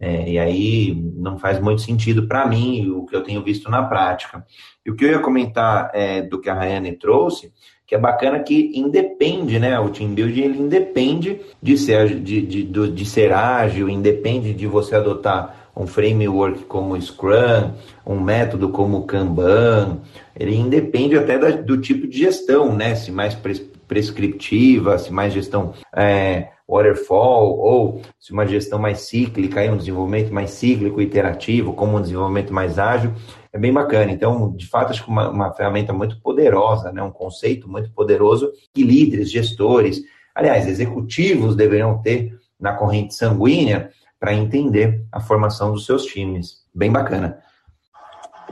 É, 0.00 0.30
e 0.30 0.38
aí 0.38 0.94
não 1.16 1.38
faz 1.38 1.60
muito 1.60 1.82
sentido 1.82 2.28
para 2.28 2.46
mim 2.46 2.88
o 2.88 3.04
que 3.04 3.16
eu 3.16 3.22
tenho 3.22 3.42
visto 3.42 3.68
na 3.68 3.82
prática. 3.82 4.46
E 4.86 4.90
o 4.90 4.94
que 4.94 5.04
eu 5.04 5.10
ia 5.10 5.18
comentar 5.18 5.90
é, 5.92 6.22
do 6.22 6.40
que 6.40 6.48
a 6.48 6.54
Rayane 6.54 6.92
trouxe, 6.92 7.52
que 7.88 7.94
é 7.94 7.98
bacana 7.98 8.38
que 8.40 8.70
independe, 8.74 9.58
né? 9.58 9.80
O 9.80 9.88
team 9.88 10.12
building 10.12 10.42
ele 10.42 10.58
independe 10.58 11.40
de 11.62 11.78
ser, 11.78 12.20
de, 12.20 12.42
de, 12.42 12.62
de, 12.62 12.88
de 12.90 13.04
ser 13.06 13.32
ágil, 13.32 13.88
independe 13.88 14.52
de 14.52 14.66
você 14.66 14.94
adotar 14.94 15.70
um 15.74 15.86
framework 15.86 16.64
como 16.64 17.00
Scrum, 17.00 17.72
um 18.06 18.20
método 18.20 18.68
como 18.68 19.06
Kanban, 19.06 20.00
ele 20.38 20.54
independe 20.54 21.16
até 21.16 21.38
da, 21.38 21.50
do 21.50 21.78
tipo 21.78 22.06
de 22.06 22.18
gestão, 22.18 22.74
né? 22.74 22.94
Se 22.94 23.10
mais 23.10 23.34
pres, 23.34 23.60
prescriptiva, 23.86 24.98
se 24.98 25.10
mais 25.10 25.32
gestão 25.32 25.72
é, 25.96 26.48
waterfall, 26.68 27.58
ou 27.58 28.02
se 28.20 28.32
uma 28.32 28.46
gestão 28.46 28.78
mais 28.78 29.00
cíclica, 29.00 29.62
um 29.62 29.78
desenvolvimento 29.78 30.30
mais 30.30 30.50
cíclico, 30.50 31.00
iterativo, 31.00 31.72
como 31.72 31.96
um 31.96 32.02
desenvolvimento 32.02 32.52
mais 32.52 32.78
ágil, 32.78 33.12
é 33.52 33.58
bem 33.58 33.72
bacana. 33.72 34.12
Então, 34.12 34.52
de 34.54 34.66
fato, 34.66 34.90
acho 34.90 35.04
que 35.04 35.10
uma, 35.10 35.28
uma 35.28 35.52
ferramenta 35.52 35.92
muito 35.92 36.20
poderosa, 36.20 36.92
né? 36.92 37.02
um 37.02 37.10
conceito 37.10 37.68
muito 37.68 37.90
poderoso 37.92 38.52
que 38.74 38.82
líderes, 38.82 39.30
gestores, 39.30 40.02
aliás, 40.34 40.66
executivos 40.66 41.56
deveriam 41.56 42.00
ter 42.02 42.38
na 42.58 42.74
corrente 42.74 43.14
sanguínea 43.14 43.90
para 44.18 44.34
entender 44.34 45.04
a 45.12 45.20
formação 45.20 45.72
dos 45.72 45.86
seus 45.86 46.04
times. 46.04 46.64
Bem 46.74 46.90
bacana. 46.90 47.42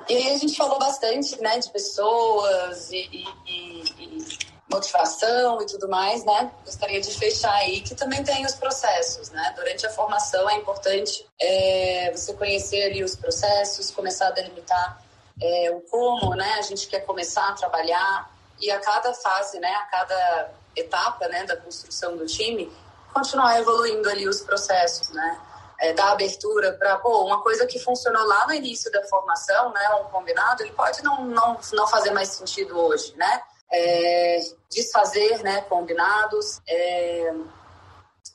E 0.08 0.28
a 0.28 0.38
gente 0.38 0.56
falou 0.56 0.78
bastante, 0.78 1.40
né, 1.40 1.58
de 1.58 1.70
pessoas 1.70 2.90
e, 2.92 3.08
e, 3.12 3.84
e, 3.98 4.45
motivação 4.70 5.62
e 5.62 5.66
tudo 5.66 5.88
mais, 5.88 6.24
né? 6.24 6.50
Gostaria 6.64 7.00
de 7.00 7.10
fechar 7.16 7.54
aí 7.54 7.80
que 7.80 7.94
também 7.94 8.22
tem 8.24 8.44
os 8.44 8.54
processos, 8.54 9.30
né? 9.30 9.52
Durante 9.56 9.86
a 9.86 9.90
formação 9.90 10.48
é 10.50 10.56
importante 10.56 11.26
é, 11.40 12.10
você 12.12 12.34
conhecer 12.34 12.82
ali 12.84 13.04
os 13.04 13.14
processos, 13.14 13.90
começar 13.90 14.28
a 14.28 14.32
delimitar 14.32 15.02
é, 15.40 15.70
o 15.70 15.80
como, 15.82 16.34
né? 16.34 16.54
A 16.58 16.62
gente 16.62 16.86
quer 16.88 17.00
começar 17.00 17.48
a 17.48 17.52
trabalhar 17.52 18.30
e 18.60 18.70
a 18.70 18.80
cada 18.80 19.14
fase, 19.14 19.58
né? 19.60 19.72
A 19.72 19.84
cada 19.84 20.50
etapa, 20.74 21.28
né? 21.28 21.44
Da 21.44 21.56
construção 21.56 22.16
do 22.16 22.26
time, 22.26 22.72
continuar 23.12 23.58
evoluindo 23.58 24.08
ali 24.10 24.28
os 24.28 24.40
processos, 24.40 25.10
né? 25.10 25.40
é, 25.78 25.92
dar 25.92 26.12
abertura 26.12 26.72
para, 26.72 26.96
pô, 26.98 27.24
uma 27.24 27.42
coisa 27.42 27.66
que 27.66 27.78
funcionou 27.78 28.24
lá 28.26 28.46
no 28.46 28.54
início 28.54 28.90
da 28.90 29.02
formação, 29.04 29.72
né, 29.72 29.88
um 30.00 30.04
combinado, 30.04 30.62
ele 30.62 30.72
pode 30.72 31.02
não, 31.02 31.24
não, 31.24 31.58
não 31.72 31.86
fazer 31.86 32.10
mais 32.12 32.28
sentido 32.28 32.78
hoje, 32.78 33.14
né? 33.16 33.42
É, 33.72 34.38
desfazer, 34.70 35.42
né, 35.42 35.60
combinados 35.62 36.60
é, 36.68 37.34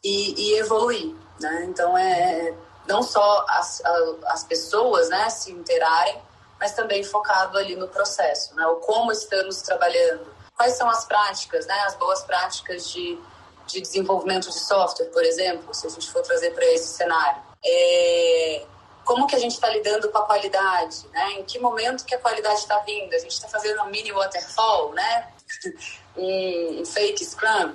e, 0.03 0.33
e, 0.37 0.59
evoluir, 0.59 1.15
né? 1.39 1.65
Então, 1.69 1.97
é 1.97 2.53
não 2.87 3.01
só 3.03 3.45
as, 3.47 3.81
as 4.25 4.43
pessoas, 4.43 5.07
né, 5.09 5.29
se 5.29 5.51
interarem, 5.51 6.21
mas 6.59 6.73
também 6.73 7.03
focado 7.03 7.57
ali 7.57 7.75
no 7.75 7.87
processo, 7.87 8.55
né? 8.55 8.65
O 8.67 8.75
como 8.77 9.11
estamos 9.11 9.61
trabalhando, 9.61 10.27
quais 10.57 10.73
são 10.73 10.89
as 10.89 11.05
práticas, 11.05 11.65
né, 11.65 11.79
as 11.85 11.95
boas 11.95 12.23
práticas 12.23 12.89
de 12.89 13.17
de 13.71 13.81
desenvolvimento 13.81 14.49
de 14.49 14.59
software, 14.59 15.07
por 15.07 15.23
exemplo, 15.23 15.73
se 15.73 15.87
a 15.87 15.89
gente 15.89 16.09
for 16.11 16.21
trazer 16.21 16.51
para 16.51 16.65
esse 16.65 16.87
cenário. 16.87 17.41
É, 17.63 18.65
como 19.05 19.27
que 19.27 19.35
a 19.35 19.39
gente 19.39 19.53
está 19.53 19.69
lidando 19.69 20.09
com 20.09 20.17
a 20.17 20.25
qualidade, 20.25 21.07
né? 21.11 21.33
Em 21.33 21.43
que 21.43 21.59
momento 21.59 22.05
que 22.05 22.15
a 22.15 22.19
qualidade 22.19 22.59
está 22.59 22.79
vindo? 22.79 23.13
A 23.13 23.19
gente 23.19 23.31
está 23.31 23.47
fazendo 23.47 23.81
um 23.81 23.89
mini 23.89 24.11
waterfall, 24.11 24.93
né? 24.93 25.27
um, 26.15 26.85
fake 26.85 27.23
Scrum. 27.25 27.73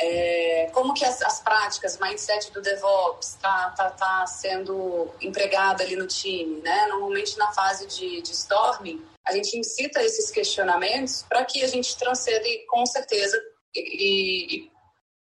É, 0.00 0.70
como 0.72 0.94
que 0.94 1.04
as, 1.04 1.20
as 1.22 1.40
práticas, 1.40 1.98
mindset 1.98 2.52
do 2.52 2.62
DevOps 2.62 3.30
está 3.30 3.70
tá, 3.70 3.90
tá 3.90 4.26
sendo 4.26 5.12
empregado 5.20 5.82
ali 5.82 5.96
no 5.96 6.06
time, 6.06 6.60
né? 6.60 6.86
Normalmente 6.86 7.36
na 7.36 7.50
fase 7.52 7.86
de, 7.86 8.22
de 8.22 8.32
storming, 8.32 9.04
a 9.26 9.32
gente 9.32 9.58
incita 9.58 10.02
esses 10.02 10.30
questionamentos 10.30 11.24
para 11.28 11.44
que 11.44 11.62
a 11.62 11.66
gente 11.66 11.96
transcende 11.98 12.64
com 12.66 12.86
certeza 12.86 13.36
e, 13.74 14.56
e 14.56 14.70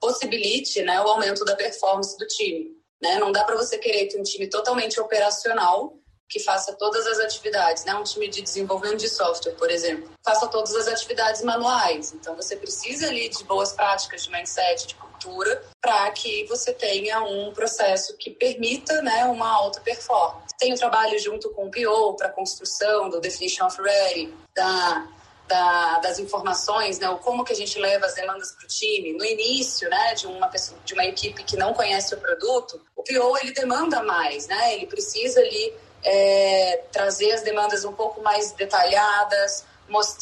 possibilite 0.00 0.82
né, 0.82 1.00
o 1.00 1.08
aumento 1.08 1.44
da 1.44 1.56
performance 1.56 2.16
do 2.16 2.26
time. 2.26 2.77
Né? 3.00 3.18
Não 3.18 3.32
dá 3.32 3.44
para 3.44 3.56
você 3.56 3.78
querer 3.78 4.08
ter 4.08 4.18
um 4.18 4.22
time 4.22 4.48
totalmente 4.48 5.00
operacional 5.00 5.98
que 6.28 6.40
faça 6.40 6.74
todas 6.74 7.06
as 7.06 7.18
atividades, 7.18 7.84
né? 7.84 7.94
Um 7.94 8.02
time 8.02 8.28
de 8.28 8.42
desenvolvimento 8.42 9.00
de 9.00 9.08
software, 9.08 9.52
por 9.52 9.70
exemplo, 9.70 10.10
faça 10.22 10.46
todas 10.46 10.74
as 10.76 10.86
atividades 10.86 11.42
manuais. 11.42 12.12
Então 12.12 12.36
você 12.36 12.54
precisa 12.54 13.06
ali 13.06 13.28
de 13.30 13.42
boas 13.44 13.72
práticas 13.72 14.24
de 14.24 14.30
mindset, 14.30 14.88
de 14.88 14.94
cultura, 14.94 15.62
para 15.80 16.10
que 16.10 16.44
você 16.44 16.72
tenha 16.72 17.22
um 17.22 17.52
processo 17.52 18.16
que 18.18 18.30
permita, 18.30 19.00
né, 19.00 19.24
uma 19.24 19.48
alta 19.48 19.80
performance. 19.80 20.54
Tem 20.58 20.72
o 20.72 20.76
trabalho 20.76 21.18
junto 21.18 21.50
com 21.50 21.66
o 21.66 21.70
PO 21.70 22.14
para 22.16 22.28
construção 22.28 23.08
do 23.08 23.20
definition 23.20 23.66
of 23.66 23.80
ready, 23.80 24.34
da 24.54 25.08
da, 25.48 25.98
das 25.98 26.18
informações, 26.18 26.98
né, 26.98 27.08
o 27.08 27.18
como 27.18 27.42
que 27.42 27.52
a 27.52 27.56
gente 27.56 27.78
leva 27.78 28.06
as 28.06 28.14
demandas 28.14 28.52
para 28.52 28.64
o 28.64 28.68
time. 28.68 29.14
No 29.14 29.24
início, 29.24 29.88
né, 29.88 30.14
de 30.14 30.26
uma 30.26 30.48
pessoa, 30.48 30.78
de 30.84 30.92
uma 30.92 31.04
equipe 31.04 31.42
que 31.42 31.56
não 31.56 31.72
conhece 31.72 32.14
o 32.14 32.18
produto, 32.18 32.80
o 32.94 33.02
PO 33.02 33.38
ele 33.38 33.52
demanda 33.52 34.02
mais, 34.02 34.46
né? 34.46 34.74
Ele 34.74 34.86
precisa 34.86 35.40
ali 35.40 35.74
é, 36.04 36.84
trazer 36.92 37.32
as 37.32 37.42
demandas 37.42 37.84
um 37.84 37.92
pouco 37.92 38.22
mais 38.22 38.52
detalhadas, 38.52 39.64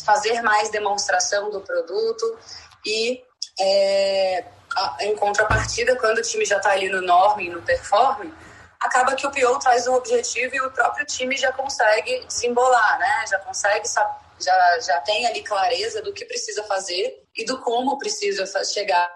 fazer 0.04 0.40
mais 0.42 0.70
demonstração 0.70 1.50
do 1.50 1.60
produto 1.60 2.38
e 2.84 3.22
é, 3.60 4.44
em 5.00 5.16
contrapartida, 5.16 5.96
quando 5.96 6.18
o 6.18 6.22
time 6.22 6.44
já 6.44 6.58
está 6.58 6.70
ali 6.70 6.88
no 6.88 7.02
norme, 7.02 7.48
no 7.48 7.62
performing, 7.62 8.32
acaba 8.78 9.16
que 9.16 9.26
o 9.26 9.30
PO 9.30 9.58
traz 9.58 9.88
um 9.88 9.94
objetivo 9.94 10.54
e 10.54 10.60
o 10.60 10.70
próprio 10.70 11.04
time 11.04 11.36
já 11.36 11.50
consegue 11.50 12.24
desembolar, 12.26 12.98
né? 12.98 13.24
Já 13.28 13.38
consegue 13.40 13.88
saber 13.88 14.25
já, 14.40 14.80
já 14.80 15.00
tem 15.00 15.26
ali 15.26 15.42
clareza 15.42 16.02
do 16.02 16.12
que 16.12 16.24
precisa 16.24 16.62
fazer 16.64 17.22
e 17.36 17.44
do 17.44 17.60
como 17.60 17.98
precisa 17.98 18.46
chegar, 18.64 19.10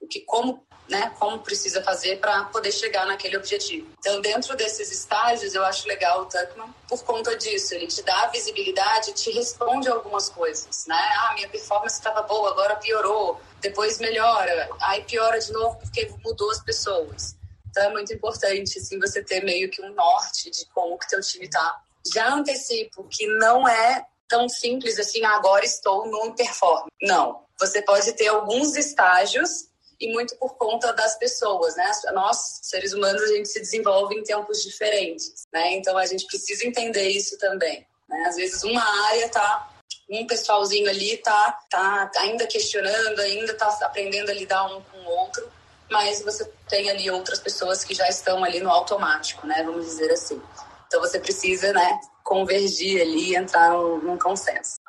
o 0.00 0.06
que 0.06 0.20
como 0.20 0.64
né, 0.88 1.10
como 1.18 1.38
precisa 1.38 1.82
fazer 1.82 2.20
para 2.20 2.44
poder 2.44 2.70
chegar 2.70 3.06
naquele 3.06 3.36
objetivo. 3.36 3.90
Então, 3.98 4.20
dentro 4.20 4.56
desses 4.56 4.90
estágios, 4.92 5.54
eu 5.54 5.64
acho 5.64 5.88
legal 5.88 6.22
o 6.22 6.26
Tuckman 6.26 6.74
por 6.88 7.02
conta 7.04 7.36
disso. 7.36 7.74
Ele 7.74 7.86
te 7.86 8.02
dá 8.02 8.26
visibilidade, 8.26 9.12
te 9.14 9.30
responde 9.30 9.88
algumas 9.88 10.28
coisas, 10.28 10.86
né? 10.86 11.00
Ah, 11.20 11.32
minha 11.34 11.48
performance 11.48 11.96
estava 11.96 12.22
boa, 12.22 12.50
agora 12.50 12.76
piorou, 12.76 13.40
depois 13.60 13.98
melhora, 13.98 14.68
aí 14.80 15.02
piora 15.04 15.38
de 15.38 15.52
novo 15.52 15.78
porque 15.78 16.12
mudou 16.22 16.50
as 16.50 16.62
pessoas. 16.62 17.36
Então, 17.70 17.84
é 17.84 17.90
muito 17.90 18.12
importante, 18.12 18.78
assim, 18.78 19.00
você 19.00 19.22
ter 19.22 19.42
meio 19.42 19.70
que 19.70 19.82
um 19.82 19.92
norte 19.94 20.50
de 20.50 20.66
como 20.66 20.98
que 20.98 21.08
teu 21.08 21.20
time 21.20 21.48
tá. 21.48 21.80
Já 22.12 22.32
antecipo 22.32 23.08
que 23.10 23.26
não 23.26 23.66
é 23.66 24.06
tão 24.34 24.48
simples 24.48 24.98
assim, 24.98 25.24
agora 25.24 25.64
estou 25.64 26.06
no 26.08 26.34
performance. 26.34 26.90
Não. 27.00 27.44
Você 27.60 27.80
pode 27.82 28.12
ter 28.14 28.26
alguns 28.26 28.74
estágios 28.74 29.68
e 30.00 30.12
muito 30.12 30.34
por 30.36 30.56
conta 30.56 30.92
das 30.92 31.16
pessoas, 31.16 31.76
né? 31.76 31.88
Nós, 32.12 32.58
seres 32.62 32.92
humanos, 32.92 33.22
a 33.22 33.28
gente 33.28 33.48
se 33.48 33.60
desenvolve 33.60 34.16
em 34.16 34.24
tempos 34.24 34.60
diferentes, 34.64 35.44
né? 35.52 35.74
Então 35.74 35.96
a 35.96 36.04
gente 36.04 36.26
precisa 36.26 36.66
entender 36.66 37.08
isso 37.10 37.38
também. 37.38 37.86
Né? 38.08 38.24
Às 38.26 38.34
vezes 38.34 38.64
uma 38.64 38.82
área 39.06 39.28
tá 39.28 39.70
um 40.10 40.26
pessoalzinho 40.26 40.90
ali 40.90 41.16
tá, 41.18 41.60
tá 41.70 42.10
ainda 42.16 42.46
questionando, 42.46 43.20
ainda 43.20 43.54
tá 43.54 43.68
aprendendo 43.82 44.30
a 44.30 44.34
lidar 44.34 44.66
um 44.66 44.82
com 44.82 44.98
o 44.98 45.10
outro, 45.10 45.48
mas 45.88 46.22
você 46.22 46.44
tem 46.68 46.90
ali 46.90 47.08
outras 47.08 47.38
pessoas 47.38 47.84
que 47.84 47.94
já 47.94 48.08
estão 48.08 48.42
ali 48.42 48.58
no 48.60 48.68
automático, 48.68 49.46
né? 49.46 49.62
Vamos 49.62 49.86
dizer 49.86 50.10
assim. 50.10 50.42
Então 50.86 51.00
você 51.00 51.18
precisa, 51.18 51.72
né, 51.72 52.00
convergir 52.22 53.00
ali 53.00 53.30
e 53.30 53.36
entrar 53.36 53.70
num, 53.70 53.98
num 53.98 54.18
consenso. 54.18 54.80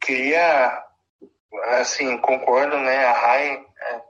Queria, 0.00 0.82
assim, 1.74 2.18
concordo, 2.18 2.76
né, 2.78 3.04
a 3.04 3.12
RAI 3.12 3.66
é, 3.80 4.00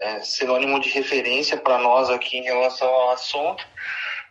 é 0.00 0.20
sinônimo 0.20 0.80
de 0.80 0.88
referência 0.90 1.56
para 1.56 1.78
nós 1.78 2.08
aqui 2.08 2.38
em 2.38 2.44
relação 2.44 2.88
ao 2.88 3.10
assunto, 3.10 3.66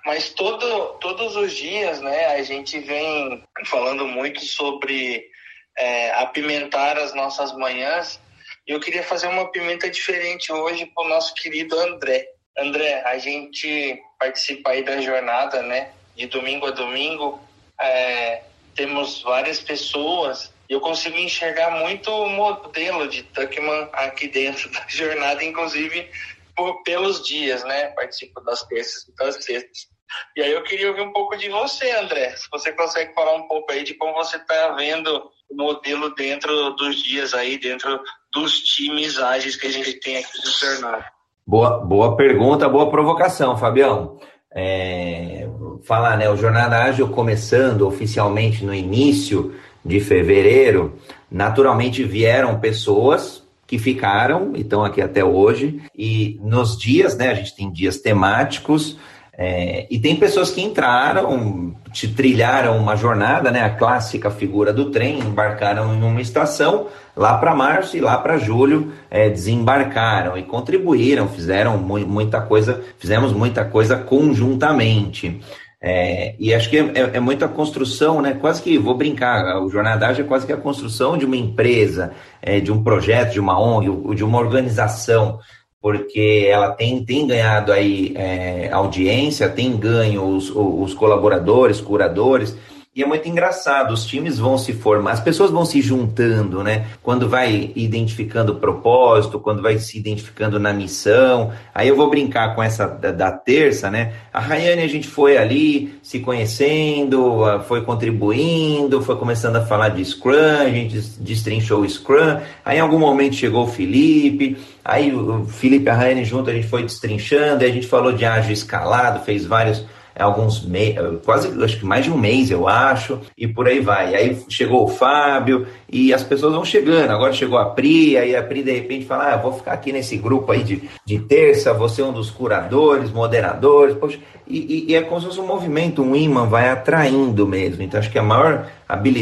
mas 0.05 0.31
todo, 0.31 0.93
todos 0.99 1.35
os 1.35 1.53
dias, 1.53 2.01
né, 2.01 2.27
a 2.27 2.41
gente 2.41 2.79
vem 2.79 3.43
falando 3.65 4.07
muito 4.07 4.41
sobre 4.43 5.29
é, 5.77 6.11
apimentar 6.15 6.97
as 6.97 7.13
nossas 7.13 7.51
manhãs, 7.53 8.19
e 8.67 8.71
eu 8.71 8.79
queria 8.79 9.03
fazer 9.03 9.27
uma 9.27 9.51
pimenta 9.51 9.89
diferente 9.89 10.51
hoje 10.51 10.85
para 10.87 11.05
o 11.05 11.09
nosso 11.09 11.33
querido 11.35 11.77
André. 11.79 12.27
André, 12.57 13.01
a 13.05 13.17
gente 13.17 14.01
participa 14.19 14.71
aí 14.71 14.83
da 14.83 14.99
jornada, 15.01 15.61
né? 15.61 15.91
De 16.15 16.27
domingo 16.27 16.67
a 16.67 16.71
domingo, 16.71 17.39
é, 17.79 18.43
temos 18.75 19.21
várias 19.21 19.59
pessoas 19.59 20.53
e 20.69 20.73
eu 20.73 20.79
consigo 20.79 21.17
enxergar 21.17 21.71
muito 21.71 22.09
o 22.09 22.29
modelo 22.29 23.07
de 23.07 23.23
Tuckman 23.23 23.89
aqui 23.93 24.27
dentro 24.27 24.69
da 24.71 24.85
jornada, 24.87 25.43
inclusive 25.43 26.09
por, 26.55 26.83
pelos 26.83 27.25
dias, 27.25 27.63
né? 27.63 27.87
Participo 27.89 28.39
das 28.41 28.63
terças 28.63 29.07
e 29.07 29.15
das 29.15 29.43
sextas. 29.43 29.89
E 30.35 30.41
aí 30.41 30.51
eu 30.51 30.63
queria 30.63 30.89
ouvir 30.89 31.01
um 31.01 31.13
pouco 31.13 31.37
de 31.37 31.49
você, 31.49 31.89
André. 31.91 32.35
Se 32.35 32.47
você 32.51 32.73
consegue 32.73 33.13
falar 33.13 33.33
um 33.35 33.47
pouco 33.47 33.71
aí 33.71 33.83
de 33.83 33.93
como 33.93 34.13
você 34.13 34.37
está 34.37 34.69
vendo 34.73 35.31
o 35.49 35.55
modelo 35.55 36.13
dentro 36.15 36.71
dos 36.71 37.01
dias 37.01 37.33
aí, 37.33 37.57
dentro 37.57 38.01
dos 38.31 38.59
times 38.59 39.17
ágeis 39.19 39.55
que 39.55 39.67
a 39.67 39.71
gente 39.71 39.99
tem 39.99 40.17
aqui 40.17 40.37
no 40.37 40.51
jornada. 40.51 41.11
Boa, 41.51 41.79
boa 41.79 42.15
pergunta, 42.15 42.69
boa 42.69 42.89
provocação, 42.89 43.57
Fabião. 43.57 44.15
É, 44.55 45.49
falar, 45.83 46.15
né? 46.15 46.29
O 46.29 46.37
Jornada 46.37 46.81
Ágil 46.81 47.09
começando 47.09 47.85
oficialmente 47.85 48.63
no 48.63 48.73
início 48.73 49.53
de 49.83 49.99
fevereiro, 49.99 50.93
naturalmente 51.29 52.05
vieram 52.05 52.57
pessoas 52.61 53.43
que 53.67 53.77
ficaram 53.77 54.53
e 54.55 54.61
estão 54.61 54.85
aqui 54.85 55.01
até 55.01 55.25
hoje. 55.25 55.81
E 55.93 56.39
nos 56.41 56.77
dias, 56.77 57.17
né? 57.17 57.31
A 57.31 57.33
gente 57.33 57.53
tem 57.53 57.69
dias 57.69 57.97
temáticos. 57.97 58.97
É, 59.43 59.87
e 59.89 59.97
tem 59.97 60.15
pessoas 60.17 60.51
que 60.51 60.61
entraram, 60.61 61.73
te 61.91 62.07
trilharam 62.07 62.77
uma 62.77 62.95
jornada, 62.95 63.49
né? 63.49 63.63
A 63.63 63.71
clássica 63.71 64.29
figura 64.29 64.71
do 64.71 64.91
trem, 64.91 65.17
embarcaram 65.17 65.95
em 65.95 66.03
uma 66.03 66.21
estação, 66.21 66.85
lá 67.17 67.35
para 67.39 67.55
março 67.55 67.97
e 67.97 67.99
lá 67.99 68.19
para 68.19 68.37
julho 68.37 68.93
é, 69.09 69.31
desembarcaram 69.31 70.37
e 70.37 70.43
contribuíram, 70.43 71.27
fizeram 71.27 71.75
mu 71.75 71.97
muita 72.01 72.39
coisa, 72.39 72.83
fizemos 72.99 73.33
muita 73.33 73.65
coisa 73.65 73.97
conjuntamente. 73.97 75.41
É, 75.81 76.35
e 76.37 76.53
acho 76.53 76.69
que 76.69 76.77
é, 76.77 76.81
é, 76.93 77.11
é, 77.13 77.19
muita 77.19 77.47
construção, 77.47 78.21
né? 78.21 78.37
Quase 78.39 78.61
que, 78.61 78.77
vou 78.77 78.95
brincar, 78.95 79.59
o 79.59 79.69
Jornadagem 79.71 80.23
é 80.23 80.27
quase 80.27 80.45
que 80.45 80.53
a 80.53 80.57
construção 80.57 81.17
de 81.17 81.25
uma 81.25 81.35
empresa, 81.35 82.11
é, 82.43 82.59
de 82.59 82.71
um 82.71 82.83
projeto, 82.83 83.33
de 83.33 83.39
uma 83.39 83.59
ONG, 83.59 84.13
de 84.13 84.23
uma 84.23 84.37
organização 84.37 85.39
porque 85.81 86.47
ela 86.47 86.69
tem, 86.69 87.03
tem 87.03 87.25
ganhado 87.25 87.71
aí 87.71 88.13
é, 88.15 88.69
audiência, 88.71 89.49
tem 89.49 89.75
ganho 89.75 90.23
os, 90.23 90.51
os 90.55 90.93
colaboradores, 90.93 91.81
curadores, 91.81 92.55
e 92.93 93.01
é 93.01 93.05
muito 93.05 93.25
engraçado, 93.29 93.93
os 93.93 94.05
times 94.05 94.37
vão 94.37 94.57
se 94.57 94.73
formar, 94.73 95.13
as 95.13 95.21
pessoas 95.21 95.49
vão 95.49 95.63
se 95.63 95.81
juntando, 95.81 96.61
né? 96.61 96.87
Quando 97.01 97.29
vai 97.29 97.71
identificando 97.73 98.51
o 98.51 98.55
propósito, 98.55 99.39
quando 99.39 99.61
vai 99.61 99.77
se 99.77 99.97
identificando 99.97 100.59
na 100.59 100.73
missão. 100.73 101.53
Aí 101.73 101.87
eu 101.87 101.95
vou 101.95 102.09
brincar 102.09 102.53
com 102.53 102.61
essa 102.61 102.87
da, 102.87 103.13
da 103.13 103.31
terça, 103.31 103.89
né? 103.89 104.11
A 104.33 104.41
Rayane, 104.41 104.81
a 104.81 104.89
gente 104.89 105.07
foi 105.07 105.37
ali 105.37 105.97
se 106.03 106.19
conhecendo, 106.19 107.45
foi 107.65 107.81
contribuindo, 107.85 109.01
foi 109.01 109.15
começando 109.15 109.55
a 109.55 109.65
falar 109.65 109.87
de 109.87 110.03
Scrum, 110.03 110.59
a 110.59 110.69
gente 110.69 110.99
destrinchou 111.21 111.83
o 111.83 111.89
Scrum. 111.89 112.41
Aí 112.65 112.77
em 112.77 112.81
algum 112.81 112.99
momento 112.99 113.35
chegou 113.35 113.63
o 113.63 113.67
Felipe, 113.67 114.57
aí 114.83 115.15
o 115.15 115.45
Felipe 115.45 115.85
e 115.85 115.89
a 115.89 115.93
Rayane 115.93 116.25
junto 116.25 116.49
a 116.49 116.53
gente 116.53 116.67
foi 116.67 116.83
destrinchando, 116.83 117.63
aí 117.63 117.71
a 117.71 117.73
gente 117.73 117.87
falou 117.87 118.11
de 118.11 118.25
ágil 118.25 118.51
escalado, 118.51 119.23
fez 119.23 119.45
vários 119.45 119.85
alguns 120.17 120.63
meses, 120.65 120.97
quase 121.23 121.63
acho 121.63 121.79
que 121.79 121.85
mais 121.85 122.05
de 122.05 122.11
um 122.11 122.17
mês, 122.17 122.51
eu 122.51 122.67
acho, 122.67 123.19
e 123.37 123.47
por 123.47 123.67
aí 123.67 123.79
vai. 123.79 124.15
Aí 124.15 124.37
chegou 124.49 124.83
o 124.83 124.87
Fábio 124.87 125.67
e 125.91 126.13
as 126.13 126.23
pessoas 126.23 126.53
vão 126.53 126.65
chegando. 126.65 127.11
Agora 127.11 127.33
chegou 127.33 127.57
a 127.57 127.65
Pri, 127.65 128.17
aí 128.17 128.35
a 128.35 128.43
Pri 128.43 128.63
de 128.63 128.71
repente 128.71 129.05
fala: 129.05 129.33
ah, 129.33 129.37
vou 129.37 129.53
ficar 129.53 129.73
aqui 129.73 129.91
nesse 129.91 130.17
grupo 130.17 130.51
aí 130.51 130.63
de, 130.63 130.89
de 131.05 131.19
terça, 131.19 131.73
vou 131.73 131.89
ser 131.89 132.03
um 132.03 132.11
dos 132.11 132.29
curadores, 132.29 133.11
moderadores. 133.11 133.95
Poxa, 133.95 134.19
e, 134.47 134.59
e, 134.59 134.91
e 134.91 134.95
é 134.95 135.01
como 135.01 135.21
se 135.21 135.27
fosse 135.27 135.39
um 135.39 135.47
movimento, 135.47 136.01
um 136.01 136.15
imã 136.15 136.45
vai 136.45 136.69
atraindo 136.69 137.47
mesmo. 137.47 137.81
Então 137.81 137.99
acho 137.99 138.11
que 138.11 138.19
a 138.19 138.23
maior, 138.23 138.67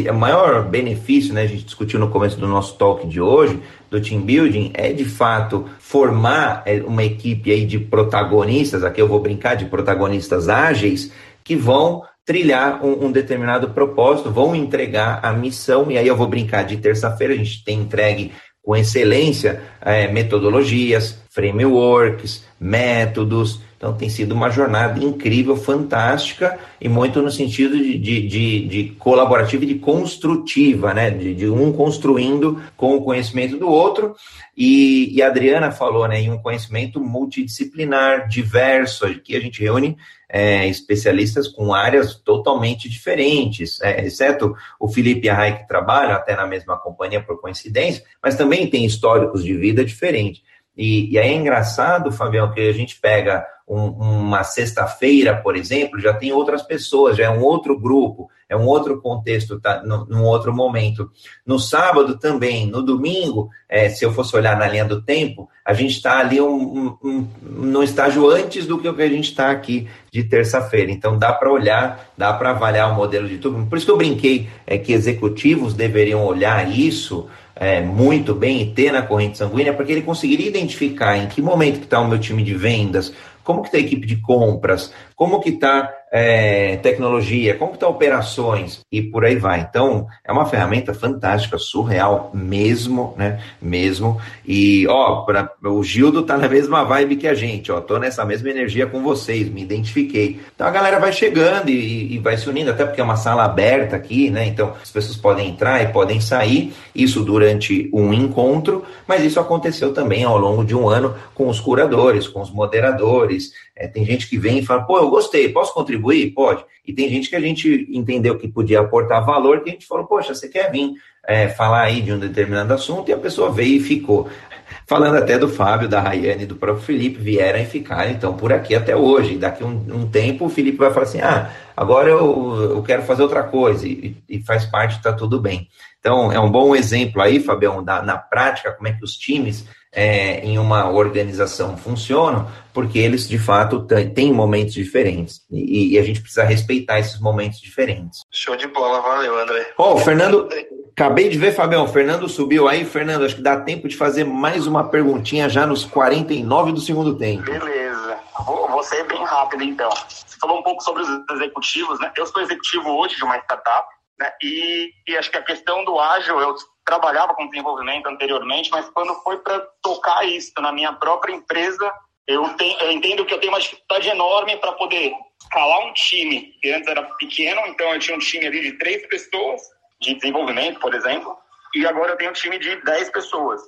o 0.10 0.14
maior 0.14 0.64
benefício, 0.64 1.34
né, 1.34 1.44
a 1.44 1.48
gente 1.48 1.64
discutiu 1.64 2.00
no 2.00 2.10
começo 2.10 2.40
do 2.40 2.48
nosso 2.48 2.76
talk 2.76 3.08
de 3.08 3.22
hoje, 3.22 3.60
do 3.90 4.02
team 4.02 4.22
building, 4.22 4.72
é 4.74 4.92
de 4.92 5.06
fato 5.06 5.66
formar 5.80 6.64
é, 6.66 6.82
uma 6.82 7.04
equipe 7.04 7.52
aí 7.52 7.66
de 7.66 7.80
protagonistas, 7.80 8.84
aqui 8.84 9.02
eu 9.02 9.08
vou 9.08 9.20
brincar 9.20 9.56
de 9.56 9.66
protagonistas 9.66 10.50
ágeis, 10.50 11.12
que 11.44 11.56
vão 11.56 12.04
trilhar 12.26 12.86
um, 12.86 13.06
um, 13.06 13.12
determinado 13.12 13.72
propósito, 13.72 14.32
vão 14.32 14.56
entregar 14.56 15.20
a 15.24 15.34
missão, 15.34 15.90
e 15.90 15.98
aí 15.98 16.08
eu 16.08 16.16
vou 16.16 16.28
brincar 16.28 16.64
de 16.64 16.78
terça-feira, 16.78 17.34
a 17.34 17.38
gente 17.38 17.64
tem 17.64 17.80
entregue 17.80 18.32
com 18.64 18.76
excelência 18.76 19.62
é, 19.82 20.08
metodologias, 20.08 21.20
frameworks, 21.32 22.46
métodos. 22.60 23.62
Então 23.78 23.94
tem 23.94 24.10
sido 24.10 24.34
uma 24.34 24.50
jornada 24.50 25.02
incrível, 25.02 25.56
fantástica 25.56 26.60
e 26.82 26.90
muito 26.90 27.22
no 27.22 27.32
sentido 27.32 27.78
de, 27.78 27.98
de, 27.98 28.28
de, 28.28 28.68
de 28.68 28.84
colaborativa 29.00 29.64
e 29.64 29.68
de 29.68 29.76
construtiva, 29.76 30.94
né? 30.94 31.10
De, 31.10 31.34
de, 31.34 31.48
um 31.48 31.72
construindo 31.72 32.62
com 32.76 32.98
o 32.98 33.02
conhecimento 33.02 33.56
do 33.56 33.70
outro. 33.70 34.16
E, 34.56 35.16
e 35.16 35.22
a 35.22 35.28
Adriana 35.28 35.72
falou 35.72 36.06
né, 36.10 36.20
em 36.20 36.30
um 36.30 36.38
conhecimento 36.38 37.00
multidisciplinar, 37.00 38.28
diverso, 38.28 39.08
que 39.22 39.34
a 39.34 39.40
gente 39.40 39.62
reúne 39.62 39.96
é, 40.28 40.68
especialistas 40.68 41.48
com 41.48 41.74
áreas 41.74 42.16
totalmente 42.16 42.90
diferentes, 42.90 43.82
é, 43.82 44.06
exceto 44.06 44.54
o 44.80 44.90
Felipe 44.90 45.26
e 45.26 45.30
a 45.30 45.34
Rai 45.34 45.58
que 45.58 45.68
trabalham 45.68 46.12
até 46.12 46.36
na 46.36 46.46
mesma 46.46 46.78
companhia 46.78 47.22
por 47.22 47.40
coincidência, 47.40 48.04
mas 48.22 48.36
também 48.36 48.70
tem 48.70 48.86
históricos 48.86 49.44
de 49.44 49.54
vida 49.58 49.84
diferentes. 49.84 50.44
E, 50.80 51.12
e 51.12 51.20
aí 51.20 51.28
é 51.28 51.34
engraçado, 51.34 52.10
Fabião, 52.10 52.54
que 52.54 52.62
a 52.62 52.72
gente 52.72 52.98
pega 53.02 53.46
um, 53.68 53.88
uma 53.88 54.46
sexta-feira, 54.46 55.36
por 55.36 55.58
exemplo, 55.58 56.00
já 56.00 56.14
tem 56.14 56.32
outras 56.32 56.62
pessoas, 56.62 57.18
já 57.18 57.26
é 57.26 57.30
um 57.30 57.44
outro 57.44 57.78
grupo, 57.78 58.30
é 58.48 58.56
um 58.56 58.66
outro 58.66 59.02
contexto, 59.02 59.60
tá, 59.60 59.84
num 59.84 60.24
outro 60.24 60.54
momento. 60.54 61.12
No 61.46 61.60
sábado 61.60 62.18
também, 62.18 62.66
no 62.66 62.82
domingo, 62.82 63.50
é, 63.68 63.90
se 63.90 64.06
eu 64.06 64.14
fosse 64.14 64.34
olhar 64.38 64.58
na 64.58 64.70
linha 64.70 64.86
do 64.86 65.02
tempo, 65.02 65.50
a 65.66 65.74
gente 65.74 65.98
está 65.98 66.20
ali 66.20 66.40
um, 66.40 66.48
um, 66.50 66.98
um, 67.04 67.28
no 67.44 67.84
estágio 67.84 68.30
antes 68.30 68.66
do 68.66 68.80
que 68.80 68.88
a 68.88 69.10
gente 69.10 69.32
está 69.32 69.52
aqui 69.52 69.86
de 70.10 70.24
terça-feira. 70.24 70.90
Então 70.90 71.20
dá 71.20 71.34
para 71.34 71.52
olhar, 71.52 72.10
dá 72.18 72.32
para 72.32 72.52
avaliar 72.52 72.90
o 72.90 72.96
modelo 72.96 73.28
de 73.28 73.38
tudo. 73.38 73.66
Por 73.66 73.78
isso 73.78 73.86
que 73.86 73.92
eu 73.92 73.98
brinquei 73.98 74.48
é, 74.66 74.78
que 74.78 74.94
executivos 74.94 75.74
deveriam 75.74 76.26
olhar 76.26 76.72
isso 76.72 77.28
é, 77.60 77.82
muito 77.82 78.34
bem 78.34 78.62
e 78.62 78.72
ter 78.72 78.94
na 78.94 79.02
corrente 79.02 79.38
sanguínea, 79.38 79.74
porque 79.74 79.92
ele 79.92 80.02
conseguiria 80.02 80.48
identificar 80.48 81.18
em 81.18 81.28
que 81.28 81.42
momento 81.42 81.80
que 81.80 81.86
está 81.86 82.00
o 82.00 82.08
meu 82.08 82.18
time 82.18 82.42
de 82.42 82.56
vendas, 82.56 83.14
como 83.44 83.62
que 83.62 83.68
está 83.68 83.78
a 83.78 83.82
equipe 83.82 84.08
de 84.08 84.16
compras, 84.16 84.94
como 85.20 85.42
que 85.42 85.50
está 85.50 85.94
é, 86.14 86.78
tecnologia, 86.78 87.54
como 87.56 87.72
que 87.72 87.76
está 87.76 87.90
operações 87.90 88.80
e 88.90 89.02
por 89.02 89.26
aí 89.26 89.36
vai. 89.36 89.60
Então, 89.60 90.08
é 90.24 90.32
uma 90.32 90.46
ferramenta 90.46 90.94
fantástica, 90.94 91.58
surreal 91.58 92.32
mesmo, 92.34 93.14
né? 93.18 93.42
Mesmo. 93.62 94.18
E, 94.48 94.88
ó, 94.88 95.24
pra, 95.24 95.52
o 95.66 95.84
Gildo 95.84 96.24
tá 96.24 96.38
na 96.38 96.48
mesma 96.48 96.86
vibe 96.86 97.18
que 97.18 97.28
a 97.28 97.34
gente, 97.34 97.70
ó, 97.70 97.82
tô 97.82 98.00
nessa 98.00 98.24
mesma 98.24 98.50
energia 98.50 98.88
com 98.88 99.04
vocês, 99.04 99.50
me 99.50 99.62
identifiquei. 99.62 100.40
Então, 100.56 100.66
a 100.66 100.72
galera 100.72 101.00
vai 101.00 101.12
chegando 101.12 101.70
e, 101.70 102.16
e 102.16 102.18
vai 102.20 102.38
se 102.38 102.50
unindo, 102.50 102.72
até 102.72 102.86
porque 102.86 103.02
é 103.02 103.04
uma 103.04 103.18
sala 103.18 103.44
aberta 103.44 103.98
aqui, 103.98 104.30
né? 104.30 104.48
Então, 104.48 104.74
as 104.82 104.90
pessoas 104.90 105.18
podem 105.18 105.50
entrar 105.50 105.84
e 105.84 105.92
podem 105.92 106.22
sair, 106.22 106.74
isso 106.96 107.26
durante 107.26 107.90
um 107.94 108.14
encontro, 108.14 108.86
mas 109.06 109.22
isso 109.22 109.38
aconteceu 109.38 109.94
também 109.94 110.24
ao 110.24 110.38
longo 110.38 110.64
de 110.64 110.74
um 110.74 110.88
ano 110.88 111.14
com 111.36 111.50
os 111.50 111.60
curadores, 111.60 112.26
com 112.26 112.42
os 112.42 112.50
moderadores, 112.50 113.52
é, 113.80 113.88
tem 113.88 114.04
gente 114.04 114.28
que 114.28 114.38
vem 114.38 114.60
e 114.60 114.66
fala, 114.66 114.84
pô, 114.84 114.98
eu 114.98 115.10
gostei, 115.10 115.48
posso 115.48 115.74
contribuir? 115.74 116.32
Pode. 116.32 116.66
E 116.86 116.92
tem 116.92 117.08
gente 117.08 117.30
que 117.30 117.36
a 117.36 117.40
gente 117.40 117.88
entendeu 117.90 118.38
que 118.38 118.46
podia 118.46 118.82
aportar 118.82 119.26
valor, 119.26 119.62
que 119.62 119.70
a 119.70 119.74
gente 119.74 119.88
falou, 119.88 120.06
poxa, 120.06 120.36
você 120.36 120.50
quer 120.50 120.70
vir 120.70 120.96
é, 121.26 121.48
falar 121.48 121.84
aí 121.84 122.02
de 122.02 122.12
um 122.12 122.20
determinado 122.20 122.74
assunto, 122.74 123.10
e 123.10 123.14
a 123.14 123.18
pessoa 123.18 123.50
veio 123.50 123.78
e 123.78 123.80
ficou. 123.80 124.28
Falando 124.86 125.16
até 125.16 125.38
do 125.38 125.48
Fábio, 125.48 125.88
da 125.88 126.02
Rayane 126.02 126.44
e 126.44 126.46
do 126.46 126.58
próprio 126.58 126.84
Felipe, 126.84 127.20
vieram 127.20 127.60
e 127.60 127.66
ficaram, 127.66 128.12
então, 128.12 128.36
por 128.36 128.52
aqui 128.52 128.76
até 128.76 128.96
hoje. 128.98 129.38
Daqui 129.38 129.64
um, 129.64 129.86
um 129.94 130.10
tempo 130.10 130.46
o 130.46 130.50
Felipe 130.50 130.78
vai 130.78 130.92
falar 130.92 131.06
assim, 131.06 131.22
ah, 131.22 131.50
agora 131.78 132.10
eu, 132.10 132.72
eu 132.72 132.84
quero 132.84 133.04
fazer 133.04 133.24
outra 133.24 133.44
coisa, 133.44 133.88
e, 133.88 134.18
e 134.28 134.44
faz 134.44 134.66
parte, 134.66 134.98
está 134.98 135.14
tudo 135.14 135.40
bem. 135.40 135.70
Então, 136.02 136.34
é 136.34 136.40
um 136.40 136.52
bom 136.52 136.76
exemplo 136.76 137.22
aí, 137.22 137.40
Fabião, 137.40 137.82
da, 137.82 138.02
na 138.02 138.18
prática, 138.18 138.74
como 138.74 138.90
é 138.90 138.92
que 138.92 139.06
os 139.06 139.16
times 139.16 139.66
é, 139.92 140.40
em 140.42 140.60
uma 140.60 140.90
organização 140.90 141.76
funcionam, 141.76 142.48
porque 142.74 143.00
eles 143.00 143.28
de 143.28 143.40
fato 143.40 143.86
têm 144.14 144.32
momentos 144.32 144.74
diferentes 144.74 145.42
e, 145.52 145.94
e, 145.94 146.00
a 146.00 146.04
gente 146.04 146.22
precisa 146.22 146.44
respeitar 146.44 147.00
esses 147.00 147.20
momentos 147.20 147.60
diferentes. 147.60 148.22
Show 148.32 148.56
de 148.56 148.68
bola, 148.68 149.02
valeu, 149.02 149.40
André. 149.40 149.74
Ó, 149.78 149.94
oh, 149.94 149.98
Fernando, 149.98 150.48
acabei 150.92 151.30
de 151.30 151.38
ver, 151.38 151.54
Fabião, 151.54 151.88
Fernando 151.88 152.30
subiu 152.30 152.68
aí. 152.68 152.86
Fernando, 152.86 153.26
acho 153.26 153.36
que 153.36 153.42
dá 153.42 153.60
tempo 153.60 153.88
de 153.88 153.98
fazer 153.98 154.24
mais 154.24 154.68
uma 154.68 154.90
perguntinha 154.90 155.50
já 155.50 155.66
nos 155.66 155.84
49 155.86 156.72
do 156.72 156.80
segundo 156.80 157.18
tempo. 157.18 157.44
Beleza, 157.44 158.20
vou, 158.46 158.70
vou 158.70 158.84
ser 158.84 159.04
bem 159.08 159.24
rápido 159.24 159.64
então. 159.64 159.90
Você 159.90 160.38
falou 160.40 160.60
um 160.60 160.64
pouco 160.64 160.84
sobre 160.84 161.02
os 161.02 161.10
executivos, 161.32 162.00
né? 162.00 162.12
Eu 162.16 162.28
sou 162.28 162.42
executivo 162.42 162.90
hoje 162.92 163.16
de 163.16 163.24
uma 163.24 163.38
startup, 163.40 163.88
né? 164.20 164.30
E, 164.44 164.92
e 165.08 165.18
acho 165.18 165.32
que 165.32 165.38
a 165.38 165.44
questão 165.44 165.84
do 165.84 166.00
ágil, 166.00 166.40
eu 166.40 166.56
trabalhava 166.90 167.36
com 167.36 167.48
desenvolvimento 167.48 168.08
anteriormente, 168.08 168.72
mas 168.72 168.90
quando 168.90 169.14
foi 169.22 169.38
para 169.38 169.60
tocar 169.80 170.26
isso 170.26 170.52
na 170.60 170.72
minha 170.72 170.92
própria 170.94 171.32
empresa, 171.32 171.94
eu, 172.28 172.50
tenho, 172.56 172.76
eu 172.80 172.92
entendo 172.92 173.24
que 173.26 173.34
eu 173.34 173.40
tenho 173.40 173.54
uma 173.54 173.62
dificuldade 173.62 174.10
enorme 174.10 174.58
para 174.58 174.72
poder 174.72 175.14
escalar 175.40 175.86
um 175.86 175.94
time, 175.94 176.58
que 176.60 176.72
antes 176.72 176.88
era 176.88 177.04
pequeno, 177.04 177.62
então 177.68 177.94
eu 177.94 178.00
tinha 178.00 178.18
um 178.18 178.20
time 178.20 178.48
ali 178.48 178.62
de 178.62 178.72
três 178.80 179.06
pessoas, 179.08 179.62
de 180.02 180.16
desenvolvimento, 180.16 180.80
por 180.80 180.96
exemplo, 180.96 181.38
e 181.76 181.86
agora 181.86 182.14
eu 182.14 182.18
tenho 182.18 182.32
um 182.32 182.34
time 182.34 182.58
de 182.58 182.76
dez 182.78 183.12
pessoas. 183.12 183.62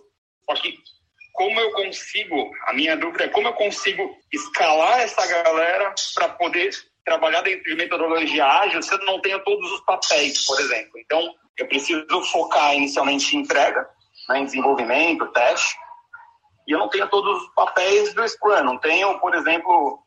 Só 0.50 0.56
que 0.56 0.80
como 1.34 1.60
eu 1.60 1.72
consigo, 1.74 2.52
a 2.68 2.74
minha 2.74 2.98
dúvida 2.98 3.26
é 3.26 3.30
como 3.30 3.48
eu 3.48 3.54
consigo 3.54 4.18
escalar 4.34 5.00
essa 5.00 5.26
galera 5.28 5.94
para 6.16 6.30
poder 6.30 6.72
trabalhar 7.06 7.42
dentro 7.42 7.64
de 7.64 7.76
metodologia 7.76 8.46
ágil 8.46 8.80
eu 8.92 9.06
não 9.06 9.20
tenho 9.22 9.44
todos 9.44 9.72
os 9.72 9.82
papéis, 9.82 10.46
por 10.46 10.60
exemplo. 10.60 11.00
Então, 11.00 11.36
eu 11.58 11.68
preciso 11.68 12.06
focar 12.32 12.76
inicialmente 12.76 13.36
em 13.36 13.42
entrega, 13.42 13.88
né, 14.30 14.40
em 14.40 14.46
desenvolvimento, 14.46 15.28
teste, 15.28 15.76
e 16.68 16.72
eu 16.72 16.80
não 16.80 16.90
tenho 16.90 17.08
todos 17.10 17.42
os 17.42 17.54
papéis 17.54 18.14
do 18.14 18.28
Scrum. 18.28 18.64
Não 18.64 18.78
tenho, 18.78 19.20
por 19.20 19.34
exemplo, 19.36 20.00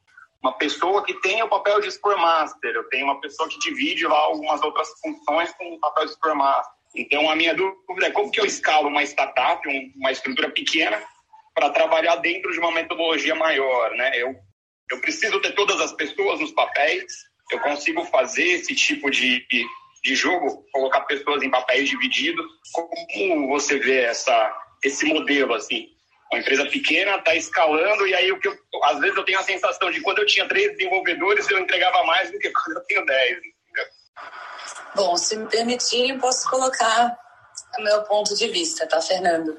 uma 0.42 0.52
pessoa 0.52 1.04
que 1.04 1.14
tenha 1.20 1.44
o 1.44 1.48
papel 1.48 1.80
de 1.80 1.90
Scrum 1.90 2.16
Master, 2.16 2.74
eu 2.74 2.88
tenho 2.88 3.06
uma 3.06 3.20
pessoa 3.20 3.48
que 3.48 3.58
divide 3.58 4.06
lá 4.06 4.18
algumas 4.18 4.62
outras 4.62 4.88
funções 5.00 5.52
com 5.54 5.74
o 5.74 5.80
papel 5.80 6.06
de 6.06 6.12
Scrum 6.12 6.36
Master. 6.36 6.74
Então, 6.94 7.28
a 7.28 7.34
minha 7.34 7.54
dúvida 7.54 8.06
é 8.06 8.10
como 8.10 8.30
que 8.30 8.40
eu 8.40 8.44
escalo 8.44 8.88
uma 8.88 9.02
startup, 9.02 9.60
uma 9.96 10.12
estrutura 10.12 10.50
pequena, 10.50 11.02
para 11.52 11.70
trabalhar 11.70 12.16
dentro 12.16 12.52
de 12.52 12.58
uma 12.58 12.70
metodologia 12.70 13.34
maior, 13.34 13.90
né? 13.92 14.10
Eu, 14.14 14.34
eu 14.90 15.01
preciso 15.01 15.40
ter 15.40 15.55
todas 15.55 15.81
as 15.81 15.93
pessoas 15.93 16.40
nos 16.40 16.52
papéis, 16.52 17.05
eu 17.51 17.61
consigo 17.61 18.05
fazer 18.06 18.44
esse 18.44 18.74
tipo 18.74 19.11
de, 19.11 19.47
de 20.05 20.15
jogo, 20.15 20.65
colocar 20.70 21.01
pessoas 21.02 21.43
em 21.43 21.51
papéis 21.51 21.89
divididos. 21.89 22.44
Como 22.73 23.48
você 23.48 23.78
vê 23.78 24.02
essa, 24.02 24.52
esse 24.82 25.06
modelo, 25.06 25.55
assim? 25.55 25.89
Uma 26.31 26.40
empresa 26.40 26.66
pequena 26.66 27.16
está 27.16 27.35
escalando 27.35 28.06
e 28.06 28.15
aí 28.15 28.31
o 28.32 28.39
que 28.39 28.48
eu, 28.48 28.59
às 28.82 28.98
vezes 28.98 29.16
eu 29.16 29.24
tenho 29.24 29.39
a 29.39 29.43
sensação 29.43 29.90
de 29.90 30.01
quando 30.01 30.19
eu 30.19 30.27
tinha 30.27 30.48
três 30.48 30.77
desenvolvedores 30.77 31.48
eu 31.51 31.59
entregava 31.59 32.02
mais 32.05 32.31
do 32.31 32.39
que 32.39 32.51
quando 32.51 32.77
eu 32.77 32.85
tenho 32.85 33.06
dez. 33.06 33.39
Bom, 34.94 35.16
se 35.16 35.36
me 35.36 35.48
permitirem, 35.48 36.19
posso 36.19 36.48
colocar 36.48 37.16
o 37.78 37.82
meu 37.82 38.02
ponto 38.02 38.35
de 38.35 38.48
vista, 38.48 38.86
tá, 38.86 39.01
Fernando? 39.01 39.56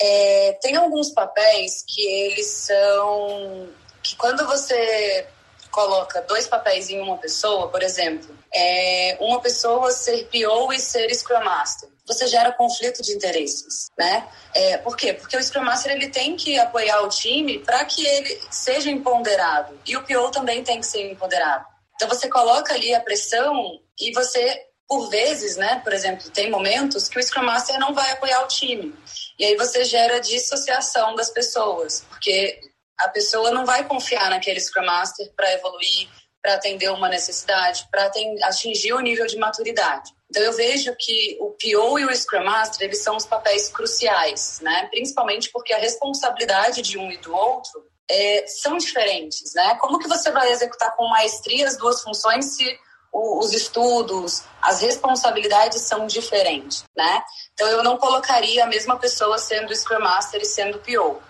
É, 0.00 0.58
tem 0.60 0.76
alguns 0.76 1.10
papéis 1.10 1.84
que 1.86 2.02
eles 2.02 2.46
são 2.46 3.68
que 4.06 4.16
quando 4.16 4.46
você 4.46 5.26
coloca 5.70 6.22
dois 6.22 6.46
papéis 6.46 6.88
em 6.88 7.00
uma 7.00 7.18
pessoa, 7.18 7.68
por 7.68 7.82
exemplo, 7.82 8.34
é, 8.54 9.16
uma 9.20 9.40
pessoa 9.40 9.90
ser 9.90 10.28
PO 10.28 10.72
e 10.72 10.78
ser 10.78 11.12
Scrum 11.14 11.44
Master. 11.44 11.90
Você 12.06 12.28
gera 12.28 12.52
conflito 12.52 13.02
de 13.02 13.12
interesses, 13.12 13.90
né? 13.98 14.26
É, 14.54 14.78
por 14.78 14.96
quê? 14.96 15.12
Porque 15.12 15.36
o 15.36 15.42
Scrum 15.42 15.64
Master 15.64 15.92
ele 15.92 16.08
tem 16.08 16.36
que 16.36 16.56
apoiar 16.58 17.02
o 17.02 17.08
time 17.08 17.58
para 17.58 17.84
que 17.84 18.06
ele 18.06 18.40
seja 18.48 18.90
empoderado 18.90 19.78
e 19.84 19.96
o 19.96 20.02
PO 20.04 20.30
também 20.30 20.62
tem 20.62 20.80
que 20.80 20.86
ser 20.86 21.10
empoderado. 21.10 21.66
Então 21.96 22.08
você 22.08 22.28
coloca 22.28 22.74
ali 22.74 22.94
a 22.94 23.00
pressão 23.00 23.80
e 24.00 24.12
você, 24.12 24.66
por 24.86 25.10
vezes, 25.10 25.56
né? 25.56 25.80
Por 25.82 25.92
exemplo, 25.92 26.30
tem 26.30 26.48
momentos 26.48 27.08
que 27.08 27.18
o 27.18 27.22
Scrum 27.22 27.44
Master 27.44 27.78
não 27.80 27.92
vai 27.92 28.12
apoiar 28.12 28.44
o 28.44 28.48
time. 28.48 28.94
E 29.38 29.44
aí 29.44 29.56
você 29.56 29.84
gera 29.84 30.20
dissociação 30.20 31.14
das 31.16 31.28
pessoas, 31.28 32.04
porque 32.08 32.60
a 32.98 33.08
pessoa 33.08 33.50
não 33.50 33.66
vai 33.66 33.84
confiar 33.84 34.30
naquele 34.30 34.60
Scrum 34.60 34.84
Master 34.84 35.30
para 35.34 35.52
evoluir, 35.52 36.08
para 36.42 36.54
atender 36.54 36.90
uma 36.90 37.08
necessidade, 37.08 37.86
para 37.90 38.10
atingir 38.44 38.92
o 38.92 39.00
nível 39.00 39.26
de 39.26 39.36
maturidade. 39.36 40.12
Então 40.30 40.42
eu 40.42 40.52
vejo 40.52 40.94
que 40.98 41.36
o 41.40 41.50
PO 41.50 41.98
e 41.98 42.04
o 42.04 42.16
Scrum 42.16 42.44
Master, 42.44 42.86
eles 42.86 43.02
são 43.02 43.16
os 43.16 43.26
papéis 43.26 43.68
cruciais, 43.68 44.60
né? 44.60 44.86
Principalmente 44.90 45.50
porque 45.50 45.72
a 45.72 45.78
responsabilidade 45.78 46.82
de 46.82 46.98
um 46.98 47.10
e 47.10 47.16
do 47.18 47.34
outro 47.34 47.84
é, 48.08 48.46
são 48.46 48.76
diferentes, 48.76 49.54
né? 49.54 49.76
Como 49.76 49.98
que 49.98 50.08
você 50.08 50.30
vai 50.30 50.50
executar 50.50 50.94
com 50.96 51.08
maestria 51.08 51.66
as 51.66 51.76
duas 51.76 52.02
funções 52.02 52.56
se 52.56 52.78
os 53.12 53.52
estudos, 53.54 54.42
as 54.60 54.82
responsabilidades 54.82 55.80
são 55.82 56.06
diferentes, 56.06 56.84
né? 56.94 57.22
Então 57.54 57.66
eu 57.68 57.82
não 57.82 57.96
colocaria 57.96 58.64
a 58.64 58.66
mesma 58.66 58.98
pessoa 58.98 59.38
sendo 59.38 59.74
Scrum 59.74 60.00
Master 60.00 60.42
e 60.42 60.44
sendo 60.44 60.78
PO. 60.78 61.20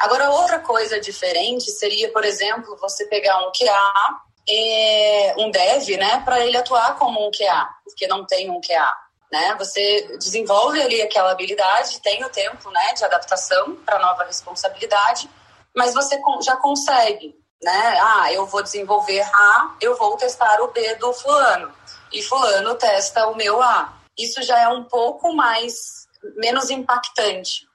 Agora, 0.00 0.30
outra 0.30 0.58
coisa 0.60 0.98
diferente 0.98 1.70
seria, 1.70 2.10
por 2.10 2.24
exemplo, 2.24 2.76
você 2.78 3.04
pegar 3.04 3.38
um 3.46 3.52
QA, 3.52 4.20
é, 4.48 5.34
um 5.38 5.50
dev, 5.50 5.88
né, 5.98 6.22
para 6.24 6.40
ele 6.40 6.56
atuar 6.56 6.96
como 6.98 7.26
um 7.26 7.30
QA, 7.30 7.68
porque 7.84 8.06
não 8.06 8.26
tem 8.26 8.50
um 8.50 8.60
QA. 8.60 8.92
Né? 9.30 9.54
Você 9.58 10.16
desenvolve 10.18 10.80
ali 10.80 11.02
aquela 11.02 11.30
habilidade, 11.30 12.00
tem 12.00 12.24
o 12.24 12.30
tempo 12.30 12.70
né, 12.70 12.94
de 12.94 13.04
adaptação 13.04 13.76
para 13.76 13.96
a 13.96 14.00
nova 14.00 14.24
responsabilidade, 14.24 15.28
mas 15.76 15.94
você 15.94 16.18
já 16.42 16.56
consegue, 16.56 17.36
né? 17.62 17.98
Ah, 18.00 18.32
eu 18.32 18.44
vou 18.46 18.62
desenvolver 18.62 19.20
A, 19.20 19.76
eu 19.80 19.96
vou 19.96 20.16
testar 20.16 20.60
o 20.62 20.72
B 20.72 20.96
do 20.96 21.12
fulano, 21.12 21.72
e 22.12 22.22
fulano 22.22 22.74
testa 22.74 23.28
o 23.28 23.36
meu 23.36 23.62
A. 23.62 23.96
Isso 24.18 24.42
já 24.42 24.58
é 24.58 24.68
um 24.68 24.82
pouco 24.82 25.32
mais 25.32 26.08
menos 26.36 26.70
impactante, 26.70 27.68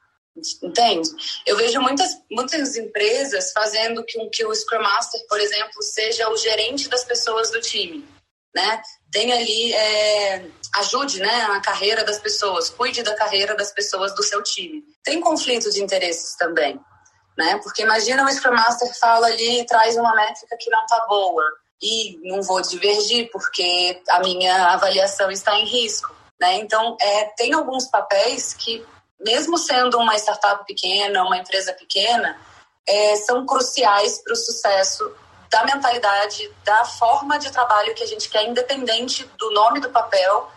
Entende? 0.61 1.09
Eu 1.45 1.55
vejo 1.55 1.79
muitas, 1.79 2.11
muitas 2.29 2.75
empresas 2.75 3.51
fazendo 3.53 4.05
com 4.13 4.29
que 4.29 4.45
o 4.45 4.53
Scrum 4.53 4.81
Master, 4.81 5.25
por 5.27 5.39
exemplo, 5.39 5.81
seja 5.81 6.29
o 6.29 6.35
gerente 6.35 6.89
das 6.89 7.05
pessoas 7.05 7.51
do 7.51 7.61
time. 7.61 8.05
Né? 8.53 8.81
Tem 9.11 9.31
ali, 9.31 9.73
é, 9.73 10.45
ajude 10.75 11.19
né, 11.19 11.47
a 11.51 11.61
carreira 11.61 12.03
das 12.03 12.19
pessoas, 12.19 12.69
cuide 12.69 13.03
da 13.03 13.15
carreira 13.15 13.55
das 13.55 13.71
pessoas 13.71 14.13
do 14.13 14.23
seu 14.23 14.43
time. 14.43 14.83
Tem 15.03 15.21
conflito 15.21 15.71
de 15.71 15.81
interesses 15.81 16.35
também. 16.35 16.79
Né? 17.37 17.59
Porque 17.63 17.83
imagina 17.83 18.25
o 18.25 18.31
Scrum 18.31 18.53
Master 18.53 18.93
fala 18.97 19.27
ali 19.27 19.61
e 19.61 19.65
traz 19.65 19.95
uma 19.95 20.15
métrica 20.15 20.57
que 20.57 20.69
não 20.69 20.81
está 20.83 21.05
boa 21.05 21.43
e 21.81 22.17
não 22.23 22.41
vou 22.41 22.61
divergir 22.61 23.29
porque 23.31 24.01
a 24.09 24.19
minha 24.19 24.73
avaliação 24.73 25.29
está 25.31 25.57
em 25.57 25.65
risco. 25.65 26.13
Né? 26.39 26.55
Então, 26.55 26.97
é, 26.99 27.25
tem 27.37 27.53
alguns 27.53 27.85
papéis 27.87 28.53
que 28.53 28.85
mesmo 29.19 29.57
sendo 29.57 29.97
uma 29.97 30.15
startup 30.15 30.65
pequena, 30.65 31.23
uma 31.23 31.37
empresa 31.37 31.73
pequena, 31.73 32.37
é, 32.87 33.15
são 33.17 33.45
cruciais 33.45 34.21
para 34.23 34.33
o 34.33 34.35
sucesso 34.35 35.11
da 35.49 35.63
mentalidade, 35.63 36.51
da 36.63 36.85
forma 36.85 37.39
de 37.39 37.51
trabalho 37.51 37.93
que 37.95 38.03
a 38.03 38.07
gente 38.07 38.29
quer, 38.29 38.47
independente 38.47 39.23
do 39.37 39.51
nome 39.51 39.79
do 39.79 39.89
papel 39.89 40.49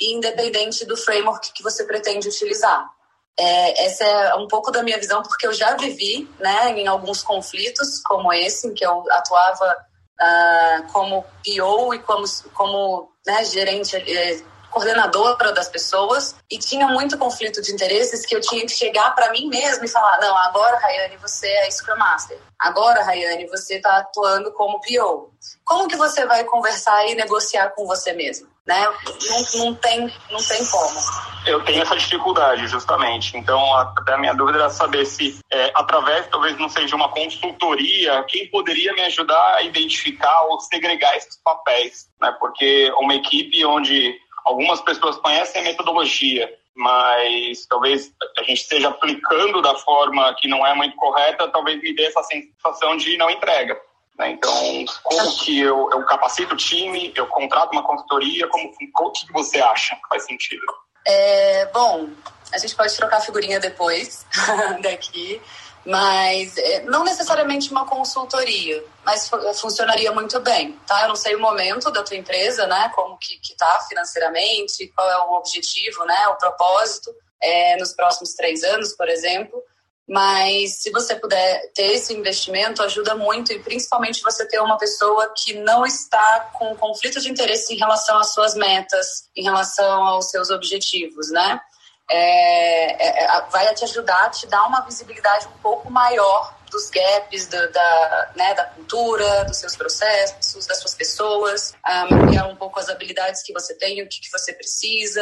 e 0.00 0.14
independente 0.14 0.84
do 0.84 0.96
framework 0.96 1.52
que 1.52 1.62
você 1.62 1.84
pretende 1.84 2.28
utilizar. 2.28 2.90
É, 3.38 3.86
essa 3.86 4.04
é 4.04 4.34
um 4.34 4.46
pouco 4.46 4.70
da 4.70 4.82
minha 4.82 4.98
visão, 4.98 5.22
porque 5.22 5.46
eu 5.46 5.54
já 5.54 5.74
vivi 5.76 6.28
né, 6.38 6.70
em 6.78 6.86
alguns 6.86 7.22
conflitos 7.22 8.00
como 8.02 8.32
esse, 8.32 8.68
em 8.68 8.74
que 8.74 8.84
eu 8.84 9.04
atuava 9.10 9.76
uh, 10.20 10.92
como 10.92 11.22
PO 11.22 11.94
e 11.94 11.98
como, 12.00 12.24
como 12.52 13.10
né, 13.26 13.44
gerente 13.44 13.96
eh, 13.96 14.42
coordenadora 14.72 15.52
das 15.52 15.68
pessoas 15.68 16.34
e 16.50 16.58
tinha 16.58 16.88
muito 16.88 17.16
conflito 17.18 17.62
de 17.62 17.72
interesses 17.72 18.26
que 18.26 18.34
eu 18.34 18.40
tinha 18.40 18.62
que 18.62 18.72
chegar 18.72 19.14
para 19.14 19.30
mim 19.30 19.46
mesma 19.46 19.84
e 19.84 19.88
falar: 19.88 20.18
não, 20.20 20.36
agora, 20.36 20.78
Rayane, 20.78 21.16
você 21.18 21.46
é 21.46 21.70
Scrum 21.70 21.96
Master. 21.96 22.38
Agora, 22.58 23.04
Rayane, 23.04 23.46
você 23.46 23.76
está 23.76 23.98
atuando 23.98 24.52
como 24.52 24.80
PO. 24.80 25.32
Como 25.64 25.88
que 25.88 25.96
você 25.96 26.24
vai 26.26 26.44
conversar 26.44 27.06
e 27.08 27.14
negociar 27.14 27.70
com 27.70 27.86
você 27.86 28.12
mesmo? 28.12 28.48
Né? 28.64 28.80
Não, 29.28 29.64
não, 29.64 29.74
tem, 29.74 30.00
não 30.30 30.40
tem 30.40 30.64
como. 30.66 31.00
Eu 31.44 31.64
tenho 31.64 31.82
essa 31.82 31.96
dificuldade, 31.96 32.68
justamente. 32.68 33.36
Então, 33.36 33.60
até 33.76 34.14
a 34.14 34.18
minha 34.18 34.32
dúvida 34.32 34.58
era 34.58 34.70
saber 34.70 35.04
se, 35.04 35.40
é, 35.50 35.72
através, 35.74 36.28
talvez 36.28 36.56
não 36.56 36.68
seja 36.68 36.94
uma 36.94 37.08
consultoria, 37.08 38.24
quem 38.28 38.48
poderia 38.48 38.92
me 38.92 39.00
ajudar 39.02 39.56
a 39.56 39.62
identificar 39.62 40.42
ou 40.42 40.60
segregar 40.60 41.16
esses 41.16 41.36
papéis. 41.42 42.08
Né? 42.20 42.32
Porque 42.38 42.92
uma 42.98 43.16
equipe 43.16 43.64
onde 43.66 44.16
Algumas 44.44 44.80
pessoas 44.80 45.16
conhecem 45.16 45.60
a 45.60 45.64
metodologia, 45.64 46.52
mas 46.74 47.66
talvez 47.66 48.12
a 48.38 48.42
gente 48.42 48.62
esteja 48.62 48.88
aplicando 48.88 49.60
da 49.60 49.74
forma 49.76 50.34
que 50.34 50.48
não 50.48 50.66
é 50.66 50.74
muito 50.74 50.96
correta, 50.96 51.48
talvez 51.48 51.80
me 51.80 51.94
dê 51.94 52.04
essa 52.04 52.22
sensação 52.22 52.96
de 52.96 53.16
não 53.16 53.30
entrega. 53.30 53.78
Né? 54.18 54.30
Então, 54.30 54.84
como 55.02 55.38
que 55.38 55.60
eu, 55.60 55.90
eu 55.90 56.04
capacito 56.04 56.54
o 56.54 56.56
time, 56.56 57.12
eu 57.14 57.26
contrato 57.26 57.72
uma 57.72 57.82
consultoria, 57.82 58.46
como, 58.48 58.68
o 58.68 59.10
que 59.10 59.32
você 59.32 59.60
acha 59.60 59.96
que 59.96 60.08
faz 60.08 60.24
sentido? 60.24 60.62
É, 61.06 61.66
bom, 61.66 62.08
a 62.52 62.58
gente 62.58 62.76
pode 62.76 62.96
trocar 62.96 63.20
figurinha 63.20 63.58
depois 63.58 64.26
daqui 64.82 65.40
mas 65.84 66.56
é, 66.56 66.82
não 66.82 67.04
necessariamente 67.04 67.70
uma 67.70 67.86
consultoria, 67.86 68.84
mas 69.04 69.28
funcionaria 69.60 70.12
muito 70.12 70.38
bem, 70.40 70.78
tá? 70.86 71.02
Eu 71.02 71.08
não 71.08 71.16
sei 71.16 71.34
o 71.34 71.40
momento 71.40 71.90
da 71.90 72.02
tua 72.02 72.16
empresa, 72.16 72.66
né? 72.66 72.90
Como 72.94 73.18
que, 73.18 73.38
que 73.40 73.56
tá 73.56 73.84
financeiramente, 73.88 74.92
qual 74.94 75.10
é 75.10 75.18
o 75.18 75.32
objetivo, 75.32 76.04
né? 76.04 76.28
O 76.28 76.36
propósito 76.36 77.12
é, 77.42 77.76
nos 77.76 77.92
próximos 77.92 78.34
três 78.34 78.62
anos, 78.62 78.92
por 78.92 79.08
exemplo. 79.08 79.62
Mas 80.08 80.82
se 80.82 80.90
você 80.90 81.14
puder 81.14 81.72
ter 81.74 81.92
esse 81.92 82.12
investimento, 82.12 82.82
ajuda 82.82 83.14
muito 83.14 83.52
e 83.52 83.58
principalmente 83.60 84.22
você 84.22 84.46
ter 84.46 84.60
uma 84.60 84.76
pessoa 84.76 85.32
que 85.36 85.54
não 85.54 85.86
está 85.86 86.50
com 86.52 86.76
conflito 86.76 87.20
de 87.20 87.30
interesse 87.30 87.72
em 87.72 87.78
relação 87.78 88.18
às 88.18 88.32
suas 88.32 88.54
metas, 88.54 89.28
em 89.36 89.42
relação 89.42 90.04
aos 90.04 90.28
seus 90.28 90.50
objetivos, 90.50 91.30
né? 91.30 91.60
É, 92.10 92.92
é, 92.92 93.24
é, 93.24 93.40
vai 93.50 93.72
te 93.74 93.84
ajudar 93.84 94.26
a 94.26 94.30
te 94.30 94.46
dar 94.46 94.64
uma 94.66 94.80
visibilidade 94.82 95.46
um 95.48 95.58
pouco 95.58 95.90
maior 95.90 96.54
dos 96.70 96.90
gaps 96.90 97.48
da, 97.48 97.66
da, 97.66 98.32
né, 98.34 98.54
da 98.54 98.64
cultura, 98.64 99.44
dos 99.44 99.58
seus 99.58 99.76
processos, 99.76 100.66
das 100.66 100.78
suas 100.78 100.94
pessoas, 100.94 101.74
mapear 102.10 102.48
um 102.48 102.56
pouco 102.56 102.80
as 102.80 102.88
habilidades 102.88 103.42
que 103.42 103.52
você 103.52 103.74
tem, 103.74 104.02
o 104.02 104.08
que, 104.08 104.20
que 104.20 104.30
você 104.30 104.52
precisa. 104.54 105.20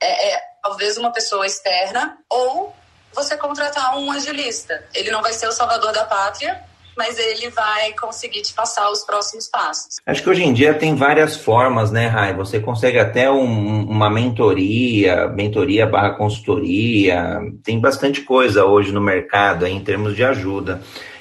É, 0.00 0.30
é, 0.30 0.42
talvez 0.62 0.96
uma 0.96 1.12
pessoa 1.12 1.46
externa 1.46 2.18
ou 2.30 2.74
você 3.12 3.36
contratar 3.36 3.96
um 3.96 4.12
agilista. 4.12 4.86
Ele 4.94 5.10
não 5.10 5.22
vai 5.22 5.32
ser 5.32 5.48
o 5.48 5.52
salvador 5.52 5.92
da 5.92 6.04
pátria, 6.04 6.62
mas 6.96 7.18
ele 7.18 7.50
vai 7.50 7.92
conseguir 7.92 8.42
te 8.42 8.52
passar 8.52 8.90
os 8.90 9.04
próximos 9.04 9.46
passos. 9.48 9.96
Acho 10.06 10.22
que 10.22 10.30
hoje 10.30 10.42
em 10.42 10.52
dia 10.52 10.74
tem 10.74 10.94
várias 10.94 11.36
formas, 11.36 11.90
né, 11.90 12.06
Rai? 12.06 12.34
Você 12.34 12.58
consegue 12.58 12.98
até 12.98 13.30
um, 13.30 13.84
uma 13.84 14.08
mentoria, 14.08 15.28
mentoria 15.28 15.86
barra 15.86 16.10
consultoria, 16.10 17.40
tem 17.62 17.78
bastante 17.78 18.22
coisa 18.22 18.64
hoje 18.64 18.92
no 18.92 19.00
mercado 19.00 19.66
em 19.66 19.80
termos 19.80 20.16
de 20.16 20.24
ajuda. 20.24 20.80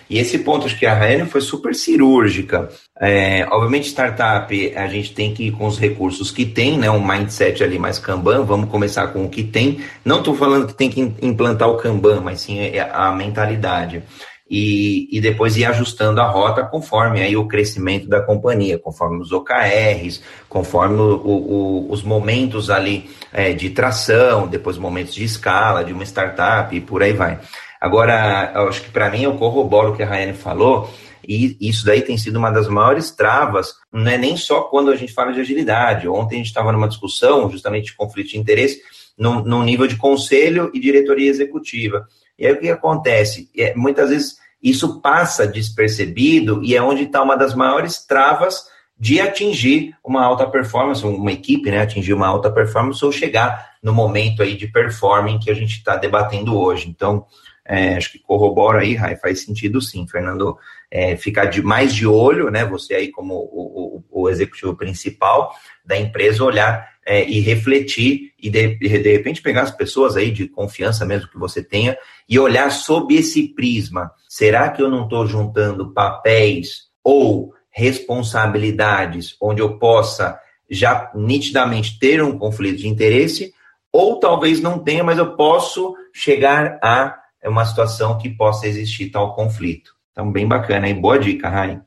E 0.10 0.20
esse 0.20 0.40
ponto 0.40 0.66
acho 0.66 0.78
que 0.78 0.86
a 0.86 0.94
Raiane 0.94 1.28
foi 1.28 1.42
super 1.42 1.74
cirúrgica. 1.74 2.70
É, 3.00 3.46
obviamente, 3.50 3.88
startup, 3.88 4.76
a 4.76 4.88
gente 4.88 5.14
tem 5.14 5.34
que 5.34 5.48
ir 5.48 5.52
com 5.52 5.66
os 5.66 5.80
recursos 5.80 6.30
que 6.30 6.46
tem, 6.46 6.78
né? 6.78 6.90
Um 6.92 7.06
mindset 7.06 7.64
ali 7.64 7.80
mais 7.80 7.98
Kanban, 7.98 8.44
vamos 8.44 8.70
começar 8.70 9.08
com 9.08 9.26
o 9.26 9.30
que 9.30 9.44
tem. 9.44 9.82
Não 10.04 10.20
estou 10.20 10.36
falando 10.36 10.68
que 10.68 10.74
tem 10.74 10.90
que 10.90 11.02
implantar 11.22 11.70
o 11.70 11.78
Kanban, 11.78 12.22
mas 12.22 12.42
sim 12.42 12.60
a 12.80 13.12
mentalidade 13.12 14.04
e, 14.50 15.08
e 15.12 15.20
depois 15.20 15.58
ir 15.58 15.66
ajustando 15.66 16.22
a 16.22 16.28
rota 16.28 16.64
conforme 16.64 17.22
aí 17.22 17.36
o 17.36 17.48
crescimento 17.48 18.08
da 18.08 18.22
companhia, 18.22 18.78
conforme 18.78 19.22
os 19.22 19.32
OKRs, 19.32 20.22
conforme 20.48 21.00
o, 21.00 21.16
o, 21.26 21.92
os 21.92 22.04
momentos 22.04 22.70
ali 22.70 23.10
é, 23.34 23.54
de 23.54 23.72
tração, 23.72 24.48
depois 24.48 24.78
momentos 24.78 25.16
de 25.16 25.24
escala 25.24 25.84
de 25.84 25.94
uma 25.94 26.04
startup 26.04 26.76
e 26.76 26.80
por 26.80 27.02
aí 27.02 27.14
vai. 27.14 27.40
Agora, 27.82 28.52
eu 28.56 28.70
acho 28.70 28.84
que 28.84 28.92
para 28.92 29.10
mim 29.10 29.24
eu 29.24 29.36
corroboro 29.36 29.92
o 29.92 29.96
que 29.96 30.04
a 30.04 30.08
Rayane 30.08 30.34
falou, 30.34 30.90
e 31.28 31.58
isso 31.60 31.86
daí 31.86 32.02
tem 32.02 32.18
sido 32.18 32.38
uma 32.38 32.52
das 32.52 32.68
maiores 32.68 33.12
travas, 33.12 33.74
não 33.92 34.10
é 34.12 34.18
nem 34.18 34.38
só 34.38 34.62
quando 34.62 34.92
a 34.92 34.96
gente 34.96 35.14
fala 35.14 35.34
de 35.34 35.40
agilidade. 35.40 36.08
Ontem 36.08 36.36
a 36.36 36.38
gente 36.38 36.48
estava 36.48 36.72
numa 36.72 36.88
discussão 36.88 37.50
justamente 37.50 37.86
de 37.86 37.96
conflito 37.96 38.30
de 38.30 38.38
interesse 38.38 38.80
no, 39.18 39.44
no 39.44 39.64
nível 39.64 39.88
de 39.88 39.96
conselho 39.96 40.70
e 40.74 40.80
diretoria 40.80 41.30
executiva. 41.30 42.08
E 42.38 42.46
aí 42.46 42.54
o 42.54 42.60
que 42.60 42.70
acontece? 42.70 43.50
É, 43.58 43.74
muitas 43.76 44.10
vezes 44.10 44.38
isso 44.62 45.00
passa 45.00 45.46
despercebido 45.46 46.64
e 46.64 46.76
é 46.76 46.82
onde 46.82 47.04
está 47.04 47.22
uma 47.22 47.36
das 47.36 47.54
maiores 47.54 48.04
travas 48.06 48.66
de 48.98 49.20
atingir 49.20 49.94
uma 50.04 50.24
alta 50.24 50.48
performance, 50.48 51.06
uma 51.06 51.32
equipe, 51.32 51.70
né, 51.70 51.82
atingir 51.82 52.14
uma 52.14 52.28
alta 52.28 52.50
performance 52.50 53.04
ou 53.04 53.12
chegar 53.12 53.74
no 53.84 53.94
momento 53.94 54.42
aí 54.42 54.56
de 54.56 54.68
performing 54.68 55.38
que 55.38 55.52
a 55.52 55.54
gente 55.54 55.78
está 55.78 55.98
debatendo 55.98 56.58
hoje. 56.58 56.90
Então, 56.90 57.26
é, 57.66 57.96
acho 57.96 58.12
que 58.12 58.20
corrobora 58.20 58.82
aí, 58.82 58.96
Rai, 58.96 59.18
faz 59.18 59.44
sentido 59.44 59.82
sim, 59.82 60.08
Fernando, 60.08 60.58
é, 60.90 61.18
ficar 61.18 61.46
de, 61.46 61.62
mais 61.62 61.94
de 61.94 62.08
olho, 62.08 62.50
né, 62.50 62.64
você 62.64 62.96
aí 62.96 63.12
como 63.12 63.34
o, 63.34 64.04
o, 64.12 64.24
o 64.24 64.30
executivo 64.30 64.76
principal 64.76 65.54
da 65.86 65.98
empresa, 65.98 66.44
olhar 66.44 66.90
é, 67.06 67.24
e 67.24 67.40
refletir 67.40 68.34
e 68.42 68.50
de, 68.50 68.76
de 68.76 68.88
repente 68.88 69.42
pegar 69.42 69.62
as 69.62 69.72
pessoas 69.72 70.18
aí 70.18 70.32
de 70.32 70.48
confiança 70.48 71.06
mesmo 71.06 71.30
que 71.30 71.38
você 71.38 71.64
tenha 71.64 71.98
e 72.28 72.40
olhar 72.40 72.70
sob 72.72 73.16
esse 73.16 73.50
prisma. 73.50 74.12
Será 74.28 74.70
que 74.70 74.82
eu 74.82 74.90
não 74.90 75.04
estou 75.04 75.28
juntando 75.28 75.94
papéis 75.94 76.86
ou 77.04 77.54
responsabilidades 77.70 79.36
onde 79.42 79.62
eu 79.62 79.78
possa 79.78 80.40
já 80.70 81.12
nitidamente 81.14 82.00
ter 82.00 82.24
um 82.24 82.38
conflito 82.38 82.80
de 82.80 82.88
interesse? 82.88 83.54
Ou 83.92 84.20
talvez 84.20 84.60
não 84.60 84.80
tenha, 84.80 85.04
mas 85.04 85.18
eu 85.18 85.36
posso 85.36 85.96
chegar 86.12 86.80
a 86.82 87.18
uma 87.44 87.66
situação 87.66 88.18
que 88.18 88.30
possa 88.30 88.68
existir 88.68 89.12
tal 89.12 89.36
conflito. 89.36 89.94
Então, 90.12 90.32
bem 90.32 90.48
bacana, 90.48 90.88
hein? 90.88 91.00
Boa 91.00 91.20
dica, 91.20 91.48
Rai. 91.48 91.80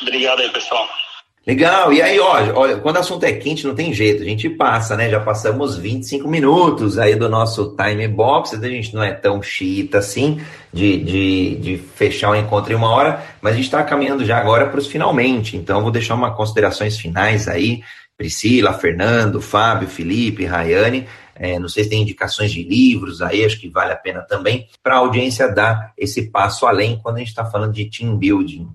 Obrigado 0.00 0.40
aí, 0.40 0.48
pessoal. 0.50 0.88
Legal, 1.46 1.90
e 1.90 2.02
aí, 2.02 2.20
ó, 2.20 2.52
olha, 2.54 2.76
quando 2.76 2.96
o 2.96 2.98
assunto 2.98 3.24
é 3.24 3.32
quente, 3.32 3.66
não 3.66 3.74
tem 3.74 3.94
jeito, 3.94 4.22
a 4.22 4.26
gente 4.26 4.48
passa, 4.50 4.94
né? 4.94 5.08
Já 5.08 5.20
passamos 5.20 5.74
25 5.74 6.28
minutos 6.28 6.98
aí 6.98 7.16
do 7.16 7.30
nosso 7.30 7.74
time 7.74 8.06
box, 8.06 8.54
a 8.54 8.68
gente 8.68 8.94
não 8.94 9.02
é 9.02 9.12
tão 9.12 9.42
chita 9.42 9.98
assim 9.98 10.38
de, 10.70 11.02
de, 11.02 11.56
de 11.56 11.78
fechar 11.78 12.30
o 12.30 12.36
encontro 12.36 12.72
em 12.72 12.76
uma 12.76 12.90
hora, 12.90 13.24
mas 13.40 13.54
a 13.54 13.56
gente 13.56 13.64
está 13.64 13.82
caminhando 13.82 14.22
já 14.22 14.36
agora 14.36 14.68
para 14.68 14.78
os 14.78 14.86
finalmente, 14.86 15.56
então 15.56 15.80
vou 15.80 15.90
deixar 15.90 16.14
umas 16.14 16.36
considerações 16.36 16.98
finais 16.98 17.48
aí, 17.48 17.82
Priscila, 18.18 18.74
Fernando, 18.74 19.40
Fábio, 19.40 19.88
Felipe, 19.88 20.44
Rayane, 20.44 21.08
é, 21.34 21.58
não 21.58 21.70
sei 21.70 21.84
se 21.84 21.90
tem 21.90 22.02
indicações 22.02 22.52
de 22.52 22.62
livros 22.62 23.22
aí, 23.22 23.46
acho 23.46 23.58
que 23.58 23.70
vale 23.70 23.92
a 23.92 23.96
pena 23.96 24.20
também, 24.20 24.68
para 24.82 24.96
a 24.96 24.98
audiência 24.98 25.48
dar 25.48 25.94
esse 25.96 26.30
passo 26.30 26.66
além 26.66 27.00
quando 27.02 27.16
a 27.16 27.20
gente 27.20 27.28
está 27.28 27.46
falando 27.46 27.72
de 27.72 27.86
team 27.86 28.14
building. 28.18 28.68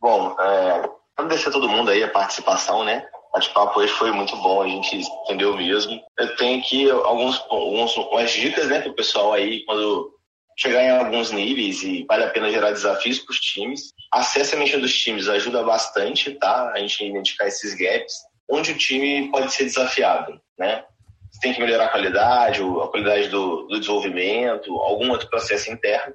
Bom, 0.00 0.34
é, 0.40 0.88
agradecer 1.16 1.48
a 1.48 1.52
todo 1.52 1.68
mundo 1.68 1.90
aí 1.90 2.02
a 2.02 2.10
participação, 2.10 2.84
né? 2.84 3.06
O 3.28 3.32
bate-papo 3.32 3.80
hoje 3.80 3.92
foi 3.92 4.10
muito 4.10 4.36
bom, 4.36 4.62
a 4.62 4.68
gente 4.68 4.96
entendeu 5.24 5.56
mesmo. 5.56 6.00
Eu 6.18 6.36
tenho 6.36 6.60
aqui 6.60 6.90
alguns, 6.90 7.42
alguns 7.48 7.96
umas 7.96 8.30
dicas, 8.30 8.68
né, 8.68 8.80
para 8.80 8.90
o 8.90 8.94
pessoal 8.94 9.32
aí, 9.32 9.64
quando 9.64 10.12
chegar 10.58 10.82
em 10.82 10.90
alguns 10.90 11.30
níveis 11.30 11.82
e 11.82 12.04
vale 12.06 12.24
a 12.24 12.30
pena 12.30 12.50
gerar 12.50 12.72
desafios 12.72 13.18
para 13.18 13.32
os 13.32 13.40
times. 13.40 13.92
Acesse 14.12 14.54
a 14.54 14.58
mente 14.58 14.76
dos 14.76 14.92
times 14.94 15.28
ajuda 15.28 15.62
bastante, 15.62 16.32
tá? 16.32 16.72
A 16.74 16.78
gente 16.78 17.04
identificar 17.04 17.46
esses 17.46 17.74
gaps, 17.74 18.14
onde 18.50 18.72
o 18.72 18.78
time 18.78 19.30
pode 19.30 19.52
ser 19.52 19.64
desafiado, 19.64 20.38
né? 20.58 20.84
tem 21.42 21.52
que 21.52 21.60
melhorar 21.60 21.86
a 21.86 21.88
qualidade, 21.88 22.60
a 22.62 22.86
qualidade 22.86 23.28
do, 23.28 23.66
do 23.66 23.80
desenvolvimento, 23.80 24.72
algum 24.80 25.10
outro 25.10 25.28
processo 25.28 25.70
interno. 25.70 26.14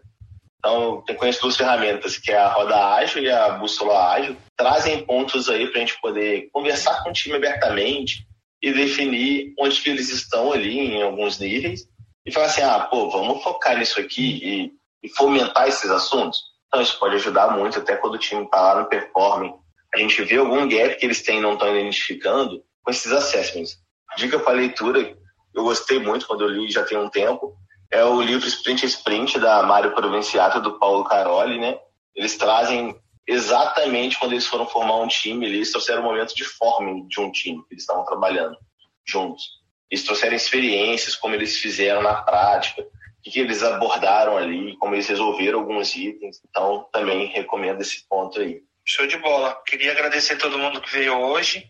Então, 0.59 1.01
tem 1.05 1.15
conheço 1.15 1.41
duas 1.41 1.55
ferramentas, 1.55 2.17
que 2.17 2.31
é 2.31 2.38
a 2.38 2.51
roda 2.51 2.95
ágil 2.95 3.21
e 3.21 3.31
a 3.31 3.49
bússola 3.51 4.13
ágil, 4.13 4.35
trazem 4.55 5.05
pontos 5.05 5.49
aí 5.49 5.67
para 5.67 5.77
a 5.77 5.79
gente 5.79 6.01
poder 6.01 6.49
conversar 6.51 7.03
com 7.03 7.09
o 7.09 7.13
time 7.13 7.35
abertamente 7.35 8.27
e 8.61 8.73
definir 8.73 9.53
onde 9.59 9.81
eles 9.89 10.09
estão 10.09 10.51
ali 10.51 10.79
em 10.79 11.03
alguns 11.03 11.38
níveis 11.39 11.88
e 12.25 12.31
falar 12.31 12.47
assim, 12.47 12.61
ah, 12.61 12.79
pô, 12.79 13.09
vamos 13.09 13.41
focar 13.43 13.77
nisso 13.77 13.99
aqui 13.99 14.39
e, 14.43 14.71
e 15.03 15.09
fomentar 15.09 15.67
esses 15.67 15.89
assuntos. 15.89 16.41
Então, 16.67 16.81
isso 16.81 16.99
pode 16.99 17.15
ajudar 17.15 17.55
muito, 17.55 17.79
até 17.79 17.95
quando 17.95 18.15
o 18.15 18.19
time 18.19 18.43
está 18.43 18.73
lá 18.73 18.81
no 18.81 18.89
performing. 18.89 19.53
A 19.93 19.97
gente 19.97 20.21
vê 20.23 20.38
algum 20.38 20.67
gap 20.67 20.97
que 20.97 21.05
eles 21.05 21.23
têm 21.23 21.38
e 21.38 21.41
não 21.41 21.53
estão 21.53 21.73
identificando 21.73 22.61
com 22.84 22.91
esses 22.91 23.11
assessments. 23.11 23.77
Dica 24.17 24.39
para 24.39 24.53
leitura, 24.53 25.15
eu 25.53 25.63
gostei 25.63 25.99
muito 25.99 26.27
quando 26.27 26.43
eu 26.43 26.49
li 26.49 26.69
já 26.69 26.84
tem 26.84 26.97
um 26.97 27.09
tempo, 27.09 27.55
é 27.91 28.03
o 28.03 28.22
livro 28.22 28.47
Sprint 28.47 28.85
Sprint, 28.85 29.39
da 29.39 29.64
Mário 29.64 29.93
Provinciato, 29.93 30.61
do 30.61 30.77
Paulo 30.77 31.03
Caroli, 31.05 31.59
né? 31.59 31.77
Eles 32.15 32.38
trazem 32.38 32.95
exatamente 33.26 34.18
quando 34.18 34.34
eles 34.34 34.47
foram 34.47 34.68
formar 34.68 34.97
um 34.97 35.07
time, 35.07 35.45
eles 35.45 35.72
trouxeram 35.72 36.01
o 36.01 36.05
um 36.05 36.07
momento 36.09 36.34
de 36.35 36.43
forming 36.43 37.07
de 37.07 37.19
um 37.19 37.31
time, 37.31 37.61
que 37.64 37.73
eles 37.73 37.84
estavam 37.84 38.05
trabalhando 38.05 38.57
juntos. 39.05 39.43
Eles 39.89 40.03
trouxeram 40.03 40.35
experiências, 40.35 41.15
como 41.15 41.35
eles 41.35 41.57
fizeram 41.57 42.01
na 42.01 42.15
prática, 42.15 42.81
o 42.81 43.30
que 43.30 43.39
eles 43.39 43.64
abordaram 43.64 44.38
ali, 44.38 44.76
como 44.77 44.95
eles 44.95 45.07
resolveram 45.07 45.59
alguns 45.59 45.95
itens. 45.95 46.41
Então, 46.49 46.88
também 46.91 47.27
recomendo 47.27 47.81
esse 47.81 48.05
ponto 48.07 48.39
aí. 48.39 48.61
Show 48.85 49.05
de 49.05 49.18
bola. 49.18 49.61
Queria 49.65 49.91
agradecer 49.91 50.34
a 50.34 50.38
todo 50.38 50.57
mundo 50.57 50.81
que 50.81 50.91
veio 50.91 51.18
hoje. 51.18 51.69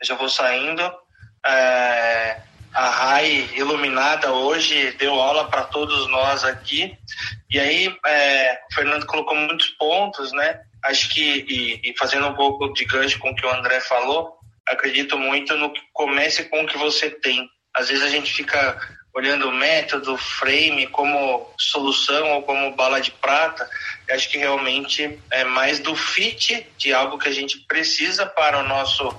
Eu 0.00 0.06
já 0.06 0.14
vou 0.14 0.28
saindo. 0.28 0.82
É, 1.44 2.40
a 2.74 2.88
RAI 2.88 3.50
iluminada 3.54 4.32
hoje 4.32 4.92
deu 4.92 5.14
aula 5.14 5.48
para 5.48 5.64
todos 5.64 6.08
nós 6.08 6.44
aqui. 6.44 6.96
E 7.50 7.60
aí, 7.60 7.94
é, 8.06 8.60
o 8.70 8.74
Fernando 8.74 9.06
colocou 9.06 9.36
muitos 9.36 9.68
pontos, 9.70 10.32
né? 10.32 10.60
Acho 10.82 11.08
que, 11.10 11.22
e, 11.22 11.90
e, 11.90 11.94
fazendo 11.98 12.28
um 12.28 12.34
pouco 12.34 12.72
de 12.72 12.84
gancho 12.84 13.18
com 13.18 13.30
o 13.30 13.34
que 13.34 13.46
o 13.46 13.54
André 13.54 13.80
falou, 13.80 14.38
acredito 14.66 15.18
muito 15.18 15.56
no 15.56 15.72
que 15.72 15.80
comece 15.92 16.44
com 16.44 16.62
o 16.62 16.66
que 16.66 16.78
você 16.78 17.10
tem. 17.10 17.48
Às 17.74 17.88
vezes 17.88 18.04
a 18.04 18.08
gente 18.08 18.32
fica 18.32 18.80
olhando 19.14 19.48
o 19.48 19.52
método, 19.52 20.16
frame 20.16 20.86
como 20.86 21.52
solução 21.58 22.32
ou 22.32 22.42
como 22.42 22.74
bala 22.74 23.00
de 23.00 23.10
prata. 23.10 23.68
acho 24.10 24.28
que 24.30 24.38
realmente 24.38 25.18
é 25.30 25.44
mais 25.44 25.78
do 25.78 25.94
fit 25.94 26.66
de 26.78 26.94
algo 26.94 27.18
que 27.18 27.28
a 27.28 27.32
gente 27.32 27.58
precisa 27.68 28.24
para 28.24 28.58
o 28.58 28.66
nosso 28.66 29.14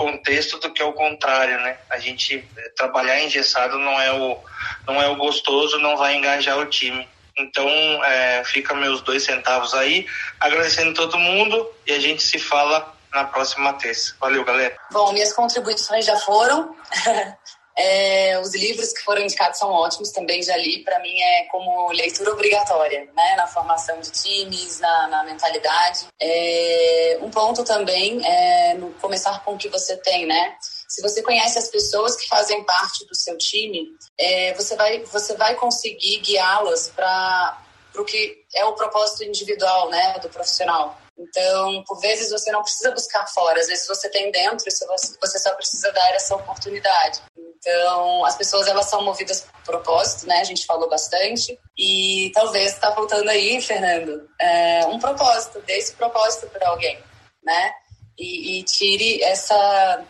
contexto 0.00 0.58
do 0.58 0.72
que 0.72 0.82
o 0.82 0.94
contrário, 0.94 1.60
né? 1.60 1.76
A 1.90 1.98
gente 1.98 2.42
eh, 2.56 2.72
trabalhar 2.74 3.20
engessado 3.20 3.78
não 3.78 4.00
é 4.00 4.10
o 4.10 4.38
não 4.86 5.02
é 5.02 5.06
o 5.08 5.16
gostoso, 5.16 5.78
não 5.78 5.94
vai 5.94 6.16
engajar 6.16 6.58
o 6.58 6.64
time. 6.64 7.06
Então, 7.36 7.68
é, 8.04 8.42
fica 8.44 8.74
meus 8.74 9.02
dois 9.02 9.24
centavos 9.24 9.74
aí, 9.74 10.06
agradecendo 10.38 10.94
todo 10.94 11.18
mundo 11.18 11.70
e 11.86 11.92
a 11.92 12.00
gente 12.00 12.22
se 12.22 12.38
fala 12.38 12.94
na 13.12 13.24
próxima 13.24 13.74
terça. 13.74 14.14
Valeu, 14.18 14.42
galera. 14.42 14.74
Bom, 14.90 15.12
minhas 15.12 15.34
contribuições 15.34 16.06
já 16.06 16.16
foram. 16.16 16.74
É, 17.82 18.38
os 18.38 18.54
livros 18.54 18.92
que 18.92 19.02
foram 19.02 19.22
indicados 19.22 19.58
são 19.58 19.70
ótimos, 19.70 20.10
também 20.10 20.42
já 20.42 20.54
li. 20.54 20.84
Para 20.84 20.98
mim 20.98 21.18
é 21.18 21.44
como 21.44 21.90
leitura 21.92 22.30
obrigatória, 22.32 23.08
né? 23.16 23.36
Na 23.36 23.46
formação 23.46 23.98
de 24.00 24.10
times, 24.10 24.80
na, 24.80 25.08
na 25.08 25.24
mentalidade. 25.24 26.06
É, 26.20 27.18
um 27.22 27.30
ponto 27.30 27.64
também 27.64 28.20
é 28.22 28.74
no 28.74 28.90
começar 29.00 29.42
com 29.42 29.54
o 29.54 29.58
que 29.58 29.70
você 29.70 29.96
tem, 29.96 30.26
né? 30.26 30.56
Se 30.60 31.00
você 31.00 31.22
conhece 31.22 31.58
as 31.58 31.70
pessoas 31.70 32.16
que 32.16 32.28
fazem 32.28 32.62
parte 32.64 33.06
do 33.06 33.14
seu 33.14 33.38
time, 33.38 33.88
é, 34.18 34.52
você, 34.52 34.76
vai, 34.76 35.02
você 35.04 35.34
vai 35.34 35.54
conseguir 35.54 36.18
guiá-las 36.18 36.90
para 36.90 37.62
o 37.96 38.04
que 38.04 38.44
é 38.54 38.64
o 38.66 38.74
propósito 38.74 39.24
individual, 39.24 39.88
né? 39.88 40.18
Do 40.18 40.28
profissional. 40.28 41.00
Então, 41.18 41.82
por 41.84 41.98
vezes 41.98 42.30
você 42.30 42.52
não 42.52 42.62
precisa 42.62 42.90
buscar 42.92 43.26
fora, 43.26 43.58
às 43.58 43.68
vezes 43.68 43.86
você 43.86 44.08
tem 44.10 44.30
dentro 44.30 44.64
você 44.64 45.38
só 45.38 45.54
precisa 45.54 45.92
dar 45.92 46.14
essa 46.14 46.34
oportunidade. 46.34 47.20
Então, 47.60 48.24
as 48.24 48.36
pessoas 48.36 48.66
elas 48.66 48.86
são 48.86 49.04
movidas 49.04 49.42
por 49.42 49.74
propósito, 49.74 50.26
né? 50.26 50.40
A 50.40 50.44
gente 50.44 50.64
falou 50.64 50.88
bastante. 50.88 51.58
E 51.76 52.32
talvez 52.34 52.72
está 52.72 52.90
faltando 52.92 53.28
aí, 53.28 53.60
Fernando, 53.60 54.28
é, 54.40 54.86
um 54.86 54.98
propósito, 54.98 55.60
dê 55.66 55.74
esse 55.74 55.92
propósito 55.92 56.46
para 56.48 56.70
alguém, 56.70 56.98
né? 57.44 57.72
E, 58.18 58.58
e, 58.58 58.62
tire 58.64 59.22
essa. 59.22 60.04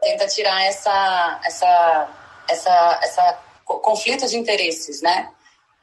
Tenta 0.00 0.26
tirar 0.26 0.62
essa. 0.64 1.40
essa, 1.44 2.08
essa, 2.48 3.00
essa 3.02 3.40
conflito 3.64 4.26
de 4.26 4.36
interesses, 4.38 5.02
né? 5.02 5.30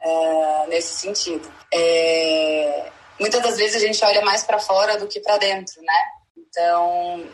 É, 0.00 0.66
nesse 0.66 0.94
sentido. 0.98 1.52
É, 1.72 2.90
muitas 3.18 3.40
das 3.42 3.56
vezes 3.56 3.76
a 3.76 3.86
gente 3.86 4.04
olha 4.04 4.22
mais 4.22 4.42
para 4.42 4.58
fora 4.58 4.98
do 4.98 5.06
que 5.06 5.20
para 5.20 5.38
dentro, 5.38 5.80
né? 5.82 6.04
Então, 6.36 7.24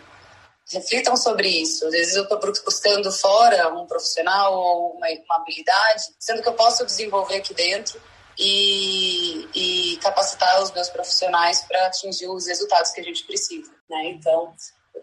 reflitam 0.71 1.17
sobre 1.17 1.49
isso. 1.49 1.87
Às 1.87 1.93
vezes 1.93 2.17
eu 2.17 2.25
estou 2.25 2.39
buscando 2.39 3.11
fora 3.11 3.73
um 3.75 3.87
profissional 3.87 4.55
ou 4.55 4.93
uma, 4.93 5.07
uma, 5.09 5.37
habilidade, 5.37 6.03
sendo 6.19 6.43
que 6.43 6.49
eu 6.49 6.55
posso 6.55 6.85
desenvolver 6.85 7.37
aqui 7.37 7.55
dentro 7.55 8.01
e, 8.39 9.49
e 9.55 9.97
capacitar 9.99 10.63
os 10.63 10.71
meus 10.73 10.89
profissionais 10.89 11.63
para 11.63 11.87
atingir 11.87 12.29
os 12.29 12.47
resultados 12.47 12.93
que 12.93 13.01
a 13.01 13.05
gente 13.05 13.25
precisa. 13.25 13.71
Né? 13.89 14.11
Então, 14.11 14.55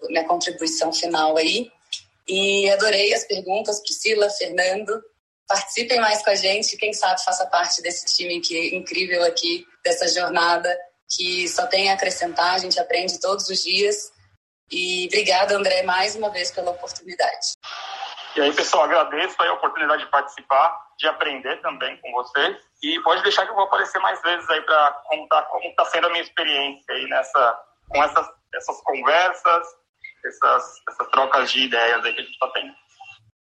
minha 0.09 0.25
contribuição 0.25 0.93
final 0.93 1.35
aí. 1.37 1.69
E 2.27 2.69
adorei 2.71 3.13
as 3.13 3.23
perguntas, 3.23 3.79
Priscila, 3.81 4.29
Fernando. 4.29 5.03
Participem 5.47 5.99
mais 5.99 6.23
com 6.23 6.31
a 6.31 6.35
gente, 6.35 6.75
quem 6.75 6.91
sabe 6.91 7.23
faça 7.23 7.45
parte 7.45 7.79
desse 7.81 8.05
time 8.15 8.41
que 8.41 8.75
incrível 8.75 9.23
aqui, 9.23 9.63
dessa 9.83 10.07
jornada 10.07 10.75
que 11.07 11.47
só 11.47 11.67
tem 11.67 11.91
a 11.91 11.93
acrescentar, 11.93 12.55
a 12.55 12.57
gente 12.57 12.79
aprende 12.79 13.19
todos 13.19 13.47
os 13.47 13.61
dias 13.61 14.11
e 14.71 15.07
obrigada, 15.07 15.55
André, 15.55 15.83
mais 15.83 16.15
uma 16.15 16.29
vez 16.29 16.51
pela 16.51 16.71
oportunidade. 16.71 17.57
E 18.35 18.41
aí, 18.41 18.53
pessoal, 18.53 18.83
agradeço 18.83 19.41
a 19.41 19.53
oportunidade 19.53 20.03
de 20.03 20.09
participar, 20.09 20.77
de 20.97 21.07
aprender 21.07 21.61
também 21.61 21.95
com 22.01 22.11
vocês. 22.11 22.57
E 22.83 22.99
pode 23.01 23.23
deixar 23.23 23.45
que 23.45 23.51
eu 23.51 23.55
vou 23.55 23.63
aparecer 23.63 23.99
mais 23.99 24.21
vezes 24.21 24.49
aí 24.49 24.61
para 24.61 24.91
contar 25.05 25.43
como 25.43 25.65
está 25.69 25.85
sendo 25.85 26.07
a 26.07 26.09
minha 26.09 26.21
experiência 26.21 26.93
aí 26.93 27.07
nessa, 27.07 27.59
com 27.87 28.03
essas, 28.03 28.27
essas 28.53 28.81
conversas, 28.81 29.67
essas, 30.25 30.81
essas 30.89 31.07
trocas 31.11 31.51
de 31.51 31.61
ideias 31.61 32.03
aí 32.03 32.13
que 32.13 32.19
a 32.19 32.23
gente 32.23 32.33
está 32.33 32.47
tendo. 32.49 32.73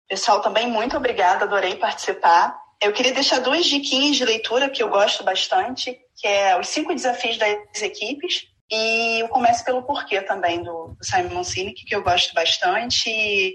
Pessoal, 0.09 0.41
também 0.41 0.69
muito 0.69 0.97
obrigada, 0.97 1.45
adorei 1.45 1.77
participar. 1.77 2.57
Eu 2.81 2.93
queria 2.93 3.15
deixar 3.15 3.41
duas 3.41 3.65
diquinhas 3.65 4.17
de 4.17 4.25
leitura 4.25 4.69
que 4.69 4.83
eu 4.83 4.89
gosto 4.89 5.25
bastante, 5.25 5.99
que 6.17 6.27
é 6.27 6.59
Os 6.59 6.69
Cinco 6.69 6.95
Desafios 6.95 7.39
das 7.39 7.83
Equipes, 7.83 8.47
e 8.75 9.23
o 9.23 9.29
Comece 9.29 9.65
pelo 9.65 9.83
Porquê 9.83 10.21
também, 10.21 10.63
do, 10.63 10.97
do 10.99 11.05
Simon 11.05 11.45
Sinek, 11.45 11.85
que 11.85 11.95
eu 11.95 12.03
gosto 12.03 12.35
bastante. 12.35 13.09
E, 13.09 13.55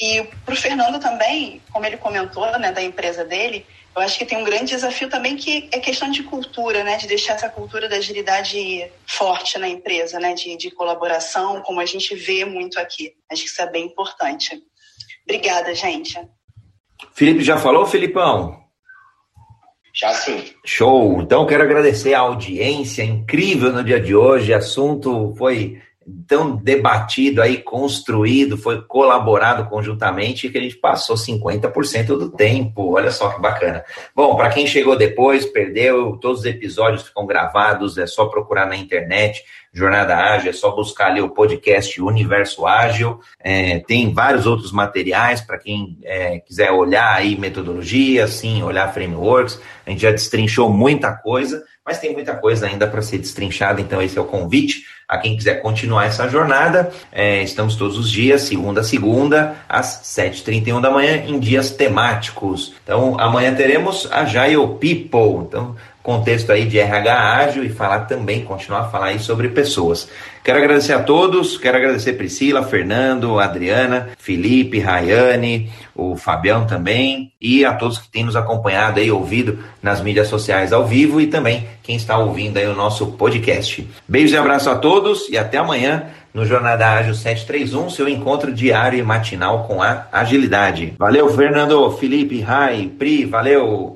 e 0.00 0.24
para 0.44 0.54
o 0.54 0.56
Fernando 0.56 0.98
também, 0.98 1.60
como 1.70 1.84
ele 1.84 1.96
comentou, 1.96 2.58
né, 2.58 2.72
da 2.72 2.82
empresa 2.82 3.24
dele, 3.24 3.66
eu 3.94 4.02
acho 4.02 4.18
que 4.18 4.26
tem 4.26 4.38
um 4.38 4.44
grande 4.44 4.74
desafio 4.74 5.08
também 5.08 5.36
que 5.36 5.68
é 5.72 5.78
questão 5.78 6.10
de 6.10 6.22
cultura, 6.22 6.84
né, 6.84 6.96
de 6.96 7.06
deixar 7.06 7.34
essa 7.34 7.48
cultura 7.48 7.88
da 7.88 7.96
agilidade 7.96 8.90
forte 9.06 9.58
na 9.58 9.68
empresa, 9.68 10.18
né, 10.18 10.34
de, 10.34 10.56
de 10.56 10.70
colaboração, 10.70 11.62
como 11.62 11.80
a 11.80 11.86
gente 11.86 12.14
vê 12.14 12.44
muito 12.44 12.78
aqui. 12.78 13.14
Acho 13.30 13.42
que 13.42 13.48
isso 13.48 13.62
é 13.62 13.70
bem 13.70 13.86
importante. 13.86 14.62
Obrigada, 15.24 15.74
gente. 15.74 16.18
Felipe 17.14 17.42
já 17.42 17.58
falou, 17.58 17.86
Felipão? 17.86 18.65
Já 19.98 20.12
sim. 20.12 20.44
Show! 20.62 21.22
Então, 21.22 21.46
quero 21.46 21.62
agradecer 21.62 22.12
a 22.12 22.20
audiência 22.20 23.02
incrível 23.02 23.72
no 23.72 23.82
dia 23.82 23.98
de 23.98 24.14
hoje. 24.14 24.52
O 24.52 24.56
assunto 24.56 25.34
foi 25.38 25.80
tão 26.26 26.54
debatido 26.56 27.42
aí, 27.42 27.58
construído, 27.58 28.56
foi 28.56 28.82
colaborado 28.82 29.68
conjuntamente 29.68 30.48
que 30.48 30.58
a 30.58 30.60
gente 30.60 30.76
passou 30.76 31.16
50% 31.16 32.06
do 32.06 32.30
tempo. 32.30 32.94
Olha 32.94 33.10
só 33.10 33.30
que 33.30 33.40
bacana. 33.40 33.84
Bom, 34.14 34.36
para 34.36 34.50
quem 34.50 34.66
chegou 34.66 34.96
depois, 34.96 35.44
perdeu, 35.44 36.16
todos 36.16 36.40
os 36.40 36.46
episódios 36.46 37.02
ficam 37.02 37.26
gravados, 37.26 37.98
é 37.98 38.06
só 38.06 38.26
procurar 38.26 38.66
na 38.66 38.76
internet. 38.76 39.42
Jornada 39.72 40.16
Ágil, 40.16 40.48
é 40.48 40.52
só 40.54 40.70
buscar 40.70 41.08
ali 41.08 41.20
o 41.20 41.28
podcast 41.28 42.00
Universo 42.00 42.66
Ágil. 42.66 43.20
É, 43.38 43.80
tem 43.80 44.10
vários 44.10 44.46
outros 44.46 44.72
materiais 44.72 45.42
para 45.42 45.58
quem 45.58 45.98
é, 46.02 46.38
quiser 46.38 46.70
olhar 46.70 47.14
aí 47.14 47.38
metodologia, 47.38 48.26
sim, 48.26 48.62
olhar 48.62 48.94
frameworks. 48.94 49.60
A 49.84 49.90
gente 49.90 50.00
já 50.00 50.10
destrinchou 50.10 50.70
muita 50.70 51.12
coisa, 51.12 51.62
mas 51.86 52.00
tem 52.00 52.12
muita 52.12 52.34
coisa 52.34 52.66
ainda 52.66 52.86
para 52.88 53.00
ser 53.00 53.18
destrinchada, 53.18 53.80
então 53.80 54.02
esse 54.02 54.18
é 54.18 54.20
o 54.20 54.24
convite 54.24 54.84
a 55.08 55.18
quem 55.18 55.36
quiser 55.36 55.62
continuar 55.62 56.06
essa 56.06 56.28
jornada. 56.28 56.90
É, 57.12 57.42
estamos 57.42 57.76
todos 57.76 57.96
os 57.96 58.10
dias, 58.10 58.42
segunda 58.42 58.80
a 58.80 58.84
segunda, 58.84 59.54
às 59.68 60.02
7h31 60.02 60.80
da 60.80 60.90
manhã, 60.90 61.22
em 61.24 61.38
dias 61.38 61.70
temáticos. 61.70 62.74
Então, 62.82 63.18
amanhã 63.20 63.54
teremos 63.54 64.08
a 64.10 64.24
Jail 64.24 64.66
People. 64.80 65.46
Então, 65.46 65.76
contexto 66.06 66.52
aí 66.52 66.66
de 66.66 66.78
RH 66.78 67.36
ágil 67.36 67.64
e 67.64 67.68
falar 67.68 68.02
também, 68.02 68.44
continuar 68.44 68.82
a 68.82 68.88
falar 68.88 69.06
aí 69.06 69.18
sobre 69.18 69.48
pessoas. 69.48 70.08
Quero 70.44 70.56
agradecer 70.56 70.92
a 70.92 71.02
todos, 71.02 71.58
quero 71.58 71.76
agradecer 71.76 72.12
Priscila, 72.12 72.62
Fernando, 72.62 73.40
Adriana, 73.40 74.10
Felipe, 74.16 74.78
Rayane, 74.78 75.68
o 75.92 76.16
Fabião 76.16 76.64
também 76.64 77.32
e 77.40 77.64
a 77.64 77.74
todos 77.74 77.98
que 77.98 78.08
têm 78.08 78.22
nos 78.22 78.36
acompanhado 78.36 79.00
aí, 79.00 79.10
ouvido 79.10 79.58
nas 79.82 80.00
mídias 80.00 80.28
sociais 80.28 80.72
ao 80.72 80.86
vivo 80.86 81.20
e 81.20 81.26
também 81.26 81.66
quem 81.82 81.96
está 81.96 82.16
ouvindo 82.16 82.56
aí 82.56 82.68
o 82.68 82.76
nosso 82.76 83.08
podcast. 83.08 83.84
Beijos 84.06 84.30
e 84.30 84.36
abraço 84.36 84.70
a 84.70 84.76
todos 84.76 85.28
e 85.28 85.36
até 85.36 85.58
amanhã 85.58 86.06
no 86.32 86.46
Jornada 86.46 86.88
Ágil 86.88 87.16
731, 87.16 87.90
seu 87.90 88.08
encontro 88.08 88.52
diário 88.52 88.96
e 88.96 89.02
matinal 89.02 89.64
com 89.64 89.82
a 89.82 90.06
agilidade. 90.12 90.94
Valeu, 90.96 91.28
Fernando, 91.34 91.90
Felipe, 91.92 92.40
Rai, 92.40 92.92
Pri, 92.96 93.24
valeu! 93.24 93.95